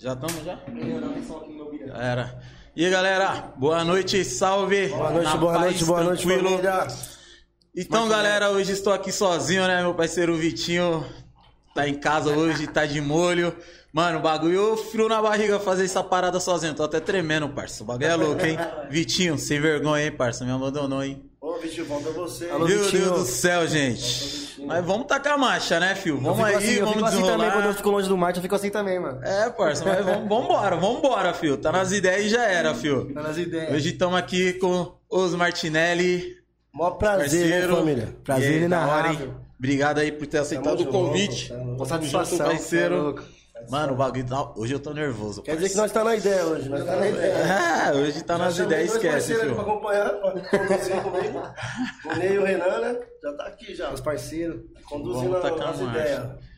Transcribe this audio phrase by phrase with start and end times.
[0.00, 0.58] já estamos já?
[1.94, 2.40] Era.
[2.74, 4.88] E aí, galera, boa noite, salve.
[4.88, 6.50] Boa noite, Na boa paz, noite, boa noite, tranquilo.
[6.50, 6.86] família.
[7.76, 9.82] Então, galera, hoje estou aqui sozinho, né?
[9.82, 11.04] Meu parceiro Vitinho
[11.74, 13.54] tá em casa hoje, tá de molho.
[13.92, 16.74] Mano, o bagulho frio na barriga fazer essa parada sozinho.
[16.74, 17.82] Tô até tremendo, parça.
[17.82, 18.56] O bagulho é louco, hein?
[18.88, 20.44] Vitinho, sem vergonha, hein, parça?
[20.44, 21.24] Me abandonou, hein?
[21.40, 22.48] Ô, Vitinho, volta você.
[22.50, 23.02] Alô, Meu Vitinho.
[23.06, 24.62] Deus do céu, gente.
[24.64, 26.20] Mas vamos tacar marcha, né, filho?
[26.20, 27.52] Vamos aí, assim, eu vamos fico assim também, desenrolar.
[27.54, 29.20] quando eu fico longe do Marte, eu fico assim também, mano.
[29.24, 31.56] É, parça, mas vamos, vambora, vambora, filho.
[31.56, 33.12] Tá nas ideias e já era, filho.
[33.12, 33.72] Tá nas ideias.
[33.74, 36.36] Hoje estamos aqui com os Martinelli,
[36.72, 37.68] Mó prazer, parceiro.
[37.72, 38.16] né, família?
[38.22, 39.40] Prazer E aí, da hora?
[39.58, 41.52] Obrigado aí por ter aceitado Tamo o convite.
[41.76, 43.02] Com satisfação, parceiro.
[43.02, 43.22] louco.
[43.68, 44.52] Mano, o bagulho tá...
[44.56, 45.42] Hoje eu tô nervoso.
[45.42, 47.32] Quer dizer que nós tá na ideia hoje, nós tá na ideia.
[47.32, 49.60] É, hoje tá nas ideias, esquece, aqui pra filho.
[49.60, 51.42] acompanhar, pra conduzir comigo.
[52.06, 53.00] O Ney e o Renan, né?
[53.22, 53.90] Já tá aqui já.
[53.92, 54.62] Os parceiros.
[54.88, 56.50] Conduzindo Vamos tacar as ideias.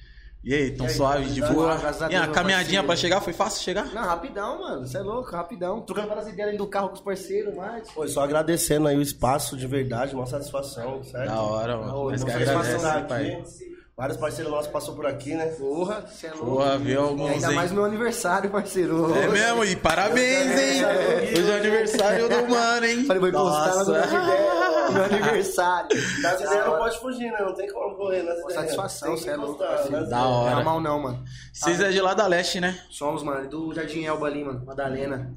[0.44, 1.78] E aí, tão E aí, suave, de tá boa?
[2.11, 2.86] E a caminhadinha parceiro.
[2.86, 3.20] pra chegar?
[3.20, 3.87] Foi fácil chegar?
[3.94, 4.84] Não, rapidão, mano.
[4.84, 5.83] Você é louco, rapidão.
[5.83, 7.89] Trocando várias ideias dentro do carro com os parceiros, mas.
[7.92, 11.28] Pô, só agradecendo aí o espaço de verdade, uma satisfação, certo?
[11.28, 12.11] Da hora, mano.
[12.11, 13.34] Mas que agradece, pai.
[13.34, 13.72] aqui.
[14.03, 15.47] Vários parceiros nossos passou por aqui, né?
[15.47, 16.47] Porra, você é louco.
[16.47, 17.55] Boa, viu alguns, ainda hein?
[17.55, 19.14] mais meu aniversário, parceiro.
[19.14, 20.83] É mesmo, e parabéns, hein?
[21.39, 23.05] Hoje é aniversário do mano, hein?
[23.05, 24.25] Falei, vou postar nas minhas Nossa.
[24.25, 24.92] ideias.
[24.92, 25.89] Meu aniversário.
[26.20, 27.39] Das ideias não pode fugir, né?
[27.42, 28.55] Não tem como correr nas ideias.
[28.55, 30.50] Satisfação, você é louco, nas Da hora.
[30.50, 31.25] Não é mal não, mano.
[31.53, 32.77] Vocês é de lá da leste, né?
[32.91, 34.66] Somos, mano, do Jardim Elba ali, mano.
[34.66, 35.33] Madalena.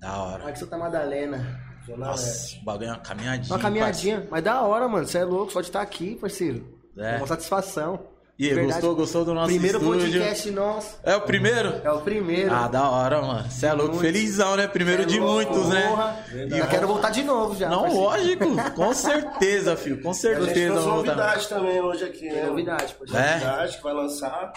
[0.00, 0.48] Da hora.
[0.48, 1.60] Aqui você tá Madalena.
[1.96, 3.54] Nossa, o bagulho é uma caminhadinha.
[3.54, 4.26] Uma caminhadinha.
[4.28, 5.06] Mas da hora, mano.
[5.06, 6.73] Você é louco, só de estar aqui, parceiro.
[6.98, 7.16] É.
[7.16, 8.00] Uma satisfação.
[8.36, 8.96] E aí, gostou?
[8.96, 10.00] Gostou do nosso Primeiro estúdio?
[10.10, 10.96] podcast nosso.
[11.04, 11.80] É o primeiro?
[11.84, 12.52] É o primeiro.
[12.52, 13.48] Ah, da hora, mano.
[13.48, 13.94] Você é louco.
[13.94, 14.00] Muito.
[14.00, 14.66] Felizão, né?
[14.66, 15.88] Primeiro É de louco, muitos, né?
[15.88, 16.16] porra.
[16.48, 17.68] Já quero voltar de novo já.
[17.68, 18.02] Não, parceiro.
[18.04, 18.72] lógico.
[18.74, 20.02] Com certeza, filho.
[20.02, 20.66] Com E a gente certeza.
[20.72, 21.14] trouxe vou voltar.
[21.16, 22.34] novidade também hoje aqui, né?
[22.34, 23.04] Tem novidade, pô.
[23.16, 23.32] É?
[23.34, 24.52] Novidade que vai lançar.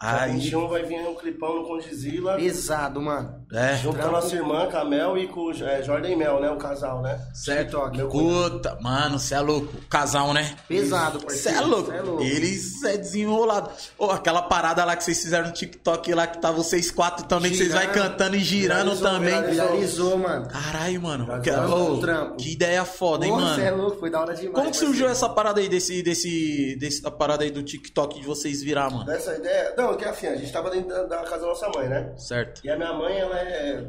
[0.00, 0.38] Aí.
[0.38, 2.36] Dia 21 vai vir um clipão no Condizila.
[2.36, 3.44] Pesado, mano.
[3.52, 3.76] É.
[3.76, 6.50] Junto com a nossa irmã, com a Mel e com o é, Jordan Mel, né?
[6.50, 7.20] O casal, né?
[7.34, 7.78] Certo.
[7.90, 8.10] TikTok.
[8.10, 9.68] Puta, mano, você é louco.
[9.90, 10.54] Casal, né?
[10.66, 11.58] Pesado, parceiro.
[11.58, 11.90] é louco.
[11.90, 12.22] Cê é louco.
[12.22, 13.70] Eles é desenrolado.
[13.98, 17.50] Ô, aquela parada lá que vocês fizeram no TikTok lá, que tá vocês quatro também,
[17.50, 18.10] que vocês vai Girando.
[18.10, 19.50] cantando e girando Viralizou, também.
[19.50, 20.18] viralizou.
[20.18, 20.48] Mano.
[20.48, 21.26] Caralho, mano.
[21.42, 21.50] Que,
[22.42, 23.54] que ideia foda, hein, Porra, mano?
[23.56, 24.54] você é louco, foi da hora demais.
[24.54, 28.26] Como que surgiu essa parada aí desse, desse, desse da parada aí do TikTok de
[28.26, 29.04] vocês virar, mano?
[29.04, 29.74] Dessa ideia.
[29.76, 32.12] Não, que é assim, a gente tava dentro da, da casa da nossa mãe, né?
[32.16, 32.60] Certo.
[32.64, 33.84] E a minha mãe, ela é.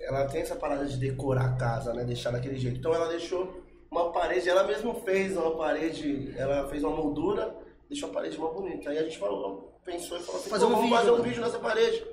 [0.00, 2.04] Ela tem essa parada de decorar a casa, né?
[2.04, 2.78] Deixar daquele jeito.
[2.78, 7.54] Então ela deixou uma parede, ela mesma fez uma parede, ela fez uma moldura,
[7.88, 8.90] deixou a parede mais bonita.
[8.90, 11.18] Aí a gente falou, pensou e falou assim, Fazer "Pô, um vamos vídeo, fazer um
[11.18, 12.04] né?" vídeo nessa parede.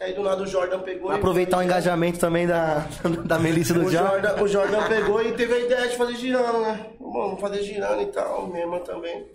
[0.00, 2.86] Aí do nada o Jordan pegou e- Aproveitar o engajamento também da,
[3.26, 4.08] da Melissa do O Diabo.
[4.08, 6.90] Jordan, o Jordan pegou e teve a ideia de fazer girando, né?
[6.98, 9.30] Bom, vamos fazer girando e tal, minha irmã também.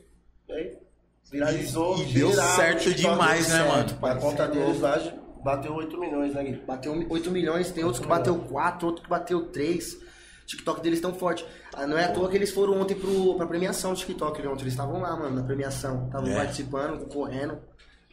[0.50, 0.78] E aí,
[1.31, 1.97] viralizou.
[1.99, 4.01] E deu geral, certo demais, deu né, certo.
[4.01, 4.13] mano?
[4.17, 4.99] A conta deles lá
[5.43, 6.63] bateu 8 milhões, né, Gui?
[6.65, 10.07] Bateu 8 milhões, tem outros que bateu 4, outro que bateu 3.
[10.45, 11.45] TikTok deles tão forte.
[11.75, 14.47] Ah, não é à toa que eles foram ontem pro, pra premiação do TikTok né?
[14.47, 14.61] ontem.
[14.63, 16.05] Eles estavam lá, mano, na premiação.
[16.05, 16.35] Estavam É.
[16.35, 17.59] participando, concorrendo.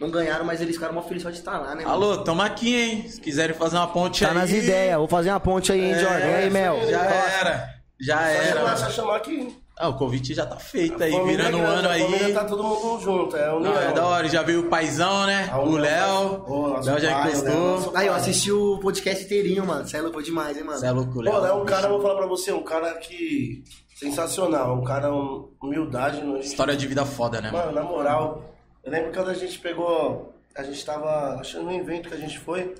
[0.00, 1.84] Não ganharam, mas eles ficaram mó felizes só de estar lá, né?
[1.84, 1.90] mano?
[1.90, 3.08] Alô, tamo aqui, hein?
[3.08, 4.34] Se quiserem fazer uma ponte Tá aí.
[4.34, 4.96] nas ideias.
[4.98, 6.18] Vou fazer uma ponte aí, hein, É, Jordan.
[6.26, 6.80] E aí, Mel?
[6.90, 7.74] Já era.
[8.00, 8.52] Já Só era.
[8.58, 9.56] chamar, só chamar aqui.
[9.76, 12.32] Ah, o convite já tá feito aí, virando um grande, ano a família aí.
[12.32, 13.72] tá todo mundo junto, é união.
[13.74, 15.48] Não, é da hora, já veio o paizão, né?
[15.50, 16.44] Ah, O o Léo.
[16.46, 17.96] O Léo já pai, o Léo, encostou.
[17.96, 19.84] Aí, eu assisti o podcast inteirinho, mano.
[19.84, 20.78] Você é louco demais, hein, mano?
[20.78, 21.40] Você é louco, Pô, Léo.
[21.40, 23.64] Léo é um cara, vou falar pra você, um cara que...
[23.96, 26.20] Sensacional, um cara, um, humildade.
[26.20, 26.38] No...
[26.38, 27.66] História de vida foda, né, mano?
[27.66, 28.44] Mano, na moral,
[28.84, 30.32] eu lembro quando a gente pegou.
[30.56, 32.74] A gente tava achando um evento que a gente foi.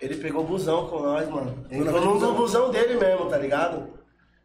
[0.00, 1.64] Ele pegou o busão com nós, mano.
[1.70, 3.97] Ele entrou no busão dele mesmo, tá ligado?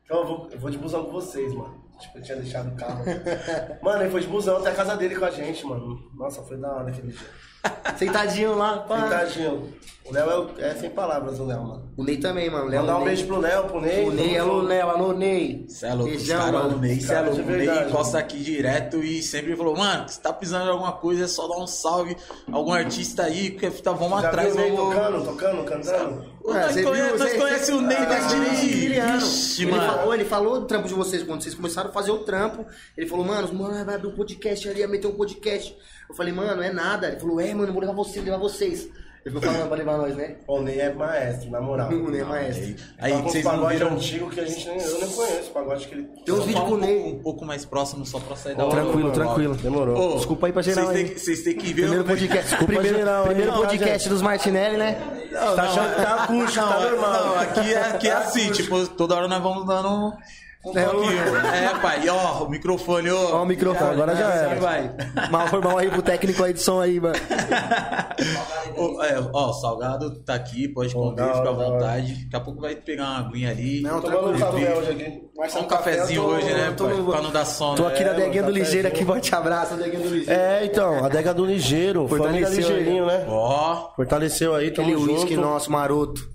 [0.05, 1.81] Então eu vou, eu vou de busão com vocês, mano.
[1.99, 3.03] Tipo, eu tinha deixado o carro.
[3.81, 5.99] mano, ele foi de busão até a casa dele com a gente, mano.
[6.15, 7.27] Nossa, foi da hora aquele dia.
[7.97, 9.07] Sentadinho lá, pá.
[9.07, 9.71] Tadinho.
[10.05, 11.93] O Léo é, é sem palavras, o Léo, mano.
[11.95, 12.65] O Ney também, mano.
[12.67, 13.07] Léo, Mandar um Ney.
[13.07, 14.05] beijo pro Léo, pro Ney.
[14.05, 14.61] O Ney, alô.
[14.61, 15.65] Léo, alô, Ney.
[15.69, 16.79] Você é louco, os Beijão, caras, o mano.
[16.79, 17.41] Ney, você é louco.
[17.41, 21.23] O Ney encosta aqui direto e sempre falou, mano, se tá precisando de alguma coisa,
[21.23, 22.17] é só dar um salve.
[22.51, 24.93] Algum artista aí, que tá, vamos Já atrás, viu o Ney vamos.
[24.95, 26.32] tocando, tocando, cantando?
[26.45, 29.25] Nós, É, conhece, nós conhece o Ney desde...
[29.25, 29.93] Ixi, ele mano.
[29.93, 32.65] falou, ele falou do trampo de vocês quando vocês começaram a fazer o trampo.
[32.97, 35.75] Ele falou, mano, mano, vai abrir um podcast ali, vai meter um podcast.
[36.09, 37.07] Eu falei, mano, é nada.
[37.07, 38.89] Ele falou, é, mano, eu vou levar você, vou levar vocês.
[39.25, 40.35] Ele ficou falando pra levar nós, né?
[40.45, 41.87] O Ney é maestro, na moral.
[41.95, 42.75] O Ney é maestro.
[42.99, 43.93] Aí, Aí, vocês vocês não pagode viram...
[43.93, 46.09] antigo que a gente nem, eu nem conheço, pagode que ele.
[46.25, 46.95] Tem uns vídeos com o um Ney.
[46.99, 48.81] pouco- Um pouco mais próximo, só pra sair da hora.
[48.81, 49.55] Tranquilo, tranquilo.
[49.55, 49.97] Demorou.
[49.97, 51.53] Ô, Desculpa aí pra geral Vocês têm que- Vocês ver...
[51.55, 55.22] Primeiro o- podcast, primeiro, geral, primeiro podcast dos Martinelli, né?
[55.33, 57.25] Não, Tá não, achando que tá acústico, tá normal.
[57.25, 60.13] Não, aqui é, aqui é assim, tipo, toda hora nós vamos dando
[60.63, 61.35] Pouquinho.
[61.53, 62.07] É, pai.
[62.07, 63.35] Ó, o microfone, ó.
[63.35, 64.55] Ó o microfone, agora já era.
[64.55, 64.95] vai.
[65.29, 67.15] Mal foi mal aí pro técnico aí de som aí, mano.
[68.77, 72.13] Ó, é, ó, o Salgado tá aqui, pode comer, fica à vontade.
[72.23, 73.81] Daqui a pouco vai pegar uma aguinha ali.
[73.81, 75.23] Não, Tô tomando um café hoje aqui.
[75.49, 77.03] Só um cafezinho hoje, né, tô pai?
[77.03, 77.75] Pra não dar sono.
[77.75, 78.11] Tô aqui né?
[78.11, 80.39] na deguinha do mano, ligeiro aqui, forte abraço, deguinha do ligeiro.
[80.39, 83.25] É, então, a adega do Ligeiro, Fortaleceu Ligeirinho, né?
[83.27, 85.41] Ó, Fortaleceu aí, tamo Aquele uísque junto.
[85.41, 86.25] nosso, maroto.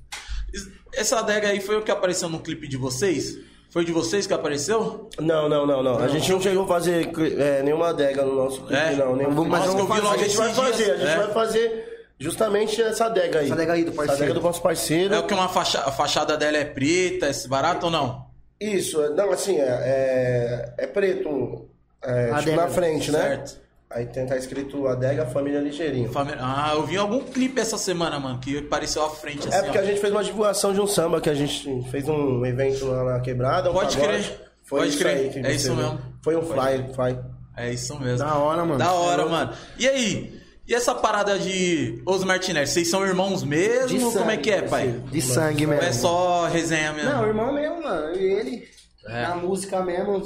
[0.95, 3.48] essa adega aí foi o que apareceu no clipe de vocês?
[3.71, 5.11] Foi de vocês que apareceu?
[5.21, 5.99] Não, não, não, não.
[5.99, 8.97] A gente não chegou a fazer é, nenhuma adega no nosso clipe, É?
[8.97, 9.15] não.
[9.15, 9.31] Nenhum...
[9.45, 11.17] Mas Nossa, que eu vi a logo gente vai esses dias, fazer, a gente é.
[11.17, 13.45] vai fazer justamente essa adega aí.
[13.45, 14.13] Essa adega aí do parceiro.
[14.15, 15.15] Essa adega do nosso parceiro.
[15.15, 18.27] É o que uma facha- a fachada dela é preta, esse barato ou não?
[18.59, 21.69] Isso, é- não, assim, é, é, é preto
[22.03, 23.19] é, tipo, Adega, na frente, né?
[23.21, 23.59] Certo.
[23.91, 26.11] Aí tem, tá escrito Adega Família Ligeirinho.
[26.13, 29.57] Família- Ah, eu vi algum clipe essa semana, mano, que apareceu à frente assim.
[29.57, 29.81] É porque ó.
[29.81, 33.05] a gente fez uma divulgação de um samba que a gente fez um evento lá
[33.15, 33.71] na quebrada.
[33.71, 34.25] um Pode pagode.
[34.25, 35.47] crer, Foi pode isso crer.
[35.47, 35.77] É isso viu.
[35.77, 36.01] mesmo.
[36.23, 37.19] Foi um fly, fly.
[37.57, 38.19] É isso mesmo.
[38.19, 38.79] Da hora, mano.
[38.79, 39.53] Da hora, mano.
[39.79, 40.39] E aí?
[40.67, 42.67] E essa parada de Os Martinelli?
[42.67, 44.13] Vocês são irmãos mesmo?
[44.13, 45.01] Como é que é, pai?
[45.11, 45.85] De sangue Ou mesmo.
[45.87, 47.09] é só resenha mesmo?
[47.11, 48.15] Não, o irmão mesmo, mano.
[48.15, 48.69] Eu e ele.
[49.07, 49.23] É.
[49.23, 50.23] Na música mesmo.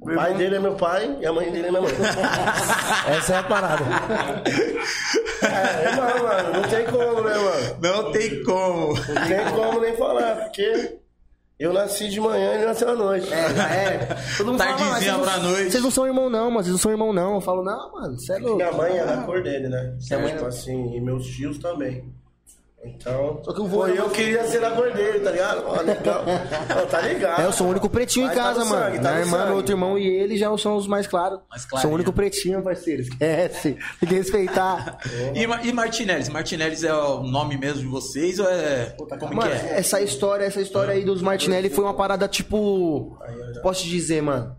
[0.00, 1.90] O pai dele é meu pai e a mãe dele é minha mãe.
[3.16, 3.84] Essa é a parada.
[5.42, 6.52] é, irmão, mano.
[6.60, 7.76] Não tem como, né, mano?
[7.80, 8.88] Não tem como.
[8.94, 10.98] Não tem como nem falar, porque
[11.58, 13.32] eu nasci de manhã e ele nasceu à noite.
[13.32, 14.16] É, já é.
[14.36, 16.62] Todo mundo fala, "Mano, Tardezinha não- pra noite." Vocês não são irmão, não, mano.
[16.64, 17.34] Vocês não são irmão, não.
[17.36, 18.56] Eu falo, não, mano, você é louco.
[18.56, 19.96] Minha mãe é da cor dele, né?
[20.10, 22.12] Mãe tipo é- assim, e meus tios também.
[22.86, 25.62] Então, Só que eu vou- pô, eu queria ser da cor dele, tá ligado?
[25.66, 26.24] Ó, legal.
[26.76, 27.40] Ó, tá ligado?
[27.42, 28.84] É, eu sou o único pretinho em Mas tá casa, no mano.
[28.84, 29.46] sangue, tá Minha irmã, sangue.
[29.48, 31.40] meu outro irmão e ele já são os mais claros.
[31.50, 31.90] Mais Sou clarinho.
[31.90, 33.02] o único pretinho, parceiro.
[33.02, 33.78] Esquece.
[34.00, 34.98] Tem que respeitar.
[35.34, 36.30] E, e Martinelli?
[36.30, 38.94] Martinelli é o nome mesmo de vocês ou é.
[39.18, 39.78] Como Mano, que é?
[39.78, 43.16] essa história, essa história aí dos Martinelli foi uma parada tipo.
[43.62, 44.56] Posso te dizer, mano?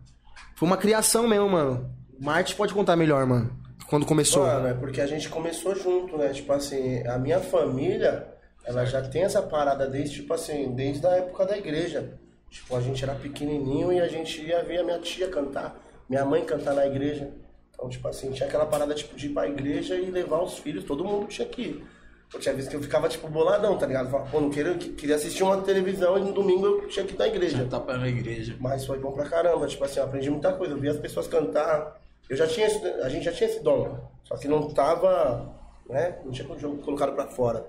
[0.56, 1.90] Foi uma criação mesmo, mano.
[2.20, 3.52] O Marte pode contar melhor, mano.
[3.88, 4.46] Quando começou.
[4.46, 6.30] Mano, é porque a gente começou junto, né?
[6.30, 8.28] Tipo assim, a minha família,
[8.64, 12.18] ela já tem essa parada desde, tipo assim, desde a época da igreja.
[12.50, 15.78] Tipo, a gente era pequenininho e a gente ia ver a minha tia cantar,
[16.10, 17.30] minha mãe cantar na igreja.
[17.72, 20.86] Então, tipo assim, tinha aquela parada, tipo, de ir pra igreja e levar os filhos,
[20.86, 21.88] todo mundo tinha que ir.
[22.34, 24.10] Eu tinha visto que eu ficava, tipo, boladão, tá ligado?
[24.10, 27.20] Falava, pô, não queria, queria assistir uma televisão e no domingo eu tinha que ir
[27.20, 27.68] na igreja.
[27.70, 28.56] Tá pra na igreja.
[28.60, 30.74] Mas foi bom pra caramba, tipo assim, eu aprendi muita coisa.
[30.74, 32.02] Eu vi as pessoas cantar.
[32.30, 35.54] Eu já tinha, esse- a gente já tinha esse dom, só que não tava,
[35.90, 36.20] né?
[36.24, 37.68] Não tinha colocado pra fora.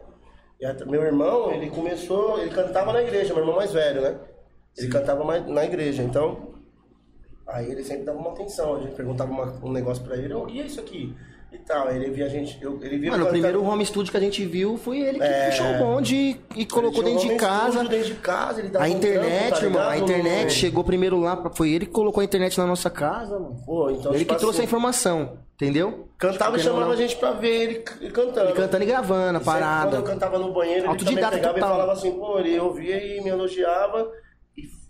[0.60, 4.18] E meu irmão, ele começou, ele cantava na igreja, meu irmão mais velho, né?
[4.76, 6.54] Ele cantava mais na igreja, então.
[7.46, 10.46] Aí ele sempre dava uma atenção, a gente perguntava uma- um negócio pra ele, o
[10.46, 11.14] que é isso aqui?
[11.52, 14.16] E tal, ele via a gente, eu- ele via Mano, o primeiro home studio que
[14.16, 15.46] a gente viu foi ele que É.
[15.50, 17.84] puxou o bonde e colocou Ele dentro de casa.
[17.84, 21.18] dentro de casa, ele A um internet, trampo, tá irmão, a internet No- chegou primeiro
[21.20, 23.56] lá, pra- foi ele que colocou a internet na nossa casa, mano.
[23.64, 26.08] Pô, então, ele tipo que trouxe a assim, informação, entendeu?
[26.18, 26.92] Cantava e Querendo ou chamava não.
[26.92, 28.46] a gente pra ver ele, ele cantando.
[28.50, 29.96] Ele cantando e gravando, a E sempre Quando parada.
[29.96, 31.68] eu cantava no banheiro, ele também Autodidata pegava total.
[31.68, 34.10] e falava assim, pô, ele ouvia e me elogiava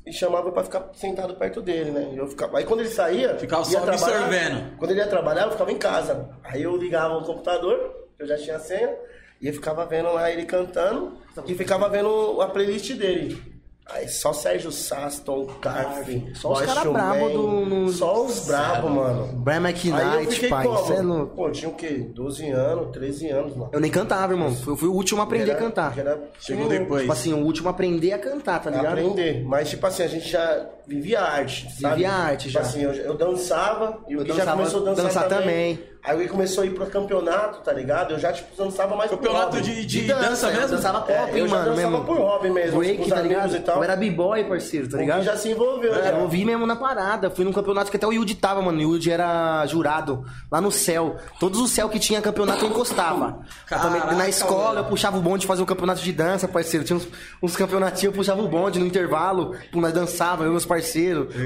[0.06, 2.12] e, chamava pra ficar sentado perto dele, né?
[2.14, 2.58] Eu ficava...
[2.58, 3.36] Aí quando ele saía...
[3.38, 4.76] Ficava só absorvendo.
[4.78, 6.30] Quando ele ia trabalhar, eu ficava em casa.
[6.44, 8.94] Aí eu ligava o computador, eu já tinha a senha,
[9.40, 13.55] e eu ficava vendo lá ele cantando e ficava vendo a playlist dele.
[13.88, 19.28] Aí só Sérgio Saston, Carf, Só os cara brabo do- no- Só os brabo, mano.
[19.38, 20.86] Brian McKnight, pai, como?
[20.86, 21.02] cê é.
[21.36, 22.04] Pô, tinha o quê?
[22.12, 23.70] 12 anos, 13 anos, mano.
[23.72, 24.54] Eu nem cantava, irmão.
[24.66, 25.96] Eu fui o último a aprender a Era- cantar.
[25.96, 27.02] era- Chegou depois.
[27.02, 28.92] Tipo assim, o último a aprender a cantar, tá ligado?
[28.98, 29.44] Aprender.
[29.44, 31.94] Mas, tipo assim, a gente já vivia arte, sabe?
[31.96, 32.60] Vivia arte tipo já.
[32.60, 35.76] assim, eu, eu dançava e o Eu Gui já começou a dançar, dançar também.
[35.76, 35.96] também.
[36.04, 38.12] Aí o Gui começou a ir pro campeonato, tá ligado?
[38.14, 39.60] Eu já, tipo, dançava mais Campeonato hobby.
[39.62, 40.76] de, de dança, eu mesmo?
[40.76, 42.04] dançava pop, É, eu já mano, dançava mesmo.
[42.04, 43.56] por hobby mesmo, Break, com os tá ligado?
[43.56, 43.76] e tal.
[43.78, 45.24] Eu era b-boy, parceiro, tá O Gui ligado?
[45.24, 46.10] já se envolveu, É, já.
[46.12, 47.28] eu vi mesmo na parada.
[47.28, 48.78] Fui num campeonato que até o Yudi tava, mano.
[48.78, 51.16] O Yudi era jurado lá no céu.
[51.40, 53.40] Todos os céu que tinha campeonato eu encostava.
[53.68, 54.78] Eu também- Caraca, na escola mano.
[54.78, 56.86] eu puxava o bonde de fazer um campeonato de dança, parceiro.
[56.86, 57.08] Tinha uns,
[57.42, 59.56] uns campeonatinhos, eu puxava o bonde no intervalo.
[59.74, 60.75] Nós dançava, eu e meus parceiros.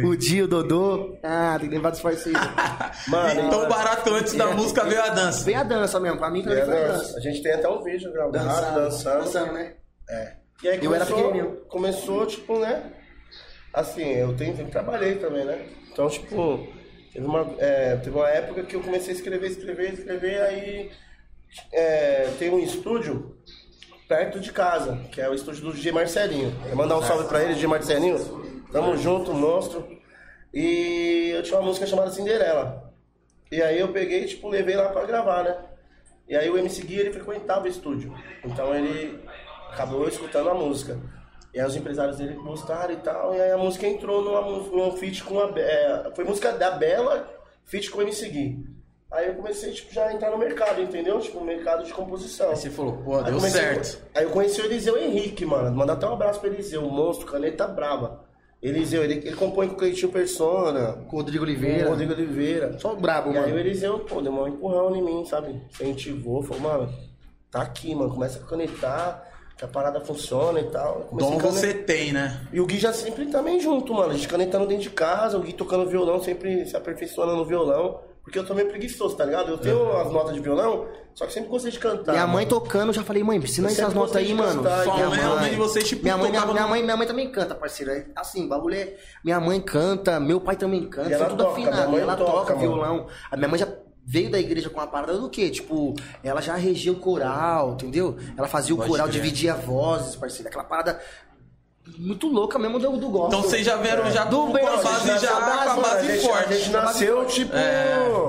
[0.04, 1.16] O Dio, o Dodô.
[1.22, 2.40] Ah, tem que lembrar dos parceiros.
[3.08, 5.44] Mano, Tão barato antes da música veio a dança.
[5.44, 7.16] Veio a dança mesmo, pra mim é, também foi a dança.
[7.16, 9.24] a gente tem até um vídeo gravado, Dançando, dançando.
[9.24, 9.72] dançando, né?
[10.08, 10.32] É.
[10.62, 11.56] E aí Eu era começou, pequenininho.
[11.68, 12.82] começou, tipo, né?
[13.72, 15.58] Assim, eu tenho, trabalhei também, né?
[15.92, 16.66] Então, tipo,
[17.12, 20.90] teve uma, é, teve uma época que eu comecei a escrever, escrever, escrever, aí
[21.72, 23.36] é, tem um estúdio
[24.08, 26.52] perto de casa, que é o estúdio do DJ Marcelinho.
[26.68, 28.18] Quer mandar um salve pra ele, DJ Marcelinho?
[28.72, 29.86] Tamo junto, monstro.
[30.52, 32.92] E eu tinha uma música chamada Cinderela.
[33.50, 35.56] E aí eu peguei, tipo, levei lá pra gravar, né?
[36.28, 38.14] E aí o MC Gui, ele frequentava o estúdio.
[38.44, 39.20] Então ele
[39.72, 40.98] acabou escutando a música.
[41.52, 44.92] E aí os empresários dele gostaram e tal, e aí a música entrou numa, num
[44.96, 45.50] feat com a...
[45.58, 47.28] É, foi música da Bela,
[47.64, 48.64] feat com o MC Gui.
[49.10, 51.18] Aí eu comecei, tipo, já a entrar no mercado, entendeu?
[51.18, 52.50] Tipo, mercado de composição.
[52.50, 54.02] Aí você falou, pô, Aí deu comecei- certo.
[54.14, 55.74] Aí eu conheci o Eliseu Henrique, mano.
[55.76, 58.24] Mandar até um abraço pro Eliseu, o monstro, caneta brava.
[58.62, 61.86] Eliseu, ele, ele compõe com o Cleitinho Persona, Com o Rodrigo com Oliveira.
[61.86, 62.78] o Rodrigo Oliveira.
[62.78, 63.58] Só o brabo, E aí o mano.
[63.58, 65.58] Eliseu, pô, deu um empurrão em mim, sabe?
[65.72, 66.92] Incentivou, falou, mano,
[67.50, 69.26] tá aqui, mano, começa a conectar,
[69.56, 71.06] que a parada funciona e tal.
[71.08, 72.46] Comecei Dom você tem, né?
[72.52, 74.10] E o Gui já sempre também junto, mano.
[74.10, 78.00] A gente canetando dentro de casa, o Gui tocando violão, sempre se aperfeiçoando no violão.
[78.22, 79.50] Porque eu tô meio preguiçoso, tá ligado?
[79.50, 82.12] Eu tenho as notas de violão, só que sempre gostei de cantar.
[82.12, 82.60] Minha mãe mano.
[82.60, 84.62] tocando, eu já falei, mãe, ensina essas notas aí, mano.
[84.62, 87.90] Sua minha mãe, de vocês, tipo, minha mãe, minha, mãe, minha mãe também canta, parceiro.
[87.92, 88.94] É Assim, o bagulho é.
[89.24, 91.98] Minha mãe canta, meu pai também canta, E ela são tudo toca, afinado.
[91.98, 92.60] Ela toca, toca, mano.
[92.60, 93.06] violão.
[93.30, 93.68] A minha mãe já
[94.04, 95.50] veio da igreja com uma parada do quê?
[95.50, 98.16] Tipo, ela já regia o coral, entendeu?
[98.36, 99.20] Ela fazia o Pode coral, crer.
[99.20, 100.48] dividia vozes, parceiro.
[100.48, 101.00] Aquela parada
[101.98, 103.38] muito louca mesmo do, do gospel.
[103.38, 105.70] Então vocês já vieram já Do com bem, a a base já a base, com
[105.80, 106.52] a base a gente, forte.
[106.52, 107.52] A gente nasceu, tipo...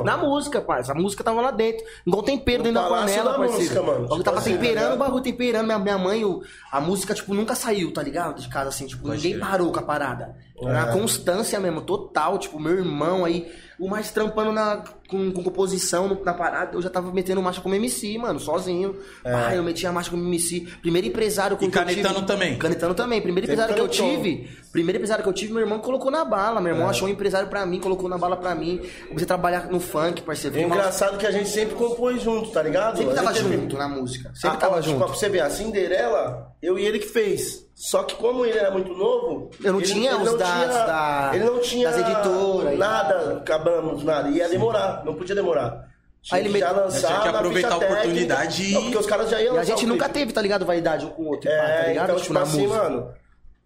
[0.04, 0.92] Na música, parça.
[0.92, 1.86] A música tava lá dentro.
[2.06, 3.54] Igual tempero No dentro da panela, parceiro.
[3.54, 4.08] música, mano.
[4.08, 4.96] Tipo tava assim, tá temperando, ligado?
[4.96, 5.66] o bagulho temperando.
[5.66, 6.42] Minha, minha mãe, o,
[6.72, 8.40] a música, tipo, nunca saiu, tá ligado?
[8.42, 9.46] De casa, assim, tipo, Pode ninguém crer.
[9.50, 10.36] parou com a parada.
[10.62, 10.84] Era É.
[10.84, 12.38] uma constância mesmo, total.
[12.38, 13.52] Tipo, meu irmão aí,
[13.82, 17.74] o mais trampando na, com, com composição na parada, eu já tava metendo marcha como
[17.76, 18.96] MC, mano, sozinho.
[19.26, 20.68] Ah, eu metia marcha como MC.
[20.82, 22.58] Primeiro empresário com E que eu canetando tive- também?
[22.58, 23.22] Canetando também.
[23.22, 26.62] Primeiro empresário que eu tive, primeiro empresário que eu tive, meu irmão colocou na bala.
[26.62, 28.78] Meu irmão achou um empresário pra mim, colocou na bala pra mim.
[29.08, 30.58] Comecei a trabalhar no funk, parceiro.
[30.58, 32.98] É engraçado que a gente sempre compôs junto, tá ligado?
[32.98, 34.32] Sempre tava junto na música.
[34.36, 35.06] Sempre Ah, tava ó, tipo, junto.
[35.06, 37.70] Pra você ver, a Cinderela, eu e ele que fez.
[37.74, 39.50] Só que como ele era muito novo...
[39.64, 41.90] Eu não ele- tinha ele os não dados tinha- da- Ele não tinha...
[41.90, 43.42] das editoras Nada,
[43.74, 44.30] acabamos, nada.
[44.30, 45.90] Ia demorar, não podia demorar.
[46.22, 48.70] Tinha Aí ele que já lançar Tinha que na aproveitar ficha a oportunidade técnica.
[48.70, 50.20] e- Não, porque os caras já iam E a gente nunca clipe.
[50.20, 50.66] teve, tá ligado?
[50.66, 52.04] Vaidade um com o outro, pá, tá É, ligado?
[52.06, 52.84] então, tipo, tipo assim, música.
[52.84, 53.10] mano,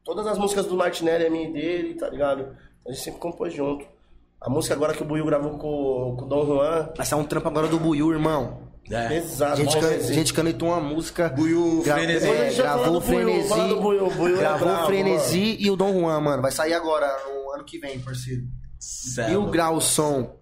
[0.06, 2.56] todas as músicas do Martinelli é minha e dele, tá ligado?
[2.88, 3.86] A gente sempre compôs junto.
[4.40, 7.24] A música agora que o Buiu gravou com, com o Dom Juan, Vai sair um
[7.26, 8.64] trampo agora do Buiu, irmão.
[8.92, 9.08] É.
[9.10, 9.54] pesado.
[9.54, 11.28] A gente, can- a gente canetou uma música.
[11.30, 12.30] Buiu Frenesi.
[12.30, 13.50] É, falar gravou o Buiu, Frenesi.
[13.76, 16.42] Buiu, Buiu é gravou o Frenesi e o Dom Juan, mano.
[16.44, 18.44] Vai sair agora, no ano que vem, parceiro.
[19.30, 19.48] E o.
[19.50, 20.36] Grau Som.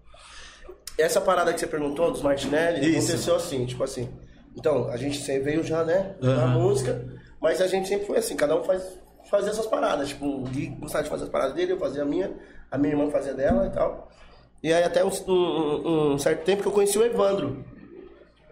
[0.98, 2.98] Essa parada que você perguntou dos Martinelli Isso.
[3.10, 4.08] aconteceu assim, tipo assim.
[4.56, 6.58] Então, a gente sempre veio já, né, na Aham.
[6.60, 7.04] música,
[7.40, 8.82] mas a gente sempre foi assim, cada um faz,
[9.28, 10.08] fazia essas paradas.
[10.10, 12.32] Tipo, o Gui gostava de fazer as paradas dele, eu fazia a minha,
[12.70, 14.08] a minha irmã fazia dela e tal.
[14.62, 17.64] E aí até um, um- um certo tempo que eu conheci o Evandro.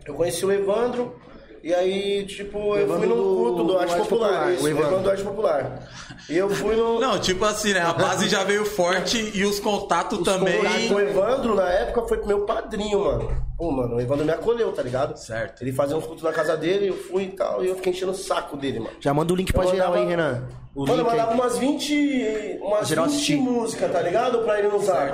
[0.05, 1.17] Eu conheci o Evandro,
[1.63, 4.29] e aí, tipo, eu fui no culto do Arte Popular.
[4.29, 4.99] Popular, Isso, Evandro.
[5.01, 5.89] Do Arte Popular.
[6.29, 6.99] E eu fui no.
[7.01, 7.81] Não, tipo assim, né?
[7.81, 10.59] A base já veio forte e os contatos também.
[10.59, 10.91] contatos.
[10.91, 13.52] O Evandro, na época, foi meu padrinho, mano.
[13.63, 15.17] Pô, mano, o Evandro me acolheu, tá ligado?
[15.17, 15.63] Certo.
[15.63, 18.11] Ele fazia uns cultos na casa dele, eu fui e tal, e eu fiquei enchendo
[18.11, 18.97] o saco dele, mano.
[18.99, 20.49] Já manda o link pra Eu geral mandava- aí, Renan.
[20.75, 21.39] O mano, eu mandava aí.
[21.39, 23.37] umas 20, umas Geral 20 assistir.
[23.37, 24.41] músicas, tá ligado?
[24.41, 25.13] Pra ele no zap.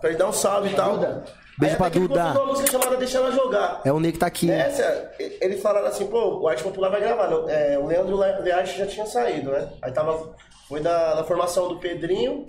[0.00, 0.96] Pra ele dar um salve e tal.
[0.96, 2.22] Beijo Aí pra ele Duda.
[2.22, 3.82] postou uma música chamada Deixa Ela Jogar.
[3.84, 4.50] É o Nego que tá aqui.
[4.50, 7.28] Essa, eles falaram assim, pô, o Arte Popular vai gravar.
[7.28, 9.68] não, é, o Leandro Le- Learte já tinha saído, né?
[9.82, 10.30] Aí tava.
[10.66, 12.46] Foi da, da formação do Pedrinho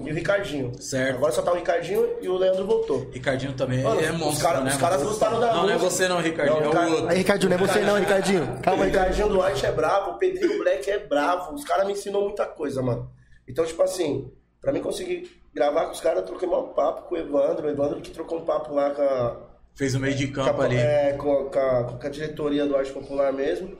[0.00, 0.72] e o Ricardinho.
[0.80, 1.16] Certo.
[1.16, 3.08] Agora só tá o Ricardinho e o Leandro voltou.
[3.10, 4.70] Ricardinho também Mano, é os monstro, cara- né?
[4.70, 7.08] os caras gostaram da Não, não é você não, Ricardinho, Não, é cara- o outro.
[7.08, 8.40] Aí, Ricardinho, não é você não, Ricardinho.
[8.46, 8.90] Calma, Calma o aí.
[8.90, 11.54] Ricardinho Duarte é bravo, o Pedrinho Black é bravo.
[11.54, 13.10] Os caras me ensinam muita coisa, mano.
[13.48, 17.14] Então, tipo assim, pra mim conseguir gravar com os caras, eu troquei um papo com
[17.14, 17.66] o Evandro.
[17.66, 19.36] O Evandro que trocou um papo lá com a,
[19.74, 20.76] Fez o meio de com campo a- ali.
[20.76, 23.76] é, com, a, com a- com a diretoria do Arte Popular mesmo.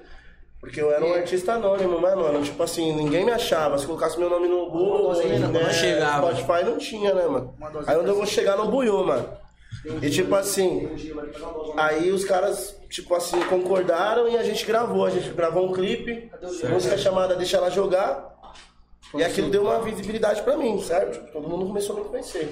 [0.60, 2.42] Porque eu era um artista anônimo, né, mano?
[2.42, 3.78] Tipo assim, ninguém me achava.
[3.78, 6.34] Se colocasse meu nome no Google, né, não chegava.
[6.34, 7.54] Spotify não tinha, né, mano?
[7.86, 9.28] Aí onde eu vou chegar no Buiú, mano.
[10.02, 10.88] E tipo assim,
[11.76, 15.04] aí os caras, tipo assim, concordaram e a gente gravou.
[15.04, 16.30] A gente gravou um clipe,
[16.68, 18.36] música chamada Deixa Ela Jogar.
[19.14, 21.32] E aquilo deu uma visibilidade pra mim, certo?
[21.32, 22.50] Todo mundo começou a me conhecer.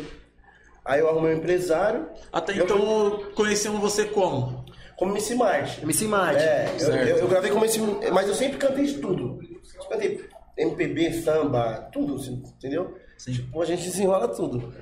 [0.84, 2.06] Aí eu arrumei um empresário.
[2.32, 4.64] Até eu então conhecemos você como?
[4.96, 5.82] Como MC Marte.
[5.82, 6.38] MC Mate.
[6.38, 7.78] É, eu, eu, eu gravei como esse.
[8.12, 9.38] Mas eu sempre cantei de tudo.
[9.78, 10.24] Eu cantei
[10.56, 12.96] MPB, samba, tudo, assim, entendeu?
[13.18, 13.32] Sim.
[13.32, 14.72] Tipo, a gente desenrola tudo.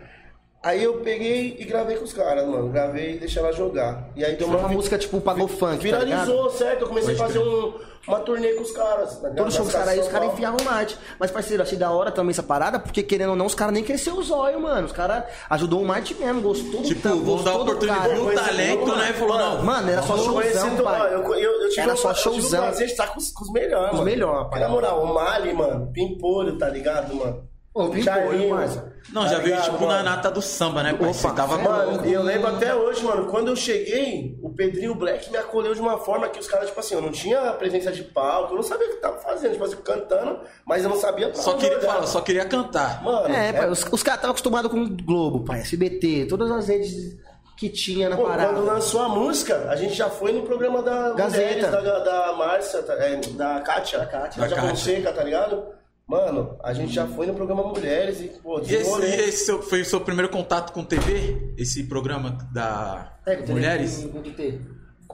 [0.64, 2.71] Aí eu peguei e gravei com os caras, mano.
[2.71, 4.09] Gravei e deixei ela jogar.
[4.16, 4.56] E aí deu uma.
[4.59, 5.99] uma vi- música tipo pagou funk, tá?
[5.99, 6.80] Viralizou, certo?
[6.83, 7.75] Eu comecei Pode a fazer um,
[8.09, 9.18] uma turnê com os caras.
[9.18, 10.97] Tá Todo show dos caras aí, os caras enfiavam Marte.
[11.21, 13.85] Mas, parceiro, achei da hora também essa parada, porque querendo ou não, os caras nem
[13.85, 14.87] cresceu os olhos, mano.
[14.87, 18.14] Os caras ajudou o Marte mesmo, gostou do Tipo, vamos dar oportunidade, cara.
[18.14, 19.12] viu o talento, né?
[19.12, 19.62] Falou, não.
[19.62, 21.14] Mano, era só showzão, pai.
[21.14, 22.62] Eu, eu, eu tive Era uma- só eu tive o showzão.
[22.62, 24.04] prazer de estar com os, com os melhores, Os mano.
[24.04, 24.61] melhores, pai.
[24.61, 27.52] Na moral, o Mali, mano, Pimpolho, tá ligado, mano?
[27.75, 28.54] Pô, pimpou, Charlinho.
[28.54, 28.95] parça?
[29.12, 30.04] Não, Tá já veio ligado, tipo na mano?
[30.04, 30.95] nata do samba, né?
[30.99, 34.95] Você Opa, tava Mano, e eu lembro até hoje, mano, quando eu cheguei, o Pedrinho
[34.95, 37.90] Black me acolheu de uma forma que os caras, tipo assim, eu não tinha presença
[37.90, 40.97] de palco, eu não sabia o que tava fazendo, tipo assim, cantando, mas eu não
[40.97, 41.93] sabia pra Só onde queria, olhar.
[41.93, 43.02] fala, só queria cantar.
[43.02, 46.69] Mano, É, pai, os, os caras estavam acostumados com o Globo, pai, SBT, todas as
[46.69, 47.16] redes
[47.59, 48.52] que tinha na Pô, parada.
[48.54, 51.66] quando lançou a música, a gente já foi no programa da Gazeta.
[51.69, 53.99] Mulheres, da, da Márcia, tá- é, da Kátia.
[53.99, 54.40] Da Kátia.
[54.43, 54.71] Da Da Kátia.
[54.71, 55.64] Fonseca, tá ligado?
[56.06, 59.11] Mano, a gente já foi no programa Mulheres e, pô, E esse, desenrolei.
[59.11, 61.54] e esse seu- foi o seu primeiro contato com TV?
[61.56, 64.04] Esse programa da É, Mulheres?
[64.04, 64.61] com.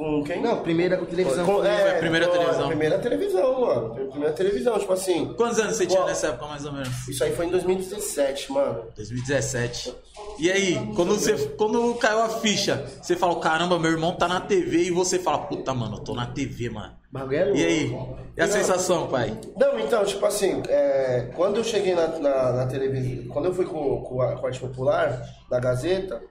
[0.00, 0.40] Com quem?
[0.40, 1.44] Não, primeira com televisão.
[1.44, 2.68] Com- Foi a primeira pô, televisão.
[2.68, 4.08] Primeira televisão, mano.
[4.10, 5.34] Primeira televisão, tipo assim.
[5.36, 7.06] Quantos anos você tinha nessa época, mais ou menos?
[7.06, 8.84] Isso aí foi em 2017, mano.
[8.96, 9.94] 2017.
[10.38, 14.40] E aí, quando, você, quando caiu a ficha, você fala, caramba, meu irmão tá na
[14.40, 16.94] TV e você fala, puta, mano, eu tô na TV, mano.
[17.12, 17.52] Bagulho é.
[17.54, 17.96] E aí?
[18.36, 18.52] E a Não.
[18.52, 19.36] sensação, pai?
[19.56, 23.66] Não, então, tipo assim, é, quando eu cheguei na, na, na televisão, quando eu fui
[23.66, 26.22] com, com a Corte Popular, da Gazeta,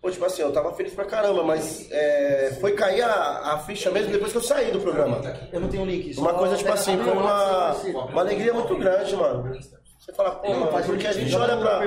[0.00, 3.90] pô, tipo assim, eu tava feliz pra caramba, mas é, foi cair a, a ficha
[3.90, 5.20] mesmo depois que eu saí do programa.
[5.52, 6.16] Eu não tenho link.
[6.18, 7.72] Uma coisa, tipo assim, foi uma,
[8.10, 9.52] uma alegria muito grande, mano.
[9.98, 11.86] Você fala, pô, Não, mano, porque a gente olha pra,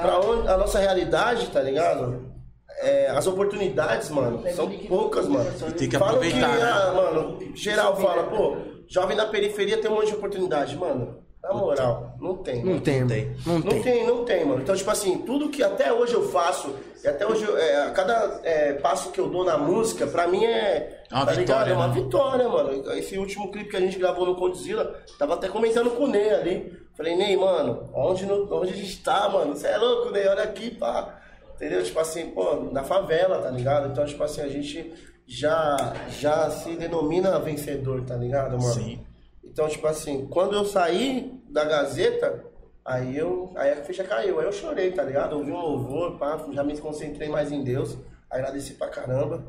[0.00, 2.32] pra onde a nossa realidade, tá ligado?
[2.80, 5.48] É, as oportunidades, mano, são poucas, mano.
[5.68, 6.70] E tem que Falam aproveitar, que, né?
[6.72, 8.56] ah, mano, geral fala, pô,
[8.88, 11.22] jovem na periferia tem um monte de oportunidade, mano.
[11.42, 12.58] Na moral, não tem.
[12.62, 12.80] Não mano.
[12.80, 13.36] tem, tem.
[13.44, 14.06] Não Não tem.
[14.06, 14.62] não tem, mano.
[14.62, 16.72] Então, tipo assim, tudo que até hoje eu faço,
[17.02, 20.28] e até hoje, eu- é, a cada é, passo que eu dou na música, pra
[20.28, 21.02] mim é.
[21.10, 21.36] É uma tá ligado?
[21.40, 21.94] vitória, É uma né?
[21.94, 22.92] vitória, mano.
[22.92, 26.30] Esse último clipe que a gente gravou no Condzilla, tava até comentando com o Ney
[26.30, 26.78] ali.
[26.96, 29.56] Falei, Ney, mano, onde, no- onde a gente tá, mano?
[29.56, 30.26] Você é louco, Ney?
[30.28, 31.18] Olha aqui, pá.
[31.56, 31.82] Entendeu?
[31.82, 33.88] Tipo assim, pô, na favela, tá ligado?
[33.90, 34.92] Então, tipo assim, a gente
[35.26, 38.74] já, já se denomina vencedor, tá ligado, mano?
[38.74, 39.00] Sim.
[39.52, 42.44] Então, tipo assim, quando eu saí da Gazeta,
[42.84, 43.52] aí eu.
[43.54, 45.36] Aí a ficha caiu, aí eu chorei, tá ligado?
[45.36, 47.96] Ouvi um louvor, pá, já me concentrei mais em Deus,
[48.30, 49.44] agradeci pra caramba.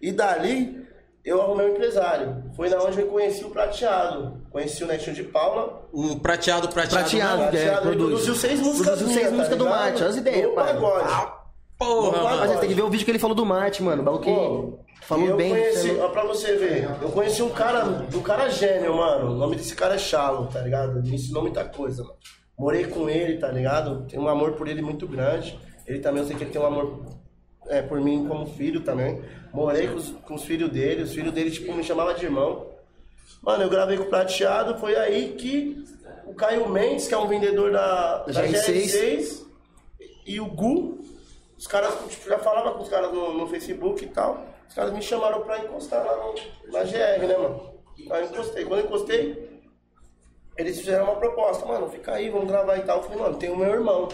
[0.00, 0.86] E dali
[1.24, 2.44] eu arrumei um empresário.
[2.54, 4.40] Foi na onde eu conheci o prateado.
[4.50, 5.86] Conheci o Netinho de Paula.
[5.92, 7.02] O prateado, prateado.
[7.10, 7.42] Prateado.
[7.42, 7.50] né?
[7.50, 8.08] que é, Prateado, produz.
[8.10, 8.86] produziu seis músicas.
[8.86, 9.80] Produziu seis minhas, músicas do ligado?
[9.84, 10.72] Mate, as ideias, No pai.
[10.72, 11.32] pagode.
[11.76, 12.38] Porra, Não, mano.
[12.40, 14.02] Mas você tem que ver o vídeo que ele falou do Mate, mano.
[14.02, 15.50] O bagulho que Pô, falou eu bem.
[15.50, 19.32] Conheci, ó, pra você ver, eu conheci um cara, um cara gênio, mano.
[19.32, 20.98] O nome desse cara é Shalom, tá ligado?
[20.98, 22.16] Ele me ensinou muita coisa, mano.
[22.58, 24.06] Morei com ele, tá ligado?
[24.06, 25.58] Tenho um amor por ele muito grande.
[25.86, 27.06] Ele também, eu sei que ele tem um amor
[27.68, 29.22] é, por mim como filho também.
[29.50, 32.66] Morei com os, com os filhos dele, os filhos dele, tipo, me chamavam de irmão.
[33.42, 35.84] Mano, eu gravei com o Prateado, foi aí que
[36.26, 38.66] o Caio Mendes, que é um vendedor da, da GR6.
[38.66, 39.46] GR6,
[40.26, 41.00] e o Gu,
[41.56, 44.47] os caras, tipo, já falava com os caras no, no Facebook e tal.
[44.68, 46.34] Os caras me chamaram pra encostar lá no,
[46.72, 47.74] na GR, né, mano?
[48.10, 48.64] Aí eu encostei.
[48.64, 49.60] Quando eu encostei,
[50.56, 52.98] eles fizeram uma proposta, mano, fica aí, vamos gravar e tal.
[52.98, 54.08] Eu falei, mano, tem o meu irmão.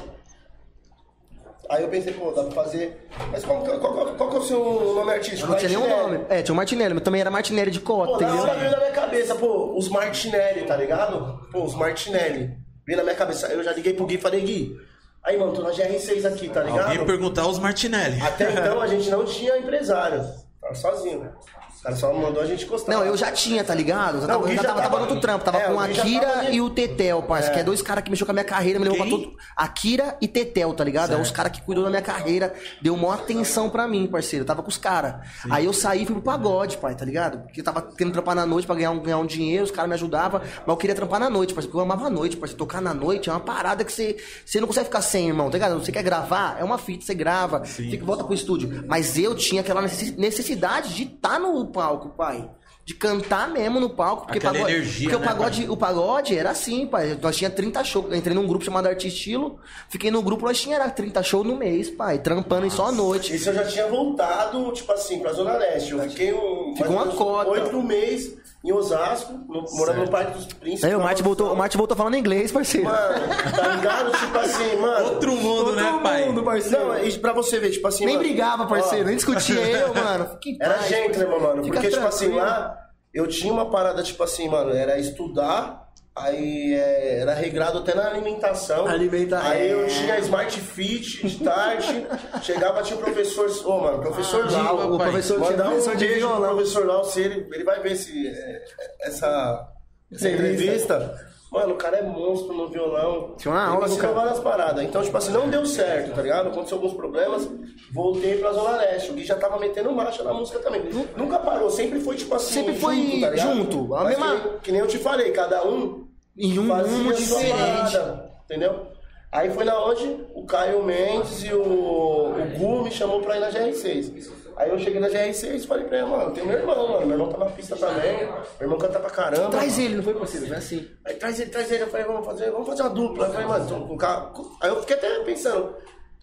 [1.69, 3.09] Aí eu pensei, pô, dá pra fazer.
[3.33, 5.51] Mas qual, qual, qual, qual que é o seu nome artístico?
[5.51, 6.27] Não tinha nenhum nome.
[6.29, 8.59] É, tinha o Martinelli, mas também era Martinelli de Pô, cota, na hora entendeu?
[8.59, 11.49] veio na minha cabeça, pô, os Martinelli, tá ligado?
[11.51, 12.57] Pô, os Martinelli.
[12.87, 13.47] Veio na minha cabeça.
[13.47, 14.79] Eu já liguei pro Gui e falei, Gui,
[15.23, 16.91] aí, mano, tô na GR6 aqui, tá ligado?
[16.91, 18.21] Alguém perguntar os Martinelli.
[18.21, 20.23] Até então a gente não tinha empresário.
[20.73, 21.33] Sozinho.
[21.64, 22.95] O cara só mandou a gente encostar.
[22.95, 24.17] Não, eu já tinha, tá ligado?
[24.17, 25.45] Eu já Não, tava, já tava, tava- no outro trampo.
[25.45, 26.57] Tava É, com Akira tava ali.
[26.57, 27.51] e o Tetel, parça.
[27.51, 29.21] Que é dois caras que mexeu com a minha carreira, me levou pra Quem?
[29.25, 29.37] todo.
[29.57, 31.13] Akira e Tetel, tá ligado?
[31.13, 34.43] É os caras que cuidou da minha carreira, deu maior atenção pra mim, parceiro.
[34.43, 35.17] Eu tava com os caras.
[35.51, 37.39] Aí eu saí e fui pro pagode, pai, tá ligado?
[37.43, 39.89] Porque eu tava querendo trampar na noite pra ganhar um, ganhar um dinheiro, os caras
[39.89, 42.59] me ajudavam, mas eu queria trampar na noite, parceiro, porque eu amava a noite, parceiro.
[42.59, 45.59] Tocar na noite é uma parada que você, você não consegue ficar sem, irmão, tá
[45.59, 45.79] ligado?
[45.85, 48.85] Você quer gravar, é uma fita, você grava, fica, volta pro estúdio.
[48.89, 52.49] Mas eu tinha aquela necessi- necessidade de estar no palco, pai.
[52.85, 54.25] De cantar mesmo no palco.
[54.25, 57.19] Porque, Aquela pagode, energia, porque né, o, pagode, o pagode era assim, pai.
[57.21, 58.07] Nós tinha 30 shows.
[58.11, 59.59] Eu entrei num grupo chamado Arte Estilo.
[59.89, 62.19] Fiquei no grupo, nós tinha era 30 shows no mês, pai.
[62.19, 63.35] Trampando só à noite.
[63.35, 65.93] Esse eu já tinha voltado, tipo assim, pra Zona Leste.
[65.93, 66.75] Eu fiquei um.
[66.77, 67.51] Ficou uma cota.
[67.51, 70.85] Oito meses em Osasco, no- morando no Parque dos Príncipes.
[70.85, 72.87] Aí o Mate voltou, o Mate voltou falando inglês, parceiro.
[72.89, 74.11] Mano, tá ligado?
[74.19, 75.05] Tipo assim, mano.
[75.07, 76.33] Outro mundo, né, pai?
[76.43, 76.87] parceiro.
[76.89, 78.07] Não, e pra você ver, tipo assim.
[78.07, 79.05] Nem mano, brigava, parceiro.
[79.05, 80.39] ó, Nem discutia eu, mano.
[80.47, 81.63] Em Era paz, gente, né, mano?
[81.63, 82.75] Porque, tipo assim, lá
[83.13, 85.84] eu tinha uma parada, tipo assim, mano, era estudar,
[86.17, 88.87] aí é, era regrado até na alimentação.
[88.87, 89.87] Alimenta- Aí eu é.
[89.89, 92.07] tinha Smart Fit de tarde,
[92.43, 95.11] chegava, tinha um professor, ô, mano, professor Ah, Lau, o pai.
[95.11, 96.55] professor Mandar um de beijo pro violão.
[96.57, 98.63] professor Lau, se ele, ele vai ver esse, é,
[99.03, 99.69] essa,
[100.13, 101.33] essa entrevista.
[101.51, 103.37] Mano, o cara é monstro no violão.
[103.39, 104.13] Tinha uma Ele aula cara.
[104.13, 104.83] várias paradas.
[104.85, 106.49] Então, tipo assim, não deu certo, tá ligado?
[106.49, 107.49] Aconteceu alguns problemas,
[107.93, 109.13] voltei pra Zona Leste.
[109.13, 110.83] O Gui já tava metendo marcha na música também.
[111.17, 114.81] Nunca parou, sempre foi, tipo assim, Sempre foi junto, tá junto, a mesma- que nem
[114.81, 116.04] eu te falei, cada um
[116.37, 117.53] Em um sua diferente.
[117.57, 118.31] parada.
[118.45, 118.87] entendeu?
[119.31, 123.41] Aí foi na onde o Caio Mendes e o, o Gu me chamou pra ir
[123.41, 124.31] na GR6.
[124.57, 127.07] Aí eu cheguei na GR6 e falei pra ele, mano, tem meu irmão, mano.
[127.07, 128.19] Meu irmão tá na pista também.
[128.27, 129.51] Meu irmão canta pra caramba.
[129.51, 130.47] Traz ele, não foi parceiro?
[130.47, 130.89] Não é assim.
[131.05, 131.83] Aí traz ele, traz ele.
[131.83, 133.27] Eu falei, vamos fazer, vamos fazer uma dupla.
[133.27, 134.33] Eu falei, mano, colocar.
[134.61, 135.75] Aí eu fiquei até pensando.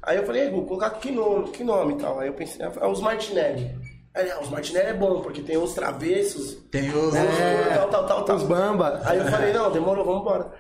[0.02, 2.18] Aí eu falei, Gu, colocar que nome, que nome e tal.
[2.20, 3.78] Aí eu pensei, ah, os Martinelli.
[4.14, 7.16] Aí, ah, os Martinelli é bom, porque tem os travessos, Tem os.
[7.16, 7.76] é.
[7.76, 8.36] tal, tal, tal, tal.
[8.36, 9.02] Os bamba.
[9.06, 10.52] Aí eu falei, não, demorou, vamos embora.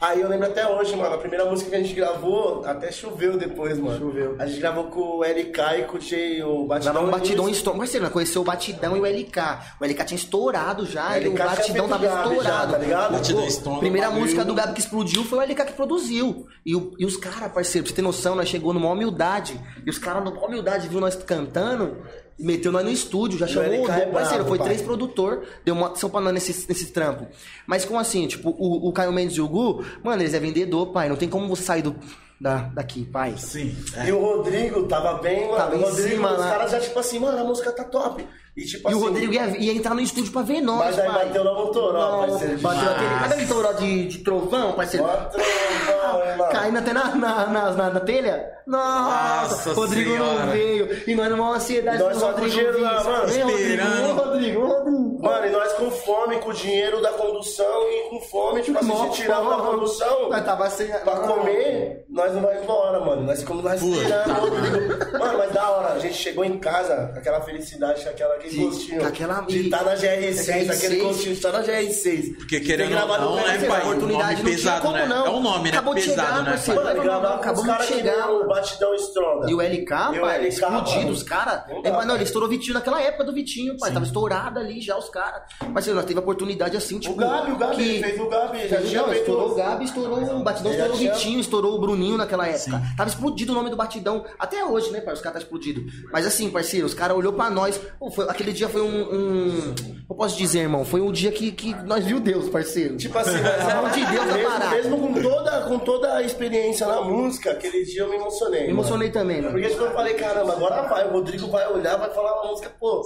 [0.00, 3.36] Aí eu lembro até hoje, mano, a primeira música que a gente gravou, até choveu
[3.38, 3.96] depois, mano.
[4.00, 4.34] Choveu.
[4.36, 6.92] A gente gravou com o LK e com o Jay, o Batidão.
[6.92, 7.78] Gravava um batidão estourado.
[7.78, 9.38] Parceiro, nós conheceu o batidão e o LK.
[9.80, 12.72] O LK tinha estourado já, O e o batidão tava Gabi já, estourado.
[12.72, 13.12] tá ligado?
[13.12, 16.46] Batidão estourado, Primeira música do Gabi que explodiu foi o LK que produziu.
[16.66, 19.60] E, o- e os caras, parceiro, pra você ter noção, nós chegou numa humildade.
[19.86, 21.98] E os caras, numa humildade, viu nós cantando.
[22.38, 24.66] Meteu nós no estúdio, já chamou o é parceiro, brabo, foi pai.
[24.68, 27.26] três produtor, deu uma atenção pra nós nesse, nesse trampo.
[27.66, 30.86] Mas como assim, tipo, o, o Caio Mendes e o Gu, mano, eles é vendedor,
[30.92, 31.94] pai, não tem como você sair do,
[32.42, 33.34] da, daqui, pai.
[33.38, 33.74] Sim.
[33.96, 34.08] é.
[34.08, 35.56] E o Rodrigo tava bem, mano.
[35.56, 36.50] Tava o Rodrigo, cima os lá.
[36.50, 38.26] caras já, tipo assim, mano, a música tá top.
[38.54, 39.00] E tipo E assim.
[39.00, 41.26] o Rodrigo ia, ia entrar no estúdio pra ver nós, Mas aí pai.
[41.26, 42.58] bateu lá no toró, Não, parceiro.
[42.58, 43.08] Bateu aquele.
[43.20, 45.06] Cadê aquele toró de, de trovão, parceiro?
[45.06, 46.50] Mano.
[46.50, 48.52] Caindo até na, na, na, na, na telha?
[48.66, 50.44] Nossa, Nossa Rodrigo Senhora.
[50.46, 51.02] não veio.
[51.08, 52.80] E nós numa ansiedade Nós do só com Rodrigo vir.
[52.80, 55.11] lá, mano, Vem, Rodrigo, Rodrigo, Rodrigo.
[55.22, 58.96] Mano, e nós com fome, com o dinheiro da condução e com fome, tipo assim,
[59.12, 60.88] se tirar da condução Nós tava sem.
[60.88, 63.22] pra comer, nós não vai embora, mano.
[63.22, 65.18] Nós ficamos lá esperando.
[65.18, 68.50] Mano, mas da hora, a gente chegou em casa com aquela felicidade, com aquela, aquele
[68.56, 69.06] De- gostinho.
[69.06, 70.70] aquela- de estar na GR6, GR6.
[70.70, 72.36] aquele gostinho de estar na GR6.
[72.36, 73.82] Porque querendo ou gravado não, né, pai?
[73.82, 75.06] Um oportunidade nome não tinha pesado, como né?
[75.06, 75.26] não.
[75.26, 75.76] É um nome, né?
[75.76, 76.42] Acabou de pesado, chegar, né?
[76.42, 78.48] Mano, com os Acabamos de caras que chegar, o mano.
[78.48, 79.50] Batidão Stronda.
[79.50, 81.12] E o LK, o pai, LK, explodido, mano.
[81.12, 81.62] os caras.
[82.06, 83.92] Não ele estourou Vitinho naquela época do Vitinho, pai.
[83.92, 85.42] Tava estourado ali já os caras.
[85.72, 87.14] Mas nós teve a oportunidade assim, tipo.
[87.14, 90.18] O Gabi, o Gabi, que- fez o Gabi, já tinha não, estourou o Gabi, estourou
[90.18, 92.82] o Batidão, Ele já estourou o tinha- Vitinho, estourou o Bruninho naquela época.
[92.96, 94.24] Tava explodido o nome do Batidão.
[94.38, 95.14] Até hoje, né, pai?
[95.14, 95.84] Os caras tá explodido.
[96.12, 97.78] Mas assim, parceiro, os caras olhou pra nós.
[97.98, 99.74] Pô, foi- aquele dia foi um, um.
[100.08, 102.96] Eu posso dizer, irmão, foi um dia que, que nós viu Deus, parceiro.
[102.96, 104.70] Tipo assim, A mão de Deus mesmo, parada.
[104.76, 108.62] mesmo com toda, com toda a experiência na música, aquele dia eu me emocionei.
[108.64, 109.52] Me emocionei também, mano.
[109.52, 112.70] Porque tipo, eu falei, caramba, agora vai, o Rodrigo vai olhar, vai falar uma música,
[112.78, 113.02] pô.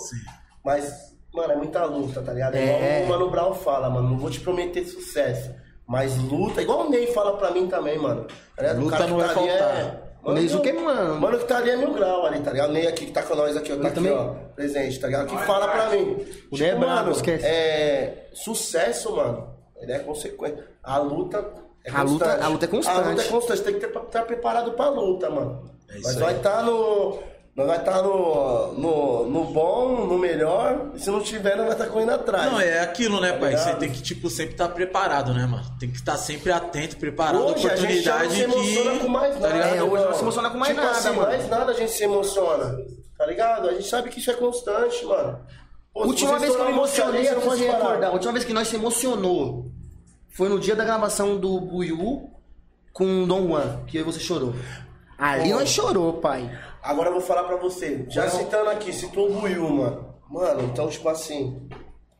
[0.64, 2.54] Mas, mano, é muita luta, tá ligado?
[2.56, 3.02] É.
[3.04, 5.50] Igual o Mano Brown fala, mano, não vou te prometer sucesso.
[5.86, 8.26] Mas luta, igual o Ney fala pra mim também, mano.
[8.56, 8.78] Tá ligado?
[8.78, 9.76] O Luta cara que não vai tá ali faltar.
[9.76, 10.06] É...
[10.24, 11.20] O Ney mil- o quê, mano?
[11.20, 12.70] Mano que tá ali é mil grau ali, tá ligado?
[12.70, 14.12] O Ney aqui que tá com nós aqui, ó, tá aqui, também.
[14.12, 15.28] ó, presente, tá ligado?
[15.28, 16.14] Que fala pra mim.
[16.16, 17.46] Tipo, O Ney é brabo, mano, esquece.
[17.46, 18.28] é...
[18.34, 19.48] Sucesso, mano,
[19.80, 20.60] ele é consequente.
[20.82, 21.38] A luta
[21.84, 22.98] é A luta- a luta é constante.
[22.98, 25.70] A luta é constante, tem que estar preparado pra luta, mano.
[25.88, 26.22] É isso Nós aí.
[26.24, 27.18] vai estar no...
[27.56, 31.74] Nós vai estar no, no, no bom, no melhor, e se não tiver, nós vai
[31.74, 32.52] estar correndo atrás.
[32.52, 33.52] Não, é aquilo, né, pai?
[33.52, 33.64] ligado?
[33.64, 35.64] Você tem que, tipo, sempre estar preparado, né, mano?
[35.80, 38.98] Tem que estar sempre atento, preparado, Hoje a gente já não oportunidade se emociona que.
[38.98, 39.52] com mais tá nada.
[39.54, 39.74] ligado?
[39.74, 40.04] É, hoje mano.
[40.04, 41.22] não se emociona com mais tipo nada, assim, mano.
[41.22, 42.76] mais nada a gente se emociona.
[43.16, 43.68] Tá ligado?
[43.70, 45.38] A gente sabe que isso é constante, mano.
[45.94, 48.10] Pô, Última vez que eu me emocionei, eu não recordar.
[48.10, 49.70] A última vez que nós se emocionou
[50.28, 52.30] foi no dia da gravação do Buiu
[52.92, 54.54] com o Dom Juan, que e você chorou.
[55.16, 56.50] Ali nós chorou, pai.
[56.86, 58.04] Agora eu vou falar pra você.
[58.08, 60.14] Já citando aqui, citou o Buiu, mano.
[60.30, 61.68] Mano, então, tipo assim,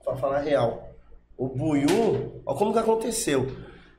[0.04, 0.90] pra falar real.
[1.38, 3.46] O Buiu, ó como que aconteceu.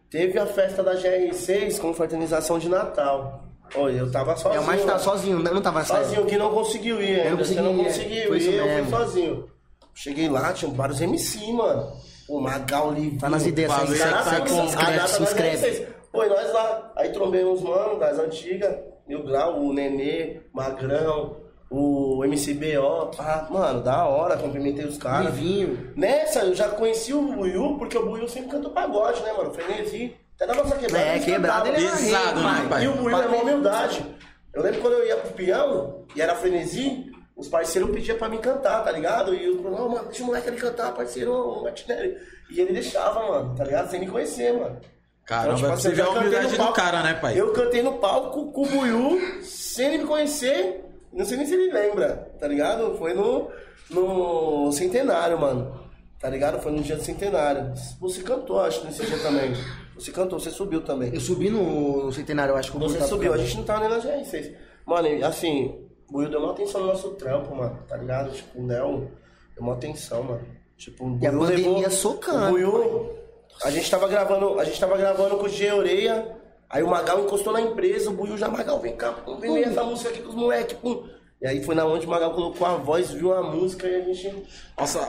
[0.09, 3.43] Teve a festa da GR6 com fraternização de Natal.
[3.75, 4.61] Olha, eu tava sozinho.
[4.61, 7.31] É, mais tava sozinho, não tava nessa Sozinho, que não conseguiu ir ainda.
[7.31, 7.83] não consegui não é.
[7.83, 9.49] conseguiu ir, eu fui sozinho.
[9.93, 11.91] Cheguei lá, tinha vários MC, mano.
[12.29, 13.19] O Magal Livinho.
[13.19, 15.67] Tá nas ideias, se inscreve, se inscreve.
[15.67, 15.87] GR6.
[16.11, 16.91] Pô, e nós lá.
[16.95, 18.75] Aí trombei uns manos das antigas.
[19.07, 21.37] Mil Grau, o Nenê, Magrão,
[21.69, 23.11] o MCBO.
[23.19, 25.33] Ah, mano, da hora, cumprimentei os caras.
[25.33, 25.93] Livinho.
[25.95, 29.53] Nessa, eu já conheci o Buiu, porque o Buiu sempre cantou pagode, né, mano?
[29.53, 30.15] Frenesi.
[30.35, 31.05] Até na nossa quebrada.
[31.05, 32.83] É, quebrada ele é Pesado, rei, né, pai?
[32.83, 34.05] E o Buiu é uma humildade.
[34.53, 38.39] Eu lembro quando eu ia pro peão, e era frenesi, os parceiros pediam pra mim
[38.39, 39.33] cantar, tá ligado?
[39.33, 42.17] E eu falava, não, mano, deixa o moleque ele cantar, parceiro, o Martinelli.
[42.49, 43.89] E ele deixava, mano, tá ligado?
[43.89, 44.79] Sem me conhecer, mano.
[45.27, 47.39] Caramba, tipo pra assim, você já a humildade no do cara, né, pai?
[47.39, 51.53] Eu cantei no palco com o Buiu, sem ele me conhecer, não sei nem se
[51.53, 52.97] ele lembra, tá ligado?
[52.97, 53.49] Foi no,
[53.89, 55.85] no centenário, mano.
[56.19, 56.59] Tá ligado?
[56.59, 57.73] Foi no dia do centenário.
[57.99, 59.53] Você cantou, acho, nesse dia também.
[59.93, 61.13] Você cantou, você subiu também.
[61.13, 63.81] Eu subi no, no centenário, eu acho que eu Você subiu, a gente não tava
[63.81, 64.51] nem na GR6.
[64.85, 65.75] Mano, assim,
[66.11, 68.31] o Will deu uma atenção no nosso trampo, mano, tá ligado?
[68.31, 69.11] Tipo, o Nel
[69.53, 70.41] deu uma atenção, mano.
[70.75, 72.51] Tipo, o E a pandemia levou- socando.
[72.51, 73.09] O Will,
[73.63, 76.37] a gente tava gravando, a gente tava gravando com o G Oreia,
[76.69, 79.67] aí o Magal encostou na empresa, o Buiu já, Magal, vem cá, pum, vem ver
[79.67, 81.07] essa música aqui com os moleques, pum.
[81.39, 84.01] E aí foi na onde o Magal colocou a voz, viu a música e a
[84.01, 84.43] gente...
[84.77, 84.99] Nossa,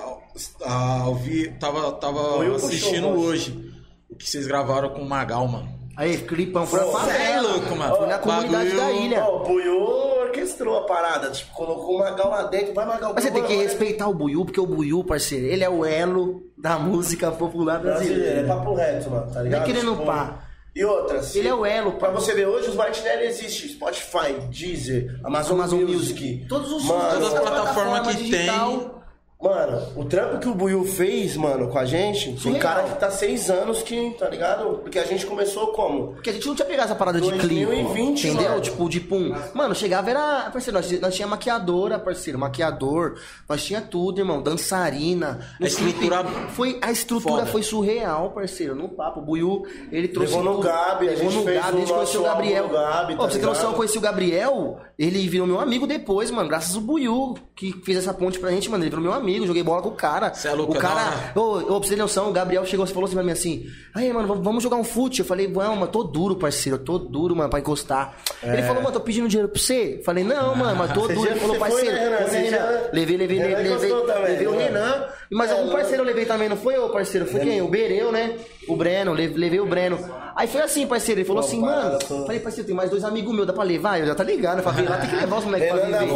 [0.65, 3.73] ah, eu vi, tava, tava assistindo hoje
[4.11, 5.78] o que vocês gravaram com o Magal, mano.
[5.99, 7.13] Aí, clipão, foi favela.
[7.13, 7.97] cê é louco, mano.
[7.97, 9.25] Foi na comunidade Bagulho- da ilha.
[9.25, 9.83] Ó, o Buiú
[10.23, 13.13] orquestrou a parada, tipo, colocou uma gal lá dentro, vai Magal.
[13.15, 15.85] Mas você tem que vai- respeitar o Buiú, porque o Buiú, parceiro, ele é o
[15.85, 18.49] elo da música popular brasileiro, é brasileira.
[18.55, 19.61] papo reto, mano, tá ligado?
[19.61, 20.45] Não é querendo pá.
[20.77, 21.35] E outras.
[21.35, 23.71] Ele é o elo, Pra você ver, hoje os Martinelli existem.
[23.71, 25.97] Spotify, Deezer, Amazon, Amazon Music.
[26.23, 26.47] Music.
[26.49, 28.98] Todos os Mano, Todas as plataformas que digital.
[29.41, 32.61] Mano, o trampo que o Buiu fez, mano, com a gente, tem Surreal.
[32.61, 34.79] cara que tá seis anos que, tá ligado?
[34.79, 36.15] Porque a gente começou como?
[36.15, 37.65] Porque a gente não tinha pegado essa parada de clipe.
[37.67, 38.49] 2020, entendeu?
[38.51, 38.61] mano.
[38.61, 39.33] Tipo, de pum.
[39.55, 40.51] Mano, chegava era.
[40.51, 43.15] Parceiro, nós, nós tinha maquiadora, parceiro, maquiador.
[43.49, 44.43] Nós tinha tudo, irmão.
[44.43, 45.39] Dançarina.
[45.63, 47.47] A estrutura Foi, a estrutura foda.
[47.47, 48.75] foi surreal, parceiro.
[48.75, 49.21] No papo.
[49.21, 50.35] O Buiu, ele trouxe.
[50.35, 50.67] Levou no tudo.
[50.67, 52.69] Gabi, a Levou gente no fez Gabi, a gente conheceu o Gabriel.
[52.71, 54.81] Gabi, Ô, tá você ter noção, eu conheci o Gabriel.
[54.99, 56.49] Ele virou meu amigo depois, mano.
[56.49, 58.83] Graças ao Buiu, que fez essa ponte pra gente, mano.
[58.83, 59.47] Ele virou meu amigo.
[59.47, 60.35] Joguei bola com o cara.
[60.35, 60.95] Cê é louco, o é cara.
[60.95, 61.33] hora.
[61.37, 63.67] Ô, ô, pra você ter noção, o Gabriel chegou e falou assim pra mim assim:
[63.95, 65.21] Aí, mano, vamos- jogar um fute.
[65.21, 68.17] Eu falei, vamos, mas tô duro, parceiro, eu tô duro, mano, pra encostar.
[68.43, 69.99] Ele falou, mano, tô pedindo dinheiro pra você.
[70.01, 71.27] Eu falei, não, mano, mas tô Você duro.
[71.27, 72.17] já- Ele falou, você foi, parceiro, né, Renan?
[72.17, 72.57] foi, Você Renan.
[72.57, 74.65] já- Levei, levei, Renan levei, levei, levei o né?
[74.65, 75.05] Renan.
[75.31, 75.73] Mais É, algum né?
[75.75, 77.25] parceiro eu levei também, não foi eu, parceiro?
[77.27, 77.63] Foi quem?
[77.63, 78.35] O Bereu, né?
[78.69, 79.99] O Breno, le- levei o Breno.
[80.37, 81.21] Aí foi assim, parceiro.
[81.21, 81.99] Ele falou assim, mano.
[82.25, 83.99] Falei, parceiro, tem mais dois amigos meus, dá pra levar?
[83.99, 84.63] Eu já tá ligado, né?
[84.63, 86.15] Favela tem que levar os moleques pra na viver.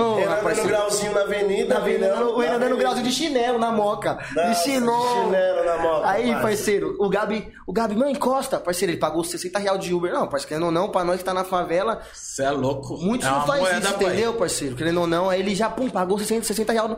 [0.00, 1.80] Ô, Renan dando grauzinho na avenida.
[1.80, 2.00] Vendo?
[2.02, 4.18] Renan- O Renan dando grauzinho de chinelo na moca.
[4.34, 5.24] De chinelo.
[5.24, 8.58] chinelo na moca, Aí, parceiro, o Gabi, o Gabi, mãe, encosta.
[8.58, 10.12] Parceiro, ele pagou 60 real de Uber.
[10.12, 12.96] Não, parceiro, querendo ou não, pra nós que tá na favela, Você é louco.
[12.96, 14.74] muitos é não faz isso, entendeu, parceiro?
[14.74, 16.96] Querendo ou não, aí ele já, pum, pagou 60, 60 real no-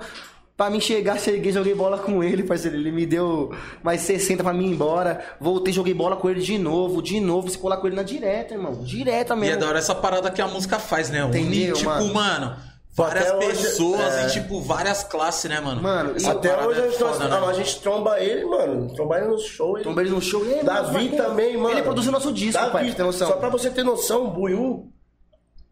[0.56, 2.76] pra mim chegar, cheguei, joguei bola com ele, parceiro.
[2.76, 5.24] Ele me deu mais 60 pra mim ir embora.
[5.40, 8.54] Voltei, joguei bola com ele de novo, de novo, se colar com ele na direta,
[8.54, 8.72] irmão.
[8.84, 9.54] Direta E mesmo.
[9.54, 11.20] é da hora essa parada que a música faz, né?
[11.24, 12.56] Entendeu, tipo, mano?
[12.94, 14.26] várias até hoje- pessoas é.
[14.26, 15.80] e, tipo, várias classes, né, mano?
[15.82, 17.48] Mano, e- Até hoje é a gente, foda, nós- né?
[17.48, 18.94] a gente tromba ele, mano.
[18.94, 19.76] Tromba ele no show.
[19.78, 19.84] Ele...
[19.84, 20.44] Tomei ele no show.
[20.44, 21.70] e, Davi mano, também, mano.
[21.70, 23.28] Ele produziu nosso disco, Davi, pai, ter noção.
[23.28, 24.92] Só pra você ter noção, o Buiu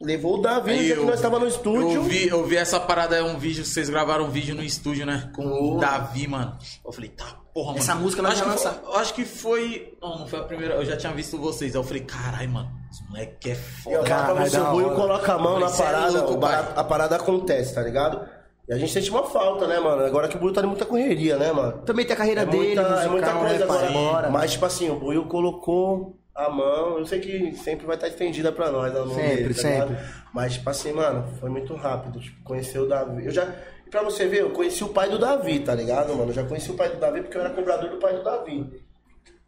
[0.01, 1.93] levou o Davi Aí eu- nós tava no estúdio.
[1.93, 5.05] Eu vi, eu vi essa parada, é um vídeo, vocês gravaram um vídeo no estúdio,
[5.05, 5.31] né?
[5.35, 6.57] Com o Davi, mano.
[6.85, 7.79] Eu falei, tá, porra, mano.
[7.79, 9.99] Essa música nós acho já que foi, lança- eu Acho que foi.
[10.01, 10.75] Não, não foi a primeira.
[10.75, 11.75] Eu já tinha visto vocês.
[11.75, 12.71] Aí eu falei, caralho, mano.
[12.91, 13.57] Esse moleque é E
[13.93, 14.07] eu foda.
[14.07, 14.97] falo pra você, o Buiu hora.
[14.97, 18.21] coloca a mão na é parada, louco, o bara- a parada acontece, tá ligado?
[18.69, 20.05] E a gente sente uma falta, né, mano?
[20.05, 21.83] Agora que o Buiu tá em muita correria, né, mano?
[21.83, 23.33] Também tem a carreira É dele, muita, musical, é muita
[23.67, 24.31] coisa né, agora.
[24.31, 26.99] Mas, tipo assim, o Buiu colocou a mão.
[26.99, 29.89] Eu sei que sempre vai estar estendida pra nós, a mão Sempre, dele, tá sempre.
[29.95, 29.97] ligado?
[30.33, 32.21] Mas, tipo assim, mano, foi muito rápido.
[32.21, 33.27] Tipo, conhecer o Davi.
[33.27, 33.47] Eu já.
[33.91, 36.31] Pra você ver, eu conheci o pai do Davi, tá ligado, mano?
[36.31, 38.85] Eu já conheci o pai do Davi porque eu era cobrador do pai do Davi.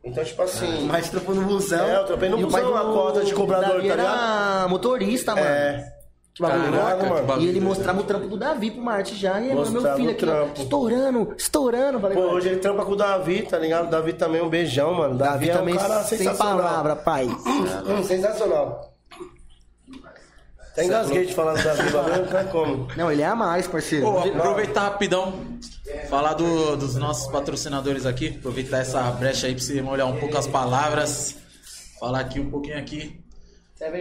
[0.04, 0.84] Então, tipo assim.
[0.86, 1.86] Mas trampou no busão.
[1.86, 5.34] É, eu trampei no E busão, do- a cota de cobrador, Davi tá era motorista,
[5.36, 5.46] mano.
[5.46, 5.92] É.
[6.34, 7.42] Que bagulho Caraca, louco, mano.
[7.42, 9.38] E ele mostrava o trampo do Davi pro Marte já.
[9.38, 12.00] E mano, meu filho aqui, ó, estourando, estourando.
[12.00, 13.88] Falei, Pô, hoje ele trampa com o Davi, tá ligado?
[13.88, 15.14] O Davi também é um beijão, mano.
[15.18, 16.56] Davi Davi, é também um cara sem sensacional.
[16.56, 17.26] palavra, pai.
[17.26, 18.90] Hum, sensacional.
[20.72, 22.88] Até engasguei de falar do Davi, bagulho não tem como.
[22.96, 24.06] Não, ele é a mais, parceiro.
[24.06, 25.34] Pô, aproveitar rapidão,
[26.08, 30.38] falar do- dos nossos patrocinadores aqui, aproveitar essa brecha aí pra você molhar um pouco
[30.38, 31.34] as palavras,
[32.00, 33.21] falar aqui um pouquinho aqui.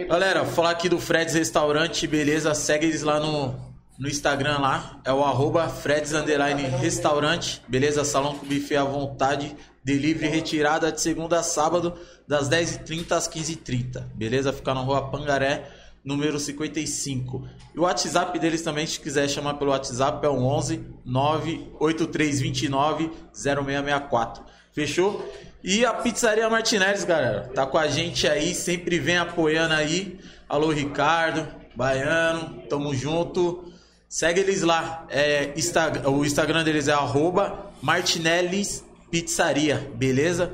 [0.06, 2.54] Galera, falar aqui do Freds Restaurante, beleza?
[2.54, 3.52] Segue eles lá no,
[3.98, 8.04] no Instagram lá, é o arroba Freds Underline Restaurante, beleza?
[8.04, 14.04] Salão com buffet à vontade, delivery retirada de segunda a sábado, das 10h30 às 15h30,
[14.14, 14.52] beleza?
[14.52, 15.68] Fica na rua Pangaré,
[16.04, 17.44] número 55.
[17.74, 24.44] E o WhatsApp deles também, se quiser chamar pelo WhatsApp, é o 11 98329 0664.
[24.72, 25.28] Fechou?
[25.62, 30.18] E a Pizzaria Martinelli, galera, tá com a gente aí, sempre vem apoiando aí.
[30.48, 33.72] Alô, Ricardo, Baiano, tamo junto.
[34.08, 35.06] Segue eles lá.
[35.08, 40.52] É, Insta- o Instagram deles é arroba Martinellis Pizzaria, beleza?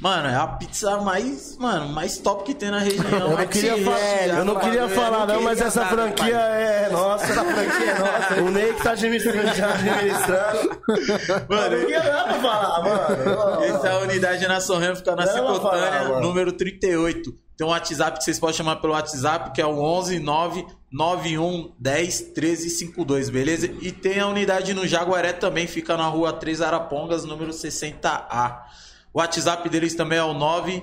[0.00, 3.04] Mano, é a pizza mais, mano, mais top que tem na região.
[3.04, 6.36] Eu não queria, falar, velho, eu não queria bagulho, falar, eu não, mas essa franquia
[6.36, 7.24] é nossa.
[7.26, 8.42] Essa franquia é nossa.
[8.42, 9.40] O Ney que tá administrando.
[11.48, 13.64] Mano, não queria nada pra falar, mano.
[13.64, 17.30] Essa é a unidade na Sorrento, fica na Cicotânia, número 38.
[17.58, 22.20] Tem um WhatsApp que vocês podem chamar pelo WhatsApp, que é o 11 991 10
[22.34, 23.66] 13 52, beleza?
[23.82, 28.60] E tem a unidade no Jaguaré também, fica na rua 3 Arapongas, número 60A.
[29.12, 30.82] O WhatsApp deles também é o 9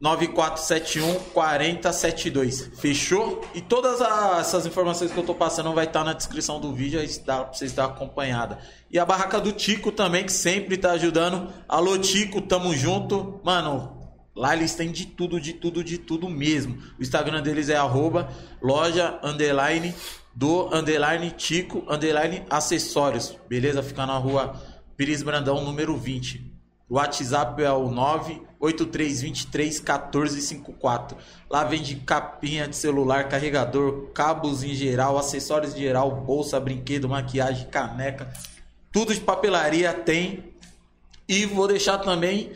[0.00, 2.70] 9471 4072.
[2.78, 3.44] Fechou?
[3.54, 7.00] E todas a- essas informações que eu tô passando vai estar na descrição do vídeo,
[7.00, 8.58] aí dá pra vocês dar acompanhada.
[8.90, 11.52] E a barraca do Tico também, que sempre tá ajudando.
[11.68, 13.40] Alô, Tico, tamo junto.
[13.42, 13.98] Mano,
[14.36, 16.78] lá eles têm de tudo, de tudo, de tudo mesmo.
[16.96, 18.28] O Instagram deles é arroba
[18.62, 19.92] loja underline
[20.32, 23.36] do underline Tico underline acessórios.
[23.48, 23.82] Beleza?
[23.82, 24.54] Fica na rua
[24.96, 26.47] Pires Brandão, número 20.
[26.88, 27.90] O WhatsApp é o
[28.60, 31.16] 983231454.
[31.50, 37.68] Lá vende capinha de celular, carregador, cabos em geral, acessórios em geral, bolsa, brinquedo, maquiagem,
[37.68, 38.32] caneca.
[38.90, 40.44] Tudo de papelaria tem.
[41.28, 42.52] E vou deixar também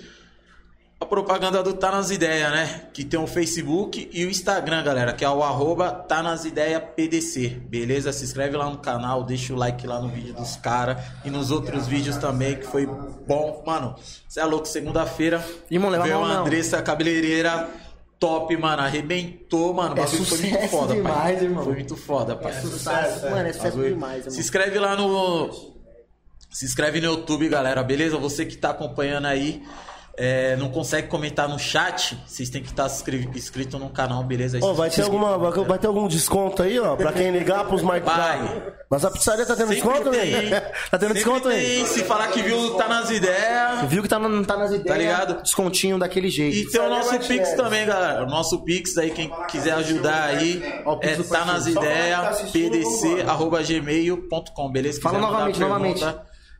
[1.03, 2.83] a propaganda do Tá Nas Ideias, né?
[2.93, 6.83] Que tem o Facebook e o Instagram, galera, que é o arroba Tá Nas Ideias
[6.95, 8.13] PDC, beleza?
[8.13, 11.51] Se inscreve lá no canal, deixa o like lá no vídeo dos caras e nos
[11.51, 13.63] outros vídeos também, que foi bom.
[13.67, 13.97] Mano,
[14.29, 16.41] você é louco, segunda-feira Irmão, leva a veio mão, a não.
[16.43, 17.69] Andressa Cabeleireira
[18.21, 19.97] top, mano, arrebentou, mano.
[19.97, 21.45] O É bagulho foi muito sucesso foda, demais, pai.
[21.45, 21.65] irmão.
[21.65, 22.53] Foi muito foda, pai.
[22.61, 24.41] Sucesso, mano, é sucesso demais, Se irmão.
[24.41, 25.73] inscreve lá no.
[26.49, 28.17] Se inscreve no YouTube, galera, beleza?
[28.19, 29.63] Você que tá acompanhando aí.
[30.17, 34.59] É, não consegue comentar no chat, vocês têm que estar inscri- inscrito no canal, beleza?
[34.63, 37.65] Ó, vocês vai ter alguma, vai, vai ter algum desconto aí, ó, pra quem ligar
[37.67, 38.03] pros Vai.
[38.91, 40.51] Mas a pizzaria tá tendo Sempre desconto, tem, velho?
[40.91, 41.87] Tá tendo Sempre desconto aí?
[41.87, 43.83] Se falar que viu, tá nas ideias.
[43.89, 44.99] Viu que tá, no- tá nas ideias.
[44.99, 45.43] ligado?
[45.43, 46.57] Descontinho daquele jeito.
[46.57, 47.19] E tem o nosso.
[47.19, 48.25] Pix também, galera.
[48.25, 52.71] O nosso Pix aí, quem quiser ajudar aí, Ó, é tá nas tá ideias, assistindo,
[52.73, 53.31] pdc, vambora.
[53.31, 55.01] arroba gmail.com, beleza?
[55.01, 56.05] Fala novamente, novamente.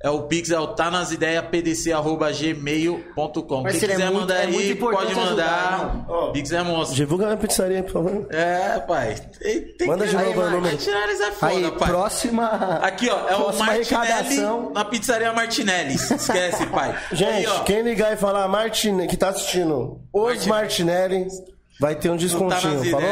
[0.03, 3.43] É o Pix, é o tá nas ideias, pdc, arroba gmail.com.
[3.43, 6.07] Quem Parceiro, é quiser muito- mandar é aí, importante pode mandar.
[6.33, 6.97] Pix é monstro.
[6.97, 8.27] Divulga a minha pizzaria por favor.
[8.31, 9.15] É, pai.
[9.41, 10.11] Tem, tem Manda que...
[10.11, 10.75] de novo o mano, número.
[10.77, 11.89] Martinelli é foda, Aí, pai.
[11.89, 12.47] próxima.
[12.83, 14.71] Aqui, ó, é o Martinelli arrecadação.
[14.75, 15.95] na pizzaria Martinelli.
[15.95, 16.99] Esquece, pai.
[17.13, 21.27] Gente, Aí, quem ligar e falar Martine, que tá assistindo os Martinelli,
[21.83, 23.09] vai ter um descontinho, nas falou?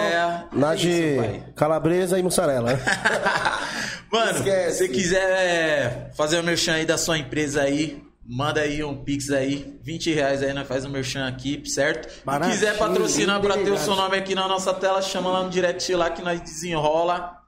[0.53, 2.79] Na É de isso, calabresa e mussarela.
[4.13, 4.71] Mano, Esquece.
[4.71, 9.03] se você quiser é, fazer o merchan aí da sua empresa aí, manda aí um
[9.03, 12.09] pix aí, 20 reais aí, nós faz o merchan aqui, certo?
[12.09, 15.51] Se quiser patrocinar pra ter o seu nome aqui na nossa tela, chama lá no
[15.51, 17.39] direct lá que nós desenrola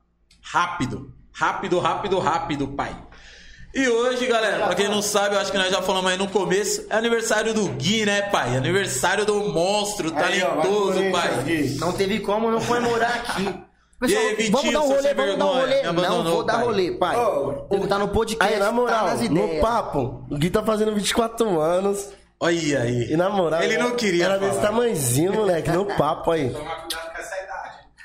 [0.42, 1.14] rápido.
[1.32, 2.96] Rápido, rápido, rápido, pai.
[3.74, 6.28] E hoje, galera, pra quem não sabe, eu acho que nós já falamos aí no
[6.28, 8.54] começo, é aniversário do Gui, né, pai?
[8.56, 11.42] Aniversário do monstro, Aí, ó, talentoso, Corinthians, pai.
[11.44, 11.78] Gui.
[11.78, 13.48] Não teve como não comemorar aqui.
[14.04, 15.82] E aí, Vitinho, vamos dar um rolê, vamos dar um rolê.
[15.84, 16.64] Não, vou dar pai.
[16.64, 17.16] rolê, pai.
[17.70, 20.92] Ele tá no podcast, Aí, na moral, tá nas no papo, o Gui tá fazendo
[20.92, 22.08] 24 anos.
[22.40, 23.12] Olha aí.
[23.12, 24.50] E na moral, Ele não queria Era falar.
[24.50, 26.52] desse tamanhozinho, moleque, no papo aí.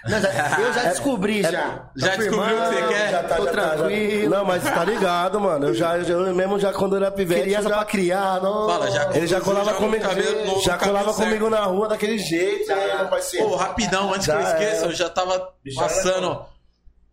[0.09, 1.89] Não, já- eu já descobri, já.
[1.95, 3.11] Já Tá descobriu o que você quer?
[3.11, 4.29] Já tá, Tô já tá, já- tranquilo.
[4.35, 5.67] Não, mas tá ligado, mano.
[5.67, 7.41] Eu já, eu mesmo já quando era pivete.
[7.41, 8.67] Criança eu já, pra criar, não.
[8.67, 10.03] Fala, já Ele já colava no comigo.
[10.03, 13.47] cabelo- no já colava comigo na rua daquele jeito, né, meu parceiro?
[13.49, 14.85] Pô, rapidão, antes Já que eu esqueça, era.
[14.87, 16.45] eu já tava Já passando.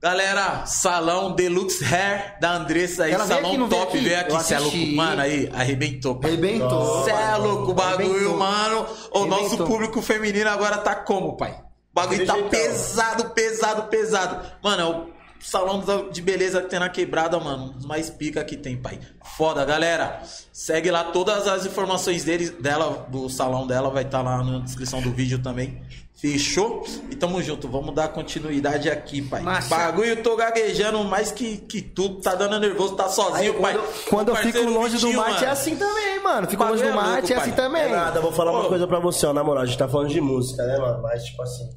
[0.02, 4.04] Galera, salão Deluxe Hair da Andressa aí, Ela veio salão aqui, não veio top, aqui?
[4.06, 4.76] veio aqui, Eu cê é louco.
[4.76, 4.94] assisti.
[4.94, 6.14] Mano, aí, arrebentou.
[6.16, 6.30] pai.
[6.32, 7.04] Arrebentou.
[7.04, 8.36] Cê é louco, o bagulho, Arrebentou.
[8.36, 8.86] mano.
[9.12, 9.66] O nosso Arrebentou.
[9.66, 11.58] público feminino agora tá como, pai?
[11.94, 14.44] O bagulho tá pesado, pesado, pesado.
[14.60, 15.06] Mano, é o
[15.38, 15.80] salão
[16.10, 17.72] de beleza que tem na quebrada, mano.
[17.84, 18.98] Mais pica que tem, pai.
[19.36, 20.20] Foda, galera.
[20.52, 25.00] Segue lá todas as informações dele, dela, do salão dela, vai estar lá na descrição
[25.00, 25.80] do vídeo também.
[26.16, 26.84] Fechou?
[27.10, 29.42] E tamo junto, vamos dar continuidade aqui, pai.
[29.42, 29.68] Massa.
[29.68, 33.74] Bagulho, tô gaguejando mais que, que tudo, tá dando nervoso, tá sozinho, Aí, pai.
[33.74, 36.48] quando, quando eu fico longe do mate é assim também, mano.
[36.48, 37.64] Fico longe do é mate louco, é assim pai.
[37.64, 37.82] também.
[37.82, 38.60] É nada, vou falar Ô.
[38.60, 41.02] uma coisa pra você, ó, na moral, a gente tá falando de música, né, mano?
[41.02, 41.68] Mas, tipo assim,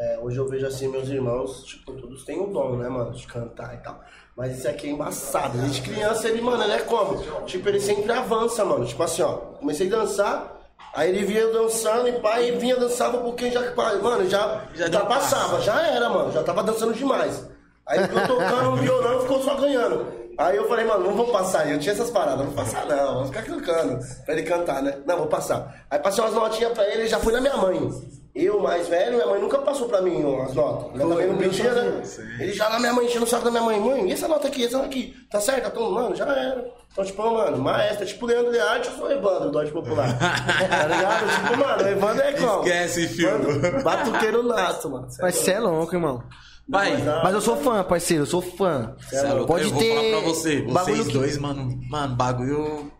[0.00, 3.26] é, hoje eu vejo assim, meus irmãos, tipo, todos têm o dom, né, mano, de
[3.26, 4.00] cantar e tal.
[4.34, 5.58] Mas isso aqui é embaçado.
[5.58, 7.22] Desde criança ele, mano, ele é como?
[7.44, 8.86] Tipo, ele sempre avança, mano.
[8.86, 10.58] Tipo assim, ó, comecei a dançar,
[10.94, 13.60] aí ele vinha dançando e pai, vinha dançava um pouquinho já,
[14.02, 17.46] mano, já, Já já, passava, já era, mano, já tava dançando demais.
[17.84, 20.06] Aí ficou tocando um violão ficou só ganhando.
[20.38, 21.70] Aí eu falei, mano, não vou passar.
[21.70, 23.98] Eu tinha essas paradas, não vou passar não, vou ficar cantando.
[24.24, 24.96] Pra ele cantar, né?
[25.04, 25.84] Não, vou passar.
[25.90, 28.19] Aí passei umas notinhas pra ele e já fui na minha mãe.
[28.32, 31.00] Eu, mais velho, minha mãe nunca passou pra mim as notas.
[31.00, 32.02] Ela também não pedia, né?
[32.38, 33.80] Ele já na minha mãe, enchendo o saco da minha mãe.
[33.80, 35.14] Mãe, e essa nota aqui, essa nota aqui?
[35.28, 35.64] Tá certo?
[35.64, 36.64] Tá todo mano, já era.
[36.92, 40.16] Então, tipo, mano, maestra, tipo Leandro Learte, o Evandro, do Arte Popular.
[40.18, 41.48] tá ligado?
[41.48, 42.62] Tipo, mano, Evandro é como?
[42.64, 43.82] Esquece, filho.
[43.82, 45.08] Batuqueiro nato, mano.
[45.20, 46.22] Mas você é louco, irmão.
[46.70, 48.94] Pai, Mas eu sou fã, parceiro, eu sou fã.
[49.08, 49.44] Cê é.
[49.44, 49.92] Pode eu ter.
[49.92, 52.92] vou falar pra você, bagulho vocês que- dois, mano, mano, bagulho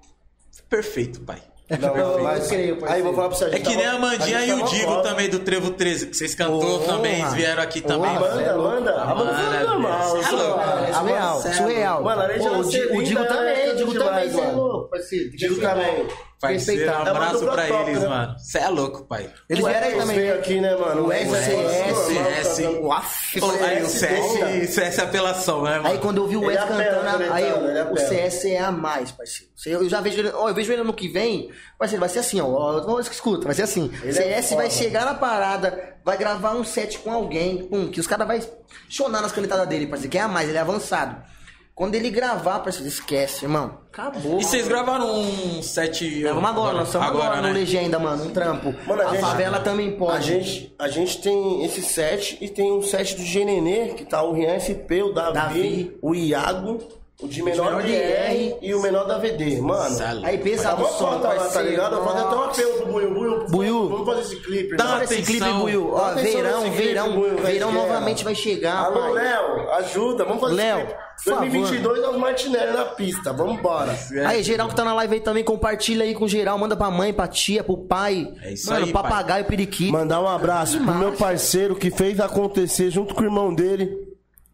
[0.68, 1.40] perfeito, pai.
[1.78, 3.44] Não, Eu mas, creio, aí vou falar pra você.
[3.44, 6.34] a É que nem a Mandinha e o Digo também do Trevo 13, que vocês
[6.34, 8.10] cantou também, eles vieram aqui também.
[8.12, 10.16] Porra, Amanda, Amanda, Ah, Amanda mano, foi normal.
[10.16, 10.20] é.
[10.20, 12.02] É surreal, é surreal.
[12.02, 14.58] Mano, ela o Digo é também, o Digo demais, também, você é mano.
[14.62, 15.30] louco, parceiro.
[15.36, 16.06] Digo também.
[16.40, 17.10] Parceiro, um Respeitar.
[17.10, 18.08] abraço É pra dupla eles, top, né?
[18.08, 18.38] mano.
[18.38, 19.30] Você é louco, pai.
[19.48, 20.16] Eles vieram aí também.
[20.16, 21.06] veio aqui, né, mano?
[21.06, 22.58] O CS.
[22.80, 25.88] O af- o CS, CS, CS é apelação, né, mano?
[25.88, 27.44] Aí quando eu vi o apela, cantando, aí
[27.92, 27.96] o.
[27.96, 29.50] CS é a mais, parceiro.
[29.66, 32.40] Eu já vejo ele, ó, eu vejo ele ano que vem, parceiro, vai ser assim,
[32.40, 33.90] ó, ó, ó, escuta, vai ser assim.
[34.02, 38.00] Ele é CS vai chegar na parada, vai gravar um set com alguém, pum, que
[38.00, 38.40] os caras vai
[38.88, 41.16] chonar nas canetadas dele, parceiro, que é a mais, ele é avançado.
[41.74, 43.78] Quando ele gravar, parceiro, esquece, irmão.
[43.90, 44.38] Acabou.
[44.38, 46.22] E vocês gravaram um set.
[46.24, 47.48] Vamos agora, nós estamos agora, né?
[47.48, 48.74] no Legenda, mano, um trampo.
[48.86, 50.16] Mano, a a gente- favela também pode.
[50.16, 54.22] A gente, a gente tem esse set e tem um set do GNN, que tá
[54.22, 55.98] o Rian SP, o Davi, Davi.
[56.02, 56.78] o Iago,
[57.22, 59.60] o de menor menor DR e o menor da VD.
[59.60, 60.24] Mano, Salo.
[60.24, 61.20] Aí pesado Tá o uma som,
[61.52, 61.96] tá ligado?
[61.96, 63.10] Eu vou fazer até um apelo pro Buiu.
[63.14, 63.88] Buiu, Buiu.
[63.88, 64.96] vamos fazer esse clipe, Dá irmão.
[64.96, 65.90] Olha esse clipe, Buiu.
[65.92, 69.12] Ó, verão, nesse clipe, verão, verão novamente vai chegar, Alô, pai.
[69.12, 71.00] Léo, ajuda, vamos fazer Léo, esse clipe.
[71.16, 71.40] por favor.
[71.50, 73.94] 2022 é os Martinelli na pista, vambora.
[74.26, 77.12] Aí, geral que tá na live aí também, compartilha aí com geral, manda pra mãe,
[77.12, 78.32] pra tia, pro pai.
[78.42, 79.02] É isso Mano, aí, pai.
[79.02, 79.92] papagaio, periquito.
[79.92, 83.94] Mandar um abraço Que pro meu parceiro que fez acontecer junto com o irmão dele,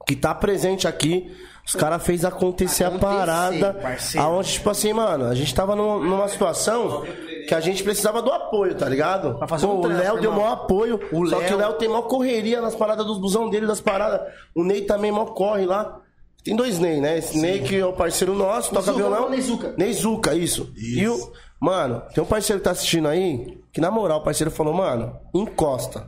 [0.06, 1.30] que tá presente aqui.
[1.66, 3.74] Os caras fez acontecer, a Acontecer, parada.
[3.74, 4.24] parceiro.
[4.26, 7.04] Aonde, tipo assim, mano, a gente tava numa, numa situação
[7.48, 9.34] que a gente precisava do apoio, tá ligado?
[9.36, 11.00] Pra fazer Pô, um o Léo deu maior apoio.
[11.12, 13.80] O só que o Léo- Léo tem maior correria nas paradas dos busão dele, das
[13.80, 14.20] paradas.
[14.54, 16.00] O Ney também maior corre lá.
[16.44, 17.18] Tem dois Ney, né?
[17.18, 19.28] Esse Ney que é o parceiro nosso, toca Zuca, violão.
[19.28, 19.74] Neizuka.
[19.76, 20.72] Neizuka, isso.
[20.76, 21.32] E o.
[21.58, 25.18] Mano, tem um parceiro que tá assistindo aí, que na moral, o parceiro falou, mano,
[25.34, 26.06] encosta.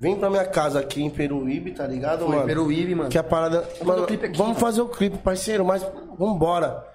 [0.00, 2.46] Vem pra minha casa aqui em Peruíbe, tá ligado, Foi, mano?
[2.46, 3.10] Peruíbe, mano.
[3.10, 3.68] Que a parada.
[3.84, 4.60] Mano, o clipe aqui, vamos mano.
[4.66, 5.86] fazer o clipe, parceiro, mas
[6.18, 6.86] vambora.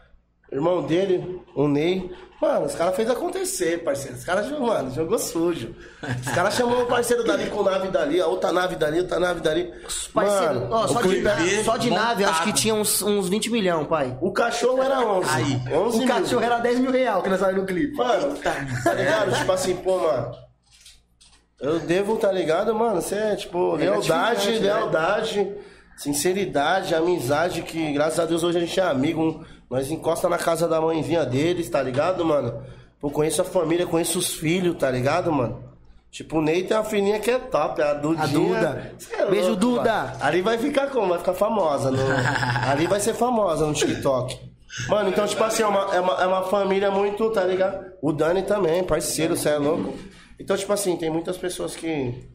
[0.52, 2.10] Irmão dele, o Ney.
[2.42, 4.18] Mano, os caras fez acontecer, parceiro.
[4.18, 5.76] Os caras, mano, jogou sujo.
[6.22, 9.40] Os caras chamou o parceiro dali com nave dali, a outra nave dali, outra nave
[9.40, 9.72] dali.
[10.14, 13.88] Parceiro, Mano, ó, só, de, só de nave, acho que tinha uns, uns 20 milhões,
[13.88, 14.18] pai.
[14.22, 15.30] O cachorro era 11.
[15.32, 15.62] Aí.
[15.74, 16.08] 11 O mil.
[16.08, 17.96] cachorro era 10 mil real que nós saímos no clipe.
[17.96, 18.36] Mano,
[18.84, 19.32] tá ligado?
[19.36, 20.45] Tipo assim, pô, mano.
[21.60, 23.02] Eu devo, tá ligado, mano?
[23.02, 24.74] Você é, tipo, lealdade, né?
[24.74, 25.56] lealdade,
[25.96, 29.46] sinceridade, amizade, que graças a Deus hoje a gente é amigo.
[29.70, 32.62] Nós encosta na casa da mãezinha deles, tá ligado, mano?
[33.00, 35.64] Pô, conheço a família, conheço os filhos, tá ligado, mano?
[36.12, 38.24] Tipo, o Ney tem uma filhinha que é top, a Dudinha.
[38.24, 38.94] A Duda.
[39.12, 39.94] É Beijo, louco, Duda.
[39.94, 40.18] mano.
[40.22, 41.10] Ali vai ficar como?
[41.10, 41.92] Vai ficar famosa.
[41.92, 41.98] No...
[42.70, 44.40] Ali vai ser famosa no TikTok.
[44.88, 47.86] Mano, então, tipo assim, é uma, é, uma, é uma família muito, tá ligado?
[48.02, 49.94] O Dani também, parceiro, você é louco.
[50.40, 52.30] Então, tipo assim, tem muitas pessoas que.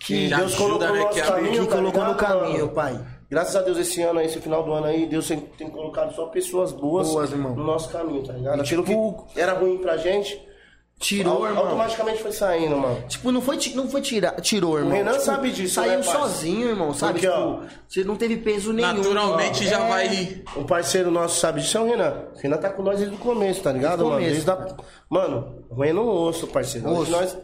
[0.00, 1.62] Que Já Deus ajuda, colocou no né, que caminho.
[1.62, 3.06] que tá colocou no caminho, pai.
[3.30, 6.14] Graças a Deus, esse ano aí, esse final do ano aí, Deus tem, tem colocado
[6.14, 8.58] só pessoas boas, Boas, no nosso caminho, tá ligado?
[8.58, 10.38] E, Aquilo tipo, que era ruim pra gente,
[11.02, 11.64] Tirou, irmão.
[11.64, 13.02] automaticamente foi saindo, mano.
[13.08, 14.92] Tipo, não foi, não foi tirar, tirou, irmão.
[14.92, 17.14] Renan Tipo, sabe disso, Saiu né, sozinho, irmão, sabe?
[17.14, 18.98] Porque, ó, tipo, você não teve peso nenhum.
[18.98, 20.42] Naturalmente Ó, já é, vai.
[20.56, 22.14] Um parceiro nosso sabe disso é o Renan.
[22.32, 24.20] O Renan tá com nós desde o começo, tá ligado, Desde o mano?
[24.24, 24.46] começo.
[24.46, 24.76] Desde a...
[25.10, 26.88] Mano, roendo um osso, parceiro.
[26.88, 27.10] Osso.
[27.10, 27.36] nós,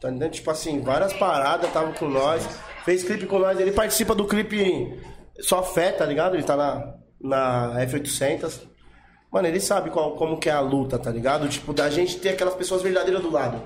[0.00, 0.32] tá entendendo?
[0.32, 2.48] Tipo assim, várias paradas tava com nós.
[2.86, 3.60] Fez clipe com nós.
[3.60, 4.98] Ele participa do clipe
[5.38, 6.34] Só Fé, tá ligado?
[6.34, 8.71] Ele tá na, na F800.
[9.32, 11.48] Mano, ele sabe qual, como que é a luta, tá ligado?
[11.48, 13.62] Tipo, da gente ter aquelas pessoas verdadeiras do lado.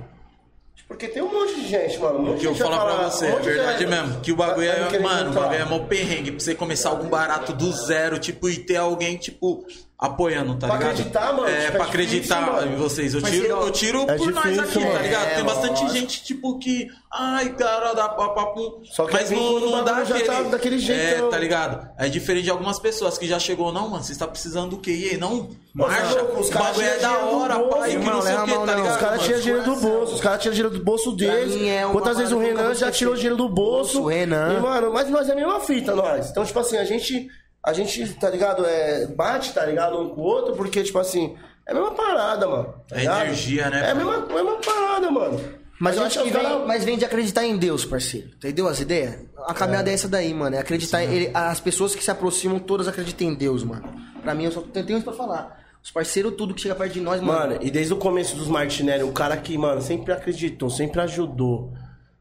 [0.87, 2.21] Porque tem um monte de gente, mano.
[2.21, 4.21] Um monte que eu vai falar pra você, um é verdade gente mesmo.
[4.21, 6.31] Que o bagulho é, mano, o bagulho é mó perrengue.
[6.31, 9.67] Pra você começar algum barato do zero, tipo, e ter alguém, tipo,
[9.99, 10.90] apoiando, tá Pra ligado?
[10.92, 13.14] acreditar, mano, É, tipo, pra é difícil, acreditar em vocês.
[13.14, 14.92] Eu tiro, eu- tiro É por nós difícil, aqui, mano.
[14.92, 15.26] tá ligado?
[15.26, 15.88] É, Tem bastante lógico.
[15.99, 16.88] gente, tipo, que.
[17.11, 18.82] Ai, cara, dá papo.
[18.84, 20.24] Só que Mas vem não, não dá já aquele.
[20.30, 21.88] tá daquele jeito, É, tá ligado?
[21.99, 24.90] É diferente de algumas pessoas que já chegou, não, mano, você está precisando do quê?
[24.90, 26.22] E aí, não, marcha.
[26.24, 28.47] os o caras bagulho é da dinheiro do hora, bolso, pai, que não sei o
[28.47, 28.90] mão, tá ligado?
[28.92, 31.55] Os caras tinham dinheiro do bolso, os caras tinham dinheiro do bolso deles.
[31.62, 34.03] é Quantas vezes o Renan já tirou dinheiro do bolso.
[34.03, 34.59] O Renan.
[34.59, 36.28] E, mano, mas nós é a mesma fita, nós.
[36.30, 37.28] Então, tipo assim, a gente,
[37.67, 38.64] a gente, tá ligado?
[38.64, 40.01] É, bate, tá ligado?
[40.01, 41.37] Um com o outro, porque, tipo assim,
[41.67, 42.75] é a mesma parada, mano.
[42.89, 43.23] tá É ligado?
[43.25, 45.41] energia, né, É a mesma, é a mesma parada, mano.
[45.79, 47.85] Mas A eu gente acho que é vem, cara- mas vem de acreditar em Deus,
[47.85, 48.29] parceiro.
[48.37, 49.17] Entendeu as ideias?
[49.47, 50.57] A caminhada é, essa daí, mano.
[50.57, 51.03] É acreditar.
[51.05, 53.85] Ele, as pessoas que se aproximam, todas acreditam em Deus, mano.
[54.23, 55.61] Pra mim, eu só tenho tenho isso pra falar.
[55.85, 57.39] Os parceiros, tudo que chega perto de nós, mano.
[57.39, 61.73] Mano, e desde o começo dos Martinelli, o cara que, mano, sempre acreditou, sempre ajudou.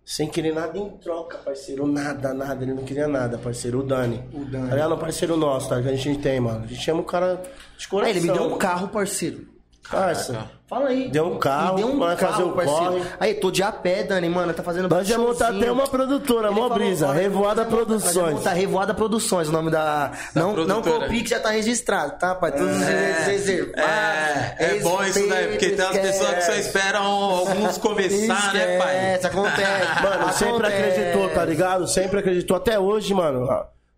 [0.05, 1.87] Sem querer nada em troca, parceiro.
[1.87, 2.63] Nada, nada.
[2.63, 3.79] Ele não queria nada, parceiro.
[3.79, 4.23] O Dani.
[4.31, 4.69] O Dani.
[4.69, 4.93] Tá ligado?
[4.93, 5.81] Um parceiro nosso, tá?
[5.81, 6.63] Que a gente tem, mano.
[6.63, 7.41] A gente chama o cara
[7.75, 8.13] de coração.
[8.13, 9.47] Aí, ele me deu um carro, parceiro.
[9.89, 10.49] Parça.
[10.67, 11.09] Fala aí.
[11.09, 12.93] Deu um carro, deu um vai carro, fazer o parceiro.
[12.93, 13.03] corre.
[13.19, 14.51] Aí, tô de a pé, Dani, mano.
[14.51, 17.11] Tá fazendo Nós já montar até uma produtora, mó brisa.
[17.13, 18.33] Revoada nós Produções.
[18.33, 20.11] montar Revoada Produções, o nome da.
[20.33, 21.05] Não, não produtora.
[21.05, 22.51] copie que já tá registrado, tá, pai?
[22.51, 23.79] Todos os direitos reservados.
[23.79, 28.79] É, é bom isso daí, porque tem umas pessoas que só esperam alguns começar, né,
[28.79, 29.15] pai?
[29.15, 30.01] Esquece, acontece.
[30.01, 31.87] Mano, sempre acreditou, tá ligado?
[31.87, 32.57] Sempre acreditou.
[32.57, 33.47] Até hoje, mano.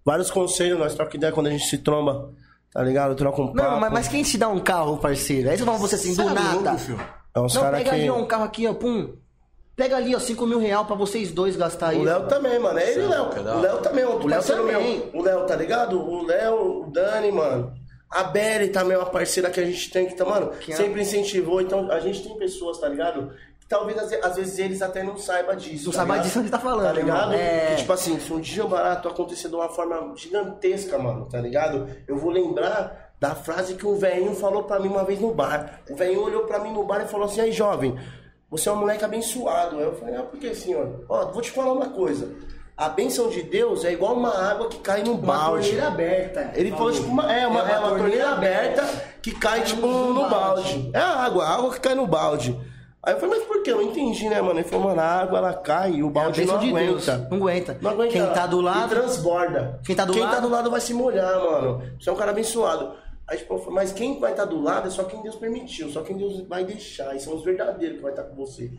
[0.03, 2.29] Vários conselhos, nós trocamos ideia quando a gente se tromba.
[2.73, 3.15] Tá ligado?
[3.15, 3.57] Troca um papo.
[3.71, 5.49] Não, mas, mas quem te dá um carro, parceiro?
[5.49, 6.77] Aí você fala você assim, do é nada.
[7.33, 7.89] É uns Não, pega que...
[7.89, 9.13] ali ó, um carro aqui, ó, pum.
[9.75, 11.99] Pega ali, ó, 5 mil real pra vocês dois gastar aí.
[11.99, 12.79] O Léo também, mano.
[12.79, 13.29] É ele e o Léo.
[13.29, 14.99] O Léo também outro O Léo parceiro também.
[14.99, 15.21] meu.
[15.21, 15.99] O Léo, tá ligado?
[15.99, 17.73] O Léo, o Dani, mano.
[18.09, 21.01] A Beri também é uma parceira que a gente tem que tá, mano, Que sempre
[21.01, 21.61] incentivou.
[21.61, 23.31] Então a gente tem pessoas, tá ligado?
[23.67, 25.85] Talvez às, vezes eles até não saibam disso.
[25.85, 26.25] Não tá saiba ligado?
[26.25, 27.33] disso que tá falando, Tá ligado?
[27.33, 27.67] É.
[27.67, 31.87] Que, tipo assim, se um dia barato acontecer de uma forma gigantesca, mano, tá ligado?
[32.07, 35.81] Eu vou lembrar da frase que o velhinho falou pra mim uma vez no bar.
[35.89, 37.97] O velhinho olhou pra mim no bar e falou assim, aí jovem,
[38.49, 39.77] você é um moleque abençoado.
[39.77, 41.05] Aí eu falei, ah, por que senhor?
[41.09, 42.35] Ó, vou te falar uma coisa.
[42.77, 45.69] A bênção de Deus é igual uma água que cai num Uma balde.
[45.69, 46.51] torneira aberta.
[46.53, 48.85] Ele falou, tipo, uma, é, uma, é uma, torneira aberta
[49.19, 50.91] que cai, tipo, no balde.
[50.93, 52.55] É a água, a água que cai no balde.
[53.07, 53.71] Aí eu falei, mas por que?
[53.71, 54.59] Eu não entendi, né, mano?
[54.59, 56.91] Ele falou, mano, a água ela cai e o É balde bênção não de aguenta.
[56.91, 57.29] Deus.
[57.29, 57.77] Não aguenta.
[57.81, 58.11] Não aguenta.
[58.11, 58.89] Quem tá do E lado.
[58.89, 59.79] transborda.
[59.85, 61.81] Quem tá do quem lado- tá do lado vai se molhar, mano.
[61.97, 62.91] Você é um cara abençoado.
[63.25, 66.01] Aí, tipo, falei, mas quem vai estar do lado é só quem Deus permitiu, só
[66.01, 67.15] quem Deus vai deixar.
[67.15, 68.69] E são os verdadeiros que vai estar com você.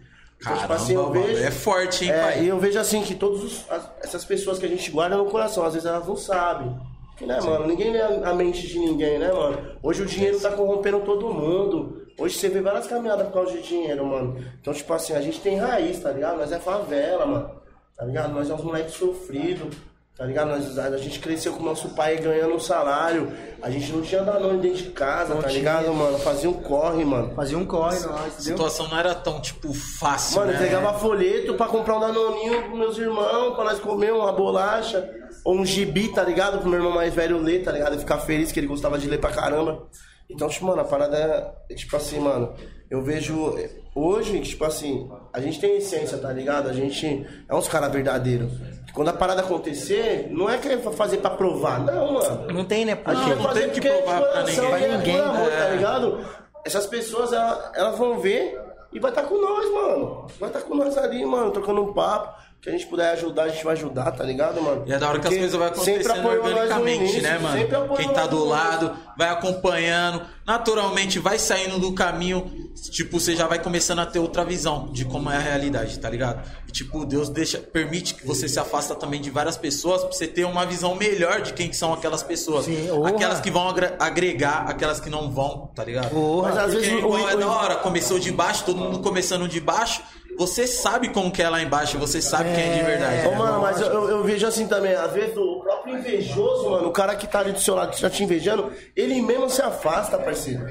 [0.40, 1.42] Então, tipo assim, eu vejo.
[1.42, 2.42] é forte, hein, É, pai?
[2.44, 3.64] e eu vejo assim que todas
[4.02, 6.76] essas pessoas que a gente guarda no coração, às vezes elas não sabem.
[7.08, 9.58] Porque, né, mano, ninguém lê a mente de ninguém, né, mano?
[9.82, 12.06] Hoje o dinheiro tá corrompendo todo mundo.
[12.18, 14.44] Hoje você vê várias caminhadas por causa de dinheiro, mano.
[14.60, 16.36] Então, tipo assim, a gente tem raiz, tá ligado?
[16.38, 17.50] Nós é favela, mano.
[17.96, 18.32] Tá ligado?
[18.32, 19.76] Nós é uns moleques sofridos.
[20.16, 20.48] Tá ligado?
[20.48, 23.32] Nós, a gente cresceu com nosso pai ganhando um salário.
[23.62, 25.60] A gente não tinha danone dentro de casa, Não tá tinha.
[25.60, 26.18] ligado, mano?
[26.18, 27.32] Fazia um corre, mano.
[27.36, 30.56] Fazia um corre, nós, A situação não era tão, tipo, fácil, Mano, né?
[30.58, 35.08] entregava folheto pra comprar um danoninho pros meus irmãos, pra nós comer uma bolacha,
[35.44, 36.58] ou um gibi, tá ligado?
[36.58, 37.94] Pro meu irmão mais velho ler, tá ligado?
[37.94, 39.86] E ficar feliz que ele gostava de ler pra caramba.
[40.30, 42.52] Então, tipo, mano, a parada é, tipo assim, mano,
[42.90, 43.54] eu vejo
[43.94, 46.68] hoje, tipo assim, a gente tem essência, tá ligado?
[46.68, 48.52] A gente é uns caras verdadeiros.
[48.92, 52.46] Quando a parada acontecer, não é querer fazer pra provar, não, mano.
[52.52, 52.92] Não tem, né?
[52.92, 53.34] A Por gente quê?
[53.34, 54.74] vai fazer tem que porque é provar pra coração, ninguém.
[54.84, 55.56] é Pra ninguém, por amor, é.
[55.56, 56.24] tá ligado?
[56.64, 58.60] Essas pessoas, elas, elas vão ver
[58.92, 60.26] e vai estar com nós, mano.
[60.40, 62.38] Vai estar com nós ali, mano, trocando um papo.
[62.60, 64.82] Que a gente puder ajudar, a gente vai ajudar, tá ligado, mano?
[64.84, 67.78] E é da hora que as Porque coisas vão sempre acontecendo organicamente, início, né, sempre
[67.78, 67.96] mano?
[67.96, 72.50] Quem tá do lado vai acompanhando, naturalmente vai saindo do caminho,
[72.90, 76.10] tipo, você já vai começando a ter outra visão de como é a realidade, tá
[76.10, 76.42] ligado?
[76.68, 80.26] E tipo, Deus deixa, permite que você se afasta também de várias pessoas pra você
[80.26, 82.64] ter uma visão melhor de quem que são aquelas pessoas.
[82.64, 86.10] Sim, aquelas que vão agregar, aquelas que não vão, tá ligado?
[86.10, 86.48] Porra.
[86.48, 88.98] Mas às Porque vezes o- igual é o- da hora, começou de baixo, todo mundo
[88.98, 90.02] começando de baixo,
[90.38, 93.26] você sabe como que é lá embaixo, você sabe quem é de verdade.
[93.26, 96.92] Ô, mano, mas eu, eu- vejo assim também, às vezes o próprio invejoso, mano, o
[96.92, 100.16] cara que tá ali do seu lado, que tá te invejando, ele mesmo se afasta,
[100.18, 100.64] parceiro.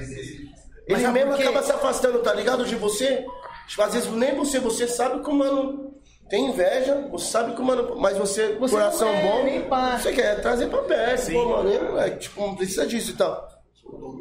[0.88, 1.44] Ele sabe mesmo por quê?
[1.44, 2.66] acaba se afastando, tá ligado?
[2.66, 3.26] De você.
[3.68, 5.94] Tipo, às vezes nem você, você sabe que o mano
[6.30, 7.96] tem inveja, você sabe que o mano.
[7.98, 11.92] Mas você, Você coração é, bom, você quer trazer pra perto, pô, mano.
[11.92, 13.46] Moleque, tipo, não precisa disso e tal.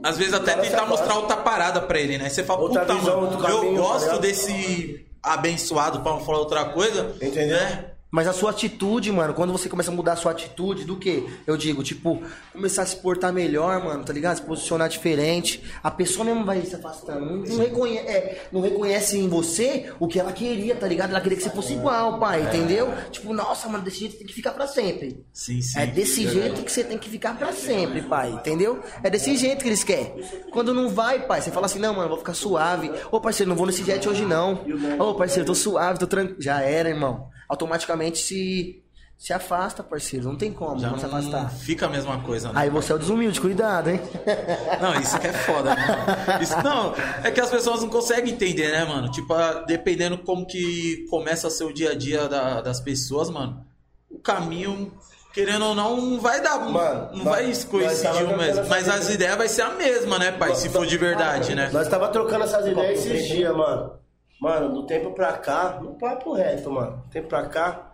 [0.02, 2.28] Às vezes até tentar mostrar outra parada pra ele, né?
[2.28, 6.38] Você fala, Outra puta, visão, mano, eu caminho, tá gosto desse abençoado, pra não falar
[6.38, 7.14] outra coisa.
[7.20, 7.56] Entendeu?
[7.58, 7.95] Né?
[8.16, 11.28] Mas a sua atitude, mano, quando você começa a mudar a sua atitude, do que?
[11.46, 14.36] Eu digo, tipo, começar a se portar melhor, mano, tá ligado?
[14.36, 15.62] Se posicionar diferente.
[15.82, 17.20] A pessoa mesmo vai se afastando.
[17.20, 21.10] Não, não reconhece, é, não reconhece em você o que ela queria, tá ligado?
[21.10, 22.90] Ela queria que você fosse igual, pai, entendeu?
[23.10, 25.22] Tipo, nossa, mano, desse jeito você tem que ficar pra sempre.
[25.30, 25.78] Sim, sim.
[25.78, 28.80] É desse jeito que você tem que ficar pra sempre, pai, entendeu?
[29.02, 30.24] É desse jeito que eles querem.
[30.52, 32.90] Quando não vai, pai, você fala assim, não, mano, vou ficar suave.
[33.12, 34.64] Ô, parceiro, não vou nesse jet hoje, não.
[34.98, 36.40] Ô, parceiro, tô suave, tô tranquilo.
[36.40, 37.35] Já era, irmão.
[37.48, 38.82] Automaticamente se,
[39.16, 40.26] se afasta, parceiro.
[40.26, 41.50] Não tem como Já não se não afastar.
[41.50, 42.54] fica a mesma coisa, né?
[42.56, 44.00] Aí você é o desumilde, cuidado, hein?
[44.80, 45.86] Não, isso que é foda, né?
[46.26, 46.42] mano?
[46.42, 46.94] Isso, não,
[47.24, 49.10] é que as pessoas não conseguem entender, né, mano?
[49.10, 49.34] Tipo,
[49.66, 53.64] dependendo como que começa a ser o dia a dia da- das pessoas, mano,
[54.10, 54.92] o caminho,
[55.32, 56.58] querendo ou não, não vai dar.
[56.58, 58.66] Mano, não vai coincidir mesmo.
[58.68, 60.54] Mas as ideias vai ser a mesma, né, pai?
[60.54, 61.70] Se for de verdade, né?
[61.72, 63.92] Nós tava trocando essas ideias esses dias, mano.
[64.40, 67.02] Mano, do tempo pra cá, no papo reto, mano.
[67.06, 67.92] Do tempo pra cá,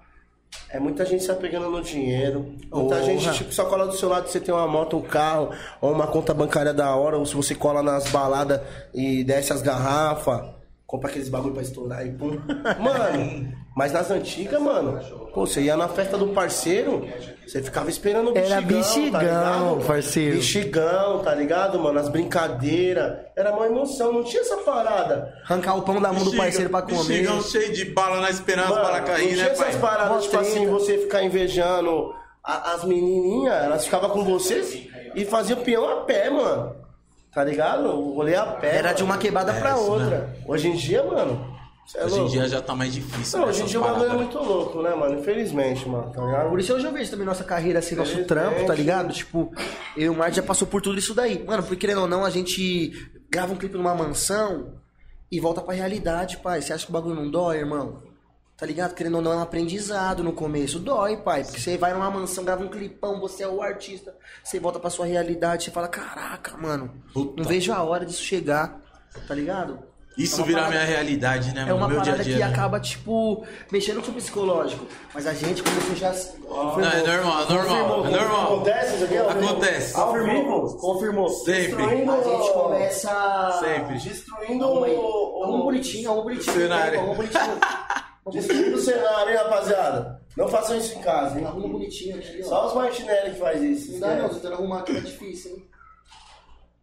[0.68, 2.54] é muita gente se apegando no dinheiro.
[2.72, 5.92] Muita gente, tipo, só cola do seu lado você tem uma moto, um carro, ou
[5.92, 8.60] uma conta bancária da hora, ou se você cola nas baladas
[8.92, 10.42] e desce as garrafas,
[10.92, 12.38] compra aqueles bagulho pra estourar e pum.
[12.78, 15.00] Mano, mas nas antigas, mano,
[15.32, 17.08] pô, você ia na festa do parceiro,
[17.46, 20.36] você ficava esperando o Era bexigão, bexigão, tá parceiro.
[20.36, 21.98] Bexigão, tá ligado, mano?
[21.98, 23.20] As brincadeiras.
[23.34, 25.32] Era uma emoção, não tinha essa parada.
[25.44, 26.96] Arrancar o pão da mão do parceiro pra comer.
[26.98, 29.78] Bexigão cheio de bala na esperança Mano, para não cair, tinha né, essas pai?
[29.78, 32.12] paradas, tipo assim, você ficar invejando
[32.44, 36.81] a- as menininhas, elas ficavam com você e faziam peão a pé, mano.
[37.32, 37.86] Tá ligado?
[37.88, 38.76] O rolê a pé.
[38.76, 40.36] Era de uma quebrada É, pra outra.
[40.46, 41.52] Hoje em dia, mano.
[41.94, 43.38] é Hoje em dia já tá mais difícil.
[43.38, 45.18] Não, né, hoje em dia o bagulho é muito louco, né, mano?
[45.18, 46.50] Infelizmente, mano, tá ligado?
[46.50, 49.12] Por isso hoje eu vejo também nossa carreira assim, nosso trampo, tá ligado?
[49.14, 49.50] Tipo,
[49.96, 51.42] eu e o Mark já passou por tudo isso daí.
[51.44, 52.92] Mano, porque querendo ou não, a gente
[53.30, 54.74] grava um clipe numa mansão
[55.30, 56.60] e volta pra realidade, pai.
[56.60, 58.02] Você acha que o bagulho não dói, irmão?
[58.62, 58.94] Tá ligado?
[58.94, 60.78] Querendo ou não, é um aprendizado no começo.
[60.78, 61.42] Dói, pai.
[61.42, 64.14] Porque você vai numa mansão, grava um clipão, você é o artista.
[64.44, 66.88] Você volta pra sua realidade, você fala, caraca, mano.
[67.12, 67.42] Puta.
[67.42, 68.78] Não vejo a hora disso chegar.
[69.26, 69.80] Tá ligado?
[70.16, 72.34] Isso É uma vira a parada- minha realidade, né, É uma meu dia parada dia.
[72.34, 72.46] que né?
[72.46, 74.86] acaba, tipo, mexendo com o psicológico.
[75.12, 76.12] Mas a gente começou já.
[76.48, 78.54] Não, é normal, é normal, é normal.
[78.54, 79.16] Acontece isso aqui?
[79.18, 79.92] Acontece.
[79.94, 80.76] Confirmou?
[80.76, 81.28] Confirmou.
[81.30, 81.82] Sempre.
[81.84, 83.58] A gente começa.
[83.58, 83.98] Sempre.
[83.98, 84.94] Destruindo Arruma aí.
[84.94, 85.42] o...
[85.42, 86.54] Arruma um bonitinho, arruma um bonitinho.
[86.56, 86.98] Cenário.
[87.00, 87.58] Arruma um bonitinho.
[88.30, 90.22] Destruindo o cenário, hein, rapaziada?
[90.36, 91.44] Não façam isso em casa, hein?
[91.46, 92.48] Arruma um bonitinho aqui, ó.
[92.48, 93.92] Só os Martinelli que faz isso.
[93.94, 95.66] Não dá não, tentando arrumar aqui é difícil, hein?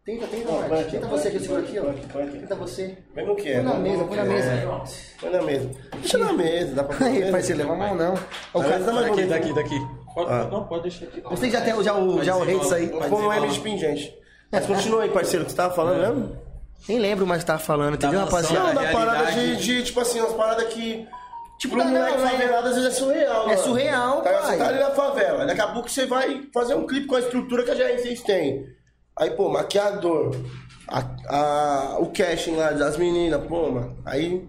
[0.05, 0.69] Tenta, tenta, Não, Marte.
[0.69, 1.83] põe Tenta põe você aqui, que eu seguro aqui, ó.
[1.83, 2.39] põe põe.
[2.39, 2.97] Tenta você.
[3.13, 3.53] Põe no que é?
[3.55, 4.29] Põe na não, mesa, não põe na quer.
[4.29, 5.01] mesa.
[5.21, 5.69] Põe na mesa.
[5.99, 7.31] Deixa na mesa, dá pra mesa.
[7.31, 8.13] parceiro, leva a mão não.
[8.53, 8.83] O Tá cara?
[8.83, 9.29] Tá mais Daqui, bonito.
[9.29, 9.79] daqui, daqui.
[10.13, 10.47] Pode, Ah.
[10.51, 11.21] Não, pode deixar aqui.
[11.21, 12.91] Você já tem já o, já o rei disso aí.
[12.91, 14.17] Um M de pingente.
[14.51, 16.37] Mas continua aí, parceiro, que você tava falando mesmo?
[16.87, 18.73] Nem lembro mais o que tava falando, entendeu, rapaziada?
[18.73, 21.07] Não, da parada de, de, tipo assim, umas paradas que.
[21.59, 23.57] Tipo, pro moleque é- favelado às vezes é surreal, É mano.
[23.59, 24.41] surreal, Tá, pai.
[24.53, 27.19] Você tá ali na favela, daqui a pouco você vai fazer um clipe com a
[27.19, 28.65] estrutura que a GR6 tem.
[29.15, 30.33] Aí, pô, maquiador,
[30.87, 33.97] a, a- o casting lá das meninas, pô, mano.
[34.05, 34.47] Aí,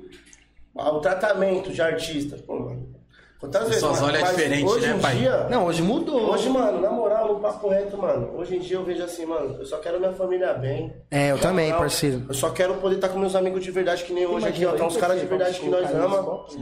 [0.79, 3.00] a- o tratamento de artista, pô, mano.
[3.41, 5.17] Quantas vezes, mano, olham mas diferente, hoje né, em pai?
[5.17, 6.31] Dia, Não, hoje mudou.
[6.31, 8.33] Hoje, mano, na moral, no papo reto, mano.
[8.37, 10.95] Hoje em dia eu vejo assim, mano, eu só quero minha família bem.
[11.11, 12.27] É, eu também, moral, parceiro.
[12.29, 14.73] Eu só quero poder estar com meus amigos de verdade, que nem hoje aqui, ó.
[14.73, 16.55] Tá uns caras de verdade que nós amamos.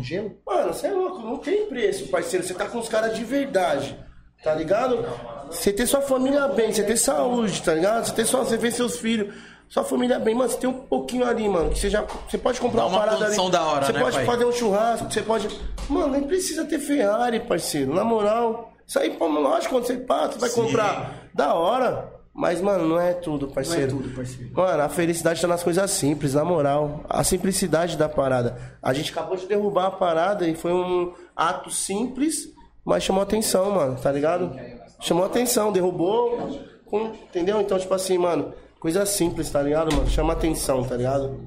[0.47, 2.47] Mano, você é louco, não tem preço, parceiro.
[2.47, 3.99] Você tá com os caras de verdade,
[4.45, 5.05] tá ligado?
[5.51, 8.07] Você ter sua família bem, você ter saúde, tá ligado?
[8.07, 9.35] Você ter sua, você ver seus filhos,
[9.69, 10.49] sua família bem, mano.
[10.51, 11.71] Você tem um pouquinho ali, mano.
[11.71, 13.51] Que você já, você pode comprar Dá uma uma parada ali.
[13.51, 14.25] da hora, Você né, pode pai?
[14.27, 15.61] fazer um churrasco, você pode.
[15.89, 17.95] Mano, nem precisa ter Ferrari, parceiro.
[17.95, 20.63] Na moral, isso aí, pô, lógico, quando você passa, você vai Sim.
[20.63, 22.13] comprar da hora.
[22.41, 23.97] Mas, mano, não é tudo, parceiro.
[23.97, 24.53] tudo, parceiro.
[24.55, 27.01] Mano, a felicidade tá nas coisas simples, na moral.
[27.09, 28.57] A simplicidade da parada.
[28.81, 32.49] A gente acabou de derrubar a parada e foi um ato simples,
[32.85, 34.53] mas chamou atenção, mano, tá ligado?
[35.01, 37.61] Chamou atenção, derrubou, com- entendeu?
[37.61, 40.09] Então, tipo assim, mano, coisa simples, tá ligado, mano?
[40.09, 41.41] Chama atenção, tá ligado?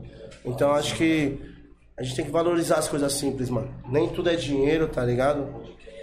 [0.45, 1.39] Então, acho que
[1.97, 3.73] a gente tem que valorizar as coisas simples, mano.
[3.88, 5.47] Nem tudo é dinheiro, tá ligado?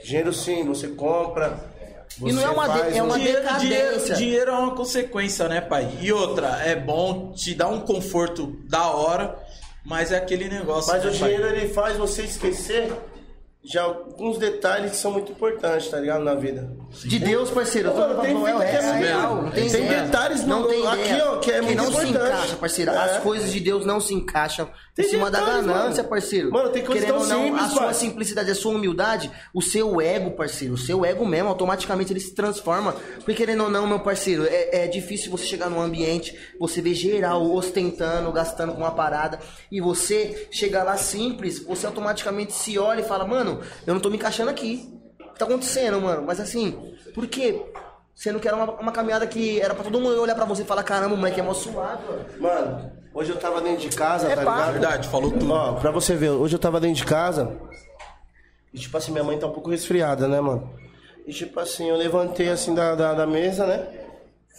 [0.05, 1.59] Dinheiro sim, você compra.
[2.25, 4.75] E não você é uma de- faz é um- uma Dinheiro, dinheiro, dinheiro é uma
[4.75, 5.89] consequência, né, pai?
[6.01, 9.37] E outra, é bom, te dá um conforto da hora,
[9.85, 10.91] mas é aquele negócio.
[10.93, 11.29] Mas né, o pai?
[11.35, 12.91] dinheiro ele faz você esquecer
[13.69, 16.25] de alguns detalhes que são muito importantes, tá ligado?
[16.25, 16.75] Na vida.
[17.05, 17.89] De Deus, parceiro.
[17.91, 21.21] eu tô Mano, falando, tem é que é real, não tem, detalhes não tem aqui,
[21.23, 22.33] ó, que é muito não se importante.
[22.33, 22.91] encaixa, parceiro.
[22.93, 22.97] É.
[22.97, 26.09] As coisas de Deus não se encaixam Tem em cima da ganância, mano.
[26.09, 26.51] parceiro.
[26.51, 27.95] Mano, tem coisas Querendo tão ou não, simples, a sua pai.
[27.95, 32.35] simplicidade, a sua humildade, o seu ego, parceiro, o seu ego mesmo, automaticamente ele se
[32.35, 32.97] transforma.
[33.15, 36.95] Porque querendo ou não, meu parceiro, é, é difícil você chegar num ambiente, você ver
[36.95, 39.39] geral ostentando, gastando com uma parada,
[39.71, 44.11] e você chegar lá simples, você automaticamente se olha e fala, mano, eu não tô
[44.11, 44.93] me encaixando aqui.
[45.21, 46.25] O que tá acontecendo, mano?
[46.27, 46.77] Mas assim,
[47.15, 47.63] por quê?
[48.17, 50.65] Sendo que era uma, uma caminhada que era pra todo mundo olhar pra você e
[50.65, 52.25] falar, caramba, o moleque é mó suave, mano.
[52.41, 54.73] Mano, hoje eu tava dentro de casa, É tá ligado?
[54.73, 55.53] Verdade, falou tudo.
[55.53, 57.57] Ó, pra você ver, hoje eu tava dentro de casa
[58.73, 60.71] e tipo assim, minha mãe tá um pouco resfriada, né, mano?
[61.27, 63.87] E tipo assim, eu levantei assim da, da, da mesa, né?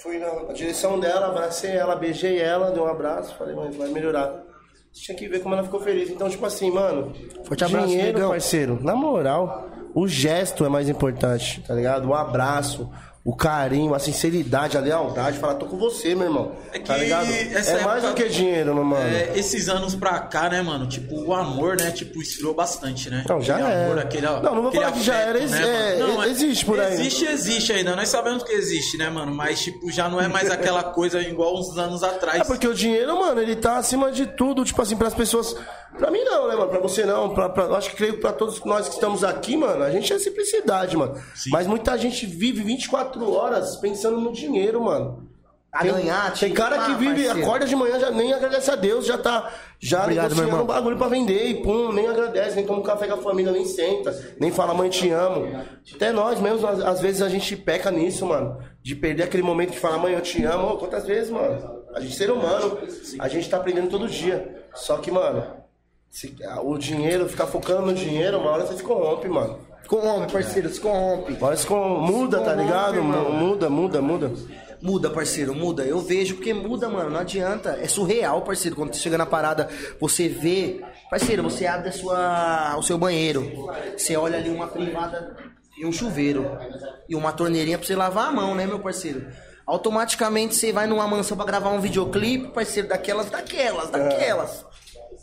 [0.02, 3.90] Fui na, na direção dela, abracei ela, beijei ela, dei um abraço, falei, mãe, vai
[3.90, 4.44] melhorar.
[4.92, 6.10] Você tinha que ver como ela ficou feliz.
[6.10, 8.30] Então, tipo assim, mano, Forte abraço, dinheiro, negão.
[8.32, 12.08] parceiro, na moral, o gesto é mais importante, tá ligado?
[12.08, 12.90] O abraço,
[13.24, 16.54] o carinho, a sinceridade, a lealdade, falar, tô com você, meu irmão.
[16.72, 17.30] É que tá ligado?
[17.30, 19.06] É mais do que dinheiro, meu mano.
[19.06, 20.88] É, esses anos pra cá, né, mano?
[20.88, 21.92] Tipo, o amor, né?
[21.92, 23.26] Tipo, esfriou bastante, né?
[23.28, 23.86] Não, já aquele é.
[23.86, 26.24] amor, aquele, Não, não vou falar que já afeto, era, ex- é, mano?
[26.24, 26.94] existe por aí.
[26.94, 27.96] Existe, existe ainda.
[27.96, 29.36] Nós sabemos que existe, né, mano?
[29.36, 32.40] Mas, tipo, já não é mais aquela coisa igual uns anos atrás.
[32.40, 35.56] É porque o dinheiro, mano, ele tá acima de tudo, tipo assim, pras pessoas.
[35.98, 36.70] Pra mim não, né, mano?
[36.70, 37.34] Pra você não.
[37.34, 39.90] Pra, pra- eu acho que creio que pra todos nós que estamos aqui, mano, a
[39.92, 41.16] gente é simplicidade, mano.
[41.52, 45.28] Mas muita gente vive 24 horas pensando no dinheiro, mano.
[45.72, 47.46] A Tem, ganhar, tem tipo, cara que ah, vive, parceiro.
[47.48, 50.98] acorda de manhã, já nem agradece a Deus, já tá já Obrigado, negociando um bagulho
[50.98, 54.12] pra vender e pum, nem agradece, nem toma um café com a família, nem senta,
[54.40, 55.48] nem fala mãe te amo.
[55.94, 59.70] Até nós mesmos, às, às vezes a gente peca nisso, mano, de perder aquele momento
[59.74, 60.76] de falar mãe eu te amo.
[60.78, 61.84] Quantas vezes, mano?
[61.94, 62.80] A gente é ser humano,
[63.20, 64.64] a gente tá aprendendo todo dia.
[64.74, 65.46] Só que, mano,
[66.10, 69.60] se- o dinheiro, ficar focando no dinheiro, uma hora você se corrompe, mano.
[69.84, 71.34] Se corrompe, parceiro, se corrompe.
[71.34, 72.96] Uma hora com- muda, tá corrompe, ligado?
[72.96, 73.32] irmão.
[73.32, 74.32] Muda, muda, muda.
[74.82, 75.84] Muda, parceiro, muda.
[75.84, 77.10] Eu vejo porque muda, mano.
[77.10, 77.78] Não adianta.
[77.82, 78.78] É surreal, parceiro.
[78.78, 79.68] Quando você chega na parada,
[80.00, 80.80] você vê.
[81.10, 83.68] Parceiro, você abre a sua, o seu banheiro.
[83.98, 85.36] Você olha ali uma privada
[85.78, 86.46] e um chuveiro.
[87.10, 89.28] E uma torneirinha pra você lavar a mão, né, meu parceiro?
[89.68, 94.66] Automaticamente você vai numa mansão pra gravar um videoclipe, parceiro, daquelas, daquelas, daquelas.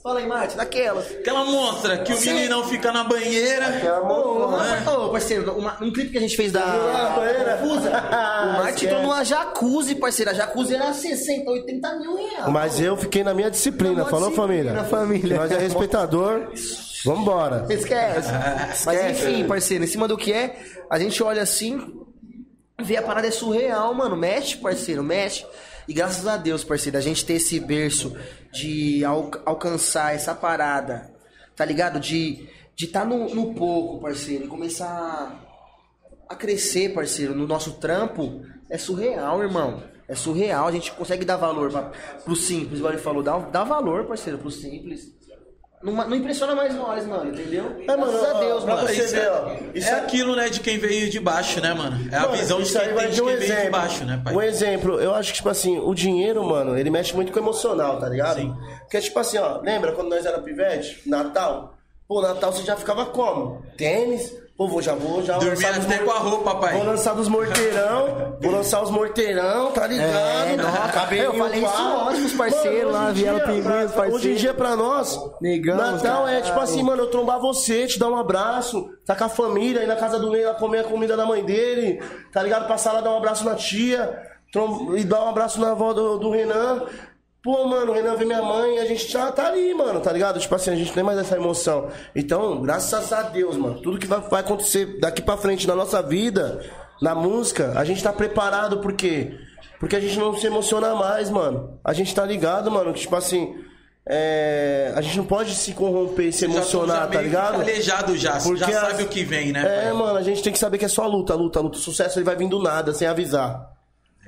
[0.07, 1.11] Fala aí, Marte, daquelas.
[1.11, 2.33] Aquela monstra que o Sim.
[2.35, 3.67] meninão fica na banheira.
[4.09, 4.85] Ô, né?
[4.89, 6.63] ô, parceiro, uma- um clipe que a gente fez da.
[6.63, 7.57] Ah, banheira.
[7.59, 7.91] Fusa.
[8.47, 8.85] O Marte Esquece.
[8.87, 10.31] entrou numa jacuzzi, parceiro.
[10.31, 12.47] A jacuzzi era 60, 80 mil reais.
[12.49, 14.85] Mas eu fiquei na minha disciplina, Na falou disciplina, família?
[14.85, 15.37] família.
[15.39, 16.53] Nós é respeitador.
[17.05, 17.67] Vambora.
[17.69, 18.31] Esquece.
[18.87, 20.57] Mas enfim, parceiro, em cima do que é,
[20.89, 21.81] a gente olha assim,
[22.81, 24.17] vê a parada é surreal, mano.
[24.17, 25.45] Mexe, parceiro, mexe.
[25.89, 28.17] E graças a Deus, parceiro, a gente ter esse berço
[28.53, 31.11] de al- alcançar essa parada,
[31.55, 32.01] tá ligado?
[32.01, 35.43] De de tá no, no pouco, parceiro, e começar
[36.29, 39.83] a crescer, parceiro, no nosso trampo, é surreal, irmão.
[40.07, 41.91] É surreal, a gente consegue dar valor pra,
[42.23, 45.11] pro simples, igual ele falou, dá, dá valor, parceiro, pro simples.
[45.87, 47.77] Não, não impressiona mais nós, mano, entendeu?
[47.89, 48.89] É, mano, Graças a ó, Deus, pra mano.
[48.89, 49.49] você Isso ver, ó.
[49.49, 52.09] é, Isso é é- aquilo, né, de quem veio de baixo, né, mano?
[52.11, 53.71] É a Mano, visão de quem, tem, de um quem veio de exemplo.
[53.71, 54.35] baixo, né, pai?
[54.35, 57.43] Um exemplo, eu acho que, tipo assim, o dinheiro, mano, ele mexe muito com o
[57.43, 58.41] emocional, tá ligado?
[58.41, 58.55] Sim.
[58.81, 61.03] Porque, tipo assim, ó, lembra quando nós era pivete?
[61.09, 61.75] Natal?
[62.09, 63.63] Pô, Natal você já ficava como?
[63.77, 64.33] Tênis?
[64.57, 66.75] Pô, vou, já vou, já lançar dos até com a roupa, pai.
[66.77, 70.09] Vou lançar dos morteirão, vou lançar os morteirão, tá ligado?
[70.51, 74.15] É, nossa, Cabelinho eu falei isso ontem pros parceiros lá, hoje em vieram pra- parceiro.
[74.15, 76.63] Hoje em dia, pra nós, Negão, Natal é tipo caralho.
[76.63, 79.97] assim, mano, eu trombar você, te dar um abraço, tá com a família, ir na
[79.97, 82.03] casa do Ney lá comer a comida da mãe dele,
[82.33, 82.67] tá ligado?
[82.67, 84.19] Passar lá, dar um abraço na tia,
[84.97, 86.83] e dar um abraço na avó do, do Renan.
[87.47, 90.41] Pô, mano, o Renan vê minha mãe, a gente já tá ali, mano, tá ligado?
[90.41, 91.89] Tipo assim, a gente tem mais essa emoção.
[92.13, 96.03] Então, graças a Deus, mano, tudo que vai, vai acontecer daqui pra frente na nossa
[96.03, 96.61] vida,
[97.01, 99.39] na música, a gente tá preparado, por quê?
[99.79, 101.79] Porque a gente não se emociona mais, mano.
[101.85, 103.55] A gente tá ligado, mano, que tipo assim.
[104.09, 107.59] é, a gente não pode se corromper, se já emocionar, tá ligado?
[107.59, 109.93] calejado já, Porque já as- sabe o que vem, né, É, pai?
[109.93, 111.77] mano, a gente tem que saber que é só luta, luta, luta.
[111.77, 113.69] O sucesso ele vai vir do nada, sem avisar.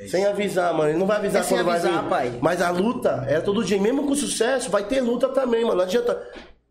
[0.07, 0.91] Sem avisar, mano.
[0.91, 2.09] Ele não vai avisar É sem quando vai avisar, vir.
[2.09, 2.39] pai.
[2.41, 3.77] Mas a luta é todo dia.
[3.77, 5.77] E mesmo com sucesso, vai ter luta também, mano.
[5.79, 6.21] Não adianta.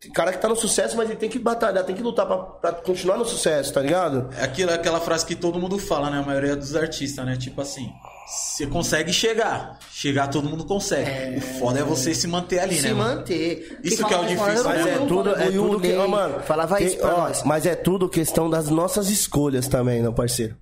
[0.00, 2.36] Tem cara que tá no sucesso, mas ele tem que batalhar, tem que lutar pra,
[2.38, 4.28] pra continuar no sucesso, tá ligado?
[4.38, 6.18] É aquilo, aquela frase que todo mundo fala, né?
[6.18, 7.36] A maioria dos artistas, né?
[7.36, 7.90] Tipo assim,
[8.28, 9.76] você consegue chegar.
[9.90, 11.38] Chegar todo mundo consegue.
[11.38, 12.94] O foda é você se manter ali, se né?
[12.94, 13.16] mano?
[13.16, 13.76] manter.
[13.82, 15.96] Isso que é o difícil, né, Mas é tudo, é O tudo que.
[15.96, 17.42] Ó, mano, Falava isso pra ó, nós.
[17.42, 20.54] Mas é tudo questão das nossas escolhas também, meu parceiro.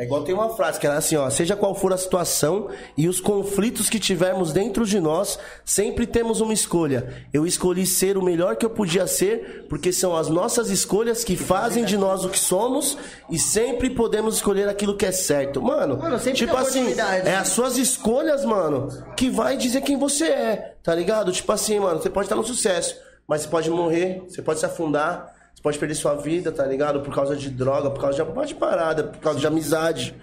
[0.00, 3.06] É igual tem uma frase que era assim, ó, seja qual for a situação e
[3.06, 7.26] os conflitos que tivermos dentro de nós, sempre temos uma escolha.
[7.34, 11.36] Eu escolhi ser o melhor que eu podia ser, porque são as nossas escolhas que
[11.36, 12.96] fazem de nós o que somos
[13.28, 15.60] e sempre podemos escolher aquilo que é certo.
[15.60, 16.94] Mano, Mano, sempre tipo assim,
[17.26, 18.88] é as suas escolhas, mano,
[19.18, 21.30] que vai dizer quem você é, tá ligado?
[21.30, 22.96] Tipo assim, mano, você pode estar no sucesso,
[23.28, 27.00] mas você pode morrer, você pode se afundar, você pode perder sua vida, tá ligado?
[27.00, 30.14] Por causa de droga, por causa de uma de parada, por causa de amizade.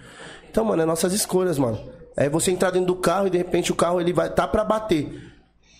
[0.50, 1.78] Então, mano, é nossas escolhas, mano.
[2.16, 4.64] É você entrar dentro do carro e de repente o carro ele vai tá pra
[4.64, 5.27] bater.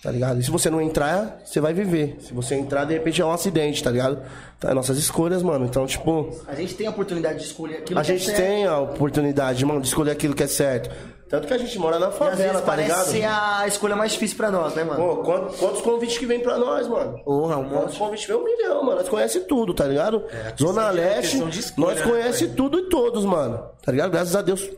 [0.03, 0.39] Tá ligado?
[0.39, 2.17] E se você não entrar, você vai viver.
[2.21, 4.23] Se você entrar, de repente é um acidente, tá ligado?
[4.57, 5.65] Então, é nossas escolhas, mano.
[5.67, 8.39] Então, tipo, A gente tem a oportunidade de escolher aquilo a que é gente certo.
[8.39, 10.89] tem a oportunidade, mano, de escolher aquilo que é certo.
[11.29, 13.07] Tanto que a gente mora na favela, tá ligado?
[13.09, 14.99] ser a escolha mais difícil pra nós, né, mano?
[14.99, 17.19] Pô, quantos, quantos convites que vem pra nós, mano?
[17.25, 17.99] Porra, um Quantos monte.
[17.99, 18.37] convites vem?
[18.37, 18.99] Um milhão, mano.
[19.01, 20.23] Nós conhece tudo, tá ligado?
[20.59, 22.57] Zona questão de- Leste, escolha, nós né, conhece pai?
[22.57, 23.63] tudo e todos, mano.
[23.85, 24.11] Tá ligado?
[24.13, 24.71] Graças a Deus,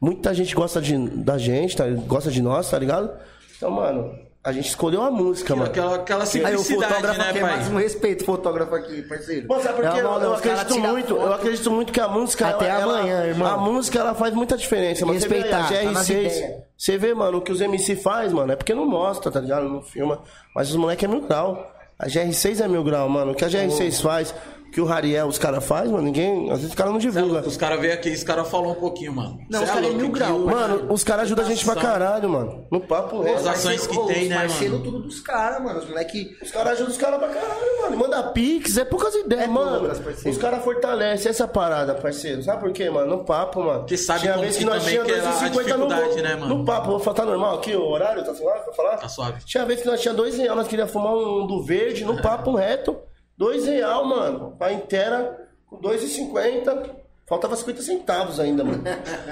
[0.00, 1.84] muita gente gosta de, da gente, tá?
[2.06, 3.10] gosta de nós, tá ligado?
[3.56, 4.12] Então, mano,
[4.42, 5.68] a gente escolheu a música, mano.
[5.70, 7.50] Aquela, aquela Aí o simplicidade, fotógrafo né, aqui é pai?
[7.56, 9.46] mais um respeito, fotógrafo aqui, parceiro.
[9.46, 10.00] Pô, sabe por quê?
[10.02, 12.46] uma- Eu, eu acredito muito, eu acredito muito que a música.
[12.48, 13.48] Até ela- ela- amanhã, irmão.
[13.48, 15.20] A música ela faz muita diferença, mano.
[15.20, 16.10] Você vê aí, Respeitar, a tá nas GR6.
[16.36, 16.62] ideias.
[16.76, 19.68] Você vê, mano, o que os MC faz, mano, é porque não mostra, tá ligado?
[19.68, 20.22] Não filma.
[20.54, 21.70] Mas os moleques é mil grau.
[21.98, 23.32] A GR6 é mil grau, mano.
[23.32, 26.44] O que a GR6 faz, o que o Rariel, os caras faz, mano, ninguém.
[26.50, 28.74] Às vezes os caras não é louco, Os caras veio aqui, os caras falaram um
[28.76, 29.38] pouquinho, mano.
[29.50, 31.48] Não, Cê os caras é louco mil que grau, o- Mano, os caras ajudam a
[31.48, 32.66] gente pra caralho, mano.
[32.70, 33.38] No papo reto.
[33.40, 34.84] As ações que tem, os né, parceiro mano?
[34.84, 35.78] tudo dos caras, mano.
[35.80, 36.36] Os moleque...
[36.42, 37.96] Os caras ajudam os caras pra caralho, mano.
[37.96, 39.88] Manda pix, é poucas ideias, mano.
[39.88, 40.24] poucas.
[40.24, 42.42] Os caras fortalecem essa parada, parceiro.
[42.42, 43.16] Sabe por quê, mano?
[43.16, 43.80] No papo, mano.
[43.80, 45.88] Porque sabe Tinha como vez que nós também que é a 2,50 no
[46.22, 46.58] né, mano?
[46.58, 48.96] No papo, vou falar tá normal aqui, o horário, tá suave pra falar?
[48.98, 49.44] Tá suave.
[49.44, 52.54] Tinha vez que nós tinha dois reais, nós queríamos fumar um do verde, no papo
[52.54, 52.96] reto.
[53.40, 54.54] Dois real, mano.
[54.58, 56.90] Pra inteira, com 2,50.
[57.26, 58.84] Faltava 50 centavos ainda, mano.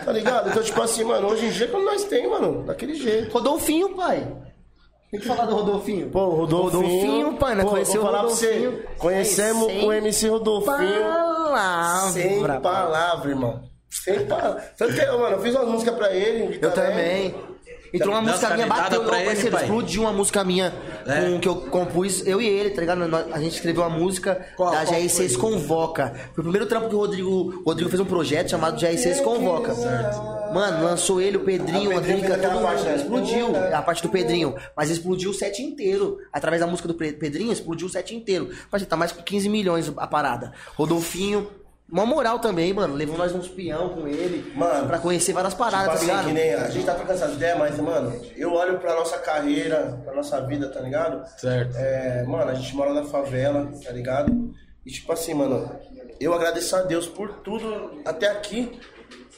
[0.02, 0.48] Tá ligado?
[0.48, 3.30] Então, tipo assim, mano, hoje em dia, como nós tem, mano, daquele jeito.
[3.30, 4.26] Rodolfinho, pai.
[5.10, 6.08] Tem que falar do Rodolfinho.
[6.08, 6.82] Pô, o Rodolfinho.
[6.82, 7.64] Rodolfinho, pai, né?
[7.64, 8.70] Pô, Conheceu o Rodolfinho.
[8.72, 8.86] você.
[8.98, 11.02] Conhecemos Sem o MC Rodolfinho.
[11.02, 13.62] Palavra, Sem palavra, irmão.
[13.90, 14.72] Sem palavra.
[14.78, 16.58] Tanto que, mano, eu fiz uma música pra ele.
[16.62, 17.34] Eu também.
[17.92, 20.72] Entrou uma música minha, bateu, pra ele, parceiro, explodiu uma música minha
[21.06, 21.20] É.
[21.30, 23.02] com, que eu compus, eu e ele, tá ligado?
[23.32, 26.14] A gente escreveu uma música Qual- da qual GR6 Convoca.
[26.34, 29.74] Foi o primeiro trampo que o Rodrigo, o Rodrigo fez um projeto chamado GR6 Convoca.
[30.52, 32.96] Mano, lançou ele, o Pedrinho, a o Pedrinho todo mundo.
[32.96, 33.74] Explodiu É.
[33.74, 34.54] a parte do Pedrinho.
[34.76, 36.18] Mas explodiu o set inteiro.
[36.32, 38.48] Através da música do Pe- Pedrinho, explodiu o set inteiro.
[38.72, 40.52] Mas tá mais com 15 milhões a parada.
[40.74, 41.46] Rodolfinho.
[41.90, 42.94] Uma moral também, mano.
[42.94, 44.52] Levou nós uns peão com ele.
[44.54, 46.36] Mano, Pra conhecer várias paradas, Tipo tá assim, ligado?
[46.36, 49.98] que nem a gente tá trocando essas ideias, mas, mano, eu olho pra nossa carreira,
[50.04, 51.26] pra nossa vida, tá ligado?
[51.38, 51.76] Certo.
[51.76, 54.54] É, mano, a gente mora na favela, tá ligado?
[54.84, 55.70] E tipo assim, mano,
[56.20, 58.78] eu agradeço a Deus por tudo até aqui.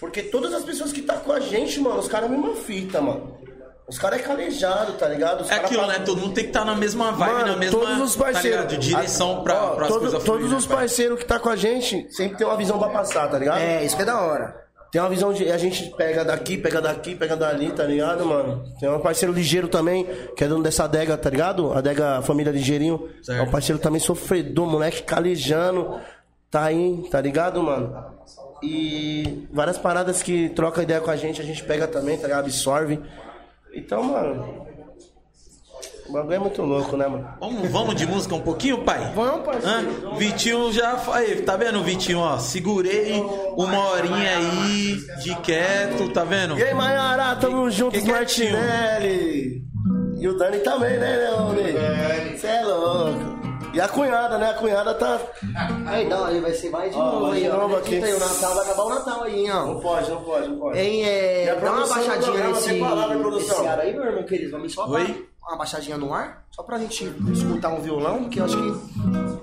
[0.01, 2.57] Porque todas as pessoas que tá com a gente, mano, os caras é a mesma
[2.57, 3.39] fita, mano.
[3.91, 5.43] Os caras é calejado, tá ligado?
[5.43, 5.99] Os É aquilo, né?
[5.99, 8.61] Todo mundo tem que estar na mesma vibe, Mano, na mesma todos os parceiros.
[8.63, 8.81] tá ligado?
[8.81, 11.57] direção pra, Ó, pra todo- coisas Todos fluírem, os né, parceiros que tá com a
[11.57, 13.59] gente sempre tem uma visão pra passar, tá ligado?
[13.61, 14.71] É, isso que é da hora.
[14.93, 15.49] Tem uma visão de.
[15.53, 18.65] A gente pega daqui, pega daqui, pega dali, tá ligado, mano?
[18.81, 20.05] Tem um parceiro ligeiro também,
[20.37, 21.73] que é dono dessa adega, tá ligado?
[21.73, 23.09] Adega Família Ligeirinho.
[23.23, 23.39] Certo.
[23.39, 26.01] É um parceiro também sofredor, moleque calejando.
[26.51, 28.05] Tá aí, tá ligado, mano?
[28.63, 32.45] E várias paradas que troca ideia com a gente, a gente pega também, tá ligado?
[32.47, 33.01] Absorve.
[33.75, 34.67] Então, mano.
[36.09, 37.29] O bagulho é muito louco, né, mano?
[37.39, 39.13] Vamos, vamos de música um pouquinho, pai?
[39.15, 40.11] Vamos, parceiro.
[40.11, 40.17] Hã?
[40.17, 41.01] Vitinho já.
[41.13, 42.19] Aí, tá vendo, Vitinho?
[42.19, 43.23] Ó, segurei
[43.57, 46.59] uma horinha aí de quieto, tá vendo?
[46.59, 48.13] E aí, Maiara, tamo junto, que que é?
[48.13, 49.63] Martinelli.
[50.19, 52.37] E o Dani também, né, Leone?
[52.37, 53.40] Você é louco.
[53.73, 54.51] E a cunhada, né?
[54.51, 55.21] A cunhada tá.
[55.87, 57.57] Aí, não, aí vai ser mais de Ó, novo mais aí, de ó.
[57.57, 58.03] novo aqui.
[58.03, 59.81] aí, o Natal vai acabar o Natal aí, hein, Não ó.
[59.81, 60.79] pode, não pode, não pode.
[60.79, 61.45] Hein, é.
[61.47, 64.51] E a Dá uma baixadinha nesse, palavra, nesse ar aí, meu irmão querido.
[64.51, 65.29] Vamos só pra Oi?
[65.49, 69.41] uma baixadinha no ar, só pra gente escutar um violão, que eu acho que.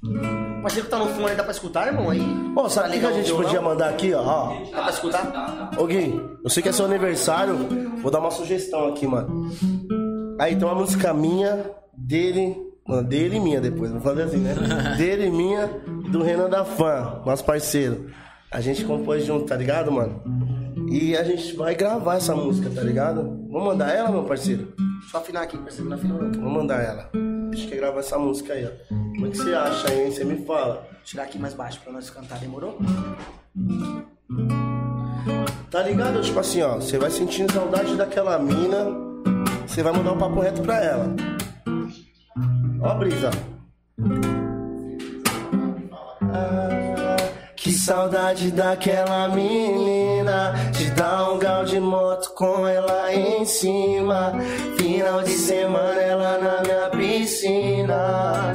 [0.00, 2.10] O parceiro que tá no fundo aí dá pra escutar, irmão?
[2.10, 2.20] Aí.
[2.54, 3.44] Pô, sabe o que, que a Tá o gente violão?
[3.44, 4.22] podia mandar aqui, ó?
[4.22, 4.52] ó?
[4.70, 5.70] Dá pra escutar?
[5.76, 7.56] Ô Gui, eu sei que é seu aniversário,
[8.02, 9.50] vou dar uma sugestão aqui, mano.
[10.40, 12.56] Aí tem uma música minha, dele,
[12.88, 14.54] mano, dele e minha depois, vou fazer assim, né?
[14.96, 15.68] dele e minha,
[16.10, 18.10] do Renan da Fã, nosso parceiro.
[18.50, 20.22] A gente compôs junto, tá ligado, mano?
[20.90, 23.22] E a gente vai gravar essa música, tá ligado?
[23.50, 24.72] Vamos mandar ela, meu parceiro?
[25.10, 26.32] Só afinar aqui, parceiro, não afinou não.
[26.32, 27.10] Vamos mandar ela.
[27.14, 28.70] A gente quer gravar essa música aí, ó.
[28.88, 30.10] Como é que você acha aí, hein?
[30.10, 30.88] Você me fala.
[31.04, 32.78] Tirar aqui mais baixo pra nós cantar, demorou?
[35.70, 36.22] Tá ligado?
[36.22, 38.86] Tipo assim, ó, você vai sentindo saudade daquela mina,
[39.66, 41.14] você vai mandar um papo reto pra ela.
[42.80, 43.30] Ó brisa.
[47.56, 50.54] Que saudade daquela menina.
[50.72, 54.32] De dar um grau de moto com ela em cima.
[54.76, 58.54] Final de semana ela na minha piscina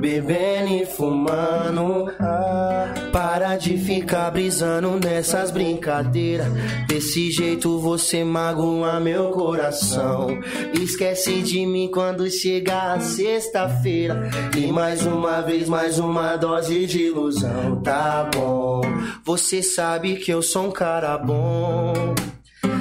[0.00, 2.12] Bebendo e fumando.
[2.20, 6.46] Ah, Para de ficar brisando nessas brincadeiras.
[6.86, 10.38] Desse jeito você magoa meu coração.
[10.72, 14.28] Esquece de mim quando chegar a sexta-feira.
[14.56, 17.80] E mais uma vez, mais uma dose de ilusão.
[17.82, 18.82] Tá bom,
[19.24, 22.14] você sabe que eu sou um cara bom.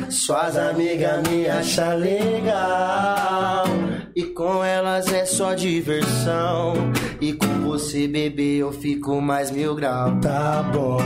[0.10, 3.66] Suas amigas me acham legal
[4.18, 6.74] E com elas é só diversão.
[7.22, 10.20] E com você, bebê, eu fico mais mil grau.
[10.20, 10.98] Tá bom.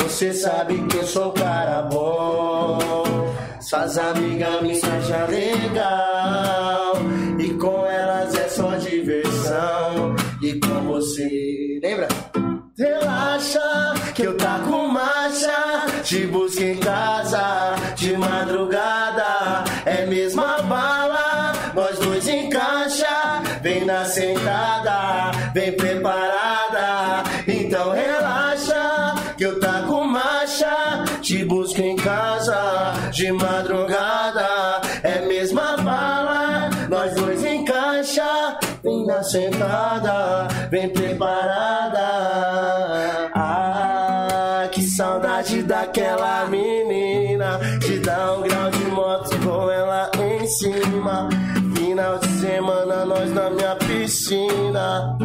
[0.00, 2.78] Você sabe que eu sou cara bom.
[3.60, 6.94] Suas amigas me acham legal.
[7.38, 10.16] E com elas é só diversão.
[10.40, 11.78] E com você...
[11.82, 12.08] Lembra?
[12.78, 15.84] Relaxa, que eu tá com marcha.
[16.02, 19.64] Te busco em casa, de madrugada.
[19.84, 21.07] É mesma bala,
[24.08, 33.30] sentada, vem preparada Então relaxa, que eu tá com marcha Te busco em casa, de
[33.30, 41.98] madrugada É mesma bala, nós dois encaixa Vem na sentada, vem preparada.
[43.34, 47.58] Ah, que saudade daquela menina.
[47.80, 51.28] De dar um grau de moto com ela em cima.
[51.74, 53.74] Final de semana, nós na minha
[54.08, 55.18] piscina.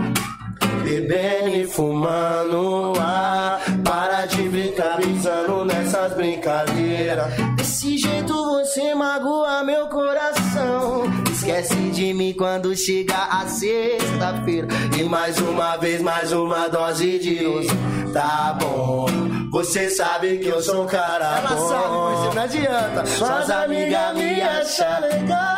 [0.84, 7.34] Bebendo e fumando ah, Para de brincar brisando nessas brincadeiras.
[7.56, 11.04] Desse jeito você magoa meu coração.
[11.32, 14.68] Esquece de mim quando chegar a sexta-feira.
[15.00, 17.68] E mais uma vez, mais uma dose de luz
[18.12, 19.06] Tá bom.
[19.52, 21.70] Você sabe que eu sou um cara Ela bom.
[21.70, 23.06] sabe, mas não adianta.
[23.06, 25.54] Suas amigas me acham legal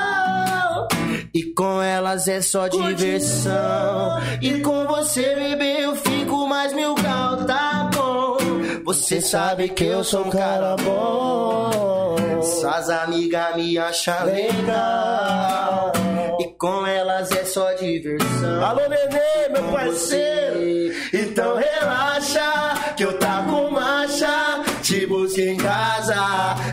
[1.35, 4.21] e com elas é só diversão.
[4.41, 8.37] E com você, bebê, eu fico mais mil grau, tá bom?
[8.85, 12.15] Você sabe que eu sou um cara bom.
[12.41, 15.91] Suas amigas me acham legal.
[16.39, 18.63] E com elas é só diversão.
[18.63, 20.95] Alô, Nenê, meu parceiro.
[21.13, 24.63] Então relaxa, que eu tá com marcha.
[24.81, 26.15] Te busco em casa,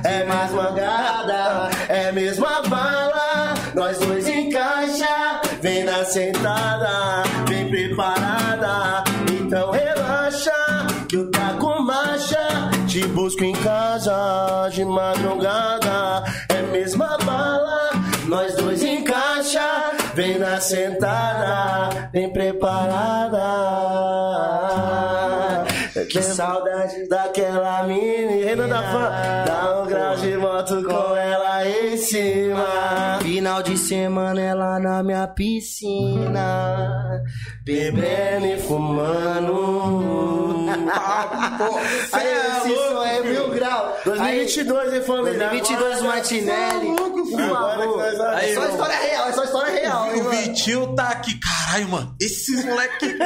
[0.05, 0.12] é
[6.13, 9.03] sentada, vem preparada.
[9.33, 10.53] Então relaxa,
[11.09, 12.37] que eu tá com marcha.
[12.87, 17.93] Te busco em casa, de madrugada, é mesma bala.
[18.27, 19.67] Nós dois encaixa,
[20.15, 23.92] vem na sentada, vem preparada.
[26.13, 29.11] Que saudade daquela menina da fã.
[29.47, 33.19] Dá um grau de moto com ela em cima.
[33.23, 37.23] Final de semana ela na minha piscina.
[37.65, 40.67] Bebendo e fumando.
[42.13, 43.97] Aí esse som é mil grau.
[44.05, 45.49] 2022, hein, família?
[45.49, 46.95] 2022 Martinelli.
[47.25, 47.97] Que favor.
[47.97, 50.31] nós É Aí, só história real, é só história real, O.
[50.31, 51.39] Vitinho tá aqui.
[51.41, 52.15] Caralho, mano.
[52.21, 53.13] Esses moleque.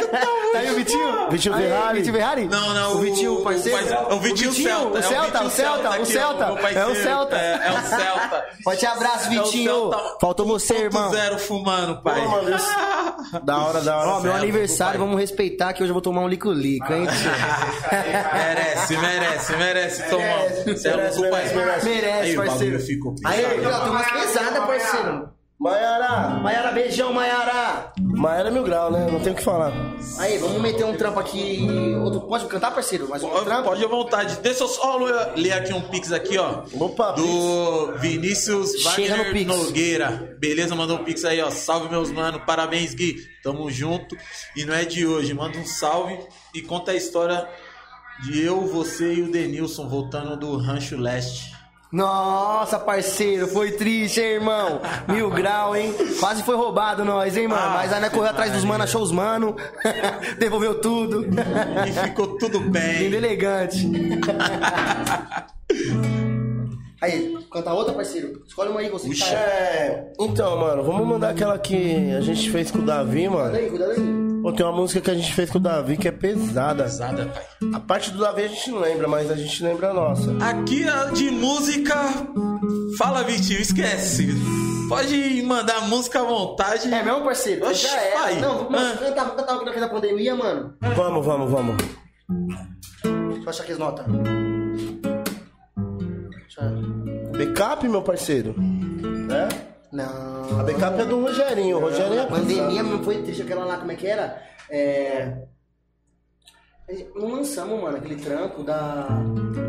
[0.52, 1.30] Tá aí o Vitinho?
[1.30, 1.98] Vitinho Ferrari?
[1.98, 2.44] Vitinho Ferrari?
[2.46, 2.94] Não, não.
[2.94, 3.96] O Vitinho, parceiro?
[4.10, 4.98] O, o Vitinho Celta.
[4.98, 6.44] O Celta, o Celta, o Celta.
[6.44, 6.94] É o.
[6.94, 7.36] Celta.
[7.36, 8.46] É, o Celta.
[8.62, 9.70] Forte abraço, Vitinho.
[9.70, 11.10] É o Celta Faltou você, irmão.
[11.10, 12.20] 1.0 fumando, pai.
[13.42, 14.08] Da hora, da hora.
[14.08, 17.06] Ó, meu aniversário, vamos respeitar que hoje eu vou tomar um lico-lico, hein,
[18.32, 20.42] merece, merece, merece tomar.
[20.64, 21.54] Você é merece, louco, pai.
[21.82, 22.78] merece, o parceiro.
[23.24, 25.35] Aí, tem umas pesadas, parceiro.
[25.58, 26.38] Maiara.
[26.42, 27.90] Maiara, beijão, Maiara.
[27.98, 29.08] Maiara é mil grau, né?
[29.10, 29.72] Não tem o que falar.
[30.18, 31.66] Aí, vamos meter um trampo aqui.
[32.02, 33.08] Outro, pode cantar, parceiro?
[33.08, 33.64] Mais um Pode, trampo?
[33.64, 34.36] pode à vontade.
[34.42, 34.98] Deixa eu só
[35.34, 36.62] ler- aqui um pix aqui, ó.
[36.78, 39.46] Opa, Do Vinícius Wagner Pix.
[39.46, 40.36] Nogueira.
[40.38, 41.50] Beleza, mandou um pix aí, ó.
[41.50, 42.38] Salve, meus mano.
[42.44, 43.16] Parabéns, Gui.
[43.42, 44.14] Tamo junto.
[44.54, 45.32] E não é de hoje.
[45.32, 46.18] Manda um salve
[46.54, 47.48] e conta a história
[48.24, 51.56] de eu, você e o Denilson voltando do Rancho Leste.
[51.92, 54.80] Nossa, parceiro, foi triste, hein, irmão?
[55.08, 55.94] Mil grau, hein?
[56.18, 57.62] Quase foi roubado nós, hein, mano?
[57.62, 59.54] Ah, Mas aí nós correu atrás dos manos, achou os manos,
[60.38, 61.26] devolveu tudo.
[61.86, 62.98] E ficou tudo bem.
[63.04, 63.88] Lindo elegante.
[67.00, 68.42] Aí, canta outra, parceiro?
[68.46, 69.26] Escolhe uma aí, você que tá.
[69.26, 70.12] É.
[70.18, 73.56] Então, mano, vamos mandar aquela que a gente fez com o Davi, Cuidado mano.
[73.56, 74.26] aí, cuidado aí.
[74.42, 76.84] Pô, tem uma música que a gente fez com o Davi que é pesada.
[76.84, 77.44] Pesada, pai.
[77.74, 80.30] A parte do Davi a gente não lembra, mas a gente lembra a nossa.
[80.40, 81.96] Aqui a de música.
[82.96, 84.28] Fala, Vitinho, esquece.
[84.88, 86.92] Pode mandar música à vontade.
[86.94, 87.66] É mesmo, parceiro?
[87.66, 88.12] Oxi, Já é.
[88.12, 88.40] pai.
[88.40, 88.96] Não, vamos Ah.
[88.98, 90.74] cantar, vamos cantar uma da pandemia, mano.
[90.94, 91.76] Vamos, vamos, vamos.
[93.02, 94.06] Deixa eu achar aqui as notas.
[96.58, 97.32] Eu...
[97.32, 98.54] Backup, meu parceiro.
[99.30, 99.48] É?
[99.92, 100.60] Não.
[100.60, 101.76] A backup é do Rogerinho.
[101.76, 104.42] O Rogerinho é A pandemia não foi triste, aquela lá, como é que era?
[104.70, 105.46] É.
[107.14, 109.08] Não lançamos, mano, aquele trampo da.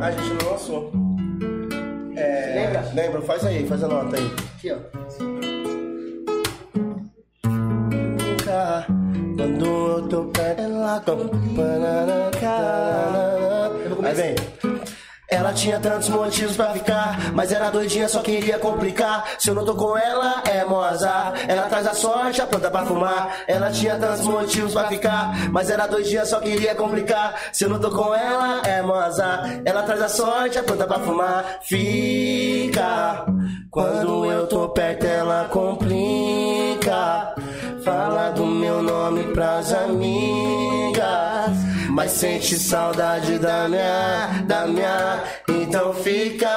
[0.02, 0.92] A gente não lançou.
[2.16, 2.54] É.
[2.56, 2.92] Lembra?
[2.94, 3.22] Lembra?
[3.22, 4.32] Faz aí, faz a nota aí.
[4.56, 4.78] Aqui, ó.
[8.20, 8.86] Nunca,
[9.36, 11.04] Quando eu tô ela
[14.04, 14.36] Aí vem.
[15.30, 19.26] Ela tinha tantos motivos pra ficar, mas era doidinha, só queria complicar.
[19.38, 21.34] Se eu não tô com ela, é mó azar.
[21.48, 23.40] Ela traz a sorte, a planta pra fumar.
[23.46, 27.36] Ela tinha tantos motivos pra ficar, mas era doidinha, só queria complicar.
[27.52, 29.60] Se eu não tô com ela, é mó azar.
[29.66, 31.60] Ela traz a sorte, a planta pra fumar.
[31.62, 33.26] Fica.
[33.70, 37.36] Quando eu tô perto, ela complica.
[37.84, 41.77] Fala do meu nome pras amigas.
[41.98, 45.24] Mas sente saudade da minha, da minha.
[45.48, 46.48] Então fica,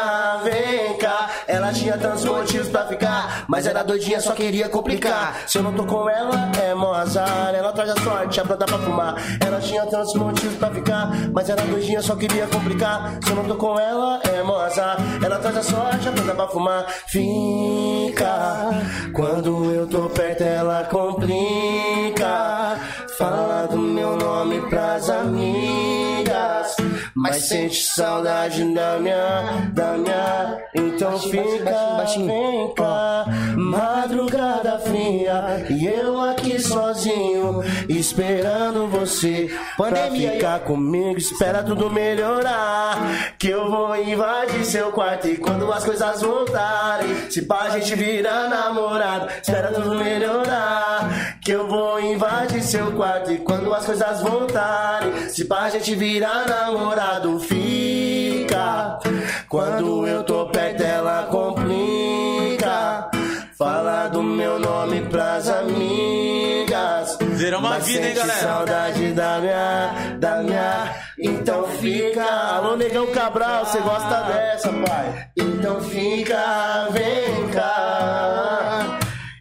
[0.45, 1.31] vem cá.
[1.49, 3.47] Ela tinha tantos motivos pra ficar.
[3.49, 5.35] Mas era doidinha, só queria complicar.
[5.47, 7.55] Se eu não tô com ela, é mó azar.
[7.55, 9.15] Ela traz a sorte, a planta pra fumar.
[9.41, 11.09] Ela tinha tantos motivos pra ficar.
[11.33, 13.19] Mas era doidinha, só queria complicar.
[13.25, 14.99] Se eu não tô com ela, é mó azar.
[15.25, 16.87] Ela traz a sorte, a planta pra fumar.
[17.07, 18.69] Fica.
[19.15, 22.77] Quando eu tô perto, ela complica.
[23.17, 25.30] Fala do meu nome pras amigas.
[25.31, 26.00] Amém.
[27.21, 30.59] Mas sente saudade da minha, da minha.
[30.75, 32.27] Então Baixinho, fica, baixinho, baixinho.
[32.27, 33.27] vem cá.
[33.59, 35.67] Madrugada fria.
[35.69, 37.63] E eu aqui sozinho.
[37.91, 39.55] Esperando você.
[39.77, 41.19] Pandemia, pra ficar comigo.
[41.19, 43.35] Espera tudo melhorar.
[43.39, 45.29] Que eu vou invadir seu quarto.
[45.29, 47.31] E quando as coisas voltarem.
[47.31, 49.29] Se pá, a gente vira namorado.
[49.43, 51.39] Espera tudo melhorar.
[51.43, 53.31] Que eu vou invadir seu quarto.
[53.31, 55.29] E quando as coisas voltarem.
[55.29, 57.10] Se pá, a gente vira namorado.
[57.41, 58.99] Fica.
[59.49, 63.11] Quando eu tô perto, ela complica.
[63.59, 67.19] Fala do meu nome pras amigas.
[67.35, 68.39] Zeramos a Mas vida, hein, galera?
[68.39, 70.95] saudade da minha, da minha.
[71.19, 72.25] Então fica.
[72.25, 75.31] Alô, Negão Cabral, você gosta dessa, pai?
[75.37, 78.99] Então fica, vem cá.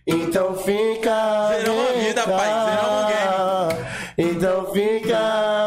[0.08, 1.50] Então fica.
[1.56, 3.10] Zerou a vem vida, pai, zerou o
[4.18, 5.59] Então fica,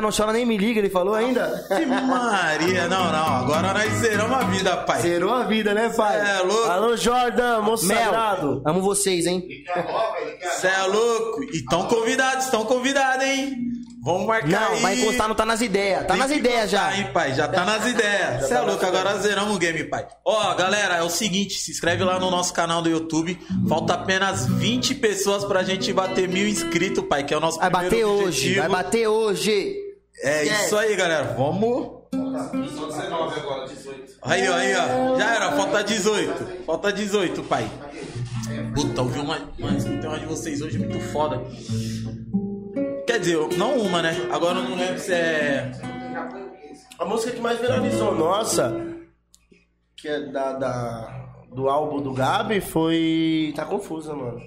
[0.00, 1.64] não chora nem me liga, ele falou ainda.
[1.68, 3.26] Que Maria, não, não.
[3.36, 5.00] Agora nós zeramos a vida, pai.
[5.02, 6.20] Zerou a vida, né, pai?
[6.38, 6.70] É louco.
[6.70, 8.62] Alô, Jordan, moço sagrado.
[8.66, 9.42] Amo vocês, hein?
[10.60, 11.42] Cê é louco.
[11.44, 13.54] E tão convidados, estão convidados, hein?
[14.04, 14.80] Vamos marcar Não, aí.
[14.82, 16.02] vai encostar, não tá nas ideias.
[16.06, 16.96] Tá Tem nas ideias já.
[16.96, 17.34] hein, pai?
[17.34, 18.42] Já tá nas ideias.
[18.46, 20.06] Você é louco, agora zeramos o game, pai.
[20.24, 23.36] Ó, galera, é o seguinte, se inscreve lá no nosso canal do YouTube.
[23.68, 27.68] Falta apenas 20 pessoas pra gente bater mil inscritos, pai, que é o nosso Vai
[27.68, 28.60] bater primeiro hoje, objetivo.
[28.60, 29.74] vai bater hoje.
[30.22, 31.34] É isso aí, galera.
[31.34, 31.96] Vamos.
[34.22, 35.18] Aí, ó, aí, ó.
[35.18, 36.64] Já era, falta 18.
[36.64, 37.68] Falta 18, pai.
[38.74, 39.38] Puta, ouvi uma.
[39.58, 41.40] Mano, escutei uma de vocês hoje muito foda.
[43.06, 44.16] Quer dizer, não uma, né?
[44.30, 45.70] Agora eu não lembro se é.
[46.98, 48.74] A música que mais viralizou, nossa,
[49.96, 53.52] que é da, da- do álbum do Gabi, foi.
[53.54, 54.40] Tá confusa, mano.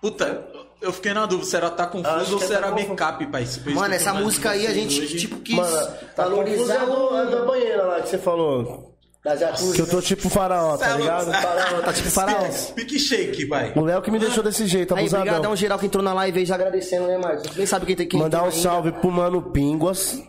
[0.00, 0.46] Puta,
[0.82, 2.88] eu fiquei na dúvida se era tá confuso ou se é era Tá Confuso.
[2.94, 3.46] backup, pai.
[3.74, 5.16] Mano, eu essa música aí a gente, hoje.
[5.18, 8.90] tipo, quis Mano, tá confusa é é da banheira lá que você falou.
[9.24, 9.74] Da jacuzzi.
[9.74, 11.32] Que eu tô tipo faraó, tá ligado?
[11.32, 12.44] Faraó, tá tipo faraó.
[12.74, 13.72] Pique shake, pai.
[13.76, 15.24] O Léo que me deixou desse jeito, Aí, abusadão.
[15.24, 17.56] brigadão geral que entrou na live aí já agradecendo, né, Marcos?
[17.56, 20.20] Nem sabe quem tem que Mandar um salve pro Mano Pinguas.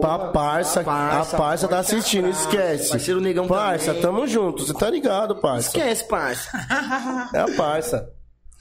[0.00, 2.90] Pra parça, parça, a parça tá assistindo, esquece.
[2.90, 4.02] Parceiro Negão Parça, também.
[4.02, 5.68] tamo junto, você tá ligado, parça.
[5.68, 6.50] Esquece, parça.
[7.34, 8.10] É a parça.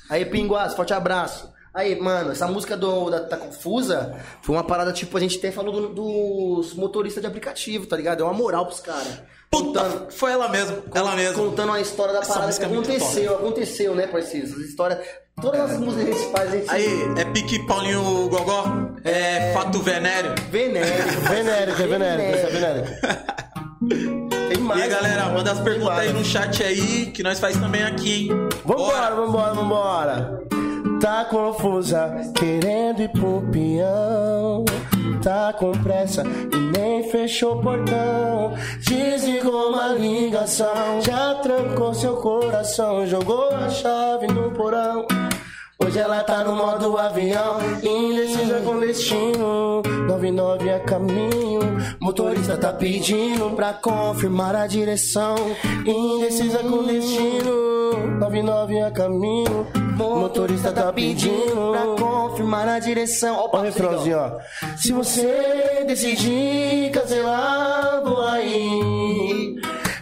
[0.09, 1.49] Aí, Pinguas, forte abraço.
[1.73, 5.51] Aí, mano, essa música do da Tá Confusa foi uma parada, tipo, a gente até
[5.51, 8.21] falou do- dos motoristas de aplicativo, tá ligado?
[8.21, 9.21] É uma moral pros caras.
[9.51, 10.83] Puta, Contando, foi ela mesmo.
[10.93, 11.33] Ela mesma.
[11.43, 13.35] contando a história da Essa parada que é aconteceu.
[13.35, 14.47] Aconteceu, né, parceiro?
[14.47, 14.99] Essas histórias.
[15.41, 16.69] Todas as músicas que a gente faz, a gente.
[16.69, 16.87] Aí,
[17.17, 18.63] é pique Paulinho Gogó?
[19.03, 20.35] É fato venério?
[20.51, 21.21] Venéreo.
[21.21, 22.89] Venérico, é venérico, esse é venérico.
[24.73, 25.33] Tem E aí, galera, né?
[25.33, 28.49] manda as perguntas aí no chat aí, que nós faz também aqui, hein?
[28.65, 30.39] Vambora, vambora, vambora.
[31.01, 34.65] Tá confusa, querendo ir pro peão.
[35.23, 38.53] Tá com pressa e nem fechou o portão.
[38.81, 43.07] Desligou uma ligação, já trancou seu coração.
[43.07, 45.07] Jogou a chave no porão.
[45.81, 49.81] Hoje ela tá no modo avião, indecisa com destino.
[50.07, 51.61] 99 é caminho,
[52.01, 55.35] motorista tá pedindo pra confirmar a direção.
[55.85, 59.65] Indecisa com destino, 99 é caminho,
[59.95, 63.37] motorista tá pedindo pra confirmar a direção.
[63.37, 64.39] Ó, o refrãozinho, ó.
[64.75, 69.55] Se você decidir cancelar, vou aí.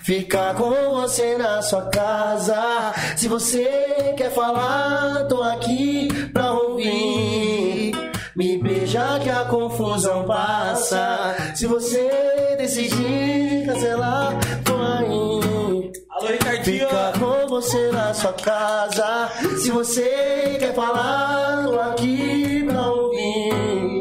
[0.07, 2.93] Ficar com você na sua casa.
[3.17, 7.91] Se você quer falar, tô aqui pra ouvir.
[8.33, 11.35] Me beija que a confusão passa.
[11.53, 14.33] Se você decidir cancelar,
[14.63, 15.91] tô aí.
[16.09, 16.87] Alô, Ricardinho!
[16.87, 19.29] Ficar com você na sua casa.
[19.61, 23.96] Se você quer falar, tô aqui pra ouvir.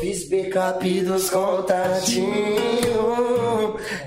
[0.00, 2.28] Fiz backup dos contatinhos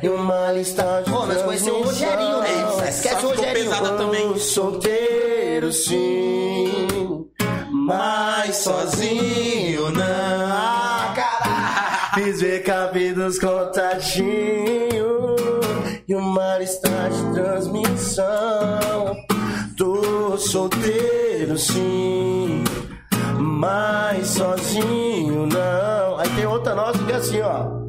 [0.02, 2.50] e uma lista de Ô, nós conhecemos o Rogerinho, né?
[2.88, 3.54] Essa Esquece o Rogerinho.
[3.70, 4.38] pesada também.
[4.38, 7.28] Solteiro sim,
[7.72, 10.04] mas sozinho não.
[10.04, 12.26] Ah, caralho.
[12.26, 14.92] Fiz backup dos contatinhos
[16.08, 19.16] e uma lista de transmissão.
[19.78, 22.64] Tô solteiro sim,
[23.42, 26.20] mas sozinho não.
[26.20, 27.82] Aí tem outra nossa que é assim, ó.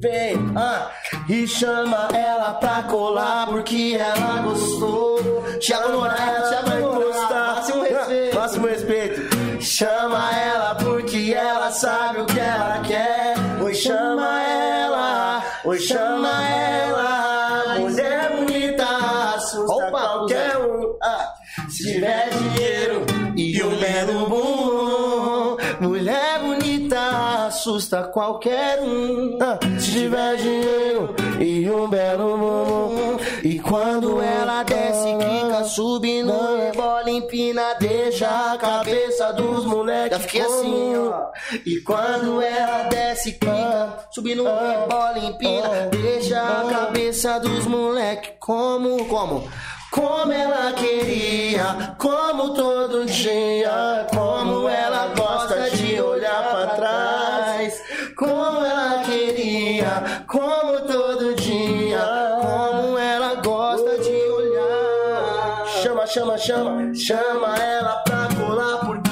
[0.00, 0.90] Vem, ah,
[1.28, 5.20] e chama ela pra colar porque ela gostou.
[5.60, 7.54] Thiago Norato, Thiago vai Norato, gostar.
[7.54, 8.34] máximo respeito.
[8.36, 9.62] Máximo respeito.
[9.62, 13.34] Chama ela porque ela sabe o que ela quer.
[13.62, 15.42] Oi, chama ela.
[15.64, 17.78] Oi, chama ela.
[17.78, 18.86] Mulher bonita,
[19.34, 20.96] assusta Opa, qualquer um.
[21.02, 21.34] Ah,
[21.68, 25.56] se tiver dinheiro e um belo bumbum.
[25.80, 29.38] Mulher bonita, assusta qualquer um.
[29.40, 33.16] Ah, se tiver dinheiro e um belo bumbum.
[33.42, 40.18] E quando ela desce, quica, subindo, rebola, empina, deixa a cabeça dos moleques.
[40.18, 41.30] Já fiquei assim, ó.
[41.64, 49.48] E quando ela desce, quica, Subindo, rebola, empina, deixa a cabeça dos moleque como, como?
[49.90, 57.82] Como ela queria, como todo dia, como ela gosta de olhar pra trás.
[58.16, 62.06] Como ela queria, como todo dia,
[62.40, 65.66] como ela gosta de olhar.
[65.82, 69.10] Chama, chama, chama, chama ela pra colar porque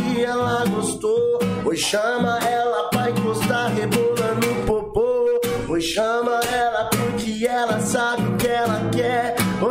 [0.78, 1.38] gostou.
[1.64, 5.40] Oi, chama ela pra encostar, rebolando o popô.
[5.68, 8.17] Oi, chama ela porque ela sabe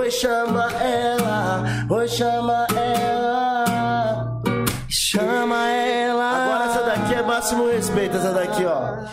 [0.07, 4.41] Oi, chama ela, oi, chama ela.
[4.87, 6.29] Chama ela.
[6.29, 9.03] Agora essa daqui é máximo respeito, essa daqui, ó.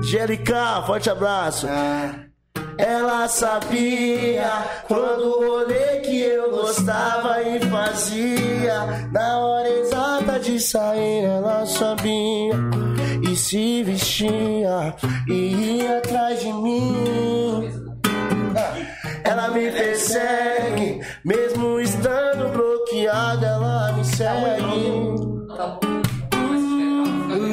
[0.00, 1.66] GLK, forte abraço.
[2.78, 4.50] Ela sabia
[4.88, 9.08] quando o rolê que eu gostava e fazia.
[9.12, 12.54] Na hora exata de sair, ela sabia.
[13.30, 14.94] E se vestia
[15.28, 17.70] e ia atrás de mim.
[19.24, 24.90] Ela me persegue, mesmo estando bloqueada, ela me segue.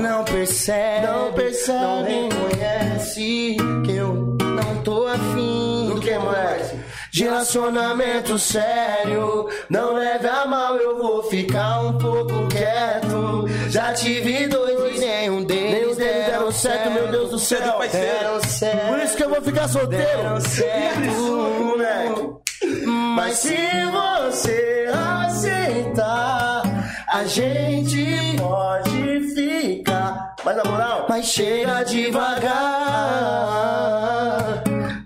[0.01, 6.73] Não percebe, não percebe, não reconhece que eu não tô afim do que mais.
[7.17, 13.47] De relacionamento sério, não leve a mal, eu vou ficar um pouco quieto.
[13.69, 17.79] Já tive dois e nenhum deles deram certo, meu Deus do céu.
[17.91, 18.87] Deram certo.
[18.89, 20.05] Por isso que eu vou ficar solteiro.
[20.05, 22.43] Deram certo.
[22.85, 23.57] Mas se
[23.91, 24.87] você
[25.25, 26.61] aceitar,
[27.07, 30.35] a gente pode ficar.
[30.45, 33.07] Mas na moral, mas chega devagar.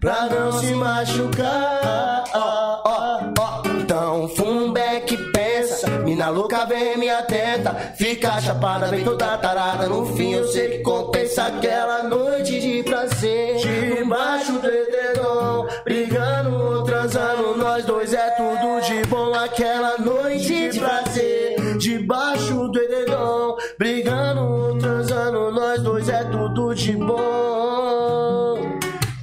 [0.01, 2.23] Pra não se machucar.
[2.33, 3.61] Ó, ó, ó.
[3.67, 5.87] Então, fumeque pensa.
[5.99, 7.71] Mina louca vem me atenta.
[7.95, 9.87] Fica chapada, vem toda tarada.
[9.87, 13.57] No fim, eu sei que compensa aquela noite de prazer.
[13.57, 17.55] Debaixo do edredom, brigando ou transando.
[17.57, 19.31] Nós dois é tudo de bom.
[19.35, 21.77] Aquela noite de prazer.
[21.77, 25.51] Debaixo do edredom, brigando ou transando.
[25.51, 28.60] Nós dois é tudo de bom.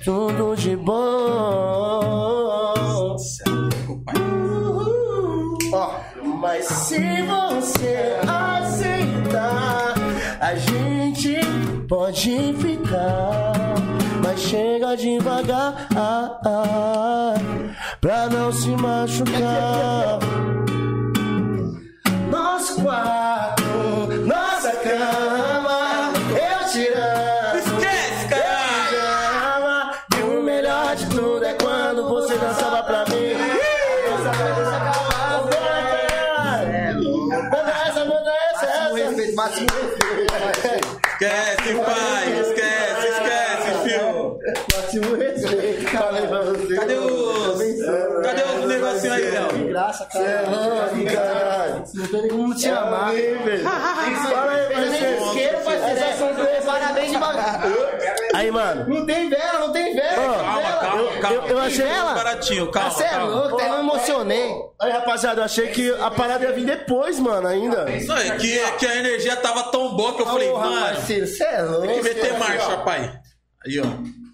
[0.08, 0.94] Tudo de bom.
[5.70, 5.90] Ó,
[6.24, 9.92] mas se você aceitar,
[10.40, 11.40] a gente
[11.86, 13.52] pode ficar.
[14.24, 17.34] Mas chega devagar, ah, ah,
[18.00, 20.20] pra não se machucar.
[22.30, 27.37] Nós quatro, nossa cama, eu tirando.
[49.78, 50.50] Graça, Você é cara.
[50.50, 51.84] louco, caralho.
[51.94, 53.08] Não tem nem como te amar.
[53.10, 53.62] Aí, velho.
[53.62, 55.24] Fala aí, parceiro.
[55.24, 56.64] Isqueiro, parceiro.
[56.66, 57.62] Parabéns devagar.
[58.34, 58.88] Aí, mano.
[58.88, 60.14] Não tem vela, não tem vela.
[60.16, 61.36] Calma, calma, calma.
[61.36, 62.90] eu- eu achei- Tudo baratinho, calma.
[62.90, 64.54] Você é louco, até me emocionei.
[64.82, 67.84] Aí, rapaziada, eu achei que a parada ia vir depois, mano, ainda.
[67.84, 71.26] Não, é que, é que a energia tava tão boa que eu falei, mano, parceiro,
[71.26, 71.86] você é louco.
[71.86, 73.12] tem que meter marcha, pai.
[73.64, 74.27] Aí, ó.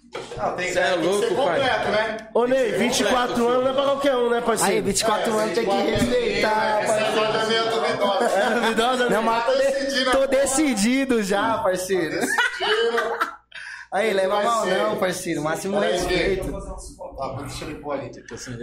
[0.57, 1.59] Você é louco, pai.
[1.59, 2.17] né?
[2.33, 4.85] Ô, Ney, 24 anos não é pra qualquer um, né, Aí, parceiro?
[4.85, 7.75] 24 anos tem que respeitar, parceiro.
[8.67, 9.15] É, idosa, né?
[9.15, 12.19] Não, mas tô, de- tô decidido já, parceiro.
[13.91, 15.41] Aí, leva mal não, parceiro.
[15.41, 16.51] Máximo respeito.
[17.39, 18.11] Deixa ele pôr ali.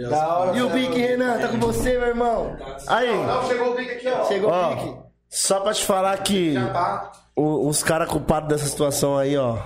[0.09, 0.57] Da hora.
[0.57, 2.55] E o Bic, Renan, tá com você, meu irmão?
[2.87, 4.25] Aí, Não, chegou o bico aqui, ó.
[4.25, 4.95] Chegou o pique.
[5.29, 7.11] só pra te falar que Tá.
[7.35, 9.57] os caras culpados dessa situação aí, ó,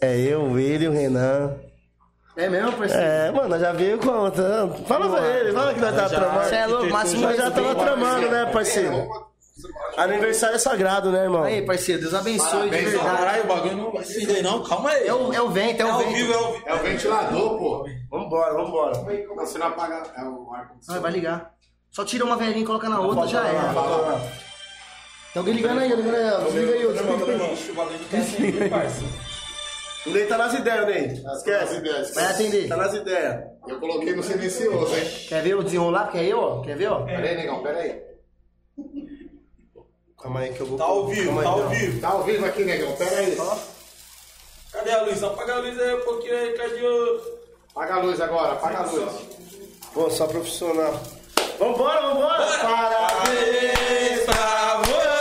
[0.00, 1.56] é eu, ele e o Renan.
[2.36, 3.02] É mesmo, parceiro?
[3.04, 4.30] É, mano, já veio com.
[4.30, 4.68] tá?
[4.86, 6.44] Fala pra ele, fala que nós tava tramando.
[6.48, 9.08] Você é louco, máximo Nós já tava tramando, né, parceiro?
[9.98, 11.42] Aniversário é sagrado, né, irmão?
[11.44, 13.04] Aí, parceiro, Deus abençoe de verdade.
[13.04, 14.62] Caralho, o bagulho não vai acender, não.
[14.62, 15.06] Calma aí.
[15.06, 16.10] É o, é o vento, é É o vento.
[16.10, 16.62] vivo, é vivo.
[16.64, 17.86] É o ventilador, pô.
[18.10, 18.92] Vambora, vambora.
[19.36, 21.50] Não, se não apaga, é o ar Ah, vai ligar.
[21.90, 23.74] Só tira uma velhinha e coloca na outra, já era.
[25.34, 26.44] Tem alguém ligando aí, ligando aí.
[26.44, 26.86] Desliga aí,
[28.10, 29.31] desliga aí.
[30.06, 31.22] O Ney tá nas ideias, Ney.
[31.26, 31.76] As Esquece.
[31.76, 32.14] ideias.
[32.14, 32.68] Vai atender.
[32.68, 33.44] Tá nas ideias.
[33.68, 35.08] Eu coloquei no silencioso, hein?
[35.28, 36.10] Quer ver o desenrolar?
[36.10, 36.60] Quer eu, ó?
[36.62, 37.04] Quer ver, ó?
[37.04, 38.02] Pera aí, negão, pera aí.
[40.20, 40.78] Calma aí que eu vou.
[40.78, 41.68] Tá ao vivo, Calma aí, tá ao não.
[41.70, 42.00] vivo.
[42.00, 43.36] Tá ao vivo aqui, negão, pera aí.
[44.72, 45.22] Cadê a luz?
[45.22, 47.20] Apaga a luz aí um pouquinho aí, cadê o...
[47.70, 49.12] Apaga a luz agora, apaga a luz.
[49.94, 51.00] Pô, só profissional.
[51.58, 52.46] Vambora, vambora!
[52.58, 55.11] Parabéns pra você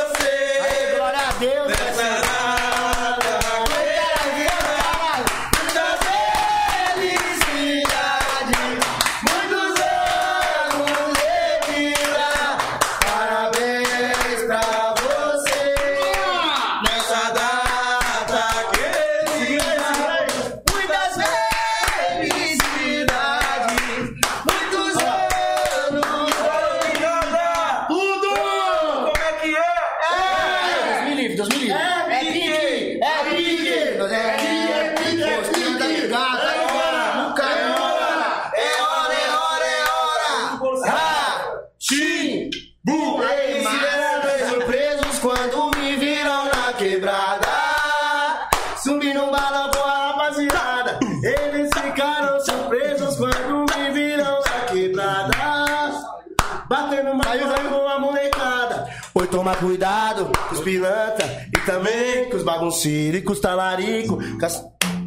[59.61, 64.17] cuidado com os pilantra e também com os bagunceiros e com os talarico.
[64.38, 64.63] Cas...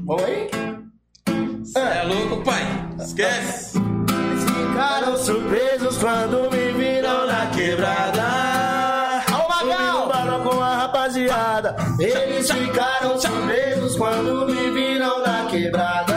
[0.06, 0.48] Vamos aí?
[1.76, 2.62] É louco, pai.
[3.00, 3.78] Esquece.
[3.78, 8.22] Eles ficaram surpresos quando me viram na quebrada.
[9.32, 10.04] Alô, Magal!
[10.44, 11.74] com a rapaziada.
[11.98, 16.13] Eles ficaram surpresos quando me viram na quebrada.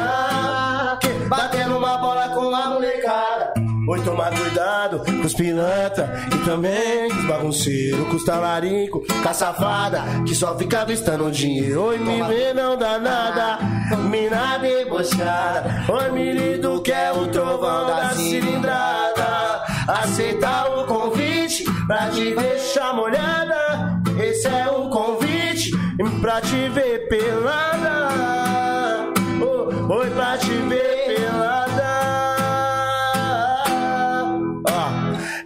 [4.07, 9.33] Tomar cuidado com os pilantra e também com os bagunceiros, com os talarico, com a
[9.33, 11.83] safada que só fica avistando dinheiro.
[11.87, 13.59] Oi, me não dá nada,
[13.97, 15.83] mina debochada.
[15.89, 19.65] Oi, menino que é o trovão da cilindrada.
[19.89, 24.01] Aceita o convite pra te deixar molhada.
[24.23, 25.71] Esse é o convite
[26.21, 28.07] pra te ver pelada.
[29.89, 31.06] Oi, pra te ver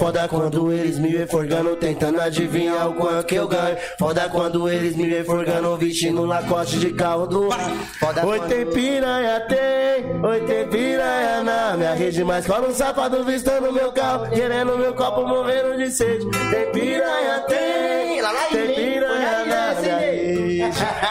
[0.00, 3.76] foda quando eles me vê forgando, tentando adivinhar o quanto que eu ganho.
[3.98, 7.50] Foda quando eles me vê forgando, vestindo lacoste de carro do.
[7.98, 10.24] Foda Oi, tem piranha, tem.
[10.24, 14.94] Oi, tem piranha na minha rede, mas cola um safado vistando meu carro, querendo meu
[14.94, 16.26] copo, morrendo de sede.
[16.50, 18.22] Tem piranha, tem.
[18.50, 20.62] Tem piranha na minha rede.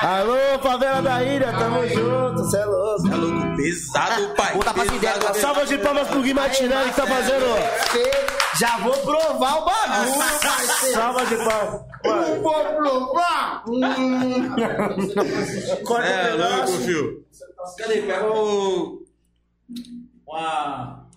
[0.02, 3.08] Alô, favela da ilha, tamo junto, cê é louco.
[3.08, 4.54] É louco, pesado, pai.
[4.54, 5.38] Vou dar pra pesado, ideia, pesado.
[5.38, 7.46] salva de palmas pro Gui Martinelli que tá fazendo.
[8.60, 10.96] Já vou provar o bagulho, parceiro.
[10.96, 11.82] Salva de palmas.
[12.04, 13.64] Não vou provar.
[15.86, 16.80] Corta É um louco, pedaço.
[16.82, 17.26] fio.
[17.78, 18.02] Cadê?
[18.02, 19.04] Pega o.
[20.28, 21.09] Uma.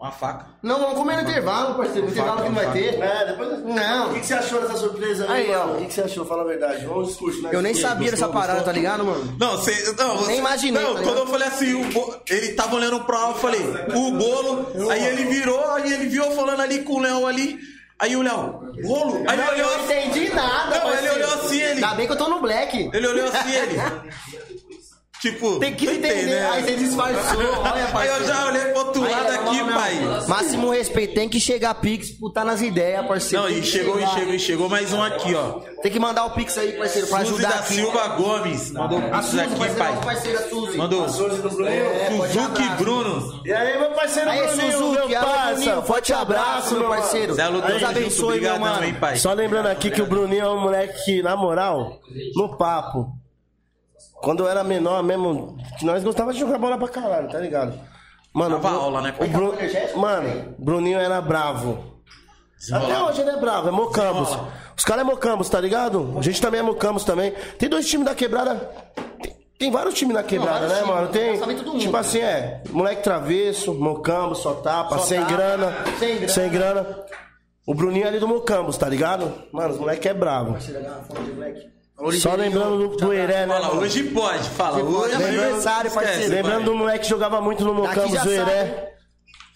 [0.00, 0.46] Uma faca.
[0.62, 2.06] Não, vamos comer no intervalo, parceiro.
[2.06, 2.98] No intervalo que não vai ter.
[2.98, 3.62] É, depois...
[3.64, 4.08] Não.
[4.08, 5.66] O que, que você achou dessa surpresa aí, Aí, ó.
[5.66, 6.24] O que, que você achou?
[6.24, 6.86] Fala a verdade.
[6.86, 7.50] Vamos discutir, né?
[7.52, 8.64] Eu nem sabia dessa parada, gostou?
[8.64, 9.36] tá ligado, mano?
[9.38, 9.94] Não, você.
[9.98, 11.18] Não, você, Nem imaginei, Não, tá quando ligado?
[11.18, 13.60] eu falei assim, o bo- ele tava olhando pra lá, eu falei,
[13.94, 14.90] o bolo.
[14.90, 17.58] Aí ele virou, aí ele viu eu falando ali com o Léo ali.
[17.98, 19.22] Aí o Léo, bolo?
[19.28, 19.92] Aí ele Não, olhou eu não assim.
[20.08, 21.14] entendi nada, Não, ele parceiro.
[21.16, 21.72] olhou assim, ele.
[21.84, 22.90] Ainda bem que eu tô no black.
[22.90, 23.76] Ele olhou assim, ele.
[25.20, 26.24] Tipo, Tem que entender.
[26.24, 26.48] né?
[26.50, 27.40] Aí você disfarçou.
[27.60, 30.24] Olha, Aí eu já olhei pro outro lado ó, aqui, pai.
[30.26, 31.14] Máximo respeito.
[31.14, 33.44] Tem que chegar Pix, putar nas ideias, parceiro.
[33.44, 35.60] Não, e chegou, e chegou, e chegou mais um aqui, ó.
[35.82, 37.74] Tem que mandar o Pix aí, parceiro, pra Suzy ajudar da aqui.
[37.74, 38.70] Silva Gomes.
[38.72, 40.00] Mandou o A Pix aqui, pai.
[40.02, 40.78] parceira Suzy.
[40.78, 41.08] Mandou.
[41.08, 41.70] Suzy do Bruninho.
[41.70, 42.68] É, Suzuki.
[42.78, 43.42] Bruno.
[43.44, 45.82] E aí, meu parceiro Aí, Bruninho, Suzuki, meu parça.
[45.82, 47.34] Forte abraço, meu parceiro.
[47.34, 48.84] Zé Deus abençoe, meu mano.
[48.84, 49.16] hein, pai.
[49.16, 51.98] Só lembrando aqui que o Bruninho é um moleque que, na moral,
[52.34, 53.06] no papo,
[54.22, 57.78] quando eu era menor mesmo, que nós gostávamos de jogar bola pra caralho, tá ligado?
[58.32, 59.26] Mano, Dava o Bru- aula, né, O?
[59.26, 59.54] Bru...
[59.96, 61.84] Mano, Bruninho era bravo.
[62.72, 64.36] Até hoje ele é bravo, é Mocambos.
[64.76, 66.14] Os caras é Mocambos, tá ligado?
[66.18, 67.32] A gente também é Mocambos também.
[67.58, 68.54] Tem dois times da quebrada.
[69.22, 71.08] Tem, tem vários times na quebrada, vários né, times, mano?
[71.08, 71.64] Tem.
[71.72, 71.78] mundo.
[71.80, 72.62] Tipo assim, é.
[72.70, 75.74] Moleque travesso, Mocambos, só tapa, Só sem tapa, grana.
[75.98, 76.28] sem grana.
[76.28, 77.04] Sem grana.
[77.66, 79.32] O Bruninho é ali do Mocambos, tá ligado?
[79.52, 80.56] Mano, os moleque é bravo.
[82.20, 83.54] Só lembrando do, do Heré, né?
[83.54, 84.82] Fala, hoje pode, fala.
[84.82, 86.34] Hoje é aniversário, parceiro.
[86.34, 88.50] Lembrando do moleque que jogava muito no Daqui Mocambos, já o sabe.
[88.50, 88.94] Heré.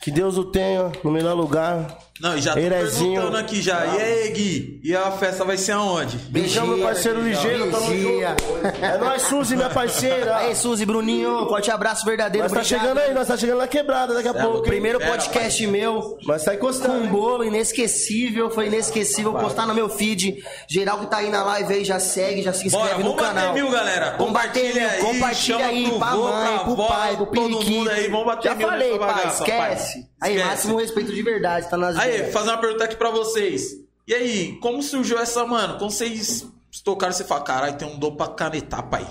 [0.03, 1.97] Que Deus o tenha no melhor lugar.
[2.21, 3.15] Não, e já tô Herezinho.
[3.15, 3.87] perguntando aqui já.
[3.87, 4.81] E aí, Gui?
[4.85, 6.17] E a festa vai ser aonde?
[6.29, 8.37] Beijão, meu parceiro ligeiro, tamo Vigia.
[8.41, 8.85] junto.
[8.85, 10.37] É nóis, Suzy, minha parceira.
[10.37, 12.45] Aí, Suzy, Bruninho, forte abraço verdadeiro.
[12.45, 12.81] Nós tá obrigado.
[12.83, 14.59] chegando aí, nós tá chegando na quebrada daqui a pouco.
[14.59, 14.63] hein?
[14.63, 16.17] Primeiro Pera, podcast meu.
[16.25, 16.95] Mas tá Com encostando.
[16.95, 20.37] um bolo inesquecível, foi inesquecível postar no meu feed.
[20.69, 23.21] Geral que tá aí na live aí já segue, já se inscreve Bora, no vamos
[23.23, 23.55] bater canal.
[23.55, 24.15] mil, galera.
[24.19, 26.87] Vamos bater Compartilha mil, aí, compartilha chama aí pro pra vô, mãe, pra pro avó,
[26.87, 27.91] pai, pro todo mundo periquito.
[27.91, 30.07] aí, vamos bater Já mil falei, nessa pai, bagaça, esquece.
[30.21, 30.49] Aí, Esquece.
[30.51, 32.33] máximo respeito de verdade, tá nas Aí, ideias.
[32.33, 33.77] fazer uma pergunta aqui pra vocês.
[34.07, 35.79] E aí, como surgiu essa, mano?
[35.79, 36.47] Quando vocês
[36.85, 39.07] tocaram, você fala, caralho, tem um dom pra canetar, pai.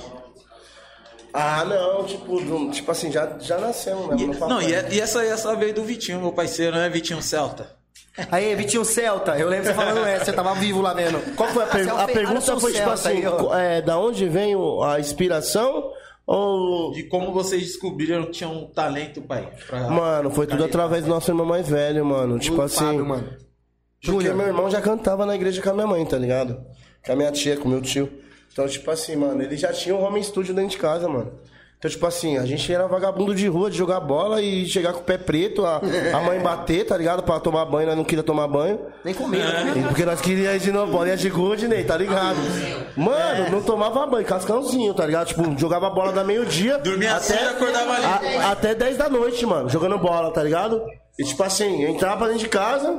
[1.34, 4.88] Ah, não, tipo, do- tipo assim, já, já nascemos E- mesmo no não, e, é-
[4.92, 6.88] e essa, essa veio do Vitinho, meu parceiro, né?
[6.90, 7.72] Vitinho Celta.
[8.32, 11.20] Aí, Vitinho Celta, eu lembro você falando essa, você tava vivo lá vendo.
[11.36, 12.42] Qual foi a, per- Celta, a pergunta?
[12.60, 13.24] Foi tipo Celta assim,
[13.60, 15.92] é, da onde vem o- a inspiração?
[16.26, 16.92] Ou.
[16.94, 19.52] De como vocês descobriram que tinha um talento, pai.
[19.68, 22.40] pra- Mano, foi tudo através do nosso irmão mais velho, mano.
[22.40, 22.78] Tipo assim.
[22.86, 23.30] Fábio, mano.
[24.06, 26.62] Porque meu irmão já cantava na igreja com a minha mãe, tá ligado?
[27.06, 28.10] Com a minha tia, com o meu tio.
[28.52, 31.32] Então, tipo assim, mano, ele já tinha um home studio dentro de casa, mano.
[31.84, 35.02] Então, tipo assim, a gente era vagabundo de rua, de jogar bola e chegar com
[35.02, 35.82] o pé preto, a,
[36.14, 37.24] a mãe bater, tá ligado?
[37.24, 38.80] Pra tomar banho, nós não queria tomar banho.
[39.04, 39.84] Nem comida, né?
[39.90, 42.38] Porque nós queríamos ir de novo, bolinha de gude, Ney, tá ligado?
[42.96, 45.28] Mano, não tomava banho, cascãozinho, tá ligado?
[45.28, 46.78] Tipo, jogava bola da meio-dia.
[46.78, 48.06] Dormia assim e acordava ali.
[48.38, 50.82] a- até 10 da noite, mano, jogando bola, tá ligado?
[51.20, 52.98] E tipo assim, eu entrava pra dentro de casa.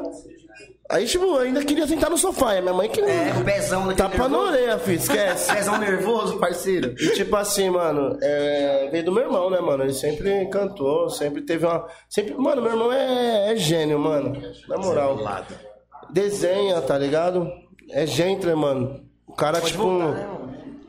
[0.91, 2.55] Aí, tipo, eu ainda queria sentar no sofá.
[2.55, 3.11] E a minha mãe queria.
[3.11, 5.51] É, o pezão daquele Tapa na orelha, filho, esquece.
[5.55, 6.95] Pezão nervoso, parceiro.
[6.99, 9.85] E tipo assim, mano, é, veio do meu irmão, né, mano?
[9.85, 11.87] Ele sempre cantou, sempre teve uma.
[12.09, 14.37] Sempre, mano, meu irmão é, é gênio, mano.
[14.69, 15.19] Na moral.
[16.11, 17.51] Desenha, tá ligado?
[17.91, 19.01] É gentleman, mano.
[19.27, 19.91] O cara, tipo.
[19.91, 20.29] né,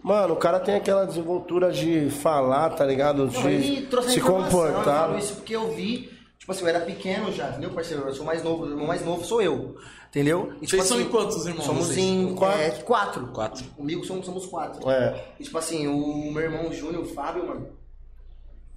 [0.04, 3.28] Mano, o cara tem aquela desenvoltura de falar, tá ligado?
[3.28, 4.84] De Não, se Eu comportar.
[4.84, 6.12] falo isso porque eu vi,
[6.46, 8.04] tipo assim, eu era pequeno já, entendeu, parceiro?
[8.08, 9.76] Eu sou mais novo, o irmão mais novo sou eu,
[10.10, 10.54] entendeu?
[10.62, 11.98] E, tipo Vocês são assim, em quantos irmãos, Somos vocês?
[11.98, 12.62] em Quatro.
[12.62, 13.28] é, quatro.
[13.30, 13.64] Quatro.
[13.76, 14.88] Comigo somos, somos quatro.
[14.88, 15.26] É.
[15.40, 17.68] E, tipo assim, o meu irmão Júnior, o Fábio, mano,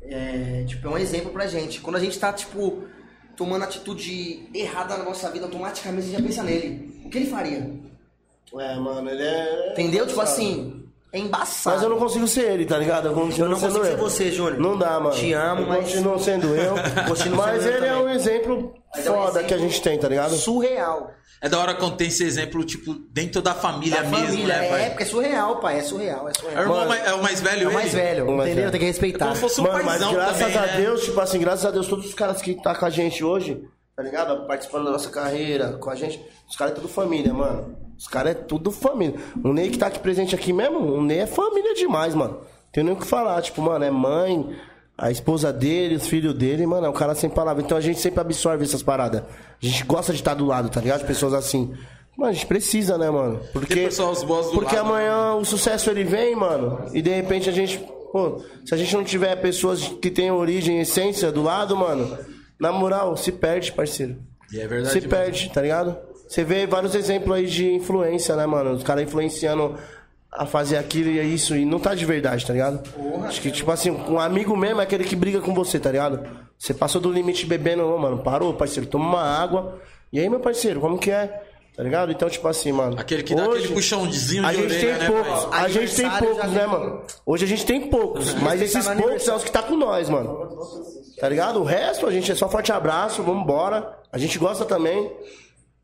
[0.00, 1.82] é, tipo, é um exemplo pra gente.
[1.82, 2.84] Quando a gente tá, tipo,
[3.36, 7.02] tomando atitude errada na nossa vida, automaticamente a gente já pensa nele.
[7.04, 7.70] O que ele faria?
[8.58, 9.72] É, mano, ele é.
[9.72, 10.06] Entendeu?
[10.06, 11.76] Tipo assim, é embaçado.
[11.76, 13.08] Mas eu não consigo ser ele, tá ligado?
[13.08, 13.98] Eu, continuo Eu não sendo consigo ser eu.
[13.98, 14.58] você, Júnior.
[14.60, 15.14] Não dá, mano.
[15.16, 16.74] Te amo, eu mas- Continuo sendo eu.
[17.08, 18.04] Continuo mas sendo eu ele é também.
[18.04, 20.34] um exemplo Mas é um foda que a exemplo gente tem, tá ligado?
[20.36, 21.10] Surreal.
[21.40, 24.66] É da hora quando tem esse exemplo, tipo, dentro da família Da mesmo, família, né,
[24.66, 24.88] é, pai?
[24.90, 25.78] porque é surreal, pai.
[25.78, 26.62] É surreal, é É o, surreal.
[26.62, 28.02] irmão Mano, mais- é o mais velho, É o mais ele?
[28.02, 28.54] velho, mais entendeu?
[28.56, 28.70] velho.
[28.72, 29.24] Tem que É respeitar.
[29.26, 30.76] como se fosse um Mano, mas graças também, a né?
[30.80, 33.62] Deus, tipo assim, graças a Deus, todos os caras que tá com a gente hoje,
[33.96, 34.48] tá ligado?
[34.48, 37.76] Participando da nossa carreira, com a gente, os caras é tudo família, mano.
[37.98, 39.18] Os caras é tudo família.
[39.42, 42.38] O Ney que tá aqui presente aqui mesmo, o Ney é família demais, mano.
[42.72, 44.56] Tem nem o que falar, tipo, mano, é mãe,
[44.96, 47.62] a esposa dele, os filhos dele, mano, é um cara sem palavra.
[47.62, 49.22] Então a gente sempre absorve essas paradas.
[49.22, 51.04] A gente gosta de estar do lado, tá ligado?
[51.06, 51.74] Pessoas assim.
[52.16, 53.40] Mano, a gente precisa, né, mano?
[53.52, 53.88] Porque,
[54.52, 54.88] porque lado.
[54.88, 57.78] amanhã o sucesso ele vem, mano, e de repente a gente,
[58.12, 62.18] pô, se a gente não tiver pessoas que tenham origem e essência do lado, mano,
[62.58, 64.16] na moral, se perde, parceiro.
[64.52, 65.96] E é verdade Se perde, tá ligado?
[66.28, 68.72] Você vê vários exemplos aí de influência, né, mano?
[68.72, 69.76] Os caras influenciando
[70.30, 72.82] a fazer aquilo e é isso, e não tá de verdade, tá ligado?
[73.24, 76.28] Acho que, tipo assim, um amigo mesmo é aquele que briga com você, tá ligado?
[76.58, 79.80] Você passou do limite bebendo, ô, mano, parou, parceiro, toma uma água.
[80.12, 81.42] E aí, meu parceiro, como que é?
[81.74, 82.12] Tá ligado?
[82.12, 82.96] Então, tipo assim, mano.
[82.98, 86.10] Aquele que dá aquele puxãozinho a de gente orelha, tem né, poucos, a gente tem
[86.10, 87.02] poucos, né, mano?
[87.24, 90.08] Hoje a gente tem poucos, mas esses no poucos é os que tá com nós,
[90.10, 90.58] mano.
[91.18, 91.60] Tá ligado?
[91.60, 93.96] O resto, a gente é só forte abraço, vambora.
[94.12, 95.10] A gente gosta também.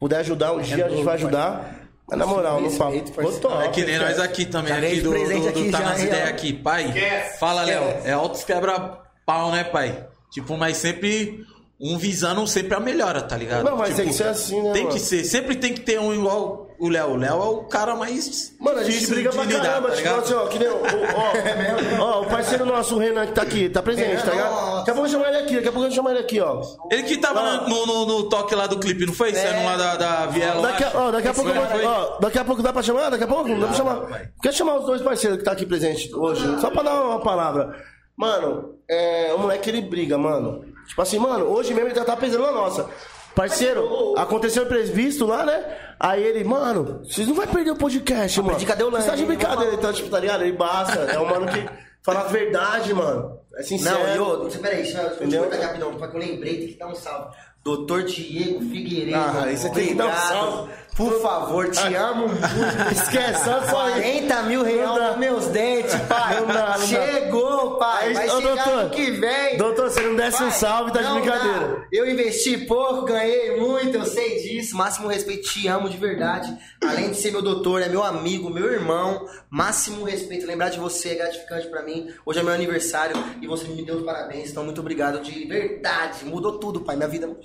[0.04, 1.88] Puder ajudar um dia, a gente vai ajudar.
[2.06, 3.10] Mas na moral, parceiro.
[3.10, 5.80] Tô top, É que nem nós aqui também, Já aqui do, do, do aqui Tá
[5.80, 6.52] nas hein, ideias aqui.
[6.52, 6.92] Pai,
[7.40, 7.82] fala, Léo.
[8.04, 10.06] É altos quebra-pau, né, pai?
[10.30, 11.42] Tipo, mas sempre
[11.80, 13.64] um visando sempre a melhora, tá ligado?
[13.64, 14.94] Não, mas tipo, tem que ser assim, né, Tem mano?
[14.94, 15.24] que ser.
[15.24, 17.10] Sempre tem que ter um igual o Léo.
[17.12, 20.08] O Léo é o cara mais Mano, a gente briga pra lidar, caramba, tá tipo
[20.14, 23.42] assim, ó, que nem o, o- ó, ó, o parceiro nosso, o Renan, que tá
[23.42, 24.76] aqui, tá presente, tá ligado?
[24.78, 26.62] Daqui a pouco eu chamo ele aqui, daqui a pouco eu chamo ele aqui, ó.
[26.90, 27.68] Ele que tava Ah.
[27.68, 29.34] no, no, no toque lá do clipe, não foi?
[29.34, 30.62] Saindo lá da, da Viela.
[30.62, 31.84] Daqui a, ó, daqui a pouco, foi?
[31.84, 33.10] ó, daqui a pouco dá pra chamar?
[33.10, 33.48] Daqui a pouco?
[33.58, 34.30] Dá pra chamar.
[34.42, 36.60] Quer chamar os dois parceiros que tá aqui presente hoje?
[36.60, 37.74] Só pra dar uma palavra.
[38.16, 40.64] Mano, é, o moleque ele briga, mano.
[40.86, 42.88] Tipo assim, mano, hoje mesmo ele já tá pensando na nossa.
[43.34, 45.64] Parceiro, aconteceu o imprevisto lá, né?
[45.98, 48.54] Aí ele, mano, vocês não vai perder o podcast, mano.
[48.54, 50.42] pedir, cadê o Você tá de brincadeira, então, tipo, tá ligado?
[50.42, 51.00] Ele basta.
[51.00, 51.68] É um mano que
[52.02, 53.38] fala a verdade, mano.
[53.56, 53.98] É sincero.
[53.98, 55.44] Não, e ô, você, peraí, deixa eu Entendeu?
[55.44, 57.36] cortar rapidão, porque eu lembrei, tem que dar um salve.
[57.64, 59.16] Doutor Diego Figueiredo.
[59.16, 60.72] Ah, tem que dar um salve.
[60.96, 62.92] Por favor, te amo muito.
[62.92, 64.20] Esquece, só só aí.
[64.28, 65.08] 40 mil reais dá.
[65.10, 66.40] nos meus dentes, pai.
[66.40, 66.86] Não dá, não dá.
[66.86, 68.08] Chegou, pai.
[68.08, 69.56] Aí, Vai ô, chegar doutor, ano que vem.
[69.56, 71.58] doutor, você não desce um salve, tá de brincadeira.
[71.68, 71.86] dá.
[71.90, 74.76] Eu investi pouco, ganhei muito, eu sei disso.
[74.76, 76.56] Máximo respeito, te amo de verdade.
[76.80, 79.26] Além de ser meu doutor, é meu amigo, meu irmão.
[79.50, 80.46] Máximo respeito.
[80.46, 82.08] Lembrar de você é gratificante pra mim.
[82.24, 84.50] Hoje é meu aniversário e você me deu os parabéns.
[84.50, 86.24] Então, muito obrigado de verdade.
[86.24, 86.94] Mudou tudo, pai.
[86.94, 87.36] Minha vida.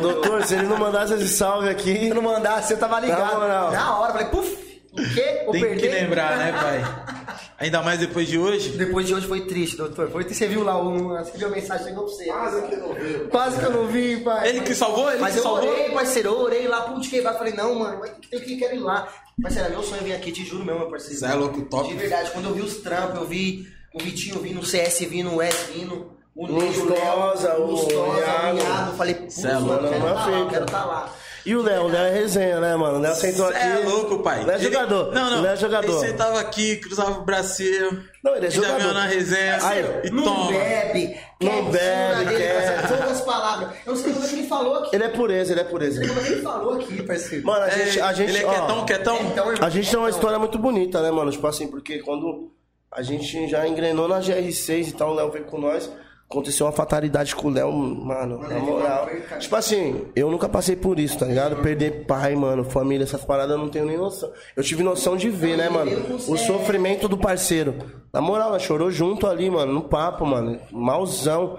[0.00, 1.98] Doutor, se ele não mandasse esse salve aqui.
[1.98, 3.20] Se eu não mandasse, eu tava ligado.
[3.32, 3.70] Na moral.
[3.72, 5.42] Na hora, falei, puf, o quê?
[5.44, 5.80] Vou Tem perder?
[5.80, 7.38] que lembrar, né, pai?
[7.60, 8.70] Ainda mais depois de hoje.
[8.76, 10.10] Depois de hoje foi triste, doutor.
[10.10, 10.38] Foi triste.
[10.38, 12.24] Você viu lá, um, você viu a mensagem chegou pra você.
[12.26, 13.28] Quase que não viu.
[13.28, 14.48] Quase que eu não vi, pai.
[14.48, 15.10] Ele que salvou?
[15.10, 15.68] Ele Mas que eu salvou?
[15.70, 16.28] orei, parceiro.
[16.28, 17.38] Eu orei lá, ponte quebrado.
[17.38, 19.08] Falei, não, mano, que- tem que quero ir lá.
[19.42, 21.18] Parceiro, é meu sonho vir aqui, te juro mesmo, meu parceiro.
[21.18, 21.88] Cê é louco, top.
[21.88, 25.34] De verdade, quando eu vi os trampos, eu vi o Vitinho vindo, o CS vindo,
[25.34, 28.96] o S vindo, o o Lustosa, Léo, o Iago.
[28.96, 31.14] Falei, putz, é mano, louco, quero não é tá lá, quero tá lá.
[31.46, 32.98] E o Léo, o Léo é resenha, né, mano?
[32.98, 33.66] O Léo sentou Cê aqui.
[33.66, 34.44] é louco, pai.
[34.44, 35.12] Léo é Ele- jogador.
[35.14, 35.40] Não, não.
[35.40, 35.98] Léo é jogador.
[36.04, 38.04] Ele sentava aqui, cruzava o bracinho.
[38.22, 38.78] Não, ele é jogador.
[38.80, 39.58] veio na resenha.
[39.62, 40.50] Aí, e não toma.
[40.50, 42.88] bebe, Não bebe, na dele, quer.
[42.88, 43.70] Todas as palavras.
[43.86, 44.94] Eu não sei como é que ele falou aqui.
[44.96, 46.06] Ele é pureza, ele é pureza.
[46.06, 47.46] Como é que ele falou aqui, parceiro?
[47.46, 48.00] Mano, a É, gente.
[48.00, 49.18] A gente ele é ó, quietão, quietão?
[49.22, 51.30] Então, A gente tem uma história muito bonita, né, mano?
[51.30, 52.50] Tipo assim, porque quando
[52.92, 55.88] a gente já engrenou na GR6 e tal, o Léo veio com nós.
[56.30, 59.08] Aconteceu uma fatalidade com o Léo, mano, na moral.
[59.38, 61.56] Tipo assim, eu nunca passei por isso, tá ligado?
[61.62, 64.30] Perder pai, mano, família, essas paradas eu não tenho nem noção.
[64.54, 65.90] Eu tive noção de ver, né, mano?
[66.28, 67.76] O sofrimento do parceiro.
[68.12, 70.60] Na moral, nós chorou junto ali, mano, no papo, mano.
[70.70, 71.58] Malzão.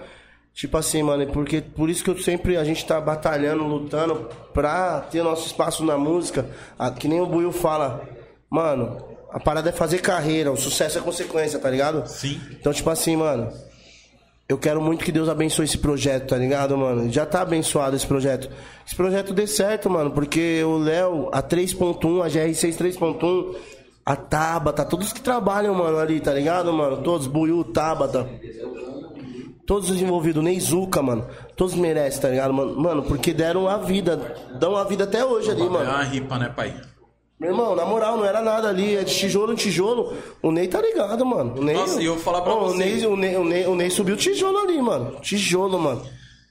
[0.53, 4.99] Tipo assim, mano, porque por isso que eu sempre a gente tá batalhando, lutando pra
[5.09, 6.45] ter nosso espaço na música.
[6.77, 8.01] Ah, Que nem o Buiu fala,
[8.49, 8.97] mano,
[9.31, 12.05] a parada é fazer carreira, o sucesso é consequência, tá ligado?
[12.07, 12.39] Sim.
[12.51, 13.51] Então, tipo assim, mano,
[14.49, 17.09] eu quero muito que Deus abençoe esse projeto, tá ligado, mano?
[17.11, 18.49] Já tá abençoado esse projeto.
[18.85, 23.55] Esse projeto dê certo, mano, porque o Léo, a 3.1, a GR6 3.1,
[24.03, 26.97] a Tabata, todos que trabalham, mano, ali, tá ligado, mano?
[27.03, 28.27] Todos, Buiu, Tabata.
[29.67, 31.27] Todos os envolvidos, Neizuka, mano.
[31.55, 32.75] Todos merecem, tá ligado, mano?
[32.75, 34.35] Mano, porque deram a vida.
[34.59, 35.91] Dão a vida até hoje ali, É mano.
[35.91, 36.73] uma ripa, né, pai?
[37.39, 38.97] Meu irmão, na moral, não era nada ali.
[38.97, 40.13] É de tijolo em tijolo.
[40.41, 41.55] O Ney tá ligado, mano.
[41.57, 42.77] O Ney, Nossa, e eu vou falar pra Ô, o você.
[42.77, 45.19] Ney, o, Ney, o, Ney, o Ney subiu tijolo ali, mano.
[45.21, 46.01] Tijolo, mano.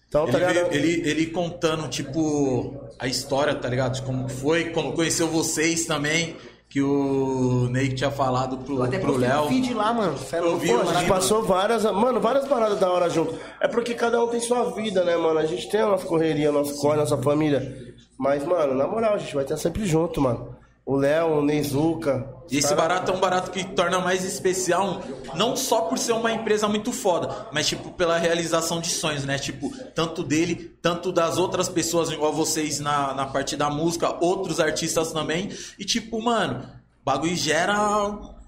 [0.09, 0.70] Então, tá Ele, ligado?
[0.70, 3.97] veio- ele, ele contando, tipo, a história, tá ligado?
[3.97, 6.35] De como foi, como conheceu vocês também,
[6.70, 9.43] que o Ney tinha falado pro, Até pro Léo.
[9.44, 10.16] um feed lá, mano.
[10.16, 13.35] Fé, Eu vi, Pô, eu a gente passou várias, mano, várias paradas da hora junto.
[13.60, 15.39] É porque cada um tem sua vida, né, mano?
[15.39, 17.77] A gente tem a nossa correria, nosso corre, nossa família.
[18.19, 20.56] Mas, mano, na moral, a gente vai estar sempre junto, mano.
[20.89, 22.27] O Léo, o Neizuka.
[22.51, 25.02] E esse barato é um barato que torna mais especial,
[25.35, 29.39] não só por ser uma empresa muito foda, mas tipo pela realização de sonhos, né?
[29.39, 34.60] Tipo, tanto dele, tanto das outras pessoas igual vocês na, na parte da música, outros
[34.60, 35.51] artistas também.
[35.78, 36.60] E tipo, mano,
[37.02, 37.77] o bagulho gera,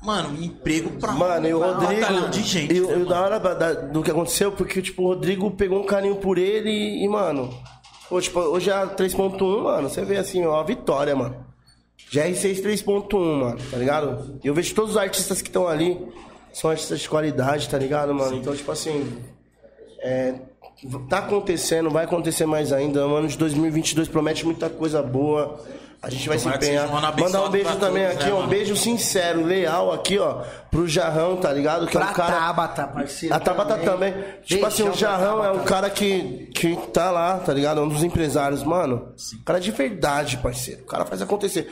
[0.02, 2.28] mano, emprego pra Mano, e o um Rodrigo.
[2.30, 2.74] de gente.
[2.74, 5.84] e, né, e da hora da- do que aconteceu, porque, tipo, o Rodrigo pegou um
[5.86, 6.70] carinho por ele
[7.04, 7.50] e, mano.
[8.08, 9.90] Pô, tipo, hoje é a 3.1, mano.
[9.90, 11.49] Você vê assim, ó, a vitória, mano.
[12.12, 14.40] GR6 3.1, mano, tá ligado?
[14.42, 15.98] E eu vejo todos os artistas que estão ali
[16.52, 18.36] são artistas de qualidade, tá ligado, mano?
[18.36, 19.18] Então, tipo assim.
[20.02, 20.34] É,
[21.08, 23.06] tá acontecendo, vai acontecer mais ainda.
[23.06, 25.60] O ano de 2022 promete muita coisa boa.
[26.02, 26.88] A gente vai Tomara se empenhar.
[26.88, 30.42] um Mandar um beijo também todos, aqui, né, ó, um beijo sincero, leal aqui, ó,
[30.70, 31.86] pro Jarrão, tá ligado?
[31.86, 32.36] Que é Pra um cara.
[32.36, 33.34] Tabata, parceiro.
[33.34, 34.14] A Tabata também.
[34.42, 37.80] Tipo assim, o Jarrão é um cara que, que tá lá, tá ligado?
[37.80, 39.12] É um dos empresários, mano.
[39.44, 40.80] Cara de verdade, parceiro.
[40.82, 41.70] O cara faz acontecer.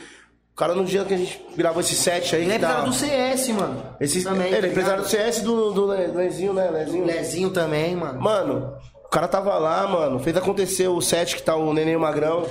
[0.59, 2.41] O cara no dia que a gente gravou esse set aí.
[2.41, 3.81] Ele é que tá- empresário do CS, mano.
[4.01, 4.47] esse, também.
[4.47, 5.07] ele é tá empresário do?
[5.09, 6.69] CS do, do Le- Lezinho, né?
[6.69, 7.05] Lezinho.
[7.05, 8.19] Lezinho também, mano.
[8.21, 8.73] Mano,
[9.05, 12.45] o cara tava lá, mano, fez acontecer o set que tá o Neném e Magrão.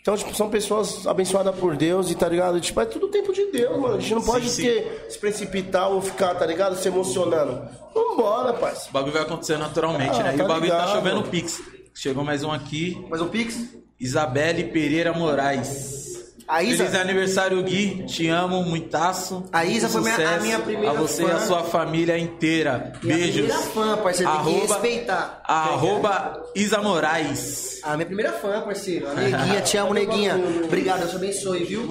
[0.00, 2.58] Então, tipo, são pessoas abençoadas por Deus e tá ligado?
[2.58, 3.96] Tipo, é tudo tempo de Deus, mano.
[3.96, 4.62] A gente não pode sim.
[4.62, 6.74] ter- se precipitar ou ficar, tá ligado?
[6.76, 7.68] Se emocionando.
[7.94, 8.88] Vambora, parceiro.
[8.88, 10.34] O bagulho vai acontecer naturalmente, Ah, né?
[10.34, 10.92] E tá o bagulho tá ligado.
[10.96, 11.60] chovendo Pix.
[11.94, 12.96] Chegou mais um aqui.
[13.10, 13.58] Mas o Pix?
[14.00, 16.05] Isabelle Pereira Moraes.
[16.48, 18.04] A Isa- Feliz aniversário, Gui.
[18.06, 19.44] Te amo, muitaço.
[19.52, 21.34] A Isa foi minha- a minha primeira A você e fã.
[21.34, 22.92] a sua família inteira.
[23.02, 23.34] Minha Beijos.
[23.46, 24.32] primeira fã, parceiro.
[24.32, 25.42] Tem que respeitar.
[25.44, 27.80] Arroba Isa Moraes.
[27.82, 29.08] A minha primeira fã, parceiro.
[29.08, 30.36] A Neguinha, te amo, Neguinha.
[30.64, 31.86] Obrigado, Deus te abençoe, viu?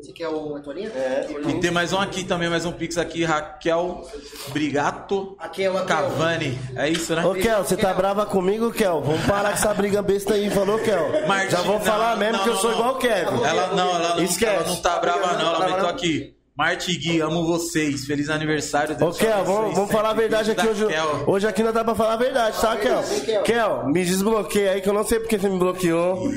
[0.00, 0.88] Você quer o, a toalhinha?
[0.94, 1.26] É.
[1.48, 3.24] E tem mais um aqui também, mais um Pix aqui.
[3.24, 4.04] Raquel
[4.52, 5.86] Brigato Aquel, aquel.
[5.86, 6.58] Cavani.
[6.76, 7.24] É isso, né?
[7.24, 9.00] Ô, Kel, você tá brava comigo, Kel?
[9.02, 11.10] Vamos parar com essa briga besta aí, falou, Kel?
[11.50, 12.78] Já vou não, falar mesmo não, que eu não, sou não.
[12.78, 13.42] igual o Kevin.
[13.44, 14.54] Ela não, ela não, Esquece.
[14.54, 16.34] ela não tá brava não, ela meteu aqui.
[16.56, 18.04] Marte e Gui, amo vocês.
[18.04, 18.96] Feliz aniversário.
[18.96, 20.86] Deus Kel, vamos, vamos falar a verdade aqui hoje.
[21.24, 23.42] Hoje aqui não dá pra falar a verdade, tá, Kel?
[23.44, 23.86] Kel.
[23.86, 26.28] Me desbloqueia aí que eu não sei porque você me bloqueou.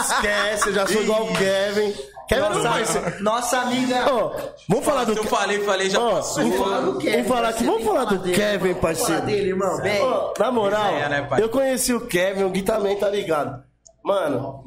[0.00, 1.94] Esquece, eu já sou igual o Kevin.
[2.28, 3.00] Kevin não vai ser.
[3.00, 4.04] Nossa, nossa amiga.
[4.12, 4.32] Ó,
[4.68, 6.42] vamos falar do Se eu falei, falei, já Ó, passou.
[6.42, 8.36] em, fa- do Kevin, em falar aqui, parceiro, vamos falar do dele.
[8.36, 9.22] Kevin, Vamos falar parceiro.
[9.26, 9.80] dele, irmão.
[9.80, 10.00] Bem.
[10.38, 11.42] Na moral, né, pai?
[11.42, 13.62] eu conheci o Kevin, o Gui também, tá ligado?
[14.02, 14.64] Mano,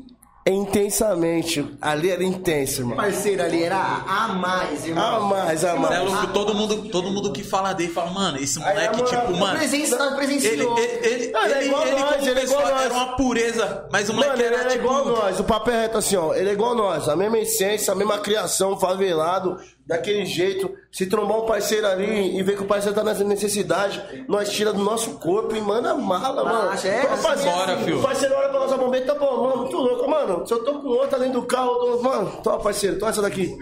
[0.51, 1.65] intensamente.
[1.81, 2.95] Ali era intenso, irmão.
[2.97, 5.15] Parceiro ali era a mais, irmão.
[5.15, 6.03] A mais, a é mais.
[6.03, 9.57] louco, todo mundo, todo mundo que fala dele fala, mano, esse moleque, moral, tipo, mano.
[9.59, 10.77] Presença, Ele, presenciou.
[10.77, 12.85] ele, ele, Ah, ele é ele, igual ele nós, ele é igual pessoa nós.
[12.85, 14.83] era uma pureza, mas o moleque Mano, ele era é tipo.
[14.85, 16.33] igual nós, o papo é reto assim, ó.
[16.33, 19.57] Ele é igual nós, a mesma essência, a mesma criação, favelado,
[19.88, 20.69] daquele jeito.
[20.91, 24.73] Se trombar um parceiro ali e ver que o parceiro tá nessa necessidade, nós tira
[24.73, 26.69] do nosso corpo e manda mala, mano.
[26.69, 27.99] Acha, é, Então, parceiro, bora, filho.
[27.99, 30.45] O parceiro olha pra nossa bombeta, tá bom, mano, muito louco, mano.
[30.47, 33.22] Se eu tô com outra dentro do carro, eu tô, mano, toma, parceiro, toma essa
[33.22, 33.55] daqui.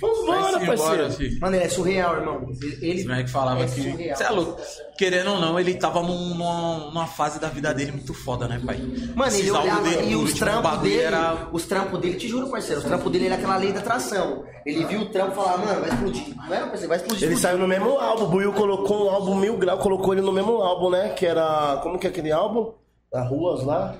[0.00, 1.10] Vambora, Vai-se embora, parceiro.
[1.12, 1.40] filho.
[1.40, 2.48] Mano, ele é surreal, irmão.
[2.80, 2.92] Ele.
[3.00, 4.14] Esse moleque falava é que.
[4.14, 4.60] Você é louco.
[4.98, 8.60] Querendo ou não, ele tava num- numa, numa fase da vida dele muito foda, né,
[8.64, 8.76] pai?
[9.14, 11.48] Mano, Esses ele olhava dele, e o os trampos dele, Era...
[11.50, 14.44] os trampos dele, te juro, parceiro, os trampos dele era aquela lei da atração.
[14.64, 16.36] Ele viu o trampo e falava, mano, vai explodir.
[16.36, 17.24] Não era, parceiro, vai explodir.
[17.24, 17.38] Ele explodir.
[17.38, 20.62] saiu no mesmo álbum, o Buiu colocou um álbum mil grau, colocou ele no mesmo
[20.62, 21.10] álbum, né?
[21.10, 21.80] Que era.
[21.82, 22.72] Como que é aquele álbum?
[23.12, 23.94] Da Ruas lá?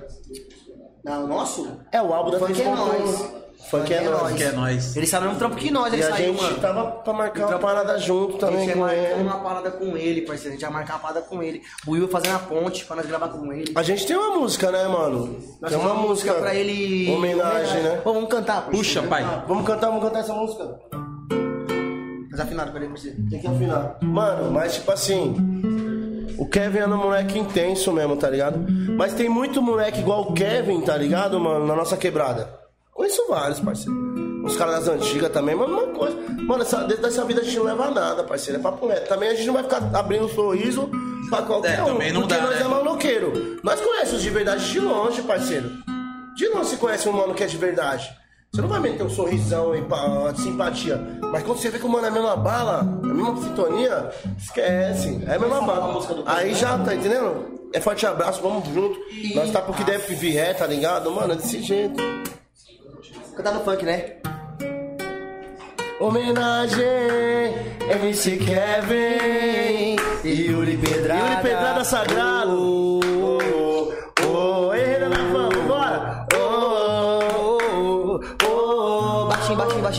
[1.03, 1.69] Não, o nosso?
[1.91, 2.75] É o álbum da Funk é 3.1.
[2.75, 3.42] nós.
[3.69, 4.35] Funk é nóis.
[4.35, 4.95] Que é nós.
[4.95, 6.57] Ele saiu no mesmo trampo que nós, E ele a gente mano.
[6.59, 9.21] tava pra marcar uma parada junto A também gente ia com marcar ele.
[9.23, 10.49] uma parada com ele, parceiro.
[10.49, 11.61] A gente ia marcar uma parada com ele.
[11.87, 13.71] O Will fazendo a ponte pra nós gravar com ele.
[13.75, 15.37] A gente tem uma música, né, mano?
[15.61, 17.11] Nós tem temos uma música pra ele.
[17.13, 18.01] Homenagem, né?
[18.03, 18.77] Pô, vamos cantar, parceiro.
[18.77, 19.43] Puxa, pai.
[19.47, 20.79] Vamos cantar, vamos cantar essa música.
[22.29, 23.17] Desafinado, peraí, parceiro.
[23.29, 23.97] Tem que afinar.
[24.01, 25.35] Mano, mas tipo assim.
[26.37, 28.59] O Kevin é um moleque intenso mesmo, tá ligado?
[28.97, 32.49] Mas tem muito moleque igual o Kevin, tá ligado, mano, na nossa quebrada.
[32.93, 34.43] Conheço vários, parceiro.
[34.43, 36.15] Os caras das antigas também, mas uma coisa.
[36.43, 38.59] Mano, essa, dentro dessa vida a gente não leva nada, parceiro.
[38.59, 39.07] É papo reto.
[39.07, 40.89] Também a gente não vai ficar abrindo sorriso
[41.29, 41.85] pra qualquer É, um.
[41.85, 42.61] também não porque dá, nós né?
[42.61, 43.59] é maloqueiro.
[43.63, 45.69] Nós conhecemos de verdade de longe, parceiro.
[46.35, 48.09] De longe você conhece um mano que é de verdade.
[48.51, 51.01] Você não vai meter um sorrisão e simpatia.
[51.31, 55.23] Mas quando você vê que o mano é a mesma bala, a mesma sintonia, esquece.
[55.25, 56.03] É a mesma bala.
[56.27, 57.61] Aí já, tá entendendo?
[57.73, 58.99] É forte abraço, vamos junto.
[59.33, 61.09] Nós tá pro que deve vier, tá ligado?
[61.09, 61.95] Mano, é desse jeito.
[63.35, 64.13] Cantar no funk, né?
[65.99, 66.83] Homenagem,
[67.89, 71.31] MC Kevin E Yuri Pedrada.
[71.31, 73.12] Yuri Pedrada Sagrado.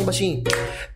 [0.02, 0.42] Baixinho, baixinho.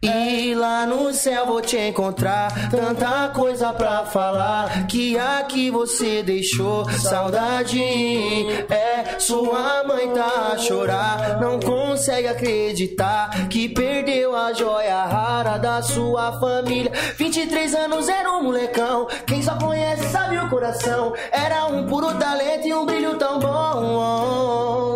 [0.02, 2.70] E lá no céu vou te encontrar.
[2.70, 4.86] Tanta coisa pra falar.
[4.88, 7.80] Que aqui você deixou saudade.
[7.80, 11.40] É, sua mãe tá a chorar.
[11.40, 16.90] Não consegue acreditar que perdeu a joia rara da sua família.
[17.16, 19.06] 23 anos era um molecão.
[19.26, 21.14] Quem só conhece sabe o coração.
[21.30, 24.94] Era um puro talento e um brilho tão bom.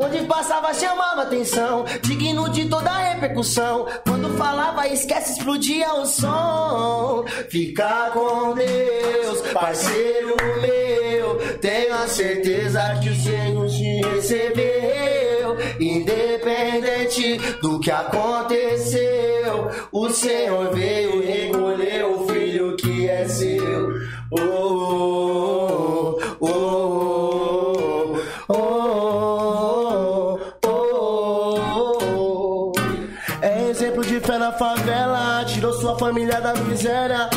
[0.00, 3.86] Onde passava chamava atenção, digno de toda repercussão.
[4.06, 7.24] Quando falava, esquece, explodia o som.
[7.48, 11.58] Fica com Deus, parceiro meu.
[11.58, 15.56] Tenho a certeza que o Senhor te recebeu.
[15.80, 23.98] Independente do que aconteceu, o Senhor veio recolher o filho que é seu.
[24.30, 28.16] Oh, oh, oh,
[28.48, 28.87] oh,
[35.98, 37.28] família da miséria.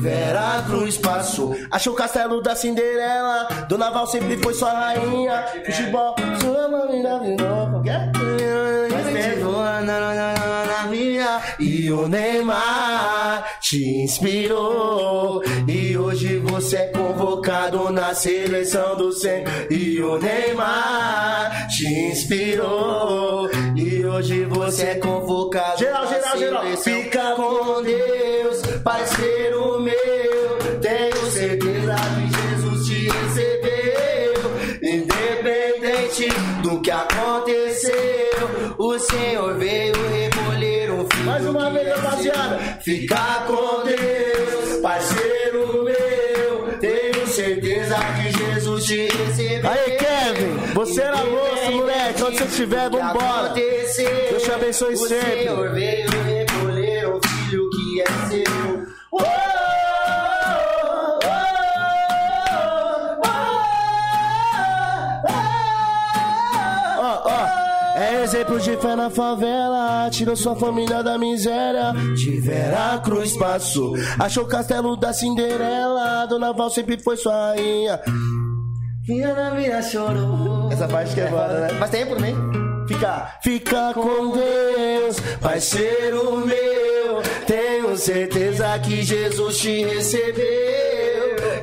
[0.00, 3.46] Vera Cruz passou, achou o castelo da Cinderela.
[3.68, 5.44] Dona Val sempre foi sua rainha.
[5.66, 7.82] Futebol, sua mamãe virou.
[7.82, 8.10] Quer?
[8.90, 9.40] Mas teve
[11.58, 15.42] E o Neymar te inspirou.
[15.68, 19.52] E hoje você é convocado na seleção do centro.
[19.70, 23.50] E o Neymar te inspirou.
[23.76, 25.78] E hoje você é convocado.
[25.78, 26.62] Geral, na geral, geral.
[26.62, 27.02] seleção.
[27.02, 30.80] Fica com Deus, parceiro meu.
[30.80, 33.80] Tenho certeza que Jesus te recebeu.
[34.82, 36.28] Independente
[36.62, 37.94] do que aconteceu,
[38.78, 41.24] o Senhor veio recolher um filho.
[41.24, 42.58] Mais uma vez, é rapaziada.
[42.58, 42.80] seu.
[42.82, 46.78] Fica com Deus, parceiro meu.
[46.80, 49.70] Tenho certeza que Jesus te recebeu.
[49.70, 52.22] Aí, Kevin, você era moço, moleque.
[52.22, 53.48] Onde você estiver, vambora.
[53.50, 55.42] Deus te abençoe o sempre.
[55.42, 58.59] Senhor veio recolher o filho que é seu.
[67.02, 71.92] Oh, é exemplo de fé na favela, tirou sua família da miséria.
[72.14, 76.26] De Vera Cruz passou, achou o castelo da Cinderela.
[76.26, 78.00] Dona Val sempre foi sua rainha.
[79.08, 80.70] Minha na vida chorou.
[80.70, 81.68] Essa parte que é foda, né?
[81.78, 82.34] Faz tempo também.
[82.90, 87.22] Fica, fica com Deus, parceiro meu.
[87.46, 90.40] Tenho certeza que Jesus te recebeu.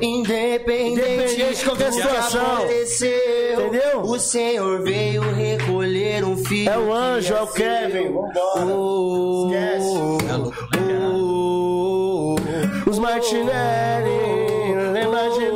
[0.00, 2.64] Independente Independente de qualquer situação.
[2.64, 4.00] Entendeu?
[4.04, 6.70] O Senhor veio recolher um filho.
[6.70, 7.92] É o anjo, é o Kevin.
[7.92, 8.12] seu.
[8.14, 8.66] Vambora.
[8.66, 9.96] Oh, Esquece.
[10.24, 10.42] É cara?
[11.12, 12.36] oh,
[12.88, 15.50] Os Martinelli, lembra de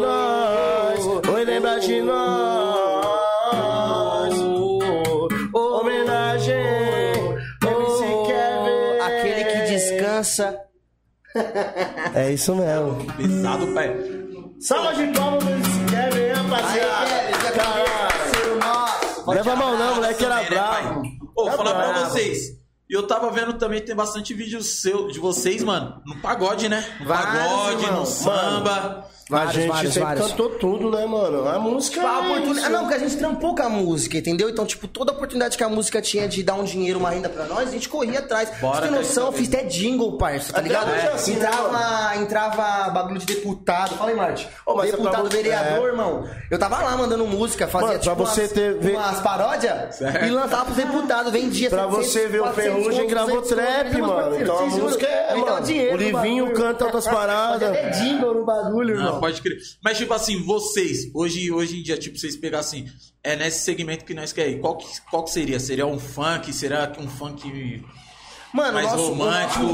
[10.22, 10.58] descansa.
[12.14, 13.06] É isso mesmo.
[13.16, 13.96] Pesado, pai.
[14.60, 17.52] Salva de palmas MC Kevin, rapaziada.
[17.56, 19.28] Caralho.
[19.28, 21.02] Leva a mão não, moleque era né, bravo.
[21.34, 22.38] Ô, Tá falar pra vocês.
[22.90, 26.84] E eu tava vendo também, tem bastante vídeo seu, de vocês, mano, no pagode, né?
[27.00, 28.00] No Vários, pagode, irmão.
[28.00, 29.06] no samba.
[29.08, 30.26] a Vários, gente vários, sempre vários.
[30.30, 31.48] cantou tudo, né, mano?
[31.48, 32.66] A música Tipo, a é oportunidade.
[32.66, 34.48] Ah, não, porque a gente trampou com a música, entendeu?
[34.48, 37.44] Então, tipo, toda oportunidade que a música tinha de dar um dinheiro, uma renda pra
[37.44, 38.50] nós, a gente corria atrás.
[38.60, 40.90] Bora, Você tem noção, fiz até jingle, parça, tá Até ligado?
[40.90, 43.94] é assim, né, entrava, entrava bagulho de deputado.
[43.96, 44.48] Fala aí, Marte.
[44.66, 45.90] Ô, mas é deputado, pra você- vereador, é.
[45.90, 46.24] irmão.
[46.50, 50.00] Eu tava lá mandando música, fazia Mano, pra tipo você umas, ter- ver- umas paródias
[50.00, 53.60] e lançava pros deputados, vendia Pra 700, você ver o 400 Ferrugem gravou 200 conto,
[53.82, 54.12] trap, mano.
[54.14, 57.62] 400, Então a música é, dinheiro O Livinho canta outras paradas.
[57.70, 59.20] até jingle no bagulho, irmão.
[59.22, 59.56] Pode crer.
[59.82, 62.86] Mas, tipo assim, vocês, hoje, hoje em dia, tipo, vocês pegar assim,
[63.22, 64.60] é nesse segmento que nós queremos.
[64.60, 65.60] Qual que, qual que seria?
[65.60, 66.52] Seria um funk?
[66.52, 67.84] Será que um funk
[68.52, 69.64] Mano, mais o nosso, romântico?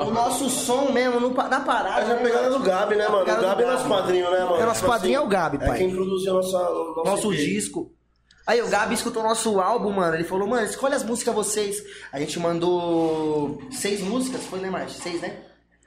[0.00, 2.12] O nosso som mesmo, no, na parada.
[2.12, 3.22] É a pegada do Gabi, né, A mano?
[3.22, 4.56] O Gabi é nosso padrinho, né, mano?
[4.62, 5.70] É, nosso Tipo padrinho assim, é o Gabi, pai.
[5.70, 7.38] É quem produziu a o nosso, nosso EP.
[7.38, 7.92] disco.
[8.46, 10.14] Aí o Gabi escutou nosso álbum, mano.
[10.14, 11.82] Ele falou, mano, escolhe as músicas vocês.
[12.12, 14.92] A gente mandou seis músicas, foi, né, Marte?
[14.92, 15.36] Seis, né?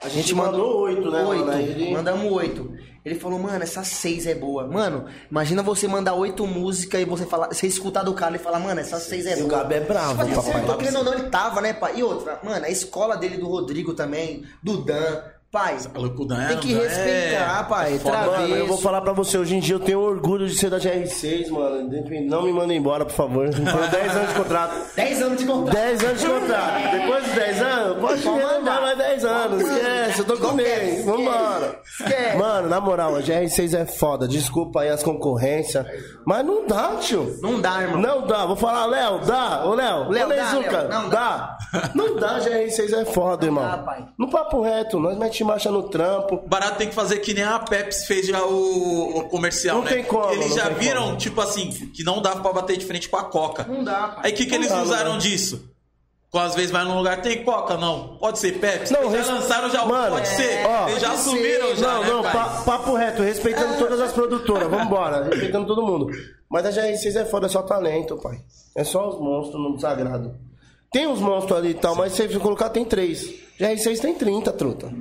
[0.02, 1.46] A gente mandou oito, né, Oito.
[1.46, 1.92] mano?
[1.92, 2.72] Mandamos oito.
[3.08, 4.68] Ele falou, mano, essa seis é boa.
[4.68, 8.60] Mano, imagina você mandar oito músicas e você falar, você escutar do cara e falar,
[8.60, 9.60] mano, essa seis é E o boa.
[9.60, 10.66] Gabi é bravo, Tipo assim, papai.
[10.66, 11.94] Tô querendo ou não, ele tava, né, pai?
[12.00, 15.22] E outra, mano, a escola dele do Rodrigo também, do Dan.
[15.58, 15.76] Pai,
[16.48, 17.96] tem que Dan é- respeitar, pai.
[17.96, 18.18] é foda.
[18.18, 20.78] Mano, eu vou falar pra você, hoje em dia eu tenho orgulho de ser da
[20.78, 21.90] GR6, mano.
[22.28, 23.52] Não me mandem embora, por favor.
[23.52, 24.74] Foram 10 anos de contrato.
[24.96, 25.76] 10 anos de contrato.
[25.76, 26.92] 10 anos de contrato.
[26.92, 28.82] Depois de 10 anos, pode mandar.
[28.82, 29.62] mais 10 anos.
[29.64, 30.70] Esquece, eu tô com medo.
[30.70, 31.80] Esquece, Vambora.
[32.00, 32.38] esquece.
[32.38, 34.28] Mano, na moral, a GR6 é foda.
[34.28, 35.86] Desculpa aí as concorrências.
[36.26, 37.36] Mas não dá, tio.
[37.42, 38.02] Não dá, irmão.
[38.02, 41.58] Não dá, vou falar, Léo, dá, ô Léo, Léo, dá, Leizuca, Léo, não dá.
[41.96, 43.64] Não dá, GR6 é foda, irmão.
[43.64, 44.06] dá, pai.
[44.18, 46.41] No papo reto, nós mete marcha no trampo.
[46.45, 49.91] Barato tem que fazer que nem a Pepsi fez já o, o comercial, Não né?
[49.94, 51.18] tem como, Eles já viram, como.
[51.18, 53.64] tipo assim, que não dava pra bater de frente com a Coca.
[53.64, 54.18] Não dá.
[54.22, 55.18] Aí o que, que Não eles dá, usaram dá.
[55.18, 55.69] disso?
[56.30, 57.78] Com às vezes vai num lugar, tem Coca?
[57.78, 58.18] Não.
[58.18, 58.91] Pode ser Pepsi?
[58.91, 60.65] Não, Eles já res- lançaram já o Mano, pode ser.
[60.68, 64.69] ó, Eles já assumiram já, não, né, não, pa- papo reto, respeitando todas as produtoras,
[64.69, 66.07] vambora, respeitando todo mundo.
[66.49, 68.40] Mas a GR6 é foda, é só talento, pai.
[68.76, 70.36] É só os monstros no desagrado.
[70.91, 73.30] Tem uns monstros ali e tal, mas se você colocar, tem três.
[73.60, 74.91] GR6 tem 30, truta.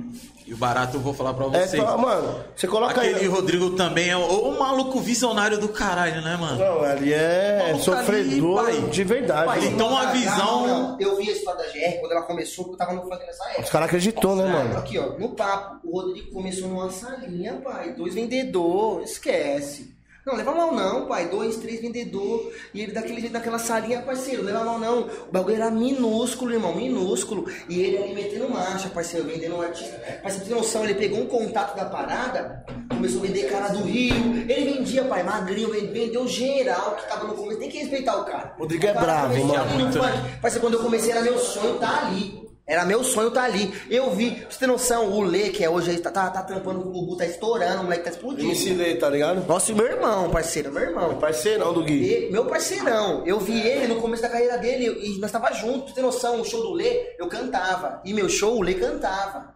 [0.47, 1.83] E o barato eu vou falar pra É vocês.
[1.83, 3.27] só, mano, você coloca Aquele aí.
[3.27, 6.57] Rodrigo também é o, o maluco visionário do caralho, né, mano?
[6.57, 9.45] Não, ali é sofredor ali, de verdade.
[9.45, 12.63] Pai, Ele tem uma visão- não, Eu vi a história da GR quando ela começou,
[12.63, 13.61] porque eu tava no funk nessa época.
[13.63, 14.77] Os caras acreditou, né, mano?
[14.77, 17.93] Aqui, ó, no papo, o Rodrigo começou numa salinha, pai.
[17.93, 19.96] Dois vendedores, esquece.
[20.27, 21.29] Não, leva mal não, pai.
[21.29, 22.51] Dois, três vendedor.
[22.73, 25.03] E ele daquele jeito, naquela salinha, parceiro, leva mal não.
[25.03, 27.45] O bagulho era minúsculo, irmão, minúsculo.
[27.69, 29.95] E ele ali metendo marcha, parceiro, vendendo um artista.
[30.21, 34.35] Parceiro, ter noção, ele pegou um contato da parada, começou a vender cara do Rio.
[34.49, 37.59] Ele vendia, pai, magrinho, vende- vendeu geral que tava no começo.
[37.61, 38.53] Tem que respeitar o cara.
[38.59, 40.25] Rodrigo é O cara bravo, começou mano.
[40.41, 42.46] Parceiro, quando eu comecei era meu sonho tá ali.
[42.67, 43.73] Era meu sonho tá ali.
[43.89, 46.43] Eu vi, pra você ter noção, o Lê, que é hoje aí, tá, tá, tá
[46.43, 48.43] trampando com o Gugu, tá estourando, o moleque tá explodindo.
[48.49, 49.47] MC Lê, tá ligado?
[49.47, 51.15] Nossa, meu irmão, parceiro, meu irmão.
[51.15, 52.03] Parceirão do Gui.
[52.27, 55.79] E- meu parceirão, eu vi ele no começo da carreira dele e nós tava juntos,
[55.83, 58.01] pra você ter noção, o show do Lê, eu cantava.
[58.03, 59.55] E meu show, o Lê cantava.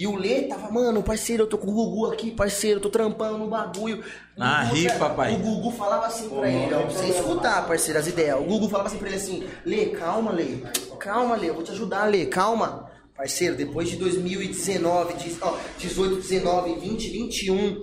[0.00, 2.88] E o Lê tava, mano, parceiro, eu tô com o Gugu aqui, parceiro, eu tô
[2.88, 4.02] trampando no bagulho.
[4.34, 5.34] Na Gugu, rifa, pai.
[5.34, 8.40] O Gugu falava assim pra ele, ó, pra você escutar, parceiro, as ideias.
[8.40, 10.56] O Gugu falava assim pra ele assim, Lê, calma, Lê,
[10.98, 12.88] calma, Lê, eu vou te ajudar, Lê, calma.
[13.14, 17.82] Parceiro, depois de 2019, de- ó, 18, 19, 20, 21,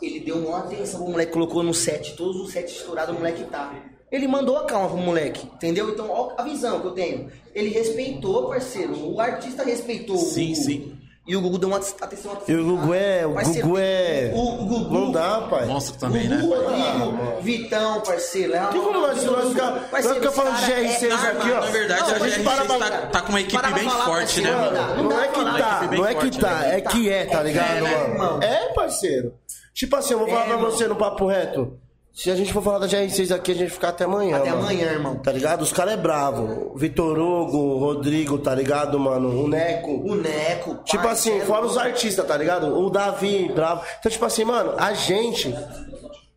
[0.00, 3.42] ele deu uma atenção pro moleque, colocou no set, todos os sets estourados, o moleque
[3.50, 3.74] tá.
[4.12, 5.90] Ele mandou a calma pro moleque, entendeu?
[5.90, 7.28] Então, ó a visão que eu tenho.
[7.52, 8.94] Ele respeitou, parceiro.
[9.12, 10.99] O artista respeitou Sim, o sim.
[11.30, 12.36] E o Gugu deu uma atenção.
[12.48, 13.24] E o Gugu é.
[13.24, 14.32] O Gugu é.
[14.34, 14.92] O, Gugu.
[14.92, 15.64] Não dá, pai.
[15.64, 16.38] Monstro também, né?
[16.38, 18.52] Gugu, Rodrigo, Vitão, parceiro.
[18.56, 21.60] É Tem como nós, nós ficar, nós ficar falando de GR6 aqui, ó?
[21.60, 24.04] Na verdade, Não, a mas GR6 para pra- tá, tá com uma equipe bem falar,
[24.06, 25.02] forte, né, mano?
[25.04, 26.76] Não é que tá, não é que tá, né?
[26.76, 28.42] é que é, tá ligado, É, né, mano?
[28.42, 29.32] É, parceiro.
[29.72, 31.78] Tipo assim, eu vou falar É, pra você no papo reto.
[32.12, 34.36] Se a gente for falar da GR6 aqui, a gente ficar até amanhã.
[34.36, 34.62] Até mano.
[34.62, 35.16] amanhã, irmão.
[35.16, 35.62] Tá ligado?
[35.62, 36.74] Os caras é bravo.
[36.76, 39.44] Vitor Hugo, Rodrigo, tá ligado, mano?
[39.44, 39.90] O Neco.
[39.92, 40.74] O Neco.
[40.84, 42.78] Tipo assim, fora os artistas, tá ligado?
[42.78, 43.82] O Davi, bravo.
[43.98, 45.54] Então, tipo assim, mano, a gente.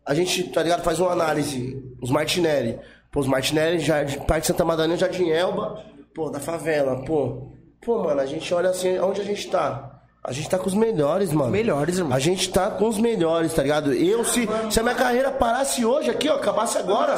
[0.06, 0.82] A gente, tá ligado?
[0.82, 1.82] Faz uma análise.
[2.00, 2.78] Os Martinelli.
[3.10, 5.82] Pô, os Martinelli, Jardim, Parque Santa Madalena, Jardim Elba.
[6.14, 7.48] Pô, da favela, pô.
[7.84, 9.93] Pô, mano, a gente olha assim, onde a gente tá?
[10.26, 11.50] A gente tá com os melhores, mano.
[11.50, 12.16] Melhores, irmão.
[12.16, 13.92] A gente tá com os melhores, tá ligado?
[13.92, 17.14] Eu, se, se a minha carreira parasse hoje aqui, ó, acabasse agora,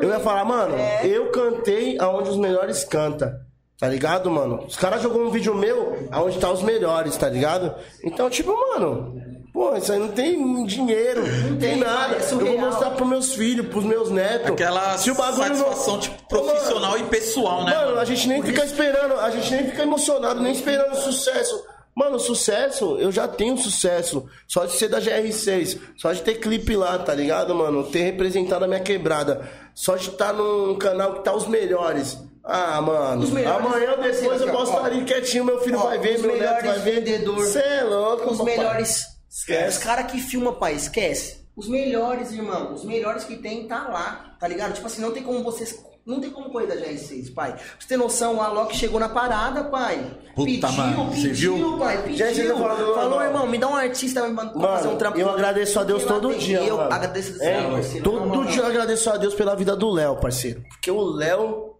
[0.00, 1.06] eu ia falar, mano, É.
[1.06, 3.32] eu cantei aonde os melhores cantam.
[3.80, 4.62] Tá ligado, mano?
[4.66, 7.74] Os caras jogou um vídeo meu aonde tá os melhores, tá ligado?
[8.04, 9.14] Então, tipo, mano,
[9.52, 12.14] pô, isso aí não tem dinheiro, não tem tem, nada.
[12.16, 14.50] é eu vou mostrar pros meus filhos, pros meus netos.
[14.50, 17.74] Aquela Se o bagulho não- satisfação tipo, Ô, mano, profissional e pessoal, né?
[17.74, 18.00] Mano, mano?
[18.00, 21.60] a gente nem fica esperando, a gente nem fica emocionado, nem esperando sucesso.
[21.94, 24.28] Mano, sucesso, eu já tenho sucesso.
[24.48, 27.84] Só de ser da GR6, só de ter clipe lá, tá ligado, mano?
[27.84, 29.48] Ter representado a minha quebrada.
[29.74, 32.18] Só de estar num canal que tá os melhores.
[32.42, 33.22] Ah, mano.
[33.48, 36.66] Amanhã ou depois eu posso estar ali quietinho, meu filho Ó, vai ver, meu neto
[36.66, 36.94] vai ver.
[37.02, 38.56] vendedor, Cê é louco, Os papai.
[38.56, 39.04] melhores.
[39.30, 39.78] Esquece.
[39.78, 41.44] Os caras que filmam, pai, esquece.
[41.56, 42.74] Os melhores, irmão.
[42.74, 44.36] Os melhores que tem, tá lá.
[44.38, 44.74] Tá ligado?
[44.74, 45.74] Tipo assim, não tem como vocês.
[46.06, 47.52] Não tem como correr da GR6, pai.
[47.54, 50.04] Pra você ter noção, o Alok chegou na parada, pai.
[50.34, 51.78] Puta, pediu, mano, você pediu, viu?
[51.78, 52.02] pai.
[52.02, 52.16] Pediu.
[52.26, 55.18] Gente, tá falando Falou, irmão, me dá um artista pra Mano, fazer um trampo.
[55.18, 56.92] eu agradeço a Deus todo dia, Eu mano.
[56.92, 58.04] agradeço a Deus, É, parceiro.
[58.04, 60.62] Todo não, dia eu agradeço a Deus pela vida do Léo, parceiro.
[60.68, 61.73] Porque o Léo.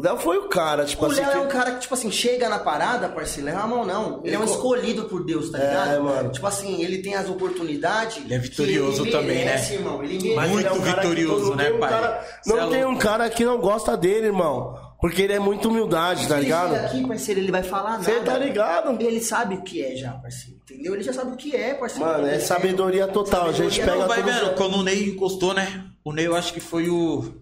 [0.00, 1.20] O Léo foi o cara, tipo O assim.
[1.20, 3.84] Léo é que- um cara que, tipo assim, chega na parada, parceiro, leva a mão,
[3.84, 4.22] não.
[4.24, 6.02] Ele, é um co- escolhido por Deus, tá É, ligado?
[6.04, 6.30] mano.
[6.32, 8.16] Tipo assim, ele tem as oportunidades.
[8.24, 9.44] Ele é vitorioso ele também, né?
[9.44, 10.02] merece, Irmão.
[10.02, 10.34] Ele merece.
[10.36, 11.90] Mas Muito ele é um cara que vitorioso, né, tem um pai?
[11.90, 12.96] cara- não é tem louco.
[12.96, 14.74] um cara que não gosta dele, irmão.
[15.02, 16.74] Porque ele é muito humildade, tá ele ligado?
[16.74, 18.04] chega aqui, parceiro, ele vai falar nada.
[18.04, 19.02] Você tá ligado?
[19.02, 20.58] Ele sabe o que é já, parceiro.
[20.70, 20.94] Entendeu?
[20.94, 22.06] Ele já sabe o que é, parceiro.
[22.06, 23.48] Mano, é Ele sabedoria total.
[23.48, 25.84] A gente Sabedoria pega Não, vai todos- vendo, quando o Ney encostou, né?
[26.04, 27.34] O Ney, eu acho que foi o.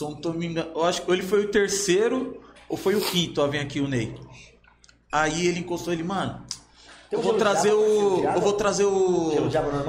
[0.00, 2.40] Se eu não tô me enganando, eu acho que ele foi o terceiro
[2.70, 4.14] ou foi o quinto a vir aqui, o Ney.
[5.12, 6.42] Aí ele encostou ele, mano.
[7.12, 8.24] Eu vou trazer o.
[8.24, 9.30] Eu vou trazer o.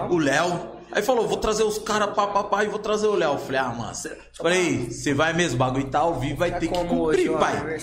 [0.09, 0.80] O Léo.
[0.91, 3.33] Aí falou, vou trazer os caras pá, pá, pá, e vou trazer o Léo.
[3.33, 4.17] Eu Falei, ah, mano, cê...
[4.37, 7.29] falei, você vai mesmo, o bagulho tá ao vivo, vai Tá ter que cumprir, hoje,
[7.39, 7.77] pai.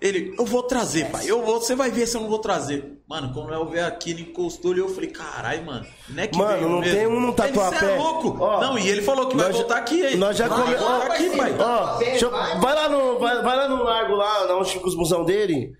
[0.00, 1.24] Ele, eu vou trazer, pai.
[1.26, 2.98] Eu vou, você vai ver se eu não vou trazer.
[3.08, 5.86] Mano, quando o Léo veio aqui, ele encostou ali, eu falei, caralho, mano.
[6.10, 6.94] Não é que Mano, veio não mesmo.
[6.96, 7.78] tem um no Ele, Tatuapé.
[7.78, 8.36] "Cê é louco.
[8.38, 10.16] Ó, não, e ele falou que vai nós já- voltar aqui, hein?
[10.16, 10.74] Nós já vai come...
[10.76, 11.54] voltar Ó, aqui, pai.
[11.58, 15.72] Ó, vai lá no, vai, vai lá no largo lá, onde fica os busão dele.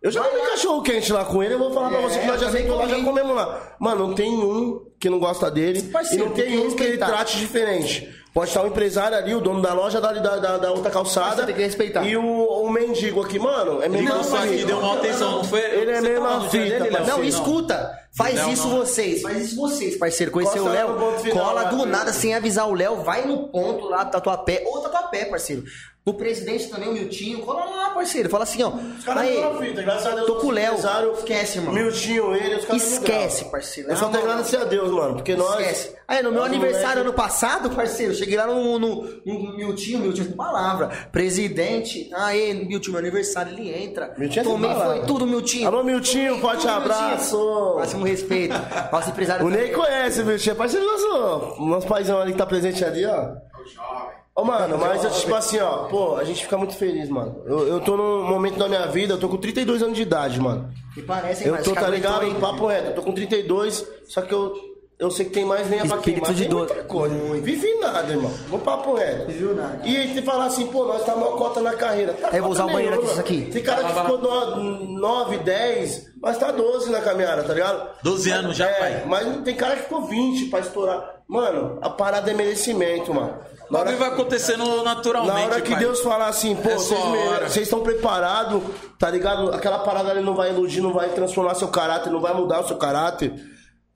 [0.00, 2.26] Eu já comi cachorro quente lá com ele, eu vou falar pra É, você que
[2.26, 3.76] nós já sentou lá, já comemos lá.
[3.80, 7.36] Mano, não tem um que não gosta dele e não tem um que ele trate
[7.36, 8.08] diferente.
[8.32, 11.36] Pode estar o empresário ali, o dono da loja da, da, da, outra calçada.
[11.36, 12.06] Você tem que respeitar.
[12.06, 15.44] E o, o mendigo aqui, mano, é Ele mesmo encostou aqui, deu uma atenção, não
[15.44, 15.60] foi?
[15.60, 17.06] Ele é mesmo fita, dele, Léo?
[17.06, 17.98] Não, escuta.
[18.18, 18.78] Faz Léo, isso não.
[18.78, 19.22] vocês.
[19.22, 20.32] Faz isso vocês, parceiro.
[20.32, 20.88] Conheceu o Léo?
[21.32, 21.86] Cola do filho.
[21.86, 22.96] nada sem avisar o Léo.
[23.04, 24.64] Vai no ponto lá do Tatuapé.
[24.66, 25.62] Ou Tatuapé, parceiro.
[26.08, 27.40] O presidente também, o Miltinho.
[27.40, 28.30] Cola lá, parceiro.
[28.30, 28.70] Fala assim, ó.
[28.70, 30.26] Os caras Aí, uma fita, graças a Deus.
[30.26, 30.74] tô com o Léo.
[31.18, 31.74] Esquece, irmão.
[31.74, 33.90] Miltinho, ele, os caras Esquece, parceiro.
[33.90, 35.60] Eu só tenho agradecer a Deus, mano, porque nós.
[35.60, 35.98] Esquece.
[36.08, 40.88] Aí, no meu aniversário ano passado, parceiro, cheguei lá no, no, no Miltinho, Miltinho palavra.
[41.12, 44.14] Presidente, aí, Miltinho, meu aniversário, ele entra.
[44.16, 45.66] Miltinho é Tomei, foi tudo, Miltinho.
[45.66, 47.36] Alô, Miltinho, forte abraço.
[47.36, 47.76] Miltinho.
[47.76, 48.54] Máximo respeito.
[48.92, 50.52] Nosso empresário O Ney conhece, Miltinho.
[50.52, 53.32] É parceiro do nosso, nosso paizão ali que tá presente ali, ó.
[54.34, 57.42] Ô, mano, mas eu, tipo assim, ó, pô, a gente fica muito feliz, mano.
[57.44, 60.40] Eu, eu tô num momento da minha vida, eu tô com 32 anos de idade,
[60.40, 60.70] mano.
[60.96, 62.24] Me parece, hein, Eu mas tô, que tá ligado?
[62.24, 62.36] hein?
[62.40, 64.54] Papo reto, eu tô com 32, só que eu,
[64.98, 66.32] eu sei que tem mais lenha pra queimar.
[66.32, 66.66] de Tem dor.
[66.66, 67.14] muita coisa.
[67.40, 68.32] Vivi nada, irmão.
[68.48, 69.30] No papo reto.
[69.30, 69.80] Viu nada.
[69.84, 72.14] E aí você falar assim, pô, nós tá uma cota na carreira.
[72.14, 73.40] Tá Eu vou usar o banheiro aqui, isso aqui.
[73.52, 77.90] Tem cara que ficou 9, 10, mas tá 12 na caminhada, tá ligado?
[78.02, 79.02] 12 anos já, é, pai.
[79.06, 81.18] Mas tem cara que ficou 20 pra estourar.
[81.28, 83.36] Mano, a parada é merecimento, mano.
[83.70, 85.80] Na hora, vai acontecendo naturalmente, na hora que pai.
[85.80, 88.62] Deus falar assim, pô, É vocês a vocês estão preparados,
[88.98, 89.52] tá ligado?
[89.52, 92.66] Aquela parada ali não vai iludir, não vai transformar seu caráter, não vai mudar o
[92.66, 93.34] seu caráter.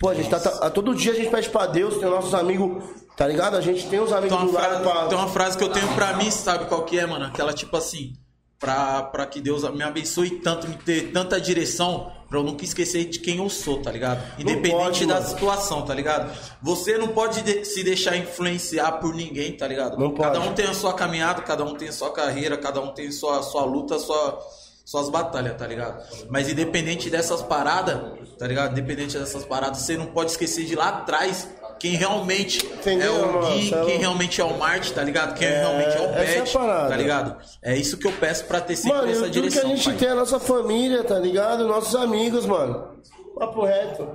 [0.02, 2.82] Pô, a gente tá, tá- todo dia a gente pede pra Deus, tem nossos amigos,
[3.16, 3.56] tá ligado?
[3.56, 5.06] A gente tem os amigos Tem do lado frase, pra.
[5.06, 7.24] tem uma frase que eu tenho pra mim, sabe qual que é, mano?
[7.26, 8.12] Aquela tipo assim,
[8.58, 13.04] pra, pra que Deus me abençoe tanto, me ter tanta direção, pra eu nunca esquecer
[13.04, 14.20] de quem eu sou, tá ligado?
[14.40, 15.26] Independente pode, da mano.
[15.28, 16.32] situação, tá ligado?
[16.62, 19.96] Você não pode de- se deixar influenciar por ninguém, tá ligado?
[19.98, 20.48] Não Cada pode.
[20.48, 23.40] um tem a sua caminhada, cada um tem a sua carreira, cada um tem sua,
[23.42, 24.38] sua luta, sua,
[24.84, 26.02] suas batalhas, tá ligado?
[26.28, 27.98] Mas independente dessas paradas,
[28.38, 28.72] tá ligado?
[28.72, 31.48] Independente dessas paradas, você não pode esquecer de lá atrás
[31.82, 33.40] quem realmente Entendeu, é o?
[33.40, 35.36] Gui, é quem realmente é o Marte, tá ligado?
[35.36, 36.88] Quem realmente é o é Pet, parada.
[36.90, 37.36] tá ligado?
[37.60, 39.84] É isso que eu peço pra ter sempre Mano, essa tudo que direção, a gente
[39.84, 39.96] pai.
[39.96, 41.66] tem é a nossa família, tá ligado?
[41.66, 42.88] Nossos amigos, mano.
[43.36, 44.08] Papo reto.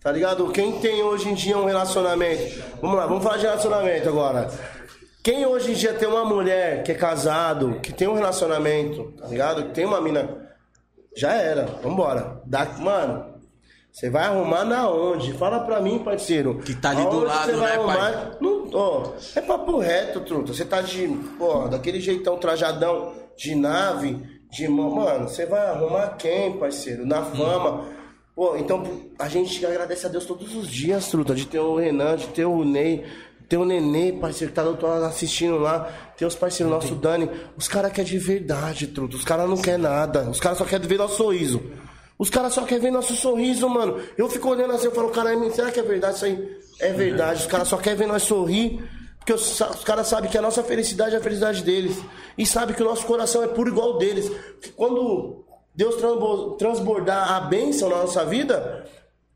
[0.00, 0.48] Tá ligado?
[0.52, 2.62] Quem tem hoje em dia um relacionamento.
[2.80, 4.48] Vamos lá, vamos falar de relacionamento agora.
[5.22, 9.26] Quem hoje em dia tem uma mulher que é casado, que tem um relacionamento, tá
[9.26, 9.64] ligado?
[9.64, 10.48] Que tem uma mina.
[11.14, 12.40] Já era, vambora.
[12.46, 13.34] Da, mano,
[13.92, 15.32] você vai arrumar na onde?
[15.34, 16.58] Fala pra mim, parceiro.
[16.60, 17.96] Que tá ali do lado, você vai né, pai?
[17.96, 18.36] arrumar?
[18.40, 20.54] Não, ó, é papo reto, truta.
[20.54, 24.94] Você tá de, pô, daquele jeitão trajadão de nave, de mão.
[24.94, 27.04] Mano, você vai arrumar quem, parceiro?
[27.04, 27.84] Na fama.
[28.34, 28.84] Pô, então
[29.18, 32.46] a gente agradece a Deus todos os dias, truta, de ter o Renan, de ter
[32.46, 33.04] o Ney,
[33.50, 36.96] ter o Nenê, parceiro, que tá do outro lado assistindo lá, ter os parceiros nossos,
[36.98, 37.28] Dani.
[37.56, 39.16] Os caras querem de verdade, truta.
[39.16, 40.30] Os caras não querem nada.
[40.30, 41.60] Os caras só querem ver nosso sorriso.
[42.16, 44.00] Os caras só querem ver nosso sorriso, mano.
[44.16, 46.58] Eu fico olhando assim, eu falo, caralho, será que é verdade isso aí?
[46.78, 47.40] É verdade.
[47.40, 48.88] Os caras só querem ver nós sorrir.
[49.18, 51.98] Porque os, os caras sabem que a nossa felicidade é a felicidade deles.
[52.38, 54.28] E sabem que o nosso coração é puro igual deles.
[54.28, 55.44] Porque quando
[55.74, 58.86] Deus transbo- transbordar a bênção na nossa vida,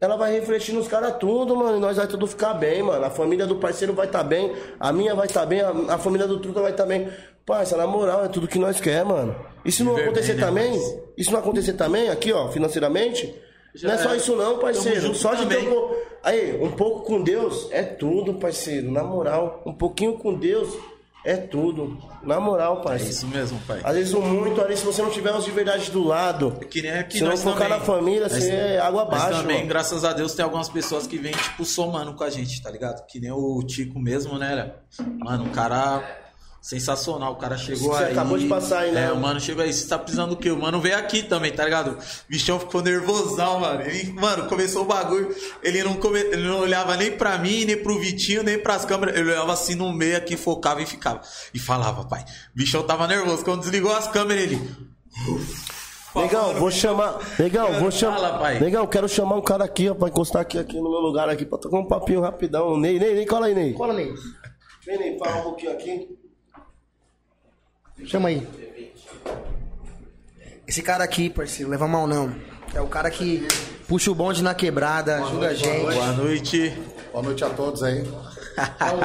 [0.00, 1.78] ela vai refletir nos caras tudo, mano.
[1.78, 3.04] E nós vai tudo ficar bem, mano.
[3.04, 6.26] A família do parceiro vai estar bem, a minha vai estar bem, a, a família
[6.26, 7.08] do Truta vai estar bem.
[7.46, 9.34] Parça, na moral, é tudo que nós quer, mano.
[9.64, 11.12] E se não acontecer né, também, parceiro?
[11.16, 13.34] isso não acontecer também, aqui, ó, financeiramente,
[13.74, 14.16] Já não é só é.
[14.16, 15.14] isso não, parceiro.
[15.14, 15.96] Só de ter um pouco.
[16.22, 18.90] Aí, um pouco com Deus é tudo, parceiro.
[18.90, 20.74] Na moral, um pouquinho com Deus
[21.24, 21.98] é tudo.
[22.22, 23.12] Na moral, É parceiro.
[23.12, 23.80] isso mesmo, pai.
[23.84, 26.80] Às vezes o muito, ali, se você não tiver os de verdade do lado, Que
[26.82, 29.68] nem aqui se não nós focar na família, você é água abaixo, também, mano.
[29.68, 33.04] graças a Deus, tem algumas pessoas que vêm, tipo, somando com a gente, tá ligado?
[33.06, 34.54] Que nem o Tico mesmo, né?
[34.54, 35.06] Léo?
[35.18, 36.02] Mano, o cara.
[36.64, 38.12] Sensacional, o cara chegou Você aí.
[38.12, 39.08] acabou de passar aí, né?
[39.08, 40.50] É, o mano chegou aí, você tá precisando do quê?
[40.50, 41.90] O mano veio aqui também, tá ligado?
[41.90, 43.82] O bichão ficou nervosão, mano.
[43.82, 45.28] Ele, mano, começou o bagulho,
[45.62, 49.14] ele não, come- ele não olhava nem pra mim, nem pro Vitinho, nem pras câmeras.
[49.14, 51.20] Ele olhava assim no meio aqui, focava e ficava.
[51.52, 52.22] E falava, pai.
[52.54, 53.44] O bichão tava nervoso.
[53.44, 54.70] Quando desligou as câmeras, ele.
[56.16, 57.18] Negão, vou chamar.
[57.38, 58.38] Negão, vou Fala, chamar.
[58.38, 58.58] pai.
[58.58, 61.44] Negão, quero chamar um cara aqui, ó, pra encostar aqui, aqui no meu lugar aqui,
[61.44, 62.78] pra tocar um papinho rapidão.
[62.78, 63.74] Ney, Ney, Ney, cola aí, Ney.
[63.74, 64.14] Cola nele.
[64.86, 66.08] Vem, Ney, fala um pouquinho aqui.
[68.06, 68.46] Chama aí.
[70.66, 72.34] Esse cara aqui, parceiro, leva mal não.
[72.74, 73.46] É o cara que
[73.86, 75.80] puxa o bonde na quebrada, ajuda a gente.
[75.80, 76.78] Boa noite.
[77.12, 78.02] Boa noite a todos aí.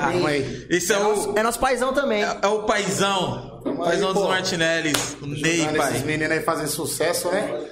[0.01, 0.67] Vamos aí.
[0.69, 1.37] Esse é, o.
[1.37, 2.23] É nosso paizão também.
[2.23, 3.61] É, é o paizão.
[3.63, 4.29] Tamo paizão aí, dos pô.
[4.29, 5.17] Martinellis.
[5.21, 6.03] O Ney, Ajudando esses pai.
[6.03, 7.67] meninos aí fazer sucesso, né?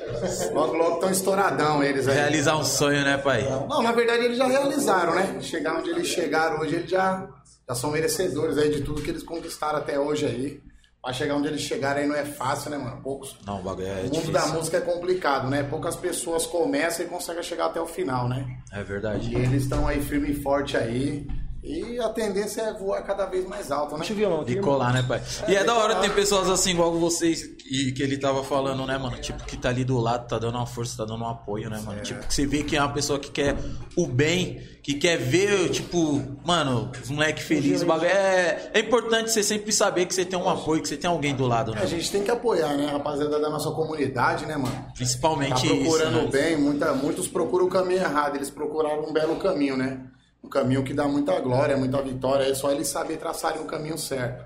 [0.53, 2.15] Logo, logo estão estouradão eles aí.
[2.15, 3.43] Realizar um sonho, né, pai?
[3.69, 5.37] Não, na verdade eles já realizaram, né?
[5.41, 7.27] Chegar onde eles chegaram hoje, eles já,
[7.67, 10.61] já são merecedores aí de tudo que eles conquistaram até hoje aí.
[11.07, 13.01] Pra chegar onde eles chegaram aí não é fácil, né, mano?
[13.01, 13.37] Poucos.
[13.45, 14.53] Não, o bagulho é o mundo da difícil.
[14.55, 15.63] música é complicado, né?
[15.63, 18.45] Poucas pessoas começam e conseguem chegar até o final, né?
[18.73, 19.31] É verdade.
[19.31, 21.25] E eles estão aí firme e forte aí.
[21.67, 23.99] E a tendência é voar cada vez mais alto, né?
[23.99, 24.51] Deixa o violão aqui.
[24.51, 24.71] De irmão.
[24.73, 25.21] colar, né, pai?
[25.47, 28.97] E é da hora ter pessoas assim, igual vocês, e que ele tava falando, né,
[28.97, 29.17] mano?
[29.19, 31.79] Tipo, que tá ali do lado, tá dando uma força, tá dando um apoio, né,
[31.85, 32.01] mano?
[32.01, 33.55] Tipo, que você vê que é uma pessoa que quer
[33.95, 38.09] o bem, que quer ver, tipo, mano, os moleques felizes, o bagulho.
[38.09, 41.35] É, é importante você sempre saber que você tem um apoio, que você tem alguém
[41.35, 41.85] do lado, A né?
[41.87, 44.73] gente tem que apoiar, né, rapaziada da nossa comunidade, né, mano?
[44.73, 46.19] Tá Principalmente procurando isso.
[46.19, 46.29] o Né?
[46.31, 49.99] bem, muita, muitos procuram o caminho errado, eles procuraram um belo caminho, né?
[50.47, 53.97] Um caminho que dá muita glória, muita vitória, é só eles saberem traçarem o caminho
[53.97, 54.45] certo.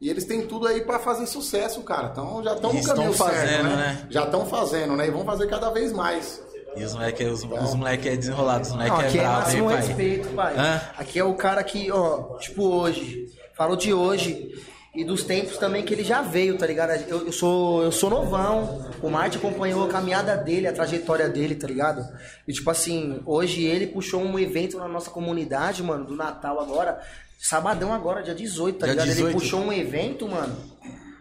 [0.00, 2.08] E eles têm tudo aí pra fazer sucesso, cara.
[2.10, 3.76] Então já estão no caminho certo, fazendo, né?
[3.76, 4.06] né?
[4.10, 5.06] Já estão fazendo, né?
[5.06, 6.42] E vão fazer cada vez mais.
[6.74, 9.50] E os moleques os, os moleque é desenrolado, os moleques Não, é aqui é bravo,
[9.56, 9.76] hein, pai?
[9.76, 10.54] respeito, pai.
[10.58, 10.80] Hã?
[10.98, 14.52] Aqui é o cara que, ó, tipo hoje, falou de hoje
[14.96, 16.92] e dos tempos também que ele já veio, tá ligado?
[17.06, 21.54] Eu, eu sou eu sou novão, o Marte acompanhou a caminhada dele, a trajetória dele,
[21.54, 22.02] tá ligado?
[22.48, 26.98] E tipo assim, hoje ele puxou um evento na nossa comunidade, mano, do Natal agora,
[27.38, 29.06] sabadão agora, dia 18, tá Dia ligado?
[29.08, 29.28] 18.
[29.28, 30.56] Ele puxou um evento, mano,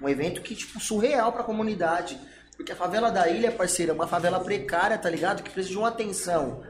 [0.01, 2.17] um evento que, tipo, surreal pra comunidade.
[2.55, 5.43] Porque a favela da ilha, parceiro, é uma favela precária, tá ligado?
[5.43, 6.63] Que precisa de uma atenção.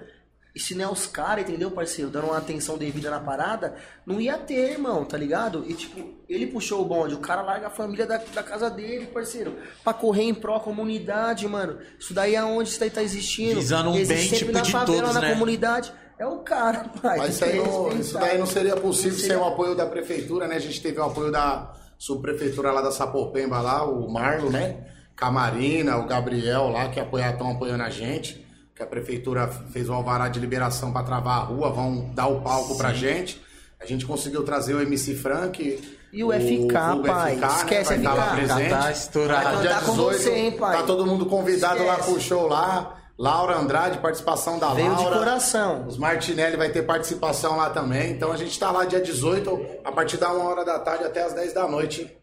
[0.55, 3.75] E se não é os caras, entendeu, parceiro, dando uma atenção devida na parada,
[4.05, 5.65] não ia ter, irmão, tá ligado?
[5.67, 9.07] E tipo, ele puxou o bonde, o cara larga a família da, da casa dele,
[9.07, 11.77] parceiro, pra correr em pró comunidade, mano.
[11.99, 13.59] Isso daí é onde isso daí tá existindo.
[13.59, 15.33] Visando um Existe bem, sempre tipo, na de favela, todos, na né?
[15.33, 15.91] comunidade.
[16.17, 17.17] É o cara, pai.
[17.17, 19.85] Mas isso, aí não, isso daí não seria possível Não sem seria- o apoio da
[19.85, 20.55] prefeitura, né?
[20.55, 24.85] A gente teve o apoio da subprefeitura lá da Sapopemba lá, o Marlo, né?
[25.17, 28.44] Camarina, o Gabriel lá, que estão apoiando a gente.
[28.75, 32.41] Que a prefeitura fez o alvará de liberação para travar a rua, vão dar o
[32.41, 33.41] palco pra gente.
[33.79, 35.95] A gente conseguiu trazer o MC Frank.
[36.11, 37.35] E o FK, pai.
[37.57, 38.35] Esquece vai estar lá FK.
[38.35, 38.69] presente.
[38.69, 39.61] Tá estourado.
[39.61, 40.77] Dia contar com você, hein, pai?
[40.77, 42.11] Tá todo mundo convidado lá Esquece.
[42.11, 42.97] pro show lá.
[43.17, 45.19] Laura Andrade, participação da Veio de Laura.
[45.19, 45.85] coração.
[45.87, 48.11] Os Martinelli vai ter participação lá também.
[48.11, 51.23] Então a gente tá lá dia 18, a partir da 1 hora da tarde até
[51.23, 52.13] as 10 da noite.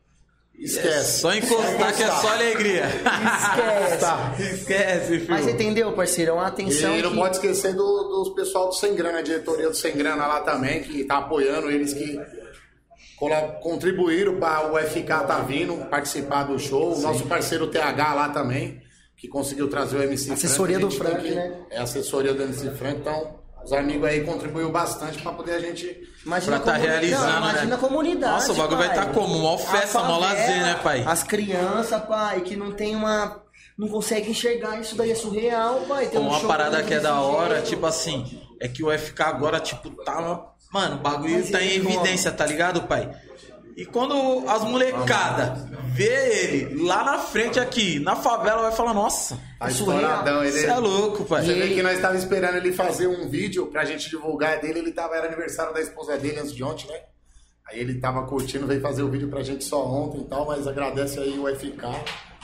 [0.63, 1.21] Esquece.
[1.21, 2.85] Só encostar que é só alegria.
[2.87, 3.99] Esquece.
[4.01, 4.35] Tá.
[4.39, 5.27] Esquece, filho.
[5.31, 6.31] Mas você entendeu, parceiro?
[6.31, 7.17] É uma atenção E não que...
[7.17, 10.83] pode esquecer do, dos pessoal do Sem Grana, a diretoria do Sem Grana lá também,
[10.83, 12.19] que tá apoiando eles que
[13.61, 16.97] contribuíram para o FK tá vindo participar do show.
[16.97, 18.81] O nosso parceiro TH lá também,
[19.17, 20.95] que conseguiu trazer o MC Assessoria Frank.
[20.95, 21.53] A do Frank, que- né?
[21.71, 25.61] É a assessoria do MC Frank, então os amigos aí contribuiu bastante para poder a
[25.61, 27.75] gente Imagina Pra tá comuni- realizando, Não, imagina né?
[27.75, 28.33] a comunidade.
[28.35, 28.97] Nossa, o bagulho vai pai.
[28.97, 29.39] tá como?
[29.41, 31.03] Mó festa, mó lazer, né, pai?
[31.07, 33.41] As crianças, pai, que não tem uma.
[33.77, 36.07] Não consegue enxergar isso daí é surreal, pai.
[36.07, 37.69] Tem um uma show parada que é da hora, jeito.
[37.71, 40.45] tipo assim, é que o FK agora, tipo, tá.
[40.73, 41.91] Mano, o bagulho Mas tá em como?
[41.95, 43.11] evidência, tá ligado, pai?
[43.77, 49.39] E quando as molecada vê ele lá na frente aqui, na favela, vai falar, nossa,
[49.59, 50.45] tá surreal.
[50.45, 51.45] Ele, você é louco, pai.
[51.45, 54.81] Você vê que nós estávamos esperando ele fazer um vídeo pra gente divulgar dele.
[54.81, 57.01] Ele tava, era aniversário da esposa dele antes de ontem, né?
[57.67, 60.67] Aí ele tava curtindo, veio fazer o vídeo pra gente só ontem e tal, mas
[60.67, 61.87] agradece aí o FK.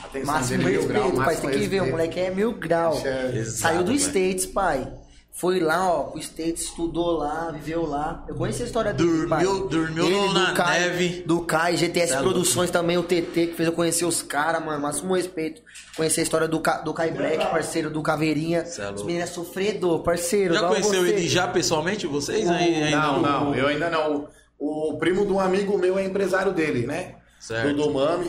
[0.02, 1.36] Atenção Máximo dele, mil respeito, grau, pai.
[1.36, 3.02] Tem que ver, o moleque é mil grau.
[3.04, 3.98] É, exato, Saiu do pai.
[3.98, 4.92] States, pai.
[5.40, 8.24] Foi lá, ó, pro States, estudou lá, viveu lá.
[8.26, 9.44] Eu conheci a história dele, Dormiu- pai.
[9.44, 11.22] dormiu Ele, na do Kai, neve.
[11.24, 14.82] Do Kai, GTS é Produções também, o TT, que fez eu conhecer os caras, mano.
[14.82, 15.62] Máximo respeito.
[15.96, 18.66] Conhecer a história do, Ca- do Kai Black, parceiro, do Caveirinha.
[18.66, 20.54] Cê é Os meninos é sofredor, parceiro.
[20.54, 21.08] Já conheceu você.
[21.10, 22.50] ele já pessoalmente, vocês?
[22.50, 24.26] Aí, aí Não, não, eu ainda não.
[24.58, 27.14] O, o primo de um amigo meu é empresário dele, né?
[27.38, 27.76] Certo.
[27.76, 28.28] Dudu Mami.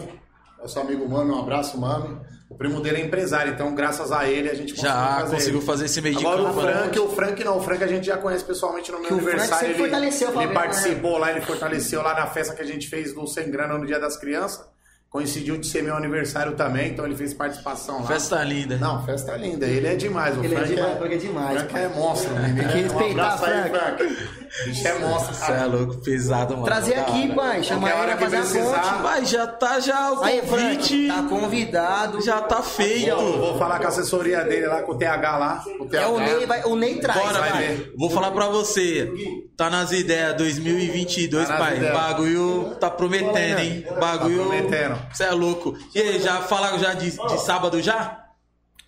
[0.61, 2.19] Nosso amigo Mami, um abraço, Mami.
[2.49, 5.35] O primo dele é empresário, então graças a ele a gente conseguiu Já fazer.
[5.35, 6.73] conseguiu fazer esse meio de Agora o campo, né?
[6.73, 9.19] Frank, o Frank não, o Frank a gente já conhece pessoalmente no meu Que o
[9.19, 9.69] Frank aniversário.
[9.69, 10.53] ele, fortaleceu ele né?
[10.53, 13.85] participou lá, ele fortaleceu lá na festa que a gente fez do Sem Grana no
[13.85, 14.65] Dia das Crianças.
[15.09, 18.05] Coincidiu de ser meu aniversário também, então ele fez participação lá.
[18.07, 18.77] Festa linda.
[18.77, 19.65] Não, festa linda.
[19.65, 20.37] Ele é demais.
[20.37, 21.83] O Ele é Frank demais, o Frank é demais, Frank pai.
[21.83, 22.69] é monstro, menino.
[22.69, 24.17] que respeitar, um aí, Frank.
[24.65, 26.65] Bicho é monstro, Você é louco, pesado, mano.
[26.65, 27.33] Trazer Da aqui, hora.
[27.35, 27.63] pai.
[27.63, 28.79] Chamar ele hora pra fazer a precisar.
[28.91, 29.01] ponte.
[29.01, 31.07] Vai, já tá já o Aí, convite.
[31.07, 32.21] Frank, tá convidado.
[32.21, 33.07] Já tá feito.
[33.07, 35.63] Eu vou falar com a assessoria dele lá, com o TH lá.
[35.79, 36.03] O TH.
[36.03, 37.51] É o Ney, vai, o Ney traz, Bora, vai.
[37.51, 37.91] pai.
[37.97, 39.11] Vou falar pra você.
[39.57, 41.77] Tá nas ideias 2022, Tá nas pai.
[41.77, 41.93] ideias.
[41.93, 43.85] Bagulho tá prometendo, hein?
[43.99, 44.37] Bagulho.
[44.37, 44.98] Tá prometendo.
[45.13, 45.77] Você é louco.
[45.95, 48.25] E aí, já fala já de, de sábado já?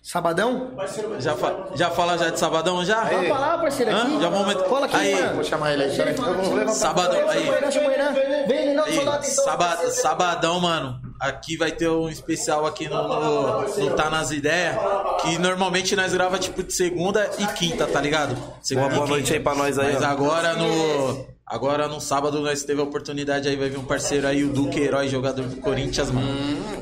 [0.02, 0.72] Sabadão?
[1.20, 3.04] Já, fa- já fala já de sabadão já?
[3.04, 4.02] Vamos falar, parceiro, Hã?
[4.02, 4.20] aqui.
[4.20, 5.14] Já vamos met- Cola aqui, Aí.
[5.14, 5.34] mano.
[5.36, 6.12] Vou chamar ele aí.
[6.14, 6.68] vou.
[6.74, 7.48] Sabadão, aí.
[7.48, 8.46] Ele.
[8.48, 9.44] Vem, ele não, Aí, só dá atenção.
[9.44, 9.92] saba- parceiro.
[9.92, 11.00] sabadão, mano.
[11.20, 14.76] Aqui vai ter um especial aqui no, no, no Tá Nas Ideias.
[15.22, 18.36] Que normalmente nós grava tipo de segunda e quinta, tá ligado?
[18.60, 19.34] Segunda Uma boa e noite quinta.
[19.36, 20.06] aí pra nós aí, Mas ó.
[20.06, 21.31] agora no.
[21.46, 24.80] Agora no sábado nós teve a oportunidade aí, vai vir um parceiro aí, o Duque
[24.80, 26.26] Herói, jogador do Corinthians, mano.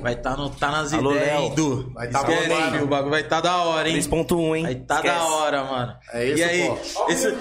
[0.00, 1.90] Vai tá no Tá Nas Alô, Ideias, hein, Du?
[1.92, 2.84] Vai tá Esquece, bombado.
[2.84, 3.98] o bagulho vai tá da hora, hein?
[3.98, 4.62] 3.1, hein?
[4.62, 5.14] Vai tá Esquece.
[5.14, 5.94] da hora, mano.
[6.12, 6.78] É isso, e aí, pô.
[7.10, 7.36] esse, esse,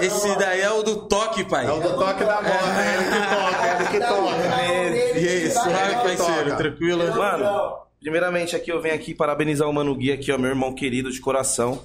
[0.00, 1.66] esse, esse daí é o do toque, pai.
[1.66, 2.82] É o do toque da bola.
[2.82, 5.18] É ele que toca, é ele que toca.
[5.18, 7.14] E aí, suave, parceiro, tranquilo?
[7.14, 11.10] Mano, primeiramente aqui eu venho aqui parabenizar o Mano Gui aqui, ó, meu irmão querido
[11.10, 11.82] de coração.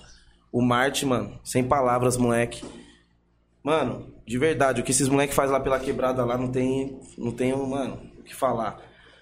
[0.54, 2.64] O Marte, mano, sem palavras, moleque.
[3.64, 7.32] Mano, de verdade, o que esses moleques fazem lá pela quebrada lá não tem, não
[7.32, 8.80] tem, mano, o que falar.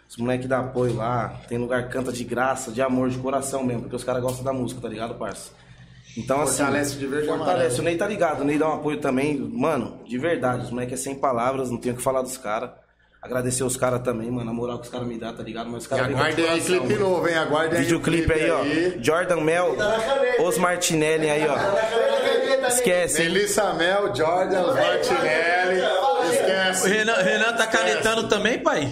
[0.10, 3.64] Os moleques dão apoio lá, tem lugar que canta de graça, de amor, de coração
[3.64, 5.53] mesmo, porque os caras gostam da música, tá ligado, parça?
[6.18, 8.74] Então, assim, Fortalece de verde e Fortalece, o Ney tá ligado, o Ney dá um
[8.74, 9.40] apoio também.
[9.40, 12.72] Mano, de verdade, os moleques é sem palavras, não tenho o que falar dos caras.
[13.22, 15.69] Agradecer os caras também, mano, a moral que os caras me dão, tá ligado?
[15.69, 16.99] Mas os caras aguardem aí clipe mano.
[16.99, 17.35] novo, hein?
[17.35, 17.77] Aguardem aí.
[17.77, 18.64] o Videoclipe aí, ó.
[18.99, 19.76] Jordan Mel,
[20.43, 22.68] Os Martinelli aí, ó.
[22.68, 23.30] Esquece, hein?
[23.30, 25.81] Melissa Mel, Jordan, os Martinelli.
[25.81, 26.89] O Esquece.
[26.89, 28.85] Renan, Renan tá canetando também, pai?
[28.85, 28.91] Às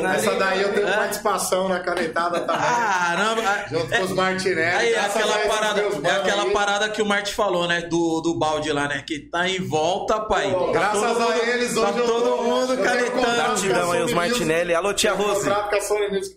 [0.00, 2.60] na Essa daí eu tenho participação na canetada também.
[2.62, 3.42] Caramba!
[3.70, 4.76] Junto com os Martinelli.
[4.76, 6.50] Aí, aquela parada, é aquela aí.
[6.52, 7.82] parada que o Marte falou, né?
[7.82, 9.02] Do, do balde lá, né?
[9.06, 10.50] Que tá em volta, pai.
[10.52, 13.20] Tá Graças a mundo- eles, tá hoje eu todo tô- mundo canetando.
[13.36, 14.74] Gratidão aí, os Martinelli.
[14.74, 15.48] Alô, tia Rose.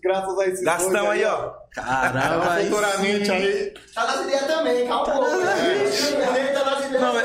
[0.01, 1.64] graças a esses Gastão dois aí, ó.
[1.75, 3.31] Caramba, aí Futuramente sim.
[3.31, 3.73] aí.
[3.93, 5.05] Tá nas ideias também, calma.
[5.05, 6.15] Tá nas ideias.
[7.01, 7.23] Não, é,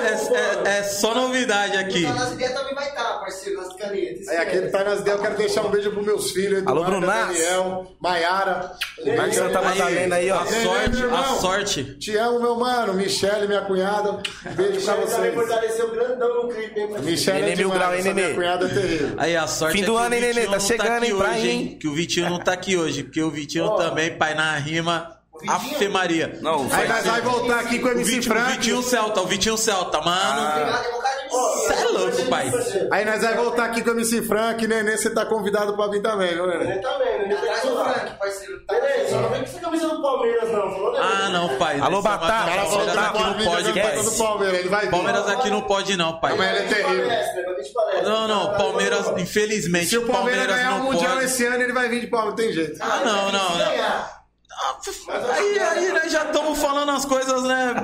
[0.75, 2.05] é- é só novidade aqui.
[2.05, 4.29] Tá nas ideias também vai estar, parceiro, nas canetas.
[4.29, 7.27] Aí aqui tá nas ideias, eu quero deixar um beijo pros meus filhos, Alô, Brunás.
[7.29, 8.73] Daniel, Maiara.
[9.17, 10.41] Marcos Santa Madalena aí, ó.
[10.41, 11.85] A sorte, a sorte.
[11.99, 12.95] Te amo, meu mano.
[12.95, 14.21] Michele, minha cunhada.
[14.57, 15.35] Beijo pra também vocês.
[15.35, 17.05] fortaleceu grandão no clipe, hein, parceiro?
[17.11, 18.35] Michele é Nenê Mil Grau, hein, Nenê?
[18.35, 19.15] cunhada é terrível.
[19.17, 20.33] Aí a sorte Fim é do que ano, o hein, Nenê?
[20.33, 21.79] Vitinho Tá não chegando, aqui hein, pra hein?
[21.81, 25.17] Que o Vitinho não tá aqui hoje, porque o Vitinho também, pai, na rima,
[25.49, 26.39] Afe Maria.
[26.41, 28.53] Não, Aí nós vai voltar aqui com o MC Vitinho, o Frank.
[28.53, 30.81] Vitinho Celta, o Vitinho Celta, mano.
[31.31, 32.51] Você é louco, pai.
[32.91, 34.67] Aí nós vai voltar aqui com o MC Frank.
[34.67, 36.65] Nenê, você tá convidado pra vir também, viu, Nenê?
[36.65, 37.85] Vendo, ele tá Traz o.
[37.85, 38.61] Frank, parceiro.
[38.67, 40.71] Tá Nenê, só não vem com essa camisa do Palmeiras, não.
[40.71, 41.05] Falou, Nenê?
[41.05, 41.81] Ah, não, pai.
[41.81, 44.19] Alô, é Batata, Cara, Palmeiras aqui não pode, do pai.
[44.19, 44.91] Palmeiras, ele vai vir.
[44.91, 46.33] Palmeiras aqui não pode, não, pai.
[46.33, 47.07] Ele é terrível.
[47.07, 47.25] Né?
[47.75, 48.03] Parece.
[48.03, 51.89] Não, não, Palmeiras, infelizmente, Se o Palmeiras Palmeiras ganhar o Mundial esse ano, ele vai
[51.89, 52.79] vir de Palmeiras, não tem jeito.
[52.83, 54.20] Ah, não, não, não.
[55.33, 57.75] Aí, aí nós já estamos falando as coisas, né?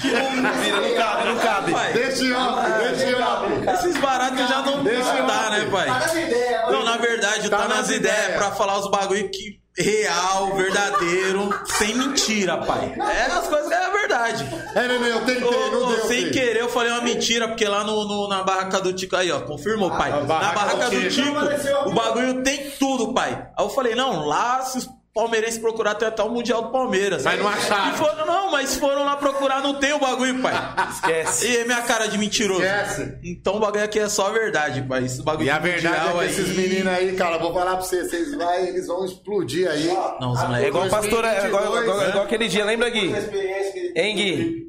[0.00, 1.72] Que não vira, não cabe, não cabe.
[1.72, 3.68] Pai, Deixa em off, deixa em off.
[3.74, 5.86] esses baratos já não Deixa não dá, né, pai?
[5.86, 6.70] Tá nas ideias.
[6.72, 8.36] Não, na verdade, Tá tá, nas nas ideias ideias.
[8.38, 12.94] pra falar os bagulho que real, verdadeiro, sem mentira, pai.
[12.98, 14.46] É as coisas que é a verdade.
[14.74, 16.00] É, Nenê, eu tentei, não ô, deu.
[16.06, 16.32] sem filho.
[16.32, 19.40] querer, eu falei uma mentira, porque lá no, no- na barraca do Tico, aí ó,
[19.40, 20.10] confirmou, pai.
[20.12, 21.08] a Na barraca barraca do.
[21.10, 23.32] Tico, o bagulho tem tudo, pai.
[23.56, 27.24] Aí eu falei, não, lá se os palmeirenses procurar até o Mundial do Palmeiras.
[27.24, 27.94] Mas não acharam.
[27.94, 30.54] E foram, não, mas foram lá procurar, não tem o bagulho, pai.
[30.92, 31.46] Esquece.
[31.46, 32.62] E minha cara de mentiroso.
[32.62, 33.18] Esquece.
[33.24, 35.04] Então o bagulho aqui é só a verdade, pai.
[35.04, 37.72] Esse bagulho E a de verdade é que esses aí- meninos aí, cara, vou falar
[37.76, 39.86] pra vocês, vocês vai, eles vão explodir aí.
[40.20, 40.68] Não, os É moleques.
[40.68, 42.08] igual o pastor, é igual, igual- igual- né?
[42.10, 43.14] igual aquele dia, lembra, Gui?
[43.14, 44.66] A experiência que ele Hein, Gui?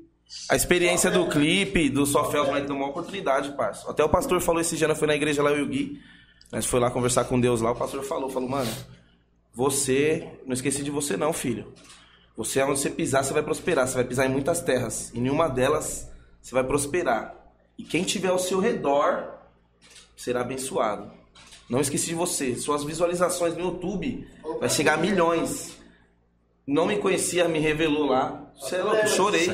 [0.49, 3.89] A experiência do clipe, do Sofel, os moleques dão uma oportunidade, parça.
[3.89, 5.99] Até o pastor falou esse dia, eu fui na igreja lá, eu e o Gui.
[6.51, 8.69] Nós foi lá conversar com Deus lá, o pastor falou, falou, mano,
[9.57, 11.73] você, não esqueci de você não, filho.
[12.37, 13.87] Você, onde você pisar, você vai prosperar.
[13.87, 15.11] Você vai pisar em muitas terras.
[15.15, 16.07] Em nenhuma delas,
[16.39, 17.33] você vai prosperar.
[17.75, 19.33] E quem tiver ao seu redor,
[20.15, 21.11] será abençoado.
[21.67, 22.55] Não esqueci de você.
[22.55, 24.27] Suas visualizações no YouTube
[24.59, 25.75] vai chegar a milhões.
[26.67, 28.51] Não me conhecia, me revelou lá.
[28.59, 29.49] Você é louco, chorei.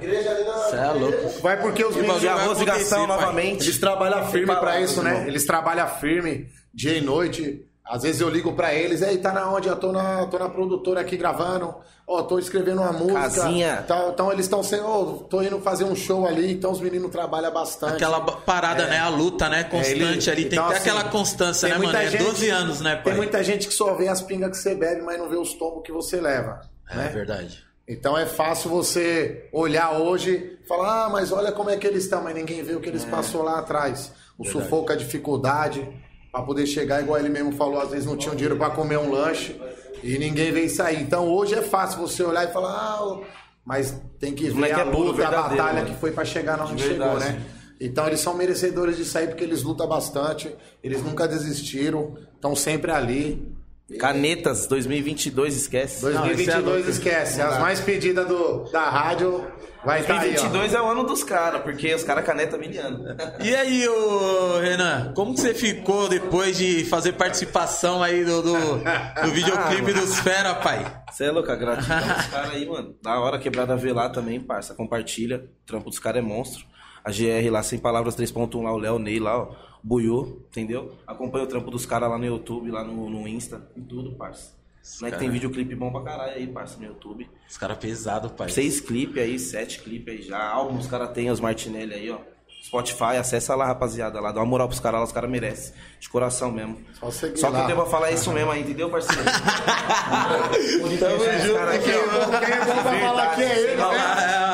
[0.00, 0.52] Igreja ali na.
[0.54, 1.42] Você é louco.
[1.42, 3.18] Vai porque os meninos arroz e acontecer, gação pai.
[3.18, 3.64] novamente.
[3.64, 5.10] Eles trabalham firme pra palavras, isso, né?
[5.10, 5.26] irmão.
[5.26, 7.66] Eles trabalham firme, dia e noite.
[7.84, 9.68] Às vezes eu ligo pra eles, aí tá na onde?
[9.68, 11.74] Eu tô na, tô na produtora aqui gravando,
[12.06, 13.20] ó, tô escrevendo uma música.
[13.20, 13.80] Casinha.
[13.84, 17.10] Então, então eles estão sendo, ó, tô indo fazer um show ali, então os meninos
[17.10, 17.96] trabalham bastante.
[17.96, 18.98] Aquela parada, né?
[18.98, 19.64] A luta, né?
[19.64, 20.44] Constante É, ele- ali.
[20.48, 21.96] Tem então, que ter assim, aquela constância, né, mano?
[21.98, 23.04] É gente- 12 anos, né, pai?
[23.04, 25.52] Tem muita gente que só vê as pingas que você bebe, mas não vê os
[25.52, 26.60] tombos que você leva.
[26.90, 27.10] É né?
[27.12, 27.62] verdade.
[27.86, 32.04] Então é fácil você olhar hoje e falar, ah, mas olha como é que eles
[32.04, 34.10] estão, mas ninguém vê o que eles passou lá atrás.
[34.38, 35.86] O sufoco, a dificuldade,
[36.34, 39.08] para poder chegar, igual ele mesmo falou, às vezes não tinham dinheiro para comer um
[39.08, 39.54] lanche
[40.02, 41.00] e ninguém veio sair.
[41.00, 43.20] Então hoje é fácil você olhar e falar, ah,
[43.64, 45.86] mas tem que ver moleque a é luta, a batalha mano.
[45.86, 47.40] que foi para chegar onde De chegou, né?
[47.80, 50.52] Então eles são merecedores de sair porque eles lutam bastante,
[50.82, 53.54] eles nunca desistiram, estão sempre ali.
[54.00, 56.00] Canetas 2022, esquece.
[56.00, 59.46] 2022 esquece, as mais pedidas do, da rádio
[59.84, 60.42] vai estar aí, ó.
[60.42, 63.04] 2022 é o ano dos caras, porque os caras caneta miliano.
[63.42, 68.52] E aí, ô Renan, como que você ficou depois de fazer participação aí do, do,
[68.52, 71.02] do videoclipe Ah, dos Fera, pai?
[71.10, 72.94] Você é louco, a gratidão dos caras aí, mano.
[73.02, 74.74] Da hora, quebrada ver lá também, parça.
[74.74, 75.44] Compartilha.
[75.62, 76.64] O trampo dos caras é monstro.
[77.04, 79.54] A GR lá, sem palavras 3.1 lá, o Léo Ney lá, ó.
[79.82, 80.94] Buiu, entendeu?
[81.06, 84.54] Acompanha o trampo dos caras lá no YouTube, lá no, no Insta, em tudo, parça.
[85.00, 87.28] Não é que tem videoclipe bom pra caralho aí, parça, no YouTube.
[87.48, 88.48] Os caras pesados, pai.
[88.50, 90.42] Seis clipes aí, sete clipes aí já.
[90.42, 92.18] Álbuns os caras têm, os Martinelli aí, ó.
[92.62, 94.32] Spotify, acessa lá, rapaziada, lá.
[94.32, 95.74] Dá uma moral pros caras lá, os caras merecem.
[96.00, 96.78] De coração mesmo.
[96.98, 97.60] Só seguir Só que lá.
[97.60, 99.22] eu tenho pra falar isso mesmo aí, entendeu, parceiro?
[100.98, 102.40] Tamo junto, cara aqui, ó.
[102.40, 103.82] Quem é bom pra falar que é ele, né?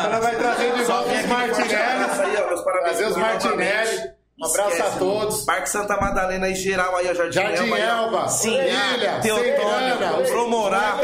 [0.05, 1.75] Ela vai trazer de volta os Martinelli.
[1.75, 2.97] aí, ó, meus parabéns.
[2.97, 4.20] Trazer os Martinelli.
[4.41, 5.45] Um abraço Esquece, a todos.
[5.45, 7.15] Parque Santa Madalena aí, geral aí, ó.
[7.15, 7.79] Jardim, Jardim Elba.
[7.79, 10.99] Elba, Sim, Ilha, Teotônio, Serrana, Promorá.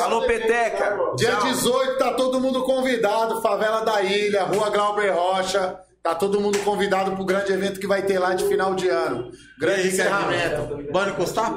[0.00, 0.94] Alô, Peteca.
[1.16, 1.42] Dia Tchau.
[1.44, 5.80] 18 tá todo mundo convidado, Favela da Ilha, Rua Glauber Rocha.
[6.02, 9.30] Tá todo mundo convidado pro grande evento que vai ter lá de final de ano.
[9.58, 10.92] Grande encerramento.
[10.92, 11.54] Bora encostar?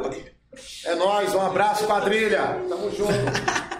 [0.85, 2.57] É nóis, um abraço, quadrilha.
[2.69, 3.13] Tamo junto.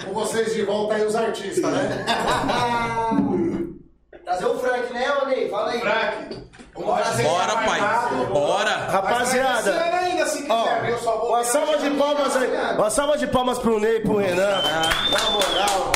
[0.05, 2.05] Com vocês de volta aí, os artistas, né?
[4.27, 5.49] Trazer o Frank, né, ô Ney?
[5.49, 5.79] Fala aí.
[5.79, 6.47] Frank.
[6.75, 7.79] Vamos trazer Bora, pai.
[8.29, 8.71] Bora.
[8.89, 10.97] Rapaziada, ainda, se quiser, ó, viu?
[10.97, 12.75] Só vou uma salva de palmas aí.
[12.77, 14.61] Uma salva de palmas pro Ney e pro Renan.
[15.11, 15.91] Na moral.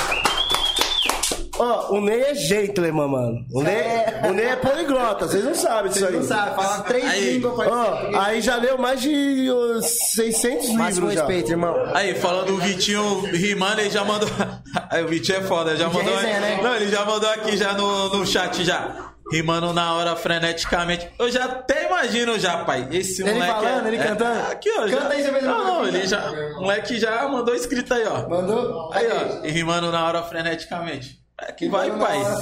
[1.63, 3.45] Ó, o Ney é jeito, irmão, mano.
[3.53, 3.83] O Ney,
[4.27, 6.15] o Ney é poliglota, vocês não sabem disso aí.
[6.15, 7.33] Não sabe, fala três Aí.
[7.33, 8.17] línguas, parceiro.
[8.17, 11.19] Ó, aí já leu mais de uh, 600 Máximo livros já.
[11.21, 11.75] respeito, irmão.
[11.93, 14.27] Aí, falando do Vitinho rimando, ele já mandou.
[14.89, 16.15] Aí, o Vitinho é foda, já é mandou.
[16.15, 16.59] resenha, né?
[16.63, 19.11] Não, ele já mandou aqui já no, no chat já.
[19.31, 21.07] Rimando na hora freneticamente.
[21.17, 22.87] Eu já até imagino já, pai.
[22.91, 23.53] Esse Ele moleque.
[23.53, 24.39] falando, é, ele é- cantando?
[24.51, 24.81] Aqui, ó.
[24.81, 26.31] Canta já, aí, você Não, não, ele já.
[26.57, 28.27] O moleque já mandou escrito aí, ó.
[28.27, 28.89] Mandou?
[28.91, 29.45] Aí, ó.
[29.45, 31.20] E rimando na hora freneticamente.
[31.47, 32.17] É que vai, na pai.
[32.17, 32.41] hora,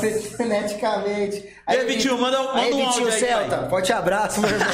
[1.70, 1.76] freneticamente.
[1.76, 3.70] E aí, Vitinho, manda- manda aí, um Vitinho áudio aí, Celta, pai.
[3.70, 4.68] forte abraço, meu irmão.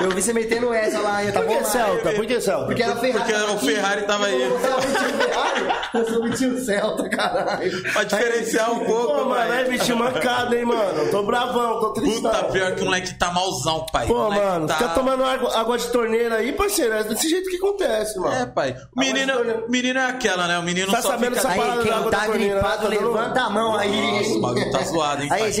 [0.00, 1.56] Eu vi você metendo essa lá, aí, tá Por bom?
[1.56, 1.68] que lá.
[1.70, 2.12] Celta?
[2.12, 2.66] Por que Celta?
[2.66, 3.24] Porque era Ferrari.
[3.24, 3.66] Porque o aqui.
[3.66, 4.42] Ferrari tava aí.
[4.42, 7.82] Eu sou o Vitinho Ferrari, eu sou Vitinho Celta, caralho.
[7.92, 9.64] Pra diferenciar um pouco, Pô, mano, é pai.
[9.78, 11.10] bicho mancado, hein, mano.
[11.10, 12.30] Tô bravão, tô tristão.
[12.30, 14.06] Puta, pior que o moleque tá malzão, pai.
[14.08, 14.74] Pô, mano, tá...
[14.74, 16.92] fica tomando água, água de torneira aí, parceiro.
[16.92, 18.34] É desse jeito que acontece, mano.
[18.34, 18.76] É, pai.
[18.94, 19.32] O menino,
[19.68, 20.58] menino é aquela, né?
[20.58, 21.48] O menino Tá só sabendo fica...
[21.48, 23.76] essa Aí, parada da quem água tá da torneira, gripado, tá dando- levanta a mão
[23.76, 24.12] aí.
[24.18, 25.52] Nossa, o bagulho tá zoado, hein, Aí, pai?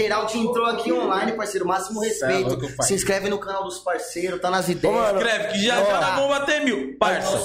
[0.48, 1.66] Entrou aqui online, parceiro.
[1.66, 2.48] Máximo respeito.
[2.50, 2.86] louco, pai.
[2.86, 4.94] Se inscreve no canal dos parceiros, tá nas Ô, ideias.
[4.96, 5.84] mano, Escreve que já Ó.
[5.86, 6.96] já tá bom bater mil.
[6.98, 7.38] Parça.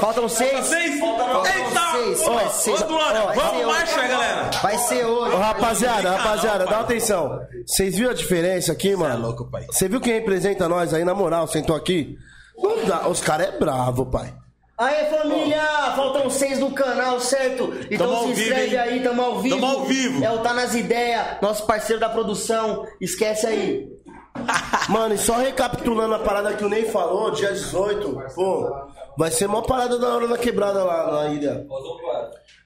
[0.00, 0.64] Faltam seis.
[0.66, 1.00] Seis?
[1.00, 1.80] Faltam Eita!
[1.92, 2.22] seis.
[2.26, 3.66] Vai ser- Vamos lá, vai ser vamos hoje.
[3.66, 4.50] marcha, galera.
[4.62, 5.34] Vai ser hoje.
[5.34, 7.40] Ô, rapaziada, rapaziada, dá atenção.
[7.66, 9.14] Vocês viram a diferença aqui, mano?
[9.14, 9.66] é louco, pai.
[9.70, 12.16] Você viu quem representa nós aí, na moral, sentou aqui?
[12.56, 14.32] Não dá, os caras é bravo, pai.
[14.78, 15.60] Aí, família,
[15.96, 17.74] faltam seis no canal, certo?
[17.90, 18.80] Então Tamo se vivo, inscreve hein?
[18.80, 19.56] aí, tamo ao vivo.
[19.56, 20.24] Tamo ao vivo.
[20.24, 22.86] É o Tá Nas Ideias, nosso parceiro da produção.
[23.00, 23.88] Esquece aí.
[24.88, 28.70] Mano, e só recapitulando a parada que o Ney falou, dia 18, pô,
[29.16, 31.66] vai ser uma parada da hora na quebrada lá na ilha.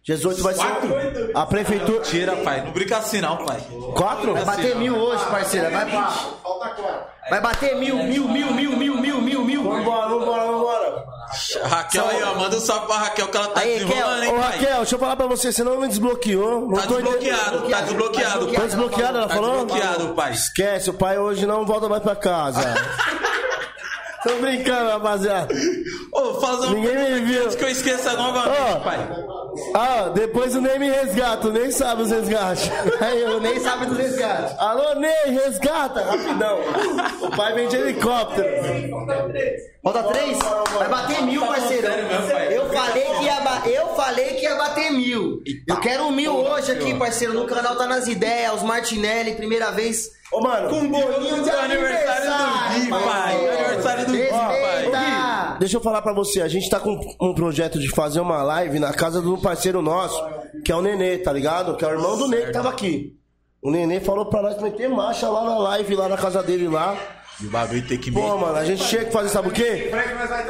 [0.05, 2.01] Dia 18 vai ser a prefeitura.
[2.01, 2.63] Tira, pai.
[2.65, 3.61] Não brinca assim, não, pai.
[3.97, 4.35] Quatro?
[4.35, 5.71] Vai bater mil hoje, parceira.
[5.71, 6.85] Vai, Falta quatro.
[7.31, 9.63] vai bater mil, mil, mil, mil, mil, mil, mil, mil.
[9.63, 11.05] Vambora, vambora, vambora.
[11.65, 12.35] Raquel aí, ó.
[12.35, 14.51] Manda um salve pra Raquel que ela tá Aí, desenrolando, hein, Ô, pai?
[14.59, 16.61] Raquel, deixa eu falar pra você, você não me desbloqueou.
[16.69, 17.19] Não Tá tô entendendo.
[17.21, 18.53] desbloqueado, tá desbloqueado.
[18.53, 19.51] Tá desbloqueado, ela Tá falou?
[19.65, 20.33] desbloqueado, pai.
[20.33, 22.61] Esquece, o pai hoje não volta mais pra casa.
[24.23, 25.53] Tô brincando, rapaziada.
[26.13, 27.45] Ô, fazer uma Ninguém me viu.
[27.45, 28.81] antes que eu esqueça novamente, Ó.
[28.81, 29.09] pai.
[29.75, 32.71] Ah, depois o Ney me resgata, o Ney sabe os resgates.
[33.03, 34.57] Aí eu nem sabe dos resgates.
[34.59, 35.13] Alô, Ney,
[35.45, 36.59] resgata, rapidão.
[37.23, 38.49] O pai vem de helicóptero.
[39.83, 40.39] Falta três?
[40.79, 41.89] Vai bater mil, parceiro.
[41.89, 42.57] mesmo, pai.
[42.57, 45.43] Eu falei que ia, ba- eu falei que ia bater mil.
[45.67, 47.35] Eu quero um mil hoje aqui, parceiro.
[47.35, 50.09] No canal tá nas ideias, os Martinelli, primeira vez.
[50.33, 53.49] Ô, mano, Com bolinho de aniversário do Gui, pai.
[53.49, 55.59] Aniversário do Gui, pai.
[55.59, 58.79] Deixa eu falar pra você, a gente tá com um projeto de fazer uma live
[58.79, 60.21] na casa de um parceiro nosso,
[60.65, 61.77] que é o Nenê, tá ligado?
[61.77, 63.17] Que é o irmão do Ney que tava aqui.
[63.63, 66.97] O Nenê falou pra nós meter marcha lá na live, lá na casa dele lá.
[67.43, 69.91] E o bagulho tem que Pô, mano, a gente tinha que fazer, sabe o quê?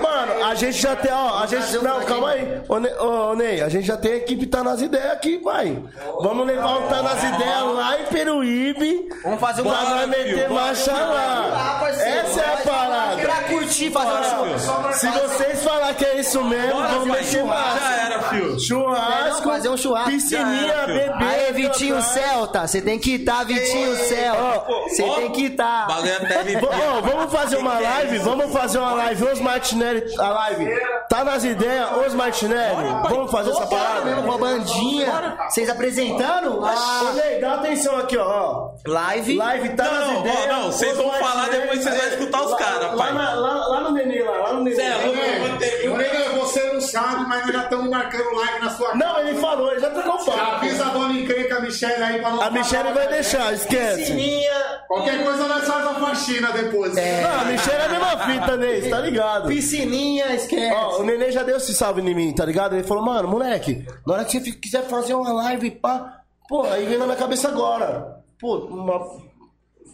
[0.02, 1.78] Mano, a gente já tem, ó, a gente.
[1.78, 2.60] Não, calma aí.
[2.68, 5.82] Ô, Ney, ô, Ney, a gente já tem a equipe Tá Nas Ideias aqui, pai.
[6.20, 9.08] Vamos levar o Tá Nas Ideias lá em Peruíbe.
[9.24, 11.80] Vamos fazer um Pra nós meter marcha lá.
[11.88, 13.22] Essa é a parada.
[13.22, 14.92] Pra curtir, fazer um.
[14.92, 17.84] Se vocês falar que é isso mesmo, Bora, vamos meter Já marcha.
[17.84, 18.60] era, fio.
[18.60, 20.10] Churrasco, fazer um churrasco.
[20.10, 20.98] piscininha, Já filho.
[20.98, 21.24] bebê.
[21.24, 22.02] Aê, Vitinho.
[22.02, 24.64] Celta, você tem que estar, Vitinho Celta.
[24.88, 25.86] Você tem que estar.
[25.86, 26.42] bagulho até
[26.82, 30.80] ô, vamos fazer uma live, vamos fazer uma live, os Martinelli, a live.
[31.08, 32.86] Tá nas ideias, os Martinelli.
[33.08, 34.22] Vamos fazer essa Parada mesmo, parada?
[34.22, 35.36] com a bandinha.
[35.48, 36.64] Vocês apresentando?
[36.64, 39.36] Ah, Ney, dá atenção aqui, ó, live.
[39.36, 40.46] Live tá Não, nas não, ideias.
[40.48, 43.12] não, vocês vão falar, depois vocês vão escutar os Lá- caras, lá pai.
[43.12, 44.76] na- Lá, lá no Nenê, lá, lá no Nenê.
[44.76, 48.86] Cê é O Nega, você não sabe, mas nós já estamos marcando live na sua
[48.92, 48.98] casa.
[48.98, 50.40] Não, ele falou, ele já trocou o papo.
[50.40, 54.46] Avisa a dona encrenca, a Michelle aí pra não A Michelle vai deixar, esquece.
[54.88, 56.71] Qualquer coisa nós faz a faxina depois.
[56.72, 59.48] Não, a Michelle é a mesma fita, Ney, tá ligado?
[59.48, 60.72] Piscininha, esquece.
[60.74, 62.74] Ó, o Nenê já deu esse salve em mim, tá ligado?
[62.74, 66.86] Ele falou, mano, moleque, na hora que você quiser fazer uma live, pá, pô, aí
[66.86, 68.18] vem na minha cabeça agora.
[68.40, 69.32] Pô, uma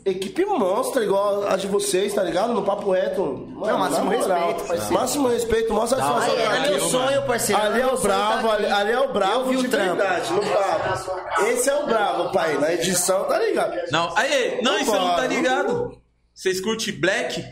[0.07, 2.55] equipe monstra igual a de vocês, tá ligado?
[2.55, 3.23] No papo reto.
[3.23, 4.95] Mano, Não, máximo respeito, parceiro.
[4.95, 7.61] Máximo respeito, mostra a Aí, sua era meu sonho, parceiro.
[7.63, 9.97] Ali é o bravo, ali, ali é o bravo de o trampo.
[9.97, 11.43] verdade, no papo.
[11.43, 13.75] Esse é o bravo, pai, na edição, tá ligado?
[13.93, 15.99] Não, aí, não, isso não tá ligado.
[16.39, 17.45] Vocês curtem Black?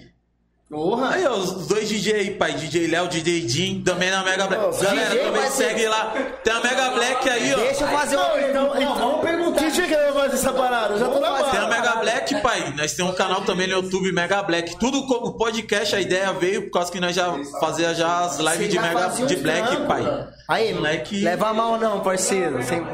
[0.70, 1.10] Porra.
[1.10, 2.52] Aí, ó, os dois DJ aí, pai.
[2.54, 4.64] DJ Léo, DJ Jim, também na Mega Black.
[4.64, 6.14] Ô, Galera, DJ também vai ser- segue lá.
[6.44, 7.56] Tem a Mega Black aí, ó.
[7.56, 8.80] Deixa eu fazer uma pergunta.
[8.80, 9.58] Não, vamos perguntar.
[9.64, 10.94] Que dia que eu vou fazer essa parada?
[10.94, 11.42] Eu já tô na.
[11.50, 11.66] Tem a.
[11.66, 12.74] Mega Black, pai.
[12.76, 14.76] Nós temos um canal também no YouTube, Mega Black.
[14.78, 18.68] Tudo como podcast, a ideia veio por causa que nós já fazia já as lives
[18.68, 20.02] de já Mega fazia de Black, trampos, pai.
[20.02, 20.28] mano.
[20.48, 22.62] Aí, Moleque- leva a mal não, parceiro.
[22.62, 22.84] Sem...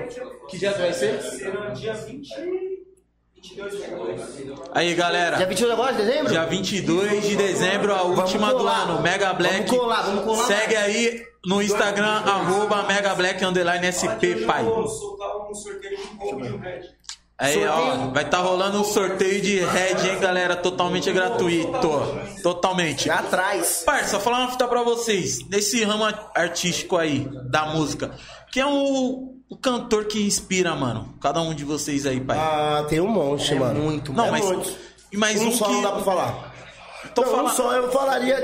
[0.49, 1.21] Que dia vai ser?
[4.73, 5.37] Aí, galera.
[5.37, 6.31] Dia 22 agora, de dezembro?
[6.31, 8.83] Dia 22 de dezembro, a última do colar.
[8.83, 9.67] ano, Mega Black.
[9.67, 10.87] Vamos colar, vamos colar Segue mais.
[10.87, 14.65] aí no Instagram, arroba Mega Black Underline SP, pai.
[17.39, 20.55] Aí, ó, vai estar rolando um sorteio de Red, hein, galera?
[20.55, 21.91] Totalmente gratuito.
[22.45, 23.07] Totalmente.
[23.07, 23.83] Já atrás.
[23.85, 25.41] Parça, falar uma fita pra vocês.
[25.49, 28.13] Nesse ramo artístico aí, da música.
[28.53, 31.15] Quem é o, o cantor que inspira, mano?
[31.21, 32.39] Cada um de vocês aí, pai.
[32.39, 33.81] Ah, tem um monte, mano.
[33.81, 34.45] muito, Não, é mas.
[34.45, 34.71] muito.
[35.15, 35.73] Mas um um, só que.
[35.73, 36.55] não dá pra falar.
[37.15, 38.37] Tô não, um só eu falaria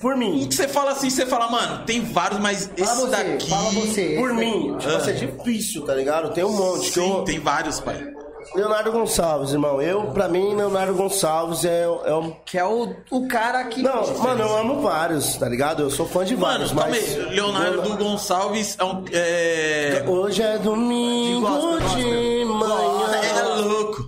[0.00, 0.46] por Um mim.
[0.46, 3.50] que você fala assim, você fala, mano, tem vários, mas esse Fala você, daqui.
[3.50, 4.14] fala você.
[4.16, 4.76] Por mim.
[4.78, 6.32] Tipo, assim, é difícil, tá ligado?
[6.32, 6.86] Tem um monte.
[6.88, 8.13] que Sim, eu- tem vários, pai.
[8.54, 9.80] Leonardo Gonçalves, irmão.
[9.80, 12.30] Eu, pra mim, Leonardo Gonçalves é, é um.
[12.44, 13.82] Que é o, o cara que.
[13.82, 15.82] Não, mano, eu amo vários, tá ligado?
[15.82, 17.16] Eu sou fã de Mano, vários, calma mas.
[17.16, 17.34] aí.
[17.34, 19.04] Leonardo Gonçalves é um.
[19.12, 20.04] É.
[20.06, 21.96] Hoje é domingo Gosta, gosta.
[21.98, 23.14] de manhã.
[23.22, 24.04] É louco.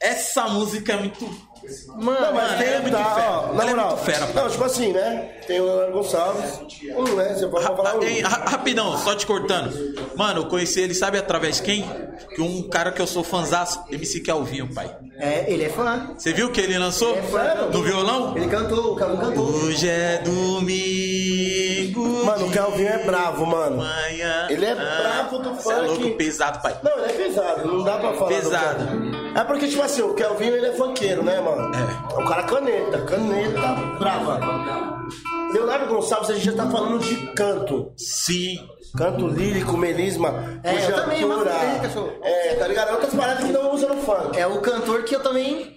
[0.00, 1.45] Essa música é muito.
[1.96, 3.30] Mano, Não, mas Mano, tem, é muito tá, fera.
[3.30, 3.86] ó, na é moral.
[3.88, 4.26] muito fera.
[4.34, 5.30] Não, tipo assim, né?
[5.46, 6.60] Tem o Leonardo Gonçalves.
[6.96, 7.34] Um, né?
[7.34, 8.22] Você pode falar um.
[8.22, 9.72] Ra- rapidão, só te cortando.
[10.16, 11.84] Mano, eu conheci ele, sabe através de quem?
[12.34, 14.94] Que um cara que eu sou fãzaço, MC Kelvinho, pai.
[15.18, 16.10] é, ele é fã.
[16.16, 17.16] Você viu que ele lançou?
[17.16, 17.68] É fã.
[17.72, 18.36] No violão?
[18.36, 19.44] Ele cantou, o Calvin cantou.
[19.46, 22.24] Hoje é domingo.
[22.24, 23.76] Mano, o Calvinho é bravo, mano.
[23.78, 24.46] Manhã.
[24.50, 25.86] Ele é bravo do Cê é funk.
[26.02, 26.76] louco, pesado, pai.
[26.82, 28.30] Não, ele é pesado, não dá pra falar.
[28.30, 29.25] do Pesado.
[29.36, 31.70] É porque, tipo assim, o Kelvinho ele é funkeiro, né, mano?
[31.74, 32.14] É.
[32.14, 34.40] É um cara caneta, caneta brava.
[35.52, 37.92] Leonardo Gonçalves, a gente já tá falando de canto.
[37.98, 38.66] Sim.
[38.96, 42.52] Canto lírico, melisma, É, eu também, mas é.
[42.52, 42.92] É, tá ligado?
[42.92, 44.38] Outras paradas que não usa no funk.
[44.38, 45.76] É o cantor que eu também.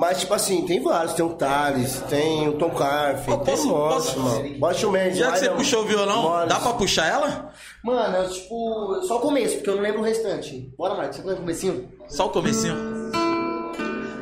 [0.00, 1.12] Mas, tipo assim, tem vários.
[1.12, 4.58] Tem o Thales, tem o Tom Carf, Ô, tem posso- mano.
[4.58, 5.18] Baixa o Mendes.
[5.18, 6.48] Já que você Ryan puxou o violão, Morris.
[6.48, 7.52] dá pra puxar ela?
[7.84, 10.72] Mano, eu, tipo, só o começo, porque eu não lembro o restante.
[10.78, 11.88] Bora, Marcos, você lembra o comecinho?
[12.08, 12.74] Só o comecinho.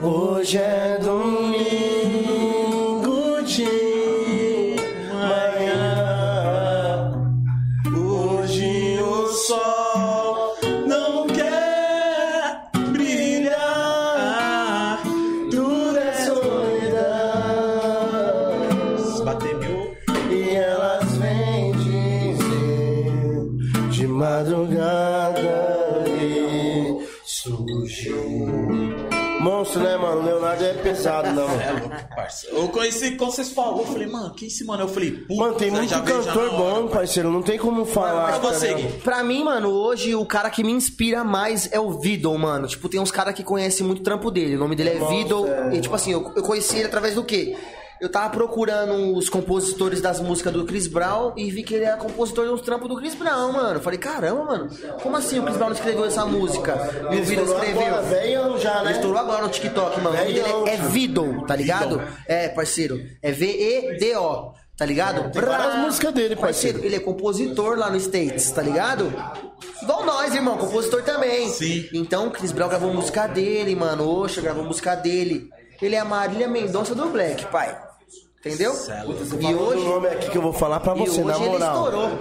[0.03, 2.38] Hoje é domingo
[29.41, 30.21] Monstro, né, mano?
[30.21, 32.49] O Leonardo é pesado, não, É louco, parça.
[32.51, 34.83] Eu conheci, quando vocês falaram, eu falei, mano, quem é esse mano?
[34.83, 37.31] Eu falei, puta, Mano, tem muito cantor bom, parceiro.
[37.31, 38.33] Não tem como falar.
[38.33, 38.93] Mas você, tá ligado?
[38.95, 39.01] Gui?
[39.01, 42.67] Pra mim, mano, hoje o cara que me inspira mais é o Vidal, mano.
[42.67, 44.57] Tipo, tem uns caras que conhecem muito o trampo dele.
[44.57, 45.47] O nome dele é Vidal.
[45.47, 45.77] é.
[45.77, 47.57] E, tipo assim, eu, eu conheci ele através do quê?
[48.01, 51.97] Eu tava procurando os compositores das músicas do Chris Brown e vi que ele era
[51.97, 53.81] compositor dos trampos do Chris Brown, mano.
[53.81, 54.69] Falei, caramba, mano,
[55.03, 56.79] como assim o Chris Brown escreveu essa música?
[57.11, 58.43] E o Vidal estourou escreveu.
[58.45, 58.91] agora, já, né?
[58.91, 60.16] Ele estourou agora no TikTok, mano.
[60.16, 60.77] O nome dele é, é.
[60.77, 62.01] Vidal, tá ligado?
[62.27, 63.01] É, parceiro.
[63.20, 64.55] É V-E-D-O.
[64.77, 65.33] Tá ligado?
[65.33, 66.85] Tem várias músicas dele, parceiro.
[66.85, 69.12] Ele é compositor lá no States, tá ligado?
[69.83, 71.49] Igual nós, irmão, compositor também.
[71.49, 71.89] Sim.
[71.93, 74.09] Então, o Chris Brown gravou música dele, mano.
[74.09, 75.49] Oxa, gravou música dele.
[75.83, 77.88] Ele é a Marília Mendonça do Black, pai.
[78.44, 78.73] Entendeu?
[79.40, 81.48] E hoje, do nome aqui que eu vou falar pra e você, hoje na ele
[81.48, 81.74] moral.
[81.85, 82.19] estourou.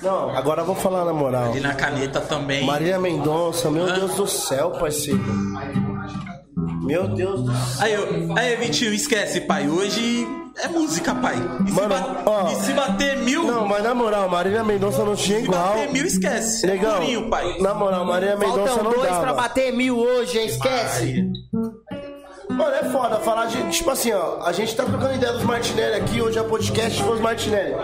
[0.00, 1.56] Não, agora eu vou falar na moral.
[1.56, 2.64] E na caneta também.
[2.64, 3.94] Marília Mendonça, meu Hã?
[3.94, 5.20] Deus do céu, parceiro.
[6.84, 7.84] Meu Deus do céu.
[7.84, 8.06] Aí, eu,
[8.38, 9.68] aí, Vitinho, esquece, pai.
[9.68, 10.26] Hoje
[10.62, 11.34] é música, pai.
[11.66, 12.48] E se, Mano, ba- ó.
[12.52, 15.68] e se bater mil, Não, mas na moral, Marília Mendonça não tinha se igual.
[15.74, 16.64] bater mil, esquece.
[16.66, 16.96] Legal.
[16.96, 17.58] É purinho, pai.
[17.58, 19.20] Na moral, Marília Mendonça Faltam não dois dava.
[19.22, 20.46] pra bater mil hoje, hein?
[20.46, 21.24] Esquece.
[22.48, 23.70] Mano, é foda falar de.
[23.70, 27.20] Tipo assim, ó, a gente tá trocando ideia dos Martinelli aqui, hoje é podcast dos
[27.20, 27.74] Martinelli.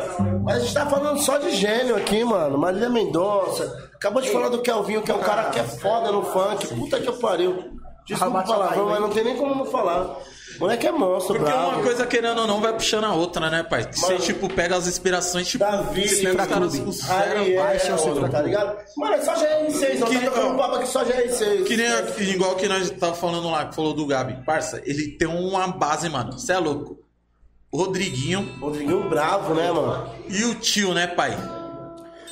[0.42, 2.58] Mas a gente tá falando só de gênio aqui, mano.
[2.58, 3.90] Marília Mendonça.
[3.94, 6.66] Acabou de falar do Kelvinho, que é um cara que é foda no funk.
[6.68, 7.80] Puta que pariu.
[8.06, 10.16] Desculpa o palavrão, mas não tem nem como não falar.
[10.56, 11.68] O moleque é monstro, Porque bravo.
[11.70, 13.88] uma coisa, querendo ou não, vai puxando a outra, né, pai?
[13.92, 17.00] Você, tipo, pega as inspirações, tipo, Davi, os caras, Clube.
[17.08, 18.76] Ariel, baixa, é, tá ligado?
[18.96, 21.64] Mano, é só GR6, não Que- tá tocando papo aqui só GR6.
[21.66, 21.86] Que nem
[22.30, 24.44] igual que nós tava falando lá, que falou do Gabi.
[24.44, 26.32] Parça, ele tem uma base, mano.
[26.32, 26.98] Você é louco.
[27.72, 30.10] O Rodriguinho Rodriguinho bravo, né, mano?
[30.28, 31.30] e o tio, né, pai?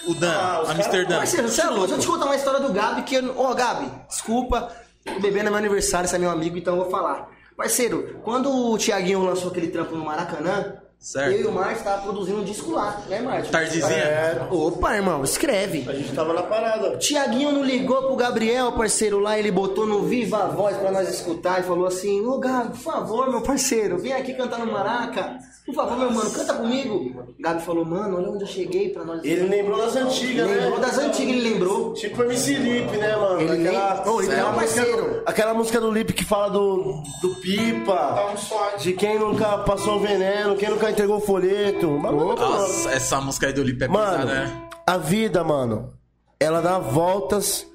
[0.09, 1.21] O Dan, Ah, Amsterdã.
[1.25, 1.99] Você é deixa eu louco.
[1.99, 3.17] te contar uma história do Gabi que.
[3.19, 4.73] Ô, Gabi, desculpa.
[5.05, 7.31] Tô bebendo é meu aniversário, você é meu amigo, então eu vou falar.
[7.57, 11.33] Parceiro, quando o Thiaguinho lançou aquele trampo no Maracanã, Certo.
[11.33, 13.53] eu e o Márcio tava produzindo um disco lá, né, Márcio?
[13.53, 13.89] Tardezinha.
[13.89, 15.87] É, Opa, irmão, escreve.
[15.89, 16.97] a gente tava na parada.
[16.99, 21.09] Tiaguinho não ligou pro Gabriel, parceiro, lá, ele botou no Viva a Voz pra nós
[21.09, 25.39] escutar e falou assim: Ô Gabi, por favor, meu parceiro, vem aqui cantar no Maraca.
[25.65, 27.25] Por favor, meu mano, canta comigo.
[27.39, 29.23] Gabi falou: Mano, olha onde eu cheguei pra nós.
[29.23, 30.57] Ele lembrou das antigas, né?
[30.57, 31.93] lembrou das antigas, ele lembrou.
[31.93, 33.41] Tipo MC Lip, né, mano?
[33.41, 35.03] Ele aquela, Ô, ele é um música parceiro.
[35.15, 38.35] do, aquela música do Lip que fala do, do pipa,
[38.79, 41.91] de quem nunca passou veneno, quem nunca entregou folheto.
[42.01, 44.69] Mas, Nossa, essa música aí do Lipe é pesada, mano, né?
[44.87, 45.93] a vida, mano,
[46.41, 47.67] ela dá voltas,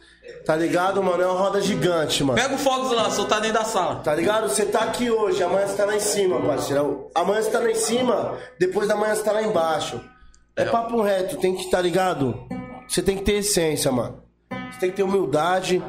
[0.46, 1.22] tá ligado, mano?
[1.22, 2.40] É uma roda gigante, mano.
[2.42, 3.96] Pega o Fogos lá, soltar dentro da sala.
[3.98, 4.50] Tá ligado?
[4.50, 7.10] Você tá aqui hoje, amanhã você tá lá em cima, parceiro.
[7.14, 10.00] Amanhã você tá lá em cima, depois da manhã você tá lá embaixo.
[10.56, 12.48] É papo reto, tem que, tá ligado?
[12.88, 14.22] Você tem que ter essência, mano.
[14.72, 15.82] Você tem que ter humildade,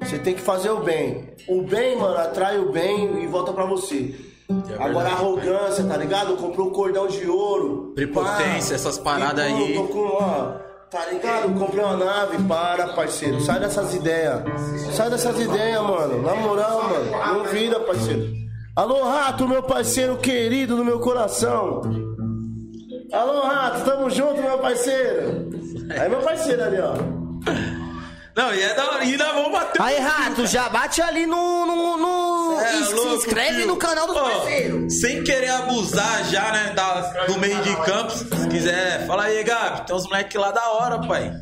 [0.00, 1.30] você tem que fazer o bem.
[1.48, 4.14] O bem, mano, atrai o bem e volta pra você.
[4.70, 6.36] É Agora a arrogância, tá ligado?
[6.36, 7.92] Comprou um cordão de ouro.
[7.94, 9.74] Prepotência, essas paradas aí.
[9.74, 10.52] Tô com, ó,
[10.90, 11.58] tá ligado?
[11.58, 13.40] Comprei uma nave, para, parceiro.
[13.40, 14.42] Sai dessas ideias.
[14.92, 16.22] Sai dessas ideias, mano.
[16.22, 17.38] Na moral, mano.
[17.38, 18.40] Não vira, parceiro.
[18.74, 21.82] Alô, rato, meu parceiro querido do meu coração.
[23.12, 25.50] Alô, rato, tamo junto, meu parceiro.
[25.90, 26.94] Aí, meu parceiro ali, ó.
[28.36, 29.04] Não, e é da hora.
[29.04, 29.82] E ainda vamos bater.
[29.82, 31.66] Aí, Rato, já bate ali no.
[31.66, 32.60] no, no...
[32.60, 33.66] É se louco, inscreve tio.
[33.66, 34.90] no canal do parceiro.
[34.90, 38.10] Sem querer abusar já, né, da, do meio de campo.
[38.12, 39.86] Se quiser, fala aí, Gabi.
[39.86, 41.32] Tem uns moleques lá da hora, pai.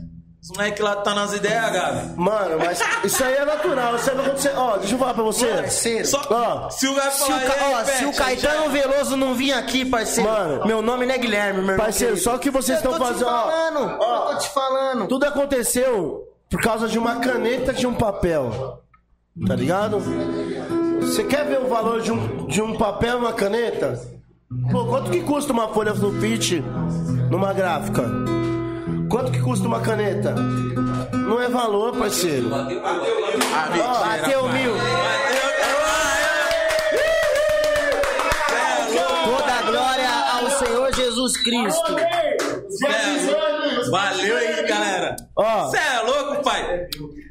[0.41, 2.15] Os moleques lá tá nas ideias, Gabi.
[2.17, 3.97] Mano, mas isso aí é natural.
[3.97, 4.53] Isso aí vai acontecer.
[4.57, 5.47] Ó, deixa eu falar pra você.
[5.47, 6.07] Parceiro.
[6.07, 8.63] Só, Ó, se o Gabi Se o, falar, Ca- "E aí, ó, se o Caetano
[8.65, 10.65] já- Veloso não vir aqui, parceiro, Mano.
[10.67, 11.85] meu nome não é Guilherme, meu irmão.
[11.85, 12.31] Parceiro, querido.
[12.31, 13.51] só o que vocês Eu estão tô te fazendo, ó.
[13.51, 14.31] falando, Ó.
[14.31, 15.09] eu tô te falando.
[15.09, 18.83] Tudo aconteceu por causa de uma caneta de um papel.
[19.47, 19.99] Tá ligado?
[21.01, 24.01] Você quer ver o valor de um, de um papel e uma caneta?
[24.73, 26.63] Pô, quanto que custa uma folha sulfite
[27.31, 28.05] numa gráfica?
[29.09, 30.35] Quanto que custa uma caneta?
[31.13, 32.49] Não é valor, parceiro.
[32.55, 32.83] Ah, mentira,
[34.23, 34.63] Bateu pai.
[34.63, 34.73] mil.
[34.73, 35.48] Toda
[41.19, 41.99] Jesus Cristo.
[41.99, 42.37] É,
[43.91, 45.17] Valeu aí, galera.
[45.35, 45.65] Ó.
[45.67, 46.87] Você é louco, pai?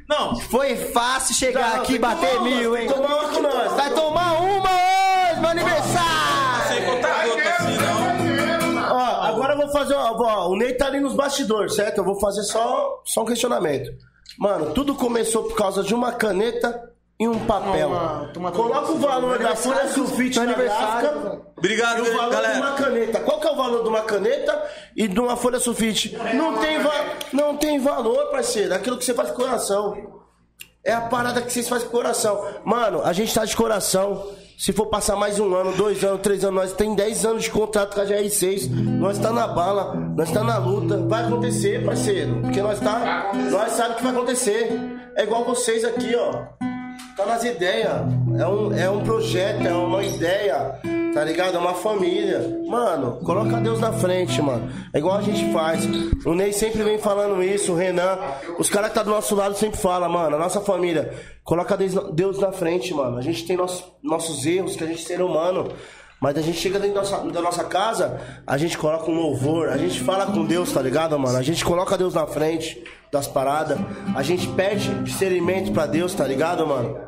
[0.08, 2.88] Não, Foi fácil chegar Não, aqui e bater mil, hein?
[2.88, 3.72] tomar uma com nós.
[3.72, 6.86] Vai tomar uma hoje, meu sem aniversário!
[6.86, 7.76] contar gota assim,
[8.74, 8.96] não.
[8.96, 9.94] Ó, agora eu vou fazer.
[9.94, 11.98] Ó, ó, o Ney tá ali nos bastidores, certo?
[11.98, 13.90] Eu vou fazer só, só um questionamento.
[14.38, 16.90] Mano, tudo começou por causa de uma caneta
[17.20, 17.90] e um papel.
[18.54, 21.10] Coloca o valor da folha sulfite na aniversário.
[21.20, 21.42] gráfica.
[21.56, 22.58] Obrigado, E o valor de galera.
[22.58, 23.20] uma caneta.
[23.20, 24.62] Qual que é o valor de uma caneta
[24.96, 26.16] e de uma folha sulfite?
[26.34, 26.92] Não tem, va
[27.32, 28.72] não tem valor, parceiro.
[28.74, 30.18] Aquilo que você faz com o coração.
[30.84, 32.40] É a parada que vocês fazem com o coração.
[32.64, 34.24] Mano, a gente tá de coração.
[34.56, 37.50] Se for passar mais um ano, dois anos, três anos, nós tem 10 anos de
[37.50, 38.68] contrato com a GR6.
[38.98, 40.96] Nós tá na bala, nós tá na luta.
[41.06, 42.40] Vai acontecer, parceiro.
[42.42, 43.30] Porque nós tá.
[43.50, 44.72] Nós sabemos que vai acontecer.
[45.16, 46.67] É igual vocês aqui, ó.
[47.18, 47.90] Tá nas ideias.
[48.38, 50.78] É um, é um projeto, é uma ideia.
[51.12, 51.56] Tá ligado?
[51.56, 52.62] É uma família.
[52.64, 54.70] Mano, coloca Deus na frente, mano.
[54.94, 55.84] É igual a gente faz.
[56.24, 58.16] O Ney sempre vem falando isso, o Renan.
[58.56, 61.12] Os caras que tá do nosso lado sempre falam, mano, a nossa família.
[61.42, 63.18] Coloca Deus na frente, mano.
[63.18, 65.72] A gente tem nossos, nossos erros, que a gente é ser humano.
[66.20, 69.68] Mas a gente chega dentro da nossa, da nossa casa, a gente coloca um louvor,
[69.68, 71.36] a gente fala com Deus, tá ligado, mano?
[71.36, 72.82] A gente coloca Deus na frente
[73.12, 73.78] das paradas,
[74.16, 77.07] a gente pede discernimento pra Deus, tá ligado, mano?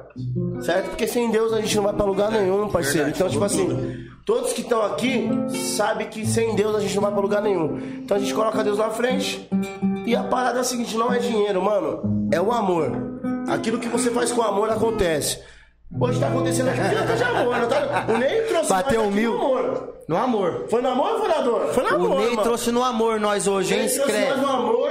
[0.63, 0.91] Certo?
[0.91, 3.07] Porque sem Deus a gente não vai pra lugar nenhum, parceiro.
[3.07, 5.29] Verdade, então, tipo falou assim, todos que estão aqui
[5.77, 7.79] sabem que sem Deus a gente não vai pra lugar nenhum.
[8.03, 9.49] Então a gente coloca Deus na frente.
[10.07, 12.29] E a parada é a seguinte: não é dinheiro, mano.
[12.33, 12.93] É o amor.
[13.49, 15.39] Aquilo que você faz com amor acontece.
[16.01, 18.07] Hoje tá acontecendo aqui porque de amor, não tá?
[18.09, 19.33] O Ney trouxe Bateu nós mil.
[19.33, 19.95] no amor.
[20.09, 20.67] No amor.
[20.71, 21.67] Foi no amor ou foi na dor?
[21.73, 22.11] Foi no amor.
[22.11, 22.43] o Ney mano.
[22.43, 23.81] trouxe no amor nós hoje, hein?
[23.81, 24.91] Ele trouxe nós no amor.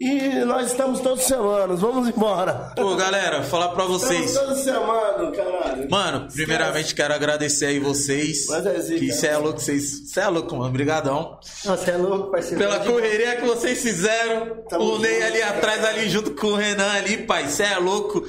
[0.00, 1.80] E nós estamos todos semanas.
[1.80, 2.72] Vamos embora.
[2.76, 4.34] Pô, galera, falar pra Estamos vocês.
[4.36, 5.88] todos semanas, caralho.
[5.88, 8.46] Mano, primeiramente quero agradecer aí vocês.
[8.48, 10.10] Mas é zica, Que cê é louco, vocês.
[10.12, 10.68] Cê é louco, mano.
[10.68, 11.38] Obrigadão.
[11.42, 12.58] Você é louco, parceiro.
[12.58, 14.64] Pela correria que vocês fizeram.
[14.68, 17.46] Tamo o Ney ali atrás, ali junto com o Renan ali, pai.
[17.48, 18.22] Cê é louco.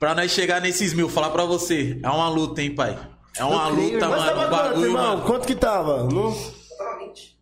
[0.00, 1.98] Pra nós chegar nesses mil, falar pra você.
[2.02, 2.98] É uma luta, hein, pai.
[3.38, 4.10] É uma Eu creio, luta, irmão.
[4.10, 4.34] Mas mano.
[4.34, 5.02] tava O quanto, bagulho, irmão?
[5.16, 5.22] mano.
[5.22, 6.04] Quanto que tava?
[6.12, 6.36] Não...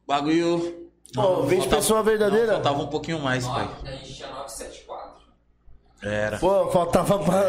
[0.07, 0.82] Bagulho.
[1.15, 2.47] Pô, 20 faltava- pessoas verdadeira?
[2.47, 3.69] Não, faltava um pouquinho mais, pai.
[3.85, 5.13] A gente tinha 974.
[6.03, 6.39] Era.
[6.39, 7.43] Pô, faltava pra...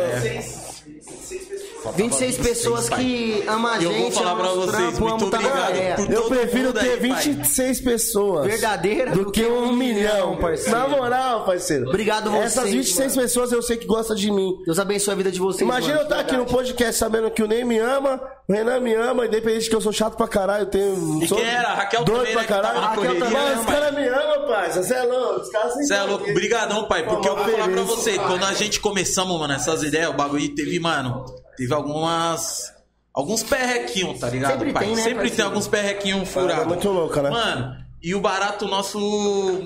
[1.95, 4.99] 26 pessoas que amam a E eu gente, vou falar amam pra os vocês, trampos,
[4.99, 7.21] muito tá obrigado por- Eu prefiro ter aí, pai.
[7.23, 8.45] 26 pessoas.
[8.47, 10.77] Verdadeira Do que um milhão, parceiro.
[10.79, 11.89] Na moral, parceiro.
[11.89, 13.27] Obrigado vocês, Essas 26 mano.
[13.27, 14.57] pessoas eu sei que gostam de mim.
[14.65, 15.61] Deus abençoe a vida de vocês.
[15.61, 18.79] Imagina mano, eu estar aqui no podcast sabendo que o Ney me ama, o Renan
[18.79, 21.21] me ama, independente de que eu sou chato pra caralho, eu tenho.
[21.23, 21.69] E sou quem era?
[21.69, 22.81] A Raquel doido pra né, que caralho.
[22.81, 23.19] na Raquel também.
[23.19, 23.75] né, Mas os pai?
[23.75, 24.71] caras me amam, pai.
[24.71, 27.67] Você é louco, os caras sem Você é louco, brigadão, pai, porque eu vou falar
[27.69, 31.25] pra você, quando a gente começamos, mano, essas ideias, o bagulho teve, mano,
[31.57, 32.71] teve algumas.
[33.13, 34.85] Alguns perrequinhos, tá ligado, Sempre pai?
[34.85, 35.49] tem, né, Sempre tem parceiro?
[35.51, 36.65] alguns perrequinhos furados.
[36.65, 37.29] muito louca, né?
[37.29, 38.99] Mano, e o barato, nosso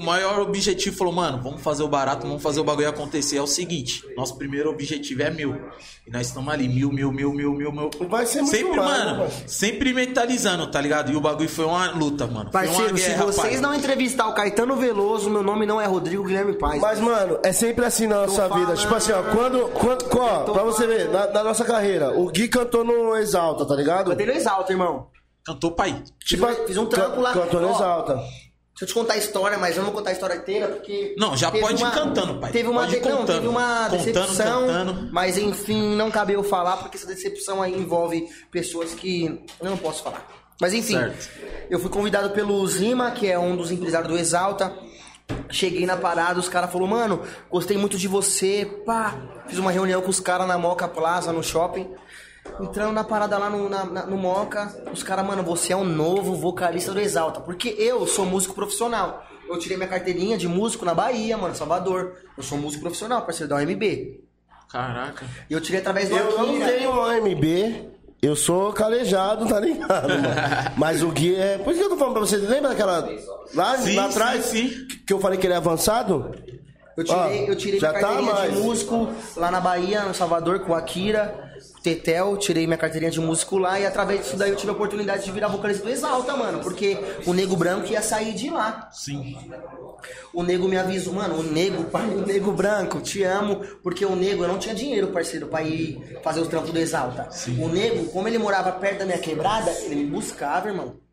[0.04, 3.38] maior objetivo, falou, mano, vamos fazer o barato, vamos fazer o bagulho acontecer.
[3.38, 5.60] É o seguinte, nosso primeiro objetivo é mil.
[6.06, 7.90] E nós estamos ali, mil, mil, mil, mil, mil, mil.
[8.08, 9.44] Vai ser muito Sempre, mais, mano, parceiro?
[9.50, 11.12] sempre mentalizando, tá ligado?
[11.12, 12.52] E o bagulho foi uma luta, mano.
[12.52, 13.62] foi Parceiro, uma se guerra, vocês pai.
[13.62, 16.80] não entrevistar o Caetano Veloso, meu nome não é Rodrigo Guilherme Paz.
[16.80, 18.76] Mas, mano, é sempre assim na nossa vida.
[18.76, 19.68] Tipo assim, ó, quando.
[19.70, 23.66] quando ó, Tô pra você ver, na, na nossa carreira, o Gui cantou no Exalta,
[23.66, 24.14] tá ligado?
[24.16, 25.08] Dei no exalto, irmão.
[25.48, 26.04] Cantou, pai.
[26.20, 27.32] Tipo, fiz um trampo lá.
[27.34, 28.16] Cantou no Ó, Exalta.
[28.16, 31.16] Deixa eu te contar a história, mas eu não vou contar a história inteira porque.
[31.18, 32.52] Não, já pode ir cantando, pai.
[32.52, 33.36] Teve uma, Pode de- não, contando.
[33.38, 35.10] teve uma Contando, decepção, cantando.
[35.12, 39.78] mas enfim, não cabe eu falar porque essa decepção aí envolve pessoas que eu não
[39.78, 40.28] posso falar.
[40.62, 41.30] Mas enfim, Certo.
[41.72, 44.72] eu fui convidado pelo Zima, que é um dos empresários do Exalta.
[45.50, 49.16] Cheguei na parada, os caras falaram, mano, gostei muito de você, pá.
[49.48, 51.88] Fiz uma reunião com os caras na Moca Plaza, no shopping.
[52.60, 55.84] Entrando na parada lá no, na- na- no Moca, os caras, mano, você é o
[55.84, 57.40] novo vocalista do Exalta.
[57.42, 59.24] Porque eu sou músico profissional.
[59.50, 62.14] Eu tirei minha carteirinha de músico na Bahia, mano, Salvador.
[62.38, 64.20] Eu sou músico profissional, parceiro da UMB.
[64.70, 65.26] Caraca.
[65.50, 66.68] E eu tirei através do Eu não Akira.
[66.68, 67.90] tenho OMB,
[68.22, 70.24] eu sou calejado, tá ligado, mano?
[70.76, 71.58] Mas o Gui é.
[71.60, 73.08] Por isso que eu tô falando pra você, lembra daquela.
[73.54, 74.46] Lá, Sim, lá atrás?
[74.46, 74.88] sim, sim.
[75.08, 76.36] Que eu falei que ele é avançado?
[76.98, 78.54] Eu tirei, Ó, eu tirei minha tá carteirinha mais.
[78.54, 79.08] de músico
[79.38, 81.47] lá na Bahia, no Salvador, com o Akira,
[81.82, 85.26] Tetel, tirei minha carteirinha de músico lá e através disso daí eu tive a oportunidade
[85.26, 86.60] de virar vocalista do Exalta, mano.
[86.60, 88.90] Porque o Nego Branco ia sair de lá.
[88.92, 89.38] Sim.
[90.34, 94.16] O nego me avisou, mano, o nego, pai, o nego branco, te amo, porque o
[94.16, 97.28] nego, eu não tinha dinheiro, parceiro, pra ir fazer os trampos do Exalta.
[97.60, 101.07] O nego, como ele morava perto da minha quebrada, ele me buscava, irmão.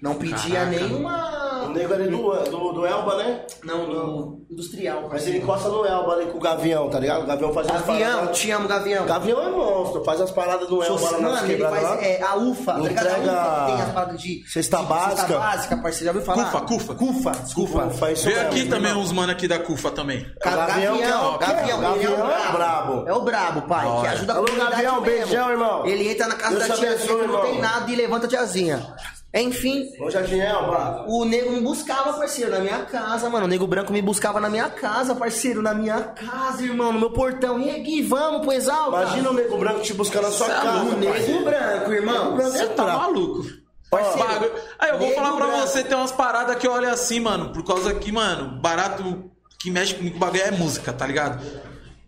[0.00, 0.70] Não pedia Caraca.
[0.70, 1.44] nenhuma.
[1.64, 3.40] O nego ali do, do, do Elba, né?
[3.64, 7.22] Não, no industrial, Mas ele encosta no Elba ali com o Gavião, tá ligado?
[7.22, 8.38] O Gavião faz as Gavião, paradas.
[8.38, 9.06] te amo, Gavião.
[9.06, 12.04] Gavião é monstro, faz as paradas do Elba lá nas Mano, ele quebradas faz lá.
[12.06, 13.06] é, a UFA, tá ligado?
[13.08, 14.44] A UFA que tem as paradas de.
[14.46, 15.16] cesta de- básica.
[15.16, 16.04] Cesta básica, parceiro.
[16.04, 16.44] Já ouviu falar?
[16.50, 16.94] Cufa, Cufa.
[16.94, 17.82] Cufa, desculpa.
[17.84, 20.20] Cufa, isso mesmo, aqui também uns mano aqui da Cufa também.
[20.20, 23.04] O Gavião que é o- Gavião, Gavião ele é brabo.
[23.08, 25.86] É o brabo, pai, que ajuda a Alô, comunidade Gavião, beijão, irmão.
[25.86, 28.94] Ele entra na casa da tiazinha não tem nada e levanta a tiazinha.
[29.34, 31.06] Enfim, Ô, Jardim Elba.
[31.08, 33.46] o nego me buscava, parceiro, na minha casa, mano.
[33.46, 37.10] O nego branco me buscava na minha casa, parceiro, na minha casa, irmão, no meu
[37.10, 37.58] portão.
[37.58, 39.02] E aí, Gui, vamos pro Exalta?
[39.02, 40.84] Imagina o nego branco te buscando na sua é casa.
[40.84, 42.36] o nego branco, irmão.
[42.36, 43.44] Você tá maluco.
[43.90, 44.52] Parceiro.
[44.78, 45.66] Aí eu vou falar pra branco.
[45.66, 49.30] você, tem umas paradas que eu olho assim, mano, por causa que, mano, barato
[49.60, 51.44] que mexe comigo, o bagulho é música, tá ligado?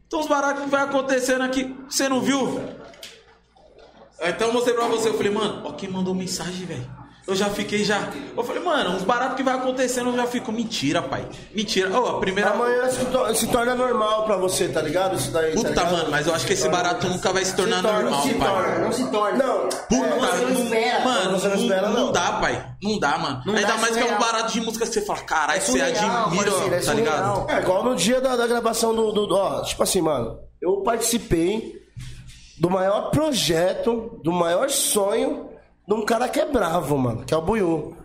[0.06, 2.60] Então os baratos que vai acontecendo aqui, você não viu?
[4.22, 7.05] Então eu mostrei pra você, eu falei, mano, ó quem mandou mensagem, velho.
[7.26, 8.08] Eu já fiquei já.
[8.36, 11.26] Eu falei, mano, uns baratos que vai acontecendo, eu já fico, mentira, pai.
[11.52, 11.90] Mentira.
[12.00, 12.50] Ô, a primeira.
[12.50, 15.16] Amanhã se, to- se torna normal pra você, tá ligado?
[15.16, 15.92] Isso daí, tá Puta, ligado?
[15.92, 18.48] mano, mas eu acho que esse barato nunca vai se tornar torna, normal, se pai.
[18.48, 18.78] torna.
[18.78, 19.44] Não se torna.
[19.44, 21.04] Não, Puta, você não não- espera.
[21.04, 22.12] mano, Você não não, espera, não não.
[22.12, 22.66] dá, pai.
[22.80, 23.42] Não dá, mano.
[23.44, 24.20] Não Ainda dá, é mais que é um surreal.
[24.32, 27.34] barato de música que você fala, caralho, É você surreal, admira, é tá ligado?
[27.34, 27.46] surreal.
[27.50, 30.76] É, igual no dia da, da gravação do, do, do- Ó, tipo assim, mano, eu
[30.82, 31.74] participei
[32.60, 35.48] do maior projeto, do maior sonho
[35.86, 37.96] de um cara que é bravo, mano, que é o Buiu.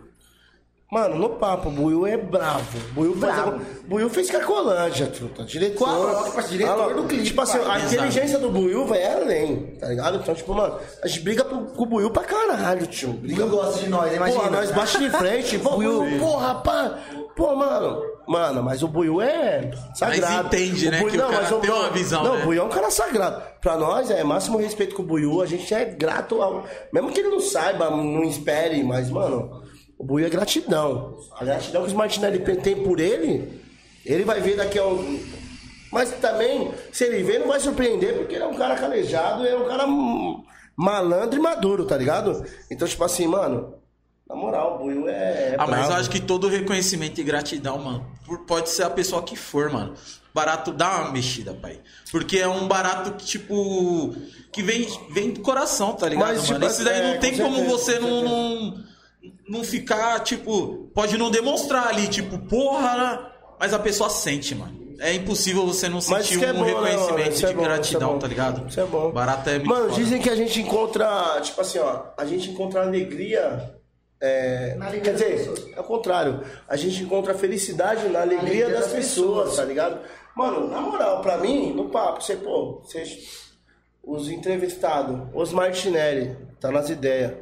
[0.90, 2.78] Mano, no papo, o Buiu é bravo.
[2.92, 3.60] Buiu fez, Bravo.
[3.88, 5.42] Buiu fez Carcolândia, truta.
[5.42, 5.78] Diretor.
[5.88, 6.24] Qual?
[6.24, 9.88] Tipo, diretor Ah, do clipe, Tipo assim, a inteligência do Buiu, velho, é além, tá
[9.88, 10.18] ligado?
[10.18, 13.14] Então, tipo, mano, a gente briga pro- com o Buiu pra caralho, tio.
[13.14, 14.42] Briga Buiu gosta de nós, imagina.
[14.44, 15.56] Pô, nós bate de frente.
[15.64, 16.98] Buiu, porra, pá.
[17.36, 18.02] Pô, mano.
[18.26, 20.46] Mano, mas o Buiu é sagrado.
[20.46, 22.42] entende, O né, que o cara mas tem uma visão, Não, né?
[22.42, 23.42] o Buiu é um cara sagrado.
[23.60, 25.42] Pra nós é máximo respeito com o Buiu.
[25.42, 26.64] A gente é grato ao.
[26.92, 29.62] Mesmo que ele não saiba, não espere, mas, mano,
[29.98, 31.16] o Buiu é gratidão.
[31.38, 33.60] A gratidão que os Martinelli tem por ele,
[34.06, 35.20] ele vai ver daqui a um.
[35.90, 39.54] Mas também, se ele ver, não vai surpreender, porque ele é um cara calejado, ele
[39.54, 39.84] é um cara
[40.76, 42.44] malandro e maduro, tá ligado?
[42.70, 43.74] Então, tipo assim, mano,
[44.32, 45.12] na moral, o Buiu é.
[45.52, 48.06] é Ah, mas eu acho que todo reconhecimento e gratidão, mano,
[48.46, 49.94] pode ser a pessoa que for, mano.
[50.34, 51.78] Barato dá uma mexida, pai.
[52.10, 54.14] Porque é um barato que, tipo,
[54.50, 56.54] que vem, vem do coração, tá ligado, Mas, mano?
[56.60, 58.84] tipo, Esse daí é, não tem com como certeza, você com não, não,
[59.48, 63.18] não ficar, tipo, pode não demonstrar ali, tipo, porra, né?
[63.60, 64.80] mas a pessoa sente, mano.
[64.98, 66.86] É impossível você não sentir é um bom, né, mano?
[66.86, 68.18] reconhecimento Isso é de bom, gratidão, é bom.
[68.20, 68.68] tá ligado?
[68.68, 69.10] Isso é bom.
[69.10, 70.02] Barato é muito Mano, foda.
[70.02, 73.74] dizem que a gente encontra, tipo assim, ó, a gente encontra alegria.
[74.24, 75.72] É, quer dizer, pessoas.
[75.76, 76.40] é o contrário.
[76.68, 79.56] A gente encontra felicidade na alegria, alegria das, das pessoas, pessoas.
[79.56, 80.00] tá ligado?
[80.36, 83.02] Mano, na moral, pra mim, no papo, você, pô, você,
[84.02, 87.32] os entrevistados, os Martinelli, tá nas ideias.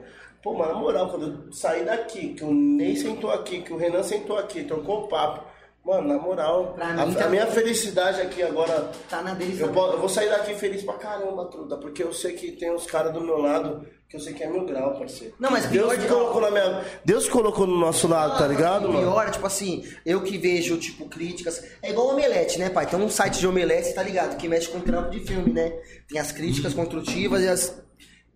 [0.43, 3.77] Pô, mano, na moral, quando eu saí daqui, que o Ney sentou aqui, que o
[3.77, 5.50] Renan sentou aqui, trocou o papo.
[5.85, 9.73] Mano, na moral, Pra a, mim a minha felicidade aqui agora Tá na eu, também.
[9.73, 12.85] po- eu vou sair daqui feliz pra caramba, truta, porque eu sei que tem uns
[12.87, 15.35] caras do meu lado que eu sei que é mil grau, parceiro.
[15.39, 16.85] Não, mas Deus pior colocou na minha.
[17.05, 19.07] Deus colocou no nosso lado, tá ligado, O mano?
[19.09, 21.65] pior, tipo assim, eu que vejo, tipo, críticas.
[21.81, 22.87] É igual Omelete, né, pai?
[22.87, 24.37] Tem um site de Omelete, você tá ligado?
[24.37, 25.73] Que mexe com trampo de filme, né?
[26.09, 27.81] Tem as críticas construtivas e as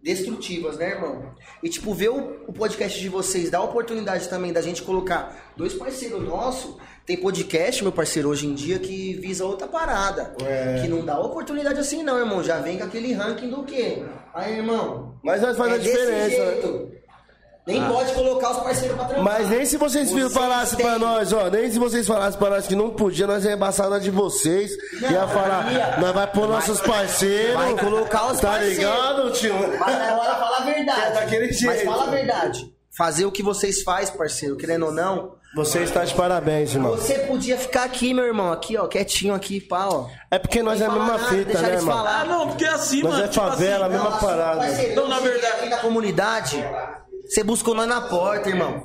[0.03, 1.35] destrutivas, né, irmão?
[1.63, 5.53] E, tipo, ver o, o podcast de vocês, dá a oportunidade também da gente colocar
[5.57, 6.77] dois parceiros nossos.
[7.07, 10.35] Tem podcast, meu parceiro, hoje em dia, que visa outra parada.
[10.43, 10.81] É.
[10.81, 12.43] Que não dá oportunidade assim, não, irmão.
[12.43, 14.03] Já vem com aquele ranking do quê?
[14.35, 15.15] Aí, irmão.
[15.23, 16.51] Mas nós faz é a desse diferença, né?
[16.53, 16.95] jeito.
[17.67, 19.25] Nem pode colocar os parceiros pra trampar.
[19.25, 22.67] Mas nem se vocês, Vocês falassem pra nós, ó, nem se vocês falassem pra nós
[22.67, 24.71] que não podia, nós ia embaçar na de vocês.
[25.01, 25.97] Não, ia falar, ia.
[25.99, 27.55] nós vai pôr nossos parceiros.
[27.55, 28.77] vai colocar os Tá parceiros.
[28.79, 29.55] ligado, tio?
[29.79, 31.01] Mas agora fala a verdade.
[31.07, 31.85] É daquele Mas jeito.
[31.85, 32.74] fala a verdade.
[32.97, 35.35] Fazer o que vocês faz, parceiro, querendo ou não.
[35.57, 36.93] Você está de parabéns, irmão.
[36.97, 40.07] Você podia ficar aqui, meu irmão, aqui, ó, quietinho aqui, pá, ó.
[40.31, 41.97] É porque nós é a mesma nada, fita, né, irmão?
[41.97, 42.21] falar.
[42.23, 43.25] Ah, não, porque assim, Nós mano.
[43.25, 44.61] é tipo favela, assim, mesma Não, parada.
[44.61, 46.65] Parceiro, Não, na verdade- Aqui na comunidade,
[47.25, 48.83] você buscou nós na porta, irmão.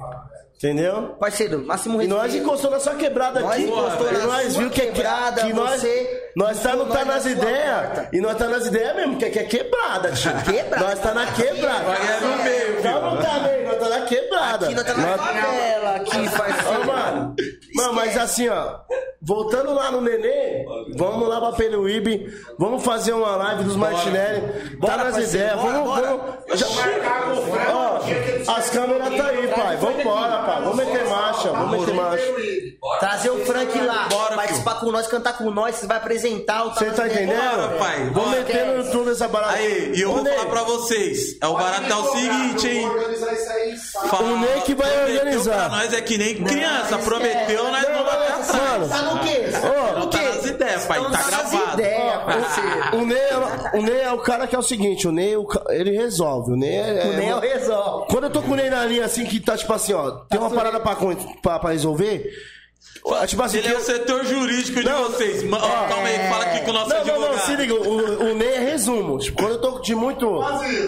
[0.58, 1.16] Entendeu?
[1.18, 2.46] Parceiro, máximo E nós respeito.
[2.46, 3.64] encostou na sua quebrada Nós aqui.
[3.64, 7.08] encostou na nós sua viu que, quebrada, que nós, você nós tá, não tá nós
[7.08, 8.08] nas ideias.
[8.12, 10.32] E nós tá nas ideias mesmo, que aqui é quebrada, tio.
[10.44, 10.86] Quebrada.
[10.86, 11.84] Nós tá na quebrada.
[11.86, 14.66] Vai ganhar no meio, Não, não tá nós tá na quebrada.
[14.66, 16.85] Aqui nós tá na favela, aqui, Ó, parceiro.
[16.88, 17.35] mano,
[17.76, 18.80] mano, mas assim, ó,
[19.22, 20.66] voltando lá no Nenê,
[20.98, 22.26] vamos lá pra Peluíbe,
[22.58, 24.42] vamos fazer uma live dos Martinelli,
[24.80, 26.08] tá Bora, nas ideias, vamos, bora.
[26.08, 26.59] vamos.
[26.59, 26.68] Já,
[27.74, 28.00] ó,
[28.56, 32.24] as câmeras tá aí, pai, vambora, pai, vamos meter marcha, vamos meter marcha.
[33.00, 36.74] Trazer o Frank lá, Bora, participar com nós, cantar com nós, você vai apresentar o
[36.74, 37.38] Você tá entendendo?
[37.40, 38.38] Bora, pai, Vamos bora.
[38.38, 39.53] meter no YouTube essa parada.
[39.53, 41.38] Aí, e eu vou falar pra vocês.
[41.42, 42.90] É o barato é o seguinte, hein?
[44.09, 45.69] Fala- O Ney que vai organizar.
[45.69, 46.83] Pra nós é que nem criança.
[46.95, 47.06] esquece.
[47.06, 48.51] Prometeu, nós Não, vamos não, atrás.
[48.53, 48.90] mano.
[48.90, 49.41] Tá no quê?
[49.95, 51.82] Ô, no tá nas ideias, pai, Então tá gravado.
[51.83, 52.98] Ó, parceiro.
[52.98, 55.33] O Ney, é- o Ney é o cara que é o seguinte, o Ney,
[55.69, 56.51] ele resolve.
[56.51, 58.08] O Ney é, O Ney é o resolve.
[58.11, 60.40] Quando eu tô com o Ney na linha assim, que tá tipo assim, ó, tem
[60.40, 60.95] uma parada pra,
[61.59, 62.30] pra resolver.
[63.28, 65.44] Tipo assim, Ele que é o setor jurídico de Não, vocês.
[65.44, 67.32] Ma- ó, calma aí, fala aqui com o nosso Não, não, advogado.
[67.32, 69.18] não, se liga, o, o Ney é resumo.
[69.18, 70.42] Tipo, quando eu tô de muito,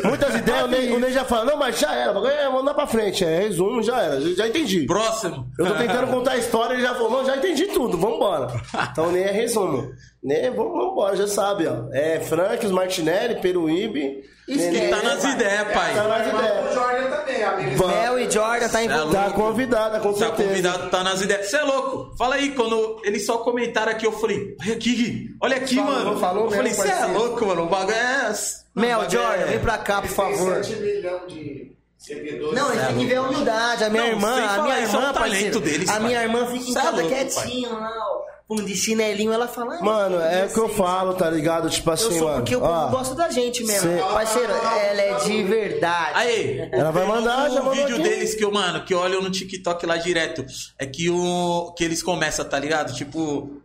[0.03, 2.65] muitas ideias, o Ney, o Ney já fala, não, mas já era, bagulho é, vamos
[2.65, 3.23] dar pra frente.
[3.25, 4.85] É resumo, já era, já entendi.
[4.85, 5.47] Próximo.
[5.57, 8.47] Eu tô tentando contar a história, ele já falou, não, já entendi tudo, vambora.
[8.91, 9.91] Então o Ney é resumo.
[10.23, 11.85] Ney, vamos- vambora, já sabe, ó.
[11.91, 14.21] É Frank, os Martinelli, Peruíbe.
[14.47, 15.93] Ele tá nas ideias, pai.
[15.95, 16.71] Tá nas ideias.
[16.71, 17.87] O Jordan também, amigo.
[17.87, 19.11] Mel e Jordan tá envolvido.
[19.13, 20.49] Tá convidada, com Tá certeza.
[20.49, 21.49] convidado, tá nas ideias.
[21.49, 22.15] Você é louco?
[22.17, 25.91] Fala aí, quando eles só comentaram aqui, eu falei, olha aqui, Gui, olha aqui, Falou,
[25.93, 26.19] mano.
[26.19, 27.63] falou eu falei, você é louco, mano.
[27.63, 28.33] O bagulho é.
[28.75, 30.63] Mel, Jordan, é- vem pra cá, por favor.
[30.63, 32.55] 7 milhões de seguidores.
[32.59, 33.83] Não, eles têm que ver a humildade.
[33.83, 36.01] A minha Não, irmã, a minha isso, é um irmã, talento parceiro, deles, a pai.
[36.03, 38.10] minha irmã fica em é casa louco, quietinha lá, ó,
[38.51, 39.75] um de chinelinho, ela fala...
[39.75, 40.77] "Ai, Mano, é o que eu vocês".
[40.77, 41.69] falo, tá ligado?
[41.69, 42.37] Tipo Eu assim, sou mano.
[42.41, 43.89] porque o povo ó, gosta da gente mesmo.
[43.89, 46.11] Cê- Parceiro, ela é de verdade.
[46.15, 48.03] Aí, Ela vai mandar, o já mandou vídeo aqui.
[48.03, 50.45] deles que eu, mano, que eu olho no TikTok lá direto.
[50.77, 51.73] É que o.
[51.77, 52.93] Que eles começam, tá ligado?
[52.93, 53.61] Tipo.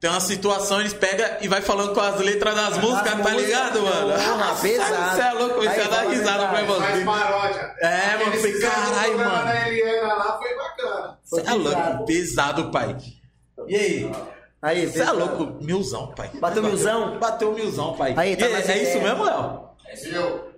[0.00, 3.82] Tem uma situação, eles pegam e vai falando com as letras das músicas, tá ligado,
[3.82, 4.12] mano?
[4.12, 5.14] Porra, pesado.
[5.14, 6.80] Você é louco, comecei Aí, a dar risada pra verdade.
[6.82, 7.04] Faz você.
[7.04, 7.74] paródia.
[7.80, 9.50] É, mano, do caralho, mano.
[9.68, 11.18] Eliana lá foi bacana.
[11.22, 12.96] Você é louco, pesado, pai.
[13.68, 14.12] E aí?
[14.60, 15.18] Aí, Você é pesado.
[15.18, 16.30] louco, milzão, pai.
[16.34, 17.18] Bateu milzão?
[17.18, 18.14] Bateu milzão, pai.
[18.16, 19.60] Aí, tá E nas é isso mesmo, Léo?
[20.12, 20.52] Eu.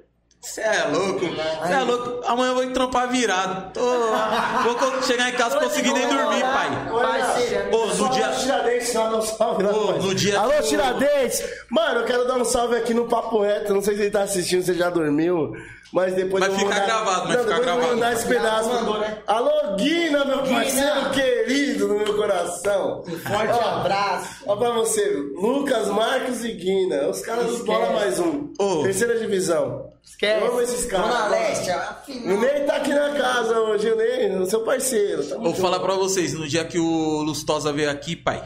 [0.44, 2.20] Você é louco, você é louco.
[2.26, 3.72] Amanhã eu vou trampar virado.
[3.72, 3.80] Tô...
[3.80, 6.68] Vou chegar em casa conseguir nem dormir, pai.
[6.90, 8.30] Parceiro, Ô, no dia.
[8.34, 9.98] Só Tiradentes, só dá um salve lá, Ô, pai.
[10.00, 11.42] no dia Alô, Tiradentes!
[11.70, 13.72] Mano, eu quero dar um salve aqui no Papo Reto.
[13.72, 15.54] Não sei se ele tá assistindo, se ele já dormiu.
[15.94, 16.86] Mas depois Vai eu vou ficar mandar...
[16.86, 17.94] gravado, vai Não, ficar depois eu vou gravado.
[17.94, 18.68] mandar esse pedaço.
[18.68, 19.18] mandou, né?
[19.28, 23.04] Alô, Guina, meu parceiro querido do meu coração.
[23.06, 24.42] Um forte abraço.
[24.44, 27.06] Ó pra você, Lucas, Marcos e Guina.
[27.08, 28.52] Os caras dos Bola Mais Um.
[28.58, 28.82] Ô.
[28.82, 29.92] Terceira divisão.
[30.02, 30.44] Esquece.
[30.44, 31.06] Eu amo esses caras.
[31.12, 31.28] Zona.
[31.28, 32.38] Leste, O afinal.
[32.40, 35.24] Ney tá aqui na casa hoje, o Ney, o seu parceiro.
[35.24, 38.42] Tamo Vou falar pra vocês, no dia que o Lustosa veio aqui, pai,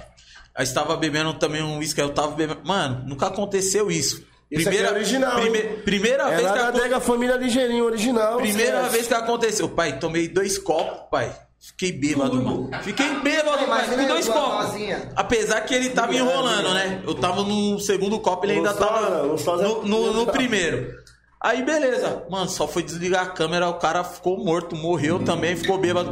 [0.57, 2.61] eu estava bebendo também um uísque, eu tava bebendo.
[2.65, 4.28] Mano, nunca aconteceu isso.
[4.51, 7.85] Isso aqui é original, prime- primeira É vez lá que da aconte- Adega Família Ligeirinho,
[7.85, 8.39] original.
[8.39, 9.69] Primeira vez que aconteceu.
[9.69, 11.31] Pai, tomei dois copos, pai.
[11.61, 12.71] Fiquei bêbado, mano.
[12.83, 13.85] Fiquei bêbado, pai.
[13.85, 14.71] Imagina Fui dois copos.
[15.17, 17.03] Apesar que ele tava enrolando, né?
[17.07, 20.95] Eu tava no segundo copo, ele ainda tava no, no, no é- primeiro.
[21.41, 22.25] Aí, beleza.
[22.31, 26.11] Mano, só foi desligar a câmera, o cara ficou morto, morreu também, ficou bêbado.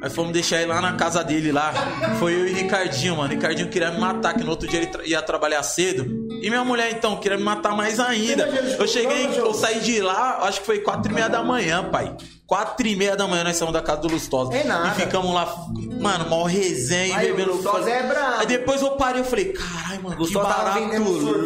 [0.00, 1.72] Aí fomos deixar ele lá na casa dele lá.
[2.18, 3.30] Foi eu e Ricardinho, mano.
[3.30, 6.28] Ricardinho queria me matar, que no outro dia ele tra- ia trabalhar cedo.
[6.40, 8.44] E minha mulher, então, queria me matar mais ainda.
[8.78, 12.16] Eu cheguei, eu saí de lá, acho que foi quatro e meia da manhã, pai.
[12.46, 14.54] Quatro e meia da manhã nós saímos da casa do Lustosa.
[14.56, 14.88] É nada.
[14.88, 15.52] E ficamos lá,
[16.00, 17.56] mano, mó resenha, Aí, o bebendo.
[17.56, 18.36] Lustosa é brabo.
[18.40, 20.98] Aí depois eu parei, eu falei, caralho, mano, que Lustosa tava barato sorvete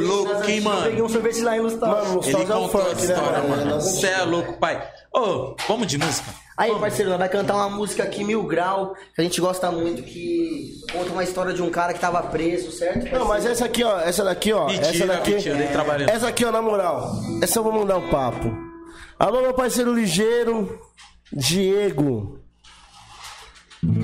[0.06, 0.36] louco, hein.
[0.36, 1.04] Eu Peguei mano.
[1.04, 1.86] um sorvete lá em Lustosa.
[1.86, 3.56] Mano, o Ele Lustosa é contou a funk, né, história, mano?
[3.66, 3.80] mano.
[3.80, 4.88] Você é louco, pai.
[5.14, 6.30] Ô, vamos de música?
[6.56, 10.02] Aí, parceiro, nós vai cantar uma música aqui, Mil Grau, que a gente gosta muito,
[10.02, 13.10] que conta uma história de um cara que tava preso, certo?
[13.10, 14.66] Não, mas essa aqui, ó, essa daqui, ó.
[14.66, 15.34] Mentira, essa daqui.
[15.34, 16.10] mentira, trabalhando.
[16.10, 17.10] Essa aqui, ó, na moral.
[17.42, 18.52] Essa eu vou mandar um papo.
[19.18, 20.78] Alô, meu parceiro ligeiro,
[21.32, 22.38] Diego.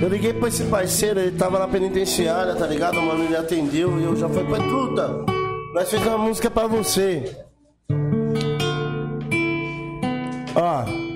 [0.00, 3.24] Eu liguei pra esse parceiro, ele tava na penitenciária, tá ligado, mano?
[3.24, 5.24] Ele atendeu e eu já falei, pai, truta,
[5.74, 7.36] nós fizemos uma música pra você.
[10.56, 11.07] Ó.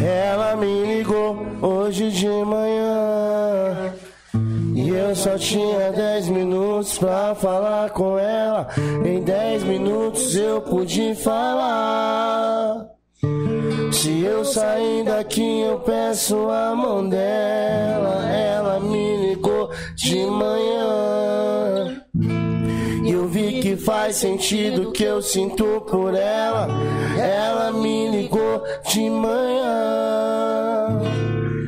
[0.00, 3.94] Ela me ligou hoje de manhã.
[4.74, 8.68] E eu só tinha 10 minutos pra falar com ela.
[9.04, 12.86] Em 10 minutos eu pude falar.
[13.92, 18.26] Se eu sair daqui, eu peço a mão dela.
[18.30, 22.02] Ela me ligou de manhã.
[23.04, 26.68] E eu vi que faz sentido que eu sinto por ela.
[27.18, 30.52] Ela me ligou de manhã.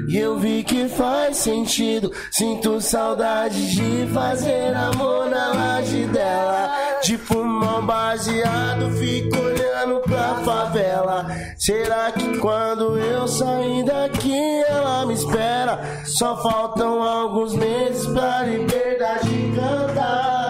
[0.09, 2.13] E eu vi que faz sentido.
[2.31, 6.71] Sinto saudade de fazer amor na laje dela.
[7.03, 11.27] De pulmão baseado, fico olhando pra favela.
[11.59, 15.81] Será que quando eu sair daqui ela me espera?
[16.05, 20.44] Só faltam alguns meses pra liberdade cantar.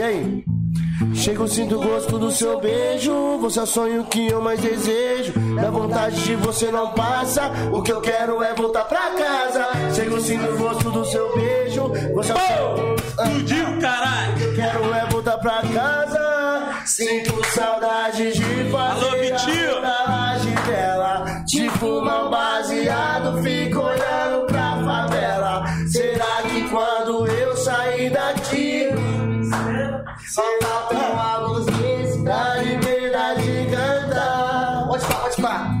[0.00, 0.44] E aí?
[1.14, 3.36] Chego, sinto o gosto do seu beijo.
[3.42, 5.34] Você é o sonho que eu mais desejo.
[5.54, 7.50] Da vontade de você não passa.
[7.70, 9.66] O que eu quero é voltar pra casa.
[9.94, 11.92] Chego, sinto o gosto do seu beijo.
[12.14, 12.96] Você é o sonho.
[12.96, 14.54] Explodiu, caralho!
[14.56, 16.82] Quero é voltar pra casa.
[16.86, 19.82] Sinto saudade de fazer Alô, Vitinho.
[19.82, 21.44] na laje dela.
[21.46, 25.64] De fumar baseado, fico olhando pra favela.
[25.88, 28.79] Será que quando eu sair daqui,
[30.30, 34.86] só faltam alguns meses pra liberdade cantar?
[34.86, 35.79] Pode falar, pode.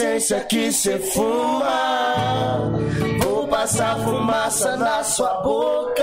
[0.00, 2.72] Essência que cê fuma?
[3.22, 6.00] Vou passar fumaça na sua boca.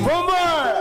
[0.04, 0.79] Vambora!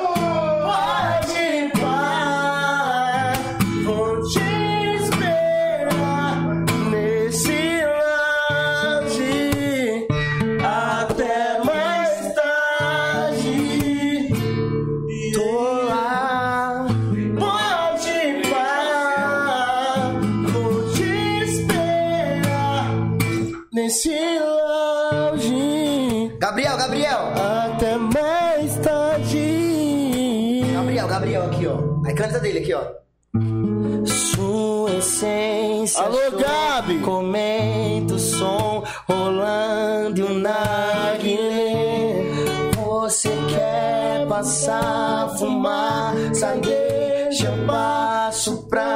[44.39, 48.95] Passar, fumar, deixa eu passo pra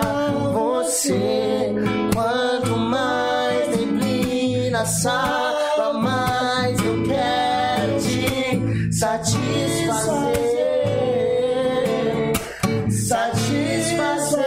[0.53, 1.73] você.
[2.15, 10.43] Quanto mais neblina sala, mais eu quero te satisfazer
[12.89, 14.43] satisfazer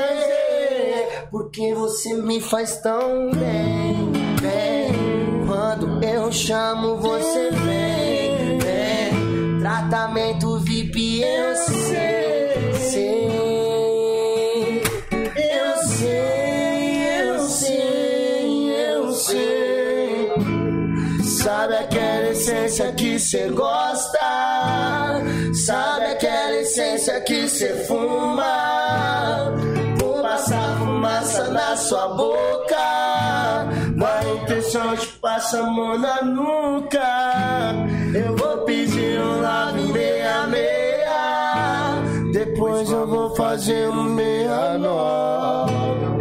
[1.31, 5.47] porque você me faz tão bem, bem.
[5.47, 8.16] Quando eu chamo você vem.
[9.67, 13.23] Tratamento VIP eu sei, sei.
[15.11, 20.31] Eu sei, eu sei, eu sei.
[21.25, 24.20] Sabe aquela essência que cê gosta?
[25.67, 29.53] Sabe aquela essência que cê fuma?
[29.99, 32.77] Vou passar fumaça na sua boca.
[33.97, 37.86] Na intenção de passar a mão na nuca.
[38.17, 42.03] Eu vou pedir um lave meia meia.
[42.33, 46.16] Depois eu vou fazer um meia nove.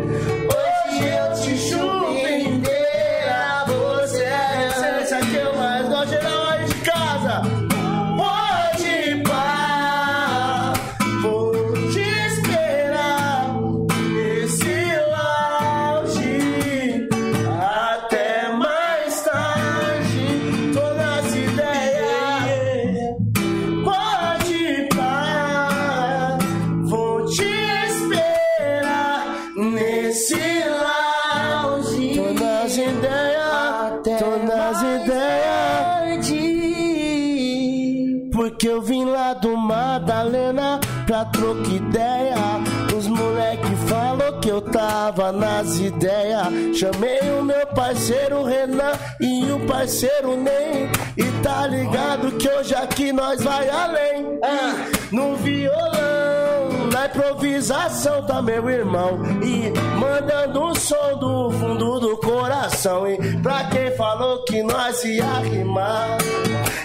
[41.24, 42.36] Trocar ideia.
[42.96, 46.78] Os moleque falou que eu tava nas ideias.
[46.78, 50.90] Chamei o meu parceiro Renan e o parceiro Ney.
[51.16, 54.40] E tá ligado que hoje aqui nós vai além.
[54.44, 56.65] Ah, no violão,
[57.16, 59.20] improvisação tá meu irmão.
[59.42, 63.08] E mandando o som do fundo do coração.
[63.08, 66.18] E pra quem falou que nós ia rimar.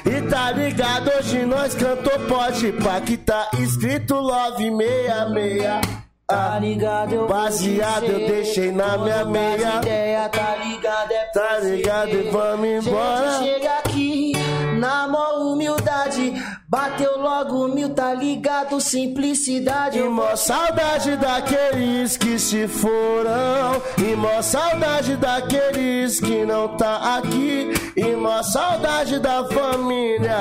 [0.07, 6.01] E tá ligado, hoje nós cantou pode pá que tá escrito Love 66.
[6.27, 9.79] Tá ligado, eu Baseado eu deixei na minha meia.
[9.79, 13.33] Ideia, tá ligado, é Tá ligado e vamos embora.
[13.33, 14.33] Gente, chega aqui
[14.81, 16.33] na mó humildade.
[16.67, 18.81] Bateu logo mil, tá ligado?
[18.81, 19.99] Simplicidade.
[19.99, 23.83] E mó saudade daqueles que se foram.
[23.99, 27.73] E mó saudade daqueles que não tá aqui.
[27.95, 30.39] E mó saudade da família.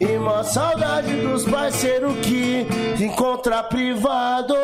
[0.00, 2.66] E mó saudade dos parceiros que
[3.02, 4.54] encontra privado.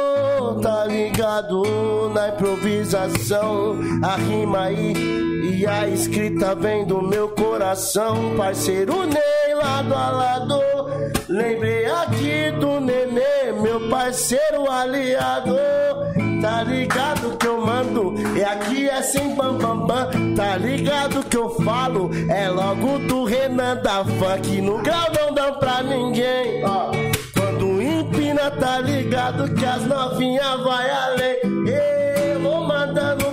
[0.62, 3.78] Tá ligado na improvisação.
[4.02, 4.92] A rima aí
[5.42, 8.34] e a escrita vem do meu coração.
[8.36, 10.60] Parceiro Ney, lado a lado.
[11.28, 15.57] Lembrei aqui do nenê, meu parceiro aliado.
[16.42, 18.14] Tá ligado que eu mando?
[18.36, 20.34] E aqui é sem bam bam bam.
[20.34, 22.10] Tá ligado que eu falo?
[22.28, 24.60] É logo do Renan da funk.
[24.60, 26.64] No grau não dá pra ninguém.
[26.64, 26.90] Ó,
[27.32, 31.38] quando empina, tá ligado que as novinhas vai além.
[32.24, 33.31] Eu vou mandando é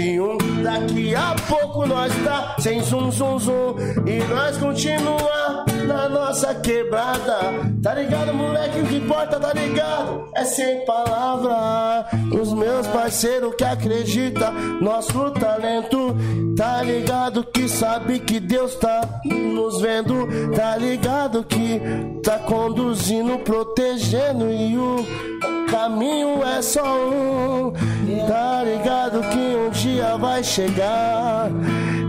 [0.00, 0.62] 2021.
[0.62, 3.76] Daqui a pouco nós tá sem zum zum zum.
[4.06, 7.38] E nós continua na nossa quebrada.
[7.82, 8.80] Tá ligado, moleque?
[8.80, 10.28] O que importa, tá ligado?
[10.34, 12.06] É sem palavra.
[12.40, 16.16] Os meus parceiros que acreditam nosso talento.
[16.56, 20.28] Tá ligado que sabe que Deus tá nos vendo.
[20.54, 21.80] Tá ligado que
[22.22, 25.04] tá conduzindo, protegendo e o
[25.70, 27.72] caminho é só um.
[28.26, 31.50] Tá ligado que um dia vai chegar.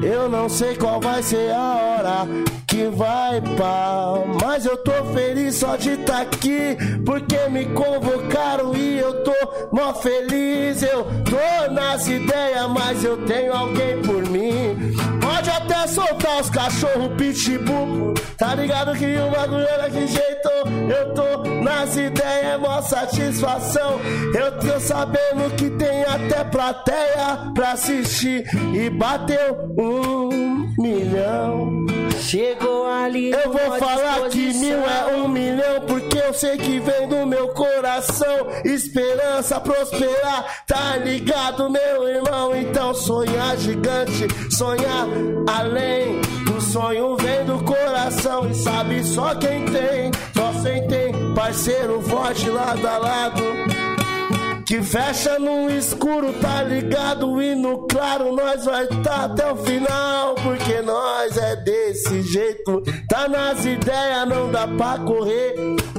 [0.03, 2.27] Eu não sei qual vai ser a hora
[2.67, 4.13] que vai pá.
[4.41, 6.77] Mas eu tô feliz só de tá aqui.
[7.05, 9.33] Porque me convocaram e eu tô
[9.71, 10.81] mó feliz.
[10.83, 15.20] Eu tô nas ideias, mas eu tenho alguém por mim.
[15.41, 18.13] Pode até soltar os cachorros pitbull.
[18.37, 20.49] Tá ligado que o bagulho é daquele jeito.
[20.87, 23.99] Eu tô nas ideias, é mó satisfação.
[24.35, 28.45] Eu tô sabendo que tem até plateia pra assistir.
[28.75, 31.90] E bateu um milhão.
[32.31, 33.31] Chegou ali.
[33.31, 37.49] Eu vou falar que mil é um milhão, porque eu sei que vem do meu
[37.49, 38.47] coração.
[38.63, 42.55] Esperança prosperar, tá ligado, meu irmão?
[42.55, 45.07] Então sonhar gigante, sonhar
[45.45, 46.21] além.
[46.55, 52.49] O sonho vem do coração e sabe só quem tem, só quem tem parceiro forte
[52.49, 53.90] lado a lado.
[54.71, 57.41] Que fecha no escuro, tá ligado?
[57.41, 60.33] E no claro nós vai tá até o final.
[60.35, 62.81] Porque nós é desse jeito.
[63.09, 65.55] Tá nas ideias, não dá pra correr.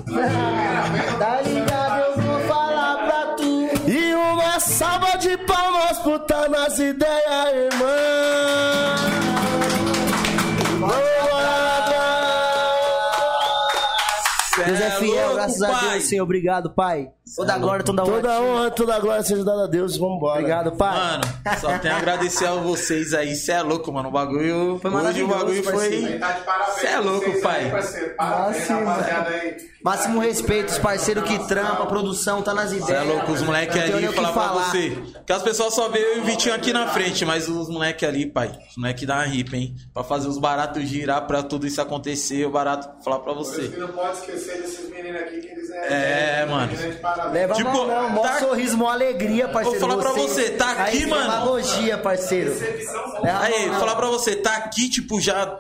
[1.19, 3.69] Tá ligado, eu vou falar pra tu.
[3.87, 8.33] E uma salva de palmas pro tá nas ideias, irmã.
[14.65, 15.91] Deus é fiel, graças a pai.
[15.91, 16.25] Deus, Senhor.
[16.25, 17.11] Obrigado, Pai.
[17.35, 18.15] Toda a glória, toda a honra.
[18.21, 19.97] Toda honra, toda glória seja dada a Deus.
[19.97, 20.39] Vambora.
[20.41, 20.95] Obrigado, Pai.
[20.97, 21.25] Mano,
[21.61, 23.35] só tenho a agradecer a vocês aí.
[23.35, 24.09] Cê é louco, mano.
[24.09, 24.79] O bagulho.
[24.81, 26.19] Foi hoje o bagulho foi.
[26.19, 26.41] Tá.
[26.79, 27.71] Cê é louco, pai.
[27.71, 29.73] Parabéns, Máximo, rapaziada aí.
[29.85, 32.87] Máximo respeito, os parceiros que trampam, a produção tá nas ideias.
[32.87, 34.71] Cê é louco, os moleques ali que falar pra falar.
[34.71, 34.97] você.
[35.27, 38.09] Que as pessoas só veem eu e o Vitinho aqui na frente, mas os moleques
[38.09, 38.57] ali, pai.
[38.71, 39.75] Os moleques dá uma ripa, hein?
[39.93, 43.55] Pra fazer os baratos girar, pra tudo isso acontecer, o barato falar pra Por isso
[43.55, 43.69] você.
[43.69, 46.43] que não pode esquecer desses meninos aqui que eles é.
[46.43, 46.73] É, mano.
[47.31, 49.81] Leva Tipo, mal não, mó tá- sorriso, mó alegria, parceiro.
[49.81, 51.23] Vou falar pra você, tá aqui, Aí, mano.
[51.31, 52.55] Demagogia, parceiro.
[53.23, 53.81] Leva Aí, mal não.
[53.81, 55.59] falar pra você, tá aqui, tipo, já.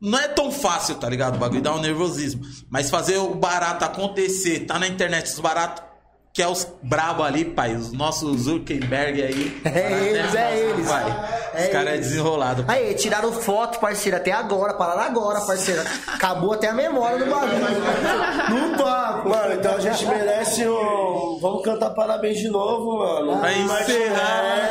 [0.00, 1.36] Não é tão fácil, tá ligado?
[1.36, 2.42] O bagulho dá um nervosismo.
[2.68, 5.84] Mas fazer o barato acontecer, tá na internet, os baratos,
[6.32, 7.74] que é os brabo ali, pai.
[7.76, 9.60] Os nossos Zuckerberg aí.
[9.64, 10.88] É eles, é eles.
[10.88, 11.40] Pai.
[11.54, 12.64] É Os caras é desenrolado.
[12.64, 12.78] pai.
[12.86, 15.82] Aí, tiraram foto, parceiro, até agora, pararam agora, parceiro.
[16.06, 17.52] Acabou até a memória do bagulho.
[18.48, 19.28] Não toco.
[19.28, 21.38] Mano, então a gente merece um.
[21.40, 23.38] Vamos cantar parabéns de novo, mano.
[23.38, 24.70] Pra encerrar.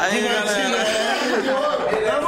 [0.00, 0.78] Aí, galera.
[2.06, 2.20] Na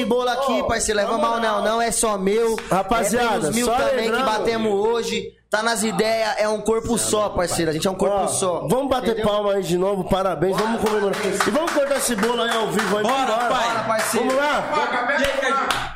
[0.00, 2.56] Esse bolo aqui, parceiro, leva mal não, não é só meu.
[2.70, 5.32] Rapaziada, é mil só também lembrando- que batemos hoje.
[5.48, 7.70] Tá nas ideias, é um corpo só, parceiro.
[7.70, 8.66] A gente é um corpo Ó, só.
[8.68, 9.26] Vamos bater Entendeu?
[9.30, 11.16] palma aí de novo, parabéns, vamos comemorar.
[11.24, 13.02] E vamos cortar esse bolo aí ao vivo aí.
[13.04, 13.48] Bora, vambora.
[13.48, 13.68] pai.
[13.68, 14.26] Bora, parceiro.
[14.26, 15.94] Vamos lá?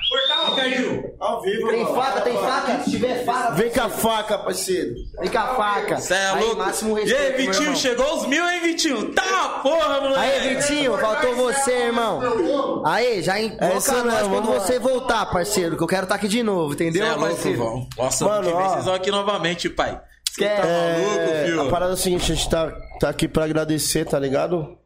[0.55, 1.15] Vídeo.
[1.20, 1.94] Ao vivo, Tem mano.
[1.94, 2.81] faca, tem faca?
[2.85, 4.94] Se tiver faca, Vem com a faca, parceiro.
[5.20, 5.99] vem com a faca.
[5.99, 6.57] Cê é Aí, louco.
[6.57, 7.77] máximo E respeito, aí, meu Vitinho, irmão.
[7.77, 9.12] chegou os mil, hein, Vitinho?
[9.12, 10.19] Tá, porra, moleque.
[10.19, 12.83] Aí, Vitinho, faltou você, irmão.
[12.86, 16.28] Aí, já É invoca isso nós quando você voltar, parceiro, que eu quero estar aqui
[16.28, 17.59] de novo, entendeu, Cê é louco, parceiro?
[17.59, 17.86] Vão.
[17.99, 20.01] Nossa, Mano, que vem vocês vão aqui novamente, pai.
[20.33, 21.60] Você tá É, maluco, É, filho?
[21.62, 24.78] a parada é a seguinte, a gente tá, tá aqui pra agradecer, tá ligado?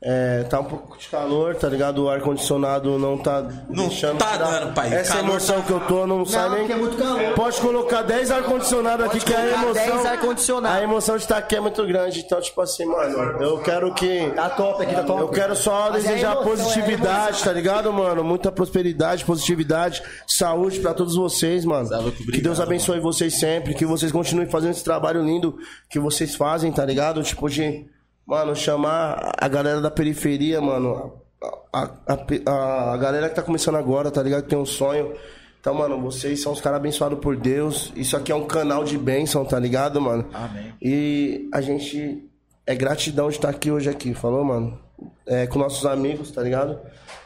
[0.00, 2.04] É, tá um pouco de calor, tá ligado?
[2.04, 4.94] O ar-condicionado não tá Não deixando tá tirar dando, pai.
[4.94, 6.70] Essa Calor emoção que eu tô não, sai nem...
[6.70, 7.34] é muito calor.
[7.34, 9.96] Pode colocar 10 ar-condicionado aqui, que a colocar emoção...
[9.96, 10.78] 10 ar-condicionado.
[10.78, 14.30] A emoção de estar aqui é muito grande, então, tipo assim, mano, eu quero que...
[14.36, 15.20] Tá top aqui, tá top.
[15.20, 17.44] Eu quero só Mas é a desejar emoção, é a positividade, emoção.
[17.44, 18.22] tá ligado, mano?
[18.22, 21.88] Muita prosperidade, positividade, saúde pra todos vocês, mano.
[21.88, 25.58] Tá louco, que obrigado, Deus abençoe vocês sempre, que vocês continuem fazendo esse trabalho lindo
[25.90, 27.20] que vocês fazem, tá ligado?
[27.24, 27.84] Tipo de,
[28.28, 31.14] mano, chamar a galera da periferia, mano.
[31.72, 34.42] A, a, a, a galera que tá começando agora, tá ligado?
[34.42, 35.14] Que tem um sonho.
[35.58, 37.90] Então, mano, vocês são os caras abençoados por Deus.
[37.96, 40.26] Isso aqui é um canal de bênção, tá ligado, mano?
[40.34, 40.74] Amém.
[40.80, 42.22] E a gente
[42.66, 44.78] é gratidão de estar aqui hoje aqui, falou, mano?
[45.26, 46.78] É, com nossos amigos, tá ligado?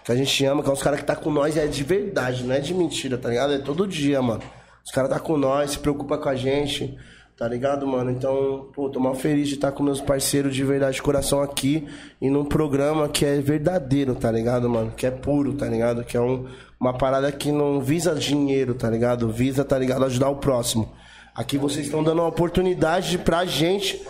[0.04, 2.44] Que a gente ama, que é os caras que tá com nós é de verdade,
[2.44, 3.54] não é de mentira, tá ligado?
[3.54, 4.42] É todo dia, mano.
[4.84, 6.96] Os caras tá com nós, se preocupa com a gente,
[7.42, 8.08] tá ligado, mano?
[8.08, 11.88] Então, pô, tô mal feliz de estar com meus parceiros de verdade de coração aqui
[12.20, 14.92] e num programa que é verdadeiro, tá ligado, mano?
[14.92, 16.04] Que é puro, tá ligado?
[16.04, 16.46] Que é um,
[16.78, 19.28] uma parada que não visa dinheiro, tá ligado?
[19.28, 20.04] Visa, tá ligado?
[20.04, 20.92] Ajudar o próximo.
[21.34, 24.00] Aqui vocês estão dando uma oportunidade pra gente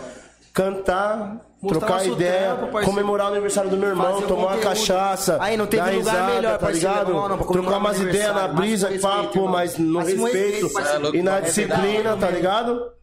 [0.53, 2.85] cantar Mostrar trocar ideia, parceiro.
[2.85, 5.37] começar o aniversário do meu irmão, tomar uma cachaça.
[5.41, 7.13] Aí, não teve dar lugar risada, melhor, tá ligado?
[7.13, 11.37] não, não, comemorar Trocar umas ideias na brisa, papo, mas no respeito respeito, e na
[11.37, 12.93] É disciplina, tá ligado?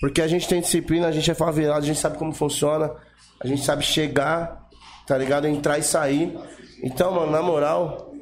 [0.00, 2.92] Porque a gente tem disciplina, a gente é favelado, a gente sabe como funciona,
[3.40, 4.68] a gente sabe chegar,
[5.06, 5.46] tá ligado?
[5.46, 6.36] Entrar e sair.
[6.82, 8.12] Então, mano, na moral,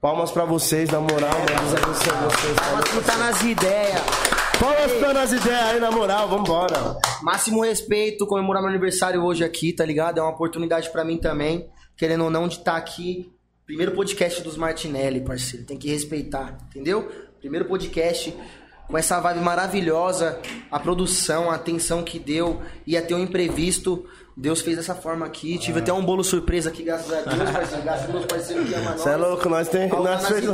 [0.00, 2.56] palmas pra vocês, na moral, mano, Deus abençoe vocês.
[2.56, 4.02] tá Máximo tá nas ideias.
[4.58, 6.96] Palmas pra nas ideias aí, na moral, vambora.
[7.22, 10.18] Máximo respeito, comemorar meu aniversário hoje aqui, tá ligado?
[10.18, 13.30] É uma oportunidade pra mim também, querendo ou não, de estar aqui.
[13.66, 15.66] Primeiro podcast dos Martinelli, parceiro.
[15.66, 17.06] Tem que respeitar, entendeu?
[17.38, 18.34] Primeiro podcast
[18.88, 20.38] com essa vibe maravilhosa,
[20.70, 24.04] a produção, a atenção que deu, ia ter um imprevisto.
[24.40, 25.58] Deus fez dessa forma aqui.
[25.58, 27.82] Tive até um bolo surpresa aqui, graças a Deus, parceiro.
[27.82, 29.00] Graças aos meus parceiros que amam nós.
[29.00, 29.88] Você é louco, nós tem.
[29.88, 30.44] Paulo Nós fez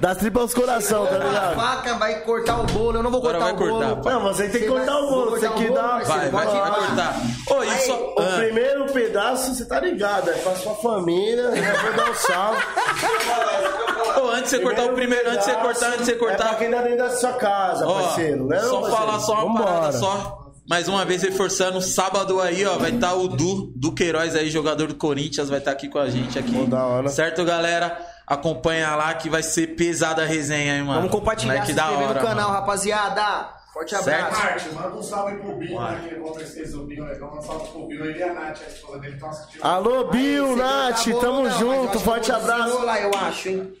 [0.00, 1.54] das tripas aos coração, tá A ligado?
[1.54, 3.84] faca vai cortar o bolo, eu não vou Agora cortar vai o bolo.
[3.84, 4.12] cortar, pai.
[4.14, 5.82] Não, você tem que cortar vai- o bolo, você que dá.
[5.82, 6.30] parceiro.
[6.30, 7.20] Vai, vai, vai cortar.
[7.50, 7.92] Ô, isso.
[7.92, 12.14] O ah, primeiro pedaço, você tá ligado, é pra sua família, eu vou dar um
[12.14, 12.62] salve.
[14.32, 16.26] Antes de você cortar o primeiro, antes de você cortar, antes de você É pra
[16.28, 16.58] cortar.
[16.58, 18.58] quem tá dentro da sua casa, Ó, parceiro, né?
[18.60, 18.96] só parceiro?
[18.96, 19.64] falar só uma Vambora.
[19.64, 20.42] parada só.
[20.68, 24.88] Mais uma vez reforçando, sábado aí, ó, vai estar o Du, do Queiroz aí, jogador
[24.88, 26.52] do Corinthians, vai estar aqui com a gente aqui.
[26.52, 27.08] Pô, da hora.
[27.08, 27.96] Certo, galera?
[28.26, 30.94] Acompanha lá que vai ser pesada a resenha aí, mano.
[31.02, 32.60] Vamos compartilhar, Moleque se inscrever no canal, mano.
[32.60, 33.48] rapaziada.
[33.76, 34.42] Forte abraço.
[34.42, 36.00] Marte, manda um salve pro Binho, né?
[36.00, 37.18] Que ele conta esse o Binho, né?
[37.18, 38.06] Manda um salve pro Binho.
[38.06, 39.62] Ele e a Nath, a esposa dele, estão assistindo.
[39.62, 42.64] Alô, Bill, Você Nath, tá bom, tamo não, junto, forte abraço.
[42.64, 43.74] desenrolar, eu acho, hein?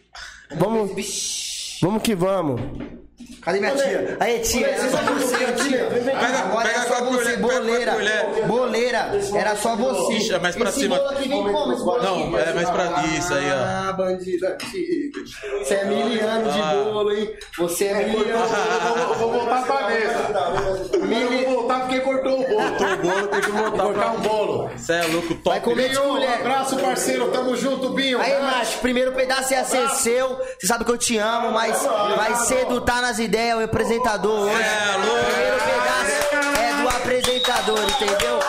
[0.54, 0.90] Vamos,
[1.80, 2.60] vamos que vamos.
[3.40, 4.16] Cadê minha tia?
[4.20, 5.86] Aí, tia, era só você, tia.
[5.86, 7.92] Pega- Agora pega era só você, boleira.
[8.46, 10.12] Boleira, era só você.
[10.14, 10.96] Ixi, é mais pra Esse cima.
[10.98, 11.72] bolo aqui vem como?
[11.72, 12.48] Esse bolo Não, aqui?
[12.50, 13.54] é mais pra isso aí, ó.
[13.88, 15.18] Ah, bandido antigo.
[15.60, 16.72] Você é miliano de Ah.
[16.92, 17.30] bolo, hein?
[17.58, 18.46] Você é miliano.
[19.08, 20.96] Eu vou voltar pra mesa.
[21.06, 22.70] Mili- Eu vou voltar porque cortou o bolo.
[22.76, 24.70] Cortou o bolo, tem que voltar Vou cortar um bolo.
[24.76, 25.48] Cê é louco, top.
[25.50, 26.34] Vai comer de um colher.
[26.34, 27.28] abraço, parceiro.
[27.30, 28.20] Tamo junto, Binho.
[28.20, 28.56] Aí, Nath.
[28.56, 30.36] Nath, primeiro pedaço ia ser seu.
[30.58, 31.76] Você sabe que eu te amo, mas
[32.16, 34.60] vai ser do Tá Nas Ideias, o apresentador hoje.
[34.64, 35.24] É, louco.
[35.26, 38.40] Primeiro pedaço é do apresentador, entendeu?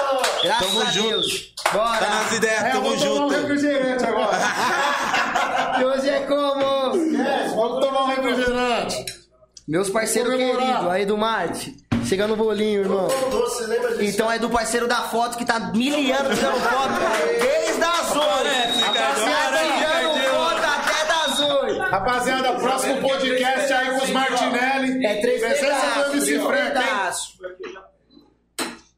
[0.44, 1.10] Graças Tamo a junto.
[1.10, 1.54] Deus.
[1.72, 1.98] Bora.
[2.00, 3.34] Tá nas ideias, É, tamo tomar um junto.
[3.36, 4.38] refrigerante agora.
[5.80, 7.22] E hoje é como?
[7.22, 9.06] É, Vamos tomar um refrigerante.
[9.68, 11.78] Meus parceiros queridos, aí do Marte.
[12.06, 13.08] Chega no bolinho, irmão.
[13.30, 14.02] Doce, lembra disso?
[14.16, 16.94] Então é do parceiro da foto que tá miliano tirando foto
[17.40, 18.88] desde as Aparece, oito.
[18.88, 20.07] Ricardinho, Rapaziada,
[21.90, 25.06] Rapaziada, próximo podcast aí com os Martinelli.
[25.06, 27.78] É três Presença do pedaços, MC Frank, hein?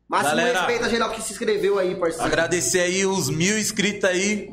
[0.07, 0.59] Máximo Galera.
[0.59, 2.25] respeito a geral que se inscreveu aí, parceiro.
[2.25, 4.49] Agradecer aí os mil inscritos aí.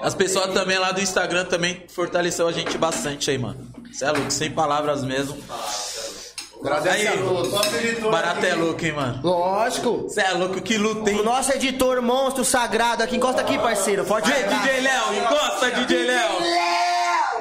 [0.00, 3.66] As pessoas também lá do Instagram também fortaleceu a gente bastante aí, mano.
[3.92, 5.36] Cê é louco, sem palavras mesmo.
[6.60, 8.10] Agradece a Aí, todos.
[8.10, 9.20] barato é louco, hein, mano.
[9.22, 10.06] Lógico.
[10.08, 11.20] Cê é louco, que luta, hein?
[11.20, 14.04] O nosso editor monstro sagrado aqui, encosta aqui, parceiro.
[14.04, 14.30] Forte.
[14.30, 16.83] DJ Léo, encosta, DJ Léo.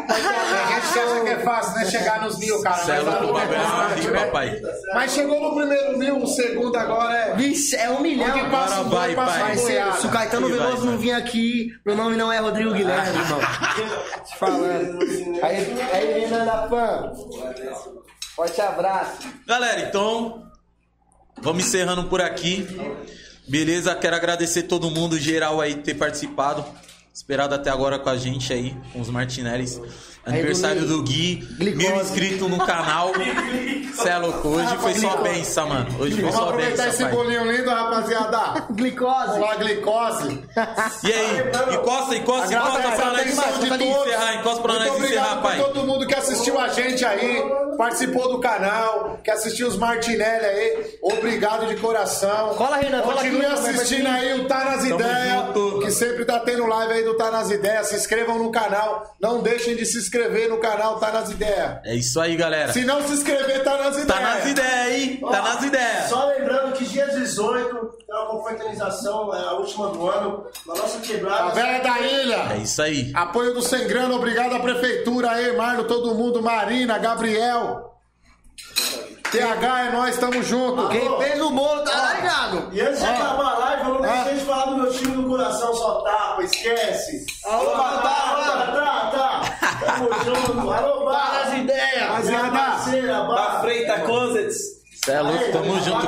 [0.09, 1.85] A gente acha que é fácil, né?
[1.89, 2.81] Chegar nos mil, cara.
[2.81, 4.25] É Mas a louco, o luta é rico, né?
[4.25, 4.61] papai.
[4.93, 7.35] Mas chegou no primeiro mil, o segundo agora é.
[7.35, 8.29] Vixe, é um milhão.
[8.29, 9.57] Onde passa Agora vai, passa pai.
[9.57, 10.85] se o Caetano Vai, Veloso vai.
[10.91, 13.39] não vir aqui, meu nome não é Rodrigo Guilherme, irmão.
[14.25, 14.99] Te falando.
[15.41, 17.11] Aí, aí, da Fã.
[18.35, 19.19] Forte abraço.
[19.47, 20.43] Galera, então,
[21.41, 22.67] vamos encerrando por aqui.
[23.47, 23.93] Beleza?
[23.95, 26.65] Quero agradecer todo mundo geral aí ter participado.
[27.13, 29.79] Esperado até agora com a gente aí, com os Martinellis.
[30.25, 32.01] Aniversário do Gui, mil Glicose.
[32.01, 33.11] inscritos no canal.
[33.93, 35.87] Cê é louco, hoje foi só benção, mano.
[35.99, 37.11] Hoje foi Vamos só aproveitar benção, esse pai.
[37.11, 38.65] bolinho lindo, rapaziada.
[38.71, 39.37] Glicose.
[39.37, 40.43] Olá, glicose.
[41.03, 41.39] E aí,
[41.75, 45.57] encosta, encosta, encosta pra nós encerrar, encosta pra nós encerrar, obrigado pai.
[45.59, 47.43] todo mundo que assistiu a gente aí,
[47.77, 50.97] participou do canal, que assistiu os Martinelli aí.
[51.03, 52.55] Obrigado de coração.
[52.55, 55.53] Cola, Renan, Continue assistindo aí o Tá Nas Ideias,
[55.83, 57.87] que sempre tá tendo live aí do Tá Nas Ideias.
[57.87, 59.15] Se inscrevam no canal.
[59.21, 61.77] Não deixem de se inscrever no canal Tá Nas Ideias.
[61.83, 62.71] É isso aí, galera.
[62.71, 64.07] Se não se inscrever, tá nas ideias.
[64.07, 65.19] Tá nas ideias, hein?
[65.21, 66.09] Tá nas ideias.
[66.09, 70.97] Só lembrando que dia 18 é uma confraternização, é a última do ano, na nossa
[70.97, 71.51] A quebrada.
[71.51, 72.55] velha da É ilha.
[72.57, 73.11] isso aí.
[73.15, 77.89] Apoio do Sem Grana, obrigado à prefeitura aí, Marlon, todo mundo, Marina, Gabriel.
[79.31, 80.89] TH é nós, tamo junto.
[80.89, 82.69] Quem fez o bolo tá largado.
[82.71, 84.13] E antes de acabar a live, eu não Ah.
[84.17, 87.25] deixei de falar do meu time do coração, só tapa, esquece.
[87.45, 88.92] Alô, tá, tá.
[89.99, 90.71] Tamo junto.
[90.71, 91.45] Alô, Bar.
[91.45, 92.25] Nas ideias.
[92.25, 93.61] Minha parceira, Bar.
[93.61, 94.83] Freita Closets.
[95.03, 96.07] Cê é louco, tamo junto,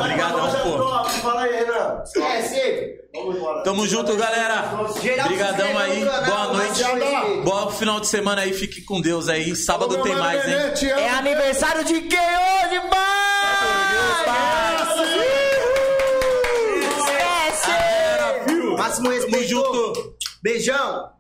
[0.64, 0.78] pô.
[0.78, 1.10] top.
[1.20, 2.02] Fala aí, Renan.
[2.04, 3.00] Esquece.
[3.14, 3.64] Vamos embora.
[3.64, 4.64] Tamo junto, galera.
[5.02, 6.06] Geral se Brigadão inscreva aí.
[6.26, 6.82] Boa noite.
[6.82, 7.42] rapaziada.
[7.44, 8.54] Bom final de semana aí.
[8.54, 9.54] Fique com Deus aí.
[9.56, 10.90] Sábado tem mais, hein?
[10.98, 13.16] É aniversário de quem hoje, pai?
[17.00, 18.78] Esquece!
[18.78, 19.50] máximo respeito.
[19.50, 20.16] junto.
[20.42, 21.15] Beijão.